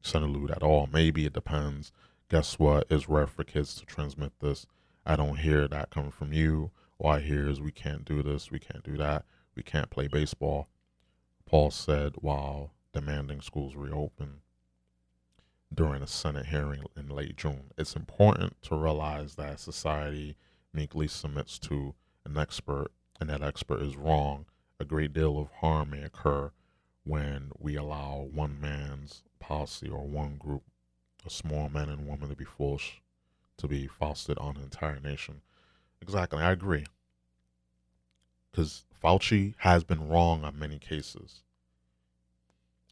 Senator 0.01 0.53
at 0.53 0.63
all. 0.63 0.89
Maybe 0.91 1.27
it 1.27 1.35
depends. 1.35 1.93
Guess 2.31 2.59
what? 2.59 2.87
It's 2.91 3.09
rare 3.09 3.27
for 3.27 3.45
kids 3.45 3.75
to 3.75 3.85
transmit 3.85 4.33
this. 4.41 4.67
I 5.05 5.17
don't 5.17 5.39
hear 5.39 5.69
that 5.69 5.91
coming 5.91 6.11
from 6.11 6.33
you. 6.33 6.71
All 6.99 7.17
here 7.17 7.49
is 7.49 7.61
we 7.61 7.73
can't 7.73 8.05
do 8.05 8.23
this, 8.23 8.51
we 8.51 8.59
can't 8.59 8.83
do 8.83 8.97
that, 8.97 9.25
we 9.55 9.63
can't 9.63 9.91
play 9.91 10.09
baseball. 10.09 10.69
Paul 11.45 11.71
said 11.71 12.15
while 12.17 12.73
demanding 12.93 13.41
schools 13.41 13.77
reopen 13.77 14.41
during 15.73 16.03
a 16.03 16.07
Senate 16.07 16.47
hearing 16.47 16.85
in 16.97 17.09
late 17.09 17.37
June. 17.37 17.71
It's 17.77 17.95
important 17.95 18.61
to 18.63 18.77
realize 18.77 19.35
that 19.35 19.61
society 19.61 20.37
meekly 20.73 21.07
submits 21.07 21.59
to 21.61 21.95
an 22.25 22.39
expert, 22.39 22.89
and 23.21 23.29
that 23.29 23.43
expert 23.43 23.83
is 23.83 23.97
wrong. 23.97 24.47
A 24.81 24.85
great 24.85 25.13
deal 25.13 25.39
of 25.39 25.51
harm 25.61 25.91
may 25.91 26.03
occur 26.03 26.51
when 27.05 27.51
we 27.59 27.77
allow 27.77 28.29
one 28.33 28.61
man's 28.61 29.23
policy 29.39 29.89
or 29.89 30.07
one 30.07 30.37
group, 30.37 30.63
a 31.25 31.31
small 31.31 31.69
man 31.69 31.89
and 31.89 32.07
woman, 32.07 32.31
to 32.31 32.37
be 32.37 32.45
forced 32.45 32.95
to 33.59 33.69
be 33.69 33.87
fostered 33.87 34.39
on 34.39 34.57
an 34.57 34.63
entire 34.63 35.01
nation. 35.01 35.41
Exactly, 36.01 36.43
I 36.43 36.53
agree. 36.53 36.87
Because 38.51 38.85
Fauci 39.03 39.55
has 39.59 39.85
been 39.85 40.09
wrong 40.09 40.45
on 40.45 40.59
many 40.59 40.79
cases. 40.79 41.43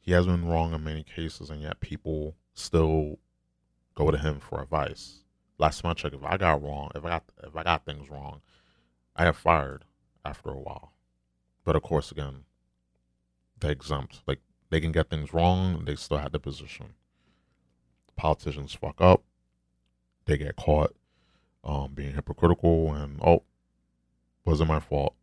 He 0.01 0.13
has 0.13 0.27
been 0.27 0.47
wrong 0.47 0.75
on 0.75 0.85
many 0.85 1.03
cases, 1.03 1.49
and 1.49 1.63
yet 1.63 1.81
people 1.81 2.37
still 2.53 3.19
go 3.95 4.11
to 4.11 4.19
him 4.19 4.41
for 4.41 4.63
advice. 4.63 5.23
Last 5.59 5.81
time 5.81 5.91
I 5.91 5.95
checked, 5.95 6.15
if 6.15 6.25
I 6.25 6.37
got 6.37 6.63
wrong, 6.63 6.91
if 6.95 7.05
I 7.05 7.09
got 7.09 7.25
if 7.43 7.57
I 7.57 7.63
got 7.63 7.85
things 7.87 8.11
wrong, 8.11 8.43
I 9.17 9.25
have 9.25 9.37
fired 9.37 9.85
after 10.25 10.51
a 10.51 10.59
while. 10.59 10.93
But 11.65 11.77
of 11.77 11.83
course, 11.83 12.11
again, 12.13 12.45
they 13.61 13.71
exempt. 13.71 14.23
Like 14.27 14.41
they 14.71 14.81
can 14.81 14.93
get 14.93 15.09
things 15.09 15.33
wrong, 15.33 15.85
they 15.85 15.95
still 15.95 16.19
have 16.19 16.33
the 16.33 16.41
position. 16.41 16.95
Politicians 18.17 18.75
fuck 18.75 19.01
up, 19.01 19.23
they 20.27 20.37
get 20.37 20.57
caught 20.57 20.95
um, 21.65 21.93
being 21.95 22.15
hypocritical, 22.15 22.93
and 22.93 23.21
oh, 23.23 23.43
wasn't 24.45 24.69
my 24.69 24.81
fault. 24.81 25.15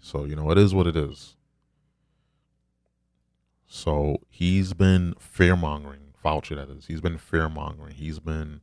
So 0.00 0.24
you 0.24 0.34
know, 0.34 0.50
it 0.50 0.58
is 0.58 0.74
what 0.74 0.86
it 0.86 0.96
is. 0.96 1.36
So 3.66 4.16
he's 4.28 4.72
been 4.72 5.14
fear 5.20 5.54
mongering, 5.54 6.14
Fauci 6.24 6.56
that 6.56 6.70
is. 6.70 6.86
He's 6.86 7.00
been 7.00 7.18
fear 7.18 7.48
mongering. 7.48 7.94
He's 7.94 8.18
been 8.18 8.62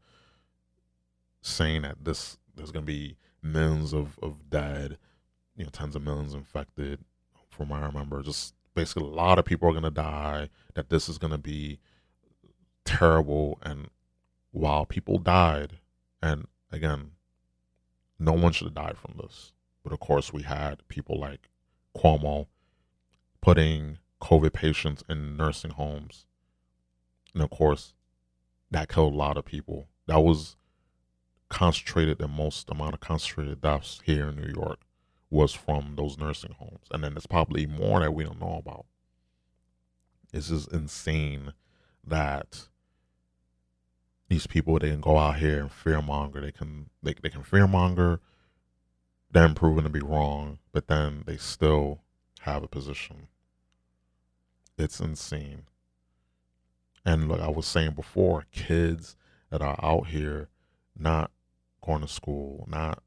saying 1.42 1.84
that 1.84 2.04
this 2.04 2.38
there's 2.56 2.72
gonna 2.72 2.86
be 2.86 3.16
millions 3.42 3.94
of, 3.94 4.18
of 4.22 4.50
dead, 4.50 4.98
you 5.56 5.64
know, 5.64 5.70
tens 5.72 5.96
of 5.96 6.02
millions 6.02 6.34
infected, 6.34 7.00
from 7.50 7.70
what 7.70 7.82
I 7.84 7.86
remember. 7.86 8.22
Just 8.22 8.54
basically 8.74 9.08
a 9.08 9.12
lot 9.12 9.40
of 9.40 9.46
people 9.46 9.70
are 9.70 9.74
gonna 9.74 9.92
die, 9.92 10.50
that 10.74 10.90
this 10.90 11.08
is 11.08 11.18
gonna 11.18 11.38
be 11.38 11.80
terrible 12.84 13.60
and 13.62 13.90
while 14.52 14.86
people 14.86 15.20
died, 15.20 15.78
and 16.22 16.48
again, 16.72 17.12
no 18.20 18.34
one 18.34 18.52
should 18.52 18.68
have 18.68 18.74
died 18.74 18.98
from 18.98 19.16
this. 19.22 19.52
But 19.84 19.94
of 19.94 20.00
course 20.00 20.34
we 20.34 20.44
had 20.44 20.88
people 20.88 21.20
like 21.20 21.50
Cuomo 21.96 22.48
putting 23.42 24.00
COVID 24.22 24.54
patients 24.54 25.04
in 25.10 25.38
nursing 25.38 25.72
homes. 25.72 26.26
And 27.34 27.44
of 27.44 27.50
course, 27.50 27.94
that 28.72 28.90
killed 28.90 29.14
a 29.14 29.18
lot 29.18 29.38
of 29.38 29.46
people. 29.46 29.88
That 30.08 30.20
was 30.20 30.56
concentrated, 31.50 32.18
the 32.18 32.28
most 32.28 32.70
amount 32.70 32.94
of 32.94 33.00
concentrated 33.00 33.62
deaths 33.62 34.02
here 34.04 34.30
in 34.30 34.36
New 34.36 34.52
York 34.54 34.80
was 35.30 35.54
from 35.54 35.96
those 35.96 36.18
nursing 36.18 36.56
homes. 36.58 36.88
And 36.92 37.04
then 37.04 37.14
there's 37.14 37.28
probably 37.28 37.66
more 37.66 38.00
that 38.00 38.14
we 38.14 38.24
don't 38.24 38.40
know 38.40 38.58
about. 38.58 38.86
It's 40.34 40.50
just 40.50 40.72
insane 40.72 41.54
that 42.06 42.68
these 44.30 44.48
people 44.48 44.78
they 44.80 44.90
can 44.90 45.02
go 45.02 45.18
out 45.18 45.38
here 45.38 45.60
and 45.60 45.70
fearmonger. 45.70 46.42
They 46.42 46.52
can 46.52 46.90
they, 47.02 47.14
they 47.22 47.30
can 47.30 47.44
fearmonger, 47.44 48.20
then 49.32 49.54
proven 49.54 49.84
to 49.84 49.90
be 49.90 50.00
wrong, 50.00 50.60
but 50.72 50.88
then 50.88 51.24
they 51.26 51.38
still 51.38 52.02
have 52.42 52.64
a 52.64 52.68
position. 52.68 53.28
It's 54.78 55.00
insane. 55.00 55.64
And 57.06 57.30
like 57.30 57.42
I 57.42 57.50
was 57.50 57.66
saying 57.66 57.92
before, 57.92 58.46
kids 58.52 59.16
that 59.50 59.62
are 59.62 59.80
out 59.82 60.08
here 60.08 60.50
not 60.98 61.32
going 61.82 62.02
to 62.02 62.08
school, 62.08 62.66
not 62.70 63.02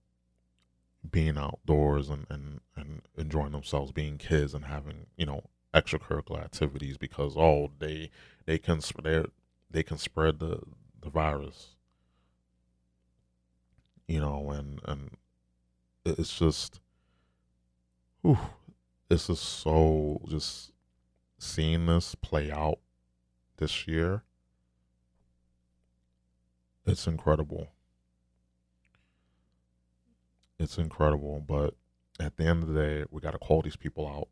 being 1.08 1.36
outdoors 1.36 2.08
and, 2.08 2.26
and, 2.30 2.60
and 2.76 3.02
enjoying 3.16 3.52
themselves, 3.52 3.92
being 3.92 4.16
kids 4.18 4.54
and 4.54 4.64
having, 4.64 5.06
you 5.16 5.26
know, 5.26 5.42
extracurricular 5.74 6.42
activities 6.42 6.98
because 6.98 7.36
oh 7.36 7.70
they 7.78 8.10
they 8.44 8.58
can 8.58 8.80
they 9.04 9.24
they 9.70 9.82
can 9.82 9.98
spread 9.98 10.40
the 10.40 10.60
the 11.02 11.10
virus. 11.10 11.76
You 14.06 14.20
know, 14.20 14.50
and 14.50 14.80
and 14.84 15.16
it's 16.04 16.36
just 16.36 16.80
whew, 18.22 18.38
just 19.10 19.26
so 19.26 20.20
just 20.28 20.72
seeing 21.38 21.86
this 21.86 22.14
play 22.16 22.50
out 22.50 22.78
this 23.58 23.86
year. 23.86 24.24
It's 26.86 27.06
incredible. 27.06 27.68
It's 30.58 30.76
incredible 30.76 31.42
but 31.46 31.74
at 32.18 32.36
the 32.36 32.44
end 32.44 32.62
of 32.62 32.68
the 32.68 32.80
day 32.80 33.04
we 33.10 33.20
got 33.20 33.30
to 33.30 33.38
call 33.38 33.62
these 33.62 33.76
people 33.76 34.06
out. 34.06 34.28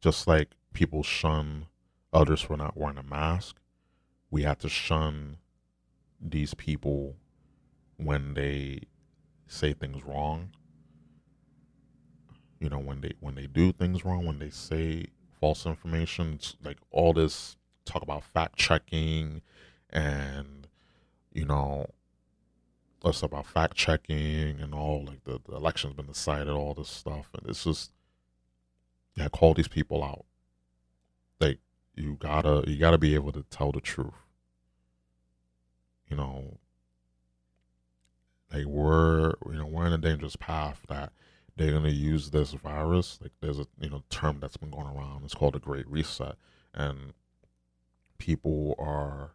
Just 0.00 0.26
like 0.26 0.52
people 0.72 1.02
shun 1.02 1.66
others 2.12 2.40
for 2.40 2.56
not 2.56 2.76
wearing 2.76 2.98
a 2.98 3.02
mask 3.02 3.56
we 4.30 4.42
have 4.42 4.58
to 4.58 4.68
shun 4.68 5.38
these 6.20 6.54
people 6.54 7.16
when 7.96 8.34
they 8.34 8.80
say 9.46 9.72
things 9.72 10.04
wrong. 10.04 10.50
You 12.58 12.68
know 12.68 12.78
when 12.78 13.00
they 13.00 13.12
when 13.20 13.34
they 13.34 13.46
do 13.46 13.72
things 13.72 14.04
wrong 14.04 14.26
when 14.26 14.38
they 14.38 14.50
say 14.50 15.06
false 15.40 15.64
information 15.64 16.38
like 16.62 16.76
all 16.90 17.14
this 17.14 17.56
talk 17.86 18.02
about 18.02 18.22
fact 18.22 18.56
checking 18.56 19.40
and 19.88 20.68
you 21.32 21.46
know 21.46 21.86
us 23.04 23.22
about 23.22 23.46
fact 23.46 23.76
checking 23.76 24.60
and 24.60 24.74
all 24.74 25.04
like 25.04 25.24
the, 25.24 25.40
the 25.48 25.56
election's 25.56 25.94
been 25.94 26.06
decided 26.06 26.50
all 26.50 26.74
this 26.74 26.88
stuff. 26.88 27.28
And 27.38 27.48
it's 27.48 27.64
just 27.64 27.92
yeah 29.16 29.28
call 29.28 29.54
these 29.54 29.68
people 29.68 30.04
out. 30.04 30.24
Like 31.40 31.58
you 32.00 32.16
gotta 32.18 32.64
you 32.66 32.76
gotta 32.76 32.98
be 32.98 33.14
able 33.14 33.32
to 33.32 33.44
tell 33.50 33.72
the 33.72 33.80
truth. 33.80 34.14
You 36.08 36.16
know 36.16 36.58
like 38.52 38.66
we're 38.66 39.34
you 39.46 39.58
know 39.58 39.66
we're 39.66 39.86
in 39.86 39.92
a 39.92 39.98
dangerous 39.98 40.36
path 40.36 40.80
that 40.88 41.12
they're 41.56 41.78
to 41.78 41.90
use 41.90 42.30
this 42.30 42.52
virus. 42.52 43.18
Like 43.20 43.32
there's 43.40 43.58
a 43.58 43.66
you 43.80 43.90
know 43.90 44.02
term 44.10 44.38
that's 44.40 44.56
been 44.56 44.70
going 44.70 44.86
around. 44.86 45.24
It's 45.24 45.34
called 45.34 45.54
the 45.54 45.58
great 45.60 45.88
reset. 45.88 46.36
And 46.74 47.12
people 48.18 48.74
are 48.78 49.32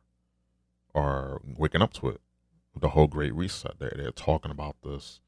are 0.93 1.41
waking 1.57 1.81
up 1.81 1.93
to 1.93 2.09
it. 2.09 2.21
The 2.77 2.89
whole 2.89 3.07
great 3.07 3.33
reset. 3.33 3.79
They're, 3.79 3.93
they're 3.95 4.11
talking 4.11 4.51
about 4.51 4.75
this. 4.83 5.19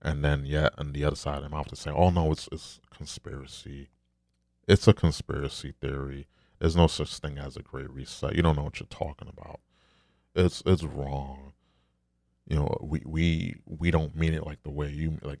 And 0.00 0.24
then 0.24 0.44
yet 0.44 0.72
on 0.78 0.92
the 0.92 1.04
other 1.04 1.16
side 1.16 1.36
of 1.36 1.42
their 1.42 1.50
mouth 1.50 1.68
to 1.68 1.76
say 1.76 1.90
oh 1.90 2.10
no 2.10 2.32
it's 2.32 2.48
it's 2.52 2.80
conspiracy. 2.94 3.88
It's 4.68 4.86
a 4.86 4.92
conspiracy 4.92 5.74
theory 5.80 6.26
there's 6.62 6.76
no 6.76 6.86
such 6.86 7.18
thing 7.18 7.38
as 7.38 7.56
a 7.56 7.60
great 7.60 7.90
reset. 7.90 8.36
You 8.36 8.42
don't 8.42 8.54
know 8.54 8.62
what 8.62 8.78
you're 8.78 8.86
talking 8.86 9.26
about. 9.26 9.58
It's 10.36 10.62
it's 10.64 10.84
wrong. 10.84 11.54
You 12.46 12.54
know 12.54 12.78
we 12.80 13.02
we 13.04 13.56
we 13.66 13.90
don't 13.90 14.14
mean 14.14 14.32
it 14.32 14.46
like 14.46 14.62
the 14.62 14.70
way 14.70 14.88
you 14.88 15.18
like 15.22 15.40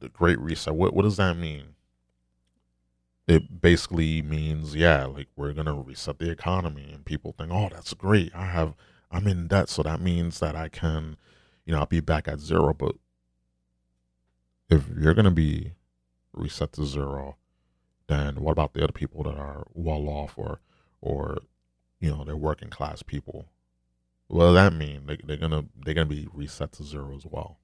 the 0.00 0.08
great 0.08 0.40
reset. 0.40 0.74
What 0.74 0.94
what 0.94 1.02
does 1.02 1.16
that 1.18 1.36
mean? 1.36 1.76
It 3.28 3.60
basically 3.60 4.20
means 4.20 4.74
yeah 4.74 5.04
like 5.04 5.28
we're 5.36 5.52
gonna 5.52 5.80
reset 5.80 6.18
the 6.18 6.32
economy 6.32 6.90
and 6.92 7.04
people 7.04 7.36
think 7.38 7.52
oh 7.52 7.68
that's 7.72 7.94
great. 7.94 8.34
I 8.34 8.46
have 8.46 8.74
i'm 9.12 9.28
in 9.28 9.46
debt. 9.46 9.68
So 9.68 9.84
that 9.84 10.00
means 10.00 10.40
that 10.40 10.56
i 10.56 10.68
can 10.68 11.18
you 11.64 11.72
know 11.72 11.78
i'll 11.78 11.86
be 11.86 12.00
back 12.00 12.26
at 12.26 12.40
zero 12.40 12.74
but 12.74 12.96
if 14.68 14.88
you're 14.98 15.14
gonna 15.14 15.30
be 15.30 15.74
reset 16.32 16.72
to 16.72 16.84
zero 16.84 17.36
then 18.08 18.36
what 18.36 18.52
about 18.52 18.74
the 18.74 18.82
other 18.82 18.92
people 18.92 19.22
that 19.24 19.36
are 19.36 19.66
well 19.74 20.08
off 20.08 20.34
or 20.36 20.60
or 21.00 21.38
you 22.00 22.10
know 22.10 22.24
they're 22.24 22.36
working 22.36 22.70
class 22.70 23.02
people? 23.02 23.46
What 24.28 24.46
does 24.46 24.54
that 24.54 24.72
mean? 24.72 25.06
They, 25.06 25.18
they're 25.24 25.36
gonna 25.36 25.66
they're 25.84 25.94
gonna 25.94 26.06
be 26.06 26.28
reset 26.32 26.72
to 26.72 26.84
zero 26.84 27.14
as 27.16 27.26
well. 27.26 27.58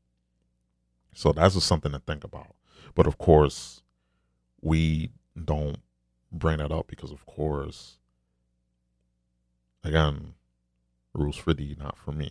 So 1.14 1.32
that's 1.32 1.54
just 1.54 1.66
something 1.66 1.92
to 1.92 1.98
think 1.98 2.24
about. 2.24 2.54
But 2.94 3.06
of 3.06 3.18
course, 3.18 3.82
we 4.60 5.10
don't 5.42 5.78
bring 6.30 6.58
that 6.58 6.72
up 6.72 6.86
because, 6.88 7.10
of 7.10 7.24
course, 7.26 7.98
again, 9.82 10.34
rules 11.14 11.36
for 11.36 11.54
thee, 11.54 11.76
not 11.78 11.96
for 11.96 12.12
me. 12.12 12.30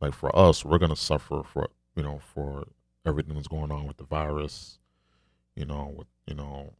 Like 0.00 0.14
for 0.14 0.34
us, 0.36 0.64
we're 0.64 0.78
gonna 0.78 0.96
suffer 0.96 1.42
for 1.42 1.70
you 1.96 2.02
know 2.02 2.20
for 2.34 2.66
everything 3.06 3.34
that's 3.34 3.48
going 3.48 3.70
on 3.70 3.86
with 3.86 3.96
the 3.96 4.04
virus, 4.04 4.78
you 5.54 5.64
know, 5.64 5.92
with 5.96 6.06
you 6.26 6.34
know 6.34 6.74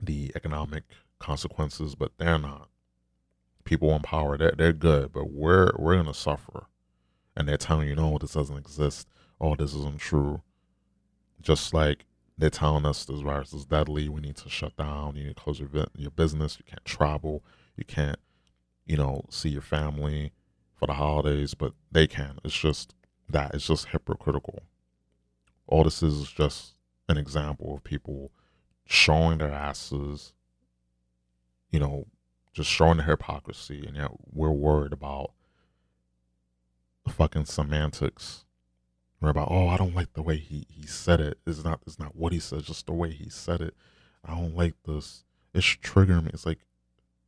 the 0.00 0.32
economic 0.34 0.84
consequences, 1.18 1.94
but 1.94 2.12
they're 2.18 2.38
not. 2.38 2.68
People 3.64 3.94
in 3.94 4.02
power, 4.02 4.36
they're 4.36 4.54
they're 4.56 4.72
good, 4.72 5.12
but 5.12 5.30
we're 5.30 5.72
we're 5.78 5.96
gonna 5.96 6.14
suffer, 6.14 6.66
and 7.36 7.48
they're 7.48 7.56
telling 7.56 7.88
you, 7.88 7.94
no, 7.94 8.18
this 8.18 8.32
doesn't 8.32 8.56
exist. 8.56 9.06
Oh, 9.40 9.54
this 9.54 9.74
isn't 9.74 10.00
true. 10.00 10.42
Just 11.40 11.72
like 11.72 12.06
they're 12.36 12.50
telling 12.50 12.86
us 12.86 13.04
this 13.04 13.20
virus 13.20 13.52
is 13.52 13.66
deadly. 13.66 14.08
We 14.08 14.22
need 14.22 14.36
to 14.36 14.48
shut 14.48 14.76
down. 14.76 15.14
You 15.14 15.24
need 15.24 15.36
to 15.36 15.42
close 15.42 15.60
your 15.60 15.68
your 15.96 16.10
business. 16.10 16.58
You 16.58 16.64
can't 16.66 16.84
travel. 16.84 17.44
You 17.76 17.84
can't, 17.84 18.18
you 18.86 18.96
know, 18.96 19.26
see 19.28 19.50
your 19.50 19.62
family 19.62 20.32
for 20.74 20.86
the 20.86 20.94
holidays. 20.94 21.54
But 21.54 21.74
they 21.92 22.06
can. 22.06 22.38
It's 22.42 22.58
just 22.58 22.94
that. 23.28 23.54
It's 23.54 23.66
just 23.66 23.88
hypocritical. 23.88 24.62
All 25.66 25.84
this 25.84 26.02
is 26.02 26.30
just 26.32 26.74
an 27.10 27.18
example 27.18 27.74
of 27.74 27.84
people 27.84 28.30
showing 28.86 29.38
their 29.38 29.52
asses. 29.52 30.32
You 31.70 31.80
know, 31.80 32.06
just 32.52 32.70
showing 32.70 32.96
the 32.96 33.04
hypocrisy, 33.04 33.84
and 33.86 33.96
yet 33.96 34.10
we're 34.32 34.50
worried 34.50 34.92
about 34.92 35.32
the 37.04 37.12
fucking 37.12 37.44
semantics 37.44 38.44
or 39.22 39.28
about 39.28 39.48
oh 39.50 39.68
I 39.68 39.76
don't 39.76 39.94
like 39.94 40.12
the 40.14 40.22
way 40.22 40.36
he 40.36 40.66
he 40.68 40.86
said 40.86 41.20
it. 41.20 41.38
It's 41.46 41.64
not 41.64 41.80
it's 41.86 41.98
not 41.98 42.16
what 42.16 42.32
he 42.32 42.40
said, 42.40 42.64
just 42.64 42.86
the 42.86 42.92
way 42.92 43.10
he 43.10 43.28
said 43.28 43.60
it. 43.60 43.74
I 44.24 44.34
don't 44.34 44.56
like 44.56 44.74
this. 44.86 45.24
It's 45.54 45.66
triggering 45.66 46.24
me. 46.24 46.30
It's 46.32 46.46
like 46.46 46.60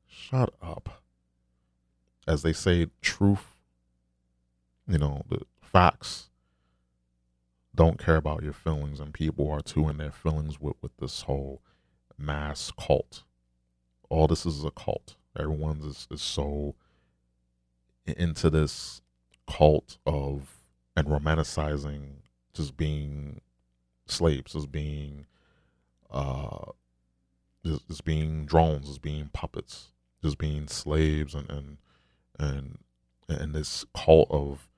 shut 0.08 0.52
up. 0.62 1.02
As 2.26 2.42
they 2.42 2.52
say, 2.52 2.86
truth. 3.00 3.56
You 4.86 4.98
know 4.98 5.22
the 5.28 5.42
facts. 5.60 6.28
Don't 7.74 7.98
care 7.98 8.16
about 8.16 8.42
your 8.42 8.52
feelings, 8.52 9.00
and 9.00 9.14
people 9.14 9.50
are 9.50 9.62
too 9.62 9.88
in 9.88 9.96
their 9.96 10.12
feelings 10.12 10.60
with 10.60 10.76
with 10.82 10.96
this 10.98 11.22
whole 11.22 11.62
mass 12.18 12.70
cult. 12.78 13.24
All 14.10 14.26
this 14.26 14.44
is 14.44 14.64
a 14.64 14.70
cult. 14.70 15.16
Everyone 15.38 15.80
is, 15.82 16.06
is 16.10 16.20
so 16.20 16.74
into 18.06 18.50
this 18.50 19.00
cult 19.48 19.96
of 20.04 20.58
and 20.96 21.06
romanticizing 21.06 22.16
just 22.52 22.76
being 22.76 23.40
slaves, 24.06 24.54
as 24.54 24.66
being 24.66 25.26
uh 26.10 26.72
just, 27.64 27.88
just 27.88 28.04
being 28.04 28.44
drones, 28.44 28.90
as 28.90 28.98
being 28.98 29.30
puppets, 29.32 29.92
just 30.22 30.36
being 30.36 30.68
slaves 30.68 31.34
and 31.34 31.48
and 31.50 31.78
and 32.38 32.78
and 33.28 33.54
this 33.54 33.86
cult 33.94 34.28
of 34.30 34.68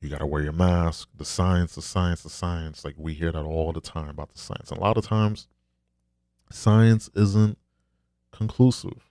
you 0.00 0.08
gotta 0.08 0.26
wear 0.26 0.42
your 0.42 0.52
mask, 0.52 1.08
the 1.16 1.24
science, 1.24 1.74
the 1.74 1.82
science, 1.82 2.22
the 2.22 2.30
science. 2.30 2.84
Like 2.84 2.94
we 2.96 3.14
hear 3.14 3.32
that 3.32 3.44
all 3.44 3.72
the 3.72 3.80
time 3.80 4.08
about 4.08 4.32
the 4.32 4.38
science. 4.38 4.70
And 4.70 4.78
a 4.78 4.82
lot 4.82 4.96
of 4.96 5.06
times 5.06 5.48
science 6.50 7.10
isn't 7.14 7.58
conclusive. 8.32 9.10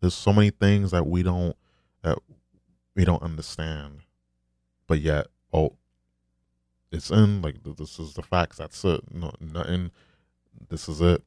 There's 0.00 0.14
so 0.14 0.32
many 0.32 0.50
things 0.50 0.90
that 0.92 1.06
we 1.06 1.22
don't 1.22 1.56
that 2.02 2.18
we 2.94 3.04
don't 3.04 3.22
understand 3.22 4.02
but 4.90 4.98
yet, 4.98 5.28
oh, 5.52 5.76
it's 6.90 7.12
in 7.12 7.42
like 7.42 7.62
this 7.62 8.00
is 8.00 8.14
the 8.14 8.22
facts. 8.22 8.56
That's 8.56 8.84
it. 8.84 9.02
No, 9.14 9.30
nothing. 9.38 9.92
This 10.68 10.88
is 10.88 11.00
it. 11.00 11.22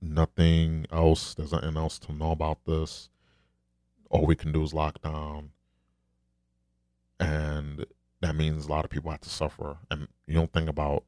Nothing 0.00 0.86
else. 0.90 1.34
There's 1.34 1.52
nothing 1.52 1.76
else 1.76 1.98
to 1.98 2.14
know 2.14 2.30
about 2.30 2.64
this. 2.64 3.10
All 4.08 4.24
we 4.24 4.34
can 4.34 4.52
do 4.52 4.62
is 4.62 4.72
lock 4.72 5.02
down, 5.02 5.50
and 7.18 7.86
that 8.20 8.34
means 8.34 8.66
a 8.66 8.70
lot 8.70 8.84
of 8.84 8.90
people 8.90 9.10
have 9.10 9.20
to 9.22 9.30
suffer. 9.30 9.78
And 9.90 10.08
you 10.26 10.34
don't 10.34 10.52
think 10.52 10.68
about 10.68 11.04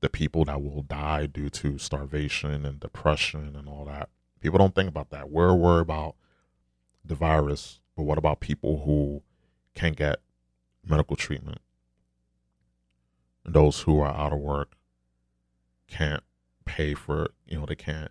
the 0.00 0.08
people 0.08 0.44
that 0.44 0.62
will 0.62 0.82
die 0.82 1.26
due 1.26 1.48
to 1.50 1.78
starvation 1.78 2.64
and 2.64 2.80
depression 2.80 3.54
and 3.56 3.68
all 3.68 3.84
that. 3.86 4.08
People 4.40 4.58
don't 4.58 4.74
think 4.74 4.88
about 4.88 5.10
that. 5.10 5.30
We're 5.30 5.54
worried 5.54 5.82
about 5.82 6.16
the 7.04 7.14
virus, 7.14 7.80
but 7.96 8.02
what 8.02 8.18
about 8.18 8.40
people 8.40 8.84
who 8.84 9.22
can't 9.74 9.96
get 9.96 10.20
medical 10.86 11.16
treatment. 11.16 11.58
Those 13.44 13.80
who 13.80 14.00
are 14.00 14.14
out 14.14 14.32
of 14.32 14.38
work 14.38 14.76
can't 15.88 16.22
pay 16.64 16.94
for. 16.94 17.28
You 17.46 17.58
know, 17.58 17.66
they 17.66 17.74
can't, 17.74 18.10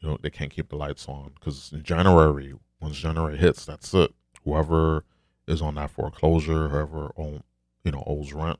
you 0.00 0.08
know, 0.08 0.18
they 0.20 0.30
can't 0.30 0.50
keep 0.50 0.68
the 0.68 0.76
lights 0.76 1.06
on 1.08 1.32
because 1.34 1.72
in 1.72 1.82
January, 1.82 2.54
once 2.80 2.96
January 2.96 3.36
hits, 3.36 3.66
that's 3.66 3.92
it. 3.94 4.12
Whoever 4.44 5.04
is 5.46 5.62
on 5.62 5.74
that 5.74 5.90
foreclosure, 5.90 6.68
whoever 6.68 7.12
own, 7.16 7.42
you 7.84 7.92
know, 7.92 8.04
owes 8.06 8.32
rent, 8.32 8.58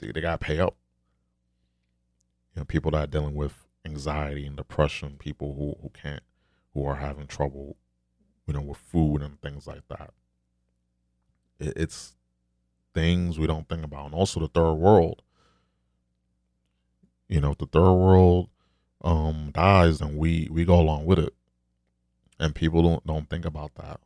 they, 0.00 0.10
they 0.12 0.20
got 0.20 0.40
to 0.40 0.46
pay 0.46 0.58
up. 0.58 0.76
You 2.54 2.60
know, 2.60 2.64
people 2.64 2.90
that 2.92 3.04
are 3.04 3.06
dealing 3.06 3.34
with 3.34 3.66
anxiety 3.84 4.46
and 4.46 4.56
depression, 4.56 5.16
people 5.18 5.54
who, 5.54 5.76
who 5.82 5.90
can't, 5.90 6.22
who 6.74 6.84
are 6.84 6.96
having 6.96 7.26
trouble, 7.26 7.76
you 8.46 8.54
know, 8.54 8.60
with 8.60 8.78
food 8.78 9.22
and 9.22 9.40
things 9.40 9.66
like 9.66 9.86
that. 9.88 10.10
It, 11.58 11.74
it's 11.76 12.14
things 12.94 13.38
we 13.38 13.46
don't 13.46 13.68
think 13.68 13.84
about, 13.84 14.06
and 14.06 14.14
also 14.14 14.40
the 14.40 14.48
third 14.48 14.74
world. 14.74 15.22
You 17.28 17.40
know, 17.40 17.52
if 17.52 17.58
the 17.58 17.66
third 17.66 17.92
world 17.92 18.48
um, 19.02 19.50
dies, 19.52 20.00
and 20.00 20.18
we 20.18 20.48
we 20.50 20.64
go 20.64 20.80
along 20.80 21.06
with 21.06 21.20
it, 21.20 21.32
and 22.40 22.54
people 22.54 22.82
don't 22.82 23.06
don't 23.06 23.30
think 23.30 23.44
about 23.44 23.74
that. 23.76 24.00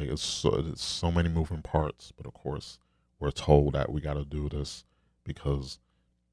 Like 0.00 0.08
it's 0.08 0.22
so, 0.22 0.54
it's 0.54 0.82
so 0.82 1.12
many 1.12 1.28
moving 1.28 1.60
parts, 1.60 2.10
but 2.16 2.24
of 2.24 2.32
course 2.32 2.78
we're 3.18 3.30
told 3.30 3.74
that 3.74 3.92
we 3.92 4.00
got 4.00 4.14
to 4.14 4.24
do 4.24 4.48
this 4.48 4.84
because 5.24 5.78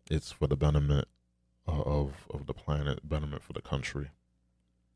it's 0.10 0.31
for 0.31 0.48
the 0.48 0.56
benefit 0.56 1.10
of 1.68 2.27
of 2.30 2.45
the 2.45 2.53
planet, 2.53 3.02
benefit 3.03 3.44
for 3.44 3.52
the 3.52 3.61
country. 3.61 4.11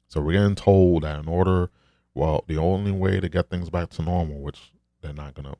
So 0.07 0.21
we're 0.21 0.39
getting 0.39 0.55
told 0.55 1.03
that 1.03 1.19
in 1.19 1.27
order, 1.27 1.69
well, 2.13 2.45
the 2.47 2.57
only 2.57 2.93
way 2.93 3.19
to 3.19 3.27
get 3.27 3.49
things 3.49 3.69
back 3.69 3.89
to 3.89 4.03
normal, 4.03 4.39
which 4.39 4.71
they're 5.01 5.11
not 5.11 5.33
gonna 5.33 5.55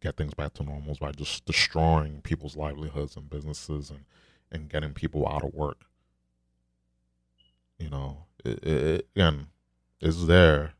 get 0.00 0.16
things 0.16 0.34
back 0.34 0.54
to 0.54 0.64
normal 0.64 0.96
by 1.00 1.12
just 1.12 1.44
destroying 1.44 2.20
people's 2.20 2.56
livelihoods 2.56 3.16
and 3.16 3.30
businesses 3.30 3.90
and, 3.90 4.06
and 4.50 4.68
getting 4.68 4.92
people 4.92 5.28
out 5.28 5.44
of 5.44 5.54
work. 5.54 5.82
You 7.78 7.90
know, 7.90 8.24
it, 8.44 8.64
it, 8.64 9.08
again, 9.14 9.46
is 10.00 10.26
there. 10.26 10.74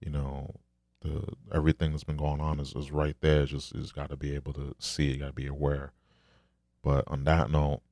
You 0.00 0.10
know, 0.10 0.54
the 1.02 1.24
everything 1.54 1.90
that's 1.90 2.04
been 2.04 2.16
going 2.16 2.40
on 2.40 2.60
is, 2.60 2.74
is 2.74 2.90
right 2.90 3.16
there. 3.20 3.46
Just 3.46 3.74
is 3.74 3.92
got 3.92 4.10
to 4.10 4.16
be 4.16 4.34
able 4.34 4.52
to 4.54 4.74
see. 4.78 5.12
You 5.12 5.18
got 5.18 5.26
to 5.28 5.32
be 5.32 5.46
aware. 5.46 5.92
But 6.82 7.04
on 7.06 7.24
that 7.24 7.50
note, 7.50 7.82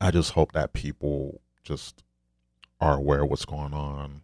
I 0.00 0.10
just 0.10 0.32
hope 0.32 0.52
that 0.52 0.74
people 0.74 1.40
just 1.64 2.04
are 2.80 2.98
aware 2.98 3.24
what's 3.24 3.44
going 3.44 3.74
on, 3.74 4.22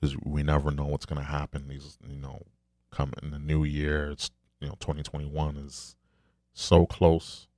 because 0.00 0.16
we 0.24 0.42
never 0.42 0.70
know 0.70 0.86
what's 0.86 1.06
going 1.06 1.20
to 1.20 1.26
happen. 1.26 1.68
These, 1.68 1.98
you 2.08 2.18
know, 2.18 2.42
coming 2.90 3.14
in 3.22 3.30
the 3.30 3.38
new 3.38 3.64
year. 3.64 4.10
It's 4.10 4.30
you 4.60 4.68
know 4.68 4.76
2021 4.80 5.56
is 5.56 5.96
so 6.54 6.86
close, 6.86 7.48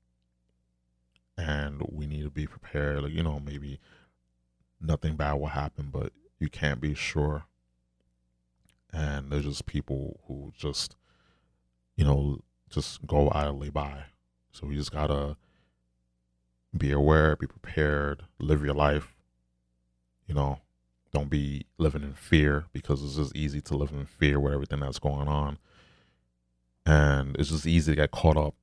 and 1.39 1.83
we 1.89 2.07
need 2.07 2.25
to 2.25 2.31
be 2.31 2.47
prepared. 2.47 3.03
Like, 3.03 3.13
you 3.13 3.23
know, 3.23 3.39
maybe 3.39 3.79
nothing 4.81 5.17
bad 5.17 5.35
will 5.35 5.47
happen, 5.47 5.91
but 5.93 6.13
you 6.39 6.49
can't 6.49 6.81
be 6.81 6.95
sure. 6.95 7.45
And 8.93 9.31
they're 9.31 9.41
just 9.41 9.67
people 9.67 10.21
who 10.27 10.53
just, 10.57 10.97
you 11.97 12.05
know, 12.05 12.41
just 12.71 13.07
go 13.07 13.31
idly 13.33 13.71
by. 13.71 14.05
So 14.53 14.67
we 14.67 14.77
just 14.77 14.93
gotta 14.93 15.37
be 16.77 16.93
aware, 16.93 17.37
be 17.37 17.47
prepared, 17.47 18.23
live 18.39 18.65
your 18.65 18.75
life. 18.75 19.15
You 20.27 20.35
know, 20.35 20.61
don't 21.13 21.31
be 21.31 21.67
living 21.79 22.03
in 22.03 22.15
fear 22.15 22.67
because 22.73 23.03
it's 23.03 23.17
just 23.17 23.37
easy 23.37 23.61
to 23.63 23.77
live 23.77 23.93
in 23.93 24.07
fear 24.07 24.41
with 24.41 24.53
everything 24.53 24.81
that's 24.81 24.99
going 24.99 25.29
on. 25.29 25.59
And 26.85 27.37
it's 27.39 27.51
just 27.51 27.67
easy 27.67 27.93
to 27.93 27.97
get 27.97 28.11
caught 28.11 28.37
up 28.37 28.55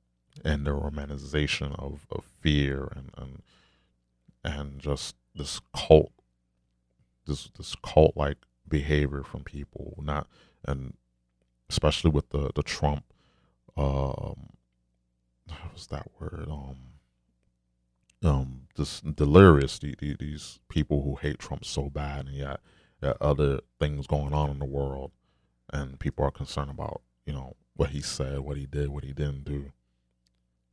in 0.44 0.64
the 0.64 0.70
romanticization 0.70 1.78
of, 1.78 2.06
of 2.10 2.24
fear 2.40 2.92
and, 2.96 3.10
and 3.16 3.42
and 4.44 4.78
just 4.78 5.16
this 5.34 5.60
cult 5.74 6.12
this 7.26 7.48
this 7.56 7.74
cult 7.82 8.12
like 8.16 8.36
behavior 8.68 9.22
from 9.22 9.44
people 9.44 9.94
not 10.02 10.26
and 10.66 10.94
especially 11.70 12.10
with 12.10 12.30
the 12.30 12.50
the 12.54 12.62
Trump 12.64 13.04
um 13.76 14.50
what 15.48 15.72
was 15.74 15.88
that 15.88 16.08
word 16.20 16.46
um 16.50 16.76
um 18.22 18.68
just 18.76 19.16
delirious. 19.16 19.78
The- 19.78 19.96
the- 19.98 20.16
These 20.16 20.60
people 20.68 21.02
who 21.02 21.16
hate 21.16 21.40
Trump 21.40 21.64
so 21.64 21.90
bad, 21.90 22.26
and 22.26 22.36
yet 22.36 22.60
there 23.00 23.12
are 23.12 23.22
other 23.30 23.60
things 23.80 24.06
going 24.08 24.34
on 24.34 24.50
in 24.50 24.58
the 24.60 24.64
world, 24.66 25.12
and 25.72 26.00
people 26.00 26.24
are 26.24 26.30
concerned 26.32 26.70
about 26.70 27.02
you 27.26 27.32
know 27.32 27.56
what 27.76 27.90
he 27.90 28.02
said, 28.02 28.40
what 28.40 28.56
he 28.56 28.66
did, 28.66 28.90
what 28.90 29.04
he 29.04 29.12
didn't 29.12 29.44
do, 29.44 29.72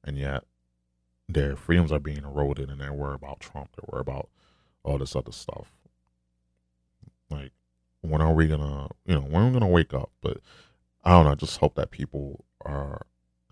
and 0.04 0.18
yet 0.18 0.46
their 1.30 1.56
freedoms 1.56 1.92
are 1.92 2.00
being 2.00 2.24
eroded, 2.24 2.70
and 2.70 2.82
they're 2.82 2.94
worried 2.94 3.16
about 3.16 3.40
Trump. 3.42 3.72
They're 3.76 3.90
worried 3.92 4.08
about 4.08 4.30
all 4.84 4.98
this 5.00 5.16
other 5.16 5.32
stuff. 5.32 5.72
Like, 7.30 7.52
when 8.02 8.22
are 8.22 8.34
we 8.34 8.48
gonna, 8.48 8.90
you 9.06 9.16
know, 9.16 9.22
when 9.22 9.44
are 9.44 9.48
we 9.48 9.54
gonna 9.54 9.68
wake 9.68 9.94
up? 9.94 10.12
But 10.22 10.38
I 11.04 11.12
don't 11.12 11.26
know. 11.26 11.32
I 11.32 11.36
just 11.36 11.58
hope 11.58 11.76
that 11.76 11.92
people 11.92 12.46
are 12.66 13.06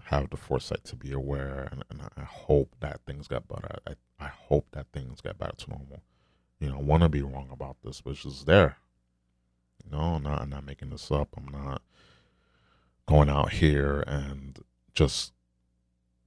have 0.06 0.30
the 0.32 0.38
foresight 0.38 0.84
to 0.86 0.96
be 0.96 1.12
aware, 1.12 1.70
and, 1.72 1.84
and 1.90 2.02
I 2.18 2.24
hope 2.24 2.76
that 2.80 3.02
things 3.06 3.28
get 3.28 3.48
better. 3.48 3.78
I, 3.86 3.94
I 4.20 4.28
hope 4.28 4.68
that 4.72 4.88
things 4.92 5.22
get 5.22 5.38
back 5.38 5.58
to 5.58 5.70
normal. 5.70 6.02
You 6.60 6.70
know, 6.70 6.78
I 6.78 6.82
want 6.82 7.04
to 7.04 7.10
be 7.10 7.22
wrong 7.22 7.50
about 7.52 7.78
this, 7.84 8.04
which 8.04 8.26
is 8.26 8.46
there. 8.46 8.78
You 9.86 9.92
know, 9.92 10.16
I'm 10.16 10.24
not, 10.24 10.42
I'm 10.42 10.50
not 10.50 10.66
making 10.66 10.90
this 10.90 11.12
up. 11.12 11.30
I'm 11.38 11.52
not 11.52 11.84
going 13.06 13.30
out 13.30 13.54
here 13.54 14.04
and 14.08 14.58
just 14.94 15.34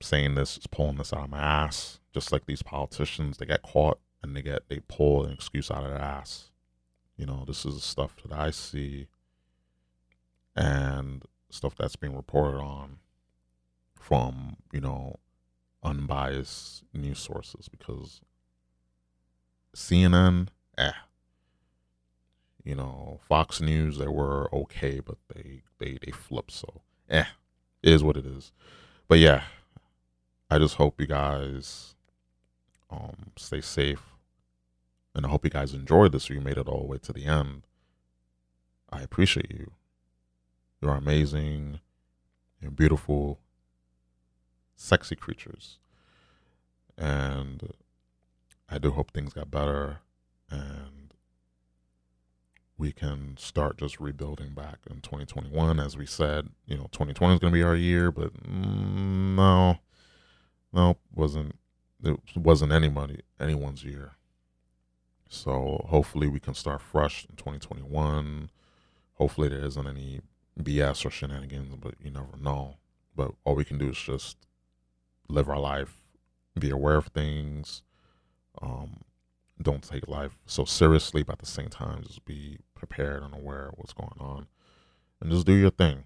saying 0.01 0.37
this, 0.37 0.57
just 0.57 0.71
pulling 0.71 0.97
this 0.97 1.13
out 1.13 1.25
of 1.25 1.31
my 1.31 1.41
ass. 1.41 1.99
Just 2.15 2.31
like 2.31 2.47
these 2.47 2.63
politicians, 2.63 3.39
they 3.39 3.47
get 3.47 3.63
caught 3.63 3.99
and 4.23 4.37
they 4.37 4.43
get 4.43 4.69
they 4.69 4.81
pull 4.87 5.25
an 5.25 5.33
excuse 5.33 5.71
out 5.71 5.83
of 5.83 5.91
their 5.91 6.01
ass. 6.01 6.51
You 7.23 7.27
know, 7.27 7.45
this 7.47 7.65
is 7.65 7.77
the 7.77 7.81
stuff 7.81 8.17
that 8.27 8.37
I 8.37 8.51
see 8.51 9.07
and 10.57 11.23
stuff 11.51 11.77
that's 11.77 11.95
being 11.95 12.17
reported 12.17 12.59
on 12.59 12.97
from, 13.95 14.57
you 14.73 14.81
know, 14.81 15.21
unbiased 15.85 16.83
news 16.93 17.21
sources 17.21 17.69
because 17.69 18.23
CNN, 19.77 20.49
eh. 20.77 20.91
You 22.65 22.75
know, 22.75 23.21
Fox 23.29 23.61
News, 23.61 23.99
they 23.99 24.09
were 24.09 24.53
okay, 24.53 24.99
but 24.99 25.19
they 25.33 25.63
they 25.79 25.99
they 26.05 26.11
flipped. 26.11 26.51
So, 26.51 26.81
eh, 27.09 27.27
is 27.85 28.03
what 28.03 28.17
it 28.17 28.27
is. 28.27 28.51
But 29.07 29.21
yeah, 29.21 29.45
I 30.51 30.59
just 30.59 30.75
hope 30.75 31.01
you 31.01 31.07
guys 31.07 31.95
um 32.91 33.31
stay 33.37 33.61
safe, 33.61 34.12
and 35.15 35.27
I 35.27 35.29
hope 35.29 35.45
you 35.45 35.51
guys 35.51 35.75
enjoyed 35.75 36.13
this. 36.13 36.31
You 36.31 36.41
made 36.41 36.59
it 36.59 36.69
all 36.69 36.81
the 36.81 36.87
way 36.87 36.99
to 36.99 37.13
the 37.13 37.27
end. 37.27 37.63
I 38.91 39.03
appreciate 39.03 39.51
you. 39.51 39.73
You're 40.81 40.95
amazing. 40.95 41.81
You're 42.61 42.71
beautiful, 42.71 43.41
sexy 44.77 45.17
creatures, 45.17 45.79
and 46.97 47.73
I 48.69 48.79
do 48.79 48.93
hope 48.93 49.11
things 49.11 49.33
got 49.33 49.51
better 49.51 49.99
and 50.49 51.03
we 52.79 52.93
can 52.93 53.37
start 53.39 53.79
just 53.79 54.01
rebuilding 54.01 54.55
back 54.55 54.79
in 54.91 55.01
2021. 55.01 55.79
As 55.79 55.97
we 55.97 56.07
said, 56.07 56.49
you 56.67 56.77
know, 56.77 56.89
2020 56.91 57.35
is 57.35 57.41
going 57.41 57.53
to 57.53 57.57
be 57.57 57.63
our 57.63 57.77
year, 57.77 58.11
but 58.11 58.33
no, 58.47 59.79
no, 60.73 60.97
wasn't 61.15 61.55
it 62.03 62.19
wasn't 62.35 62.73
anybody 62.73 63.21
anyone's 63.39 63.85
year. 63.85 64.17
So 65.33 65.87
hopefully 65.89 66.29
we 66.29 66.39
can 66.39 66.53
start 66.53 66.83
fresh 66.83 67.25
in 67.25 67.37
2021. 67.37 68.51
Hopefully 69.15 69.49
there 69.49 69.65
isn't 69.65 69.87
any 69.87 70.21
BS 70.61 71.07
or 71.07 71.11
shenanigans, 71.11 71.75
but 71.77 71.95
you 72.03 72.11
never 72.11 72.37
know. 72.39 72.77
But 73.17 73.33
all 73.45 73.55
we 73.55 73.65
can 73.65 73.79
do 73.79 73.89
is 73.89 73.97
just 73.97 74.37
live 75.31 75.49
our 75.49 75.59
life, 75.59 76.03
be 76.59 76.69
aware 76.69 76.97
of 76.97 77.07
things, 77.07 77.83
um, 78.61 79.05
don't 79.61 79.83
take 79.83 80.07
life 80.07 80.37
so 80.45 80.67
seriously, 80.67 81.23
but 81.23 81.35
at 81.35 81.39
the 81.39 81.47
same 81.47 81.69
time, 81.69 82.03
just 82.03 82.27
be 82.27 82.59
prepared 82.75 83.23
and 83.23 83.35
aware 83.35 83.69
of 83.69 83.75
what's 83.79 83.95
going 83.95 84.19
on, 84.21 84.49
and 85.19 85.31
just 85.31 85.47
do 85.47 85.55
your 85.55 85.71
thing. 85.71 86.05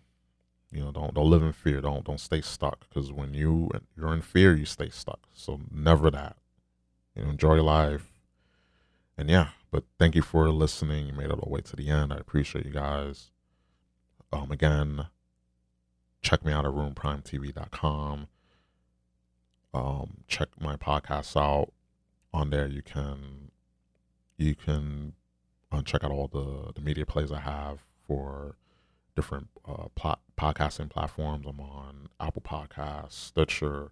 You 0.71 0.85
know, 0.85 0.93
don't 0.93 1.15
don't 1.15 1.31
live 1.31 1.43
in 1.43 1.53
fear. 1.53 1.81
Don't 1.81 2.05
don't 2.05 2.21
stay 2.21 2.43
stuck 2.43 2.89
because 2.89 3.11
when 3.11 3.35
you 3.35 3.71
you're 3.97 4.15
in 4.15 4.23
fear, 4.23 4.55
you 4.55 4.67
stay 4.67 4.89
stuck. 4.89 5.27
So 5.35 5.61
never 5.69 6.13
that. 6.13 6.37
You 7.17 7.25
know, 7.25 7.31
enjoy 7.31 7.61
life, 7.63 8.16
and 9.17 9.29
yeah. 9.31 9.49
But 9.71 9.85
thank 9.99 10.15
you 10.15 10.23
for 10.23 10.49
listening. 10.51 11.07
You 11.07 11.13
made 11.13 11.27
it 11.27 11.33
all 11.33 11.41
the 11.45 11.51
way 11.51 11.61
to 11.61 11.77
the 11.77 11.91
end. 11.91 12.13
I 12.13 12.17
appreciate 12.17 12.65
you 12.65 12.73
guys. 12.73 13.31
Um, 14.33 14.51
again, 14.51 15.07
check 16.23 16.45
me 16.45 16.53
out 16.53 16.65
at 16.65 16.73
RubenPrimeTV.com. 16.73 18.29
Um, 19.75 20.19
check 20.27 20.49
my 20.61 20.77
podcast 20.77 21.37
out 21.37 21.73
on 22.33 22.51
there 22.51 22.67
you 22.67 22.83
can 22.83 23.51
you 24.37 24.55
can 24.55 25.15
uh, 25.73 25.83
check 25.83 26.05
out 26.05 26.11
all 26.11 26.29
the 26.29 26.73
the 26.75 26.81
media 26.81 27.07
plays 27.07 27.33
I 27.33 27.41
have 27.41 27.81
for 28.07 28.57
different 29.15 29.49
uh, 29.67 29.89
pl- 29.95 30.21
podcasting 30.39 30.91
platforms. 30.91 31.47
I'm 31.49 31.61
on 31.61 32.09
Apple 32.21 32.43
Podcasts, 32.43 33.13
Stitcher, 33.13 33.91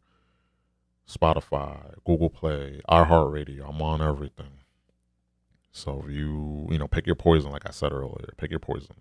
Spotify, 1.11 1.95
Google 2.05 2.29
Play, 2.31 2.83
iHeartRadio. 2.89 3.71
I'm 3.71 3.81
on 3.81 4.03
everything. 4.03 4.64
So 5.75 6.05
if 6.07 6.13
you 6.13 6.69
you 6.71 6.79
know 6.79 6.87
pick 6.87 7.05
your 7.05 7.17
poison, 7.17 7.51
like 7.51 7.67
I 7.67 7.73
said 7.73 7.93
earlier, 7.93 8.33
pick 8.37 8.51
your 8.51 8.61
poison. 8.61 8.95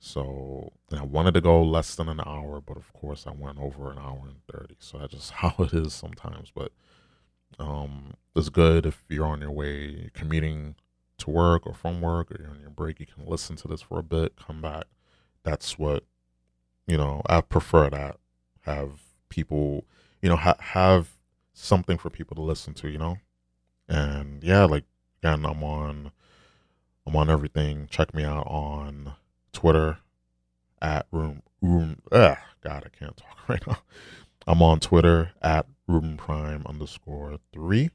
So 0.00 0.72
and 0.90 0.98
I 0.98 1.04
wanted 1.04 1.34
to 1.34 1.42
go 1.42 1.62
less 1.62 1.94
than 1.94 2.08
an 2.08 2.20
hour, 2.24 2.62
but 2.62 2.78
of 2.78 2.90
course 2.94 3.26
I 3.26 3.32
went 3.32 3.58
over 3.58 3.92
an 3.92 3.98
hour 3.98 4.22
and 4.26 4.40
thirty. 4.50 4.76
So 4.78 4.98
that's 4.98 5.12
just 5.12 5.30
how 5.42 5.54
it 5.58 5.74
is 5.74 5.92
sometimes. 5.92 6.50
But 6.54 6.72
um, 7.58 8.14
it's 8.34 8.48
good 8.48 8.86
if 8.86 9.04
you're 9.10 9.26
on 9.26 9.42
your 9.42 9.50
way 9.50 10.10
commuting 10.14 10.76
to 11.18 11.30
work 11.30 11.66
or 11.66 11.74
from 11.74 12.00
work 12.00 12.32
or 12.32 12.38
you're 12.40 12.50
on 12.50 12.60
your 12.60 12.70
break. 12.70 12.98
You 12.98 13.06
can 13.06 13.26
listen 13.26 13.56
to 13.56 13.68
this 13.68 13.82
for 13.82 13.98
a 13.98 14.02
bit, 14.02 14.34
come 14.36 14.62
back. 14.62 14.86
That's 15.42 15.78
what 15.78 16.04
you 16.86 16.96
know. 16.96 17.20
I 17.26 17.42
prefer 17.42 17.90
that. 17.90 18.16
Have 18.62 19.02
people, 19.28 19.84
you 20.22 20.30
know, 20.30 20.36
ha- 20.36 20.56
have 20.58 21.10
something 21.52 21.98
for 21.98 22.08
people 22.08 22.34
to 22.36 22.42
listen 22.42 22.72
to. 22.74 22.88
You 22.88 22.98
know, 22.98 23.18
and 23.88 24.42
yeah, 24.42 24.64
like 24.64 24.84
again, 25.22 25.44
I'm 25.46 25.62
on, 25.62 26.10
I'm 27.06 27.16
on 27.16 27.30
everything. 27.30 27.86
Check 27.90 28.14
me 28.14 28.24
out 28.24 28.46
on 28.46 29.14
Twitter 29.52 29.98
at 30.80 31.06
room 31.12 31.42
room. 31.60 31.98
Ugh, 32.10 32.36
God, 32.62 32.84
I 32.86 32.98
can't 32.98 33.16
talk 33.16 33.38
right 33.48 33.66
now. 33.66 33.78
I'm 34.46 34.62
on 34.62 34.80
Twitter 34.80 35.32
at 35.40 35.66
Ruben 35.86 36.16
Prime 36.16 36.64
underscore 36.66 37.38
three. 37.52 37.90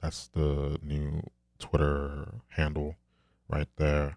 That's 0.00 0.28
the 0.28 0.78
new 0.82 1.22
Twitter 1.58 2.40
handle 2.48 2.96
right 3.48 3.68
there. 3.76 4.16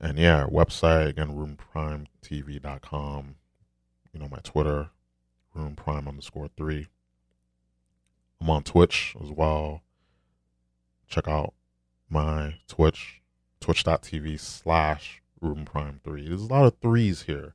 And 0.00 0.18
yeah, 0.18 0.46
website 0.46 1.08
again, 1.08 1.36
Ruben 1.36 1.56
Prime 1.56 2.06
RubenPrimeTV.com. 2.24 3.34
You 4.12 4.20
know, 4.20 4.28
my 4.28 4.38
Twitter, 4.42 4.90
Ruben 5.54 5.74
Prime 5.74 6.06
underscore 6.06 6.48
three. 6.56 6.86
I'm 8.40 8.50
on 8.50 8.62
Twitch 8.62 9.16
as 9.22 9.30
well. 9.30 9.82
Check 11.12 11.28
out 11.28 11.52
my 12.08 12.54
Twitch, 12.68 13.20
twitch.tv 13.60 14.40
slash 14.40 15.20
Ruben 15.42 15.66
Prime 15.66 16.00
3. 16.02 16.26
There's 16.26 16.40
a 16.40 16.46
lot 16.46 16.64
of 16.64 16.78
threes 16.80 17.24
here. 17.24 17.52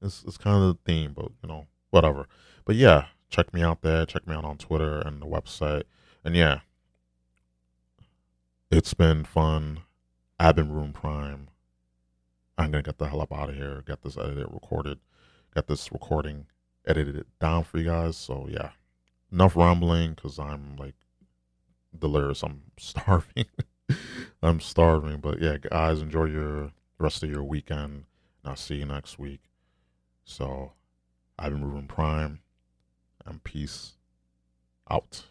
It's, 0.00 0.24
it's 0.26 0.38
kind 0.38 0.56
of 0.56 0.62
the 0.62 0.78
theme, 0.90 1.12
but 1.14 1.30
you 1.42 1.48
know, 1.48 1.66
whatever. 1.90 2.26
But 2.64 2.76
yeah, 2.76 3.08
check 3.28 3.52
me 3.52 3.62
out 3.62 3.82
there. 3.82 4.06
Check 4.06 4.26
me 4.26 4.34
out 4.34 4.46
on 4.46 4.56
Twitter 4.56 4.98
and 4.98 5.20
the 5.20 5.26
website. 5.26 5.82
And 6.24 6.34
yeah, 6.34 6.60
it's 8.70 8.94
been 8.94 9.24
fun. 9.24 9.80
I've 10.40 10.56
been 10.56 10.72
Ruben 10.72 10.94
Prime. 10.94 11.48
I'm 12.56 12.70
gonna 12.70 12.82
get 12.82 12.96
the 12.96 13.10
hell 13.10 13.20
up 13.20 13.30
out 13.30 13.50
of 13.50 13.56
here. 13.56 13.84
Get 13.86 14.00
this 14.00 14.16
edited, 14.16 14.46
recorded, 14.50 15.00
get 15.54 15.66
this 15.66 15.92
recording 15.92 16.46
edited 16.86 17.26
down 17.42 17.64
for 17.64 17.76
you 17.76 17.84
guys. 17.84 18.16
So 18.16 18.46
yeah, 18.48 18.70
enough 19.30 19.54
rambling 19.54 20.14
because 20.14 20.38
I'm 20.38 20.76
like 20.76 20.94
delirious. 22.00 22.42
I'm 22.42 22.62
starving. 22.78 23.46
I'm 24.42 24.60
starving. 24.60 25.18
But 25.18 25.40
yeah, 25.40 25.56
guys, 25.58 26.00
enjoy 26.00 26.24
your 26.24 26.72
rest 26.98 27.22
of 27.22 27.30
your 27.30 27.44
weekend. 27.44 28.04
And 28.42 28.50
I'll 28.50 28.56
see 28.56 28.76
you 28.76 28.86
next 28.86 29.18
week. 29.18 29.40
So 30.24 30.72
I've 31.38 31.52
been 31.52 31.64
Ruben 31.64 31.86
Prime 31.86 32.40
and 33.24 33.42
peace 33.42 33.94
out. 34.90 35.24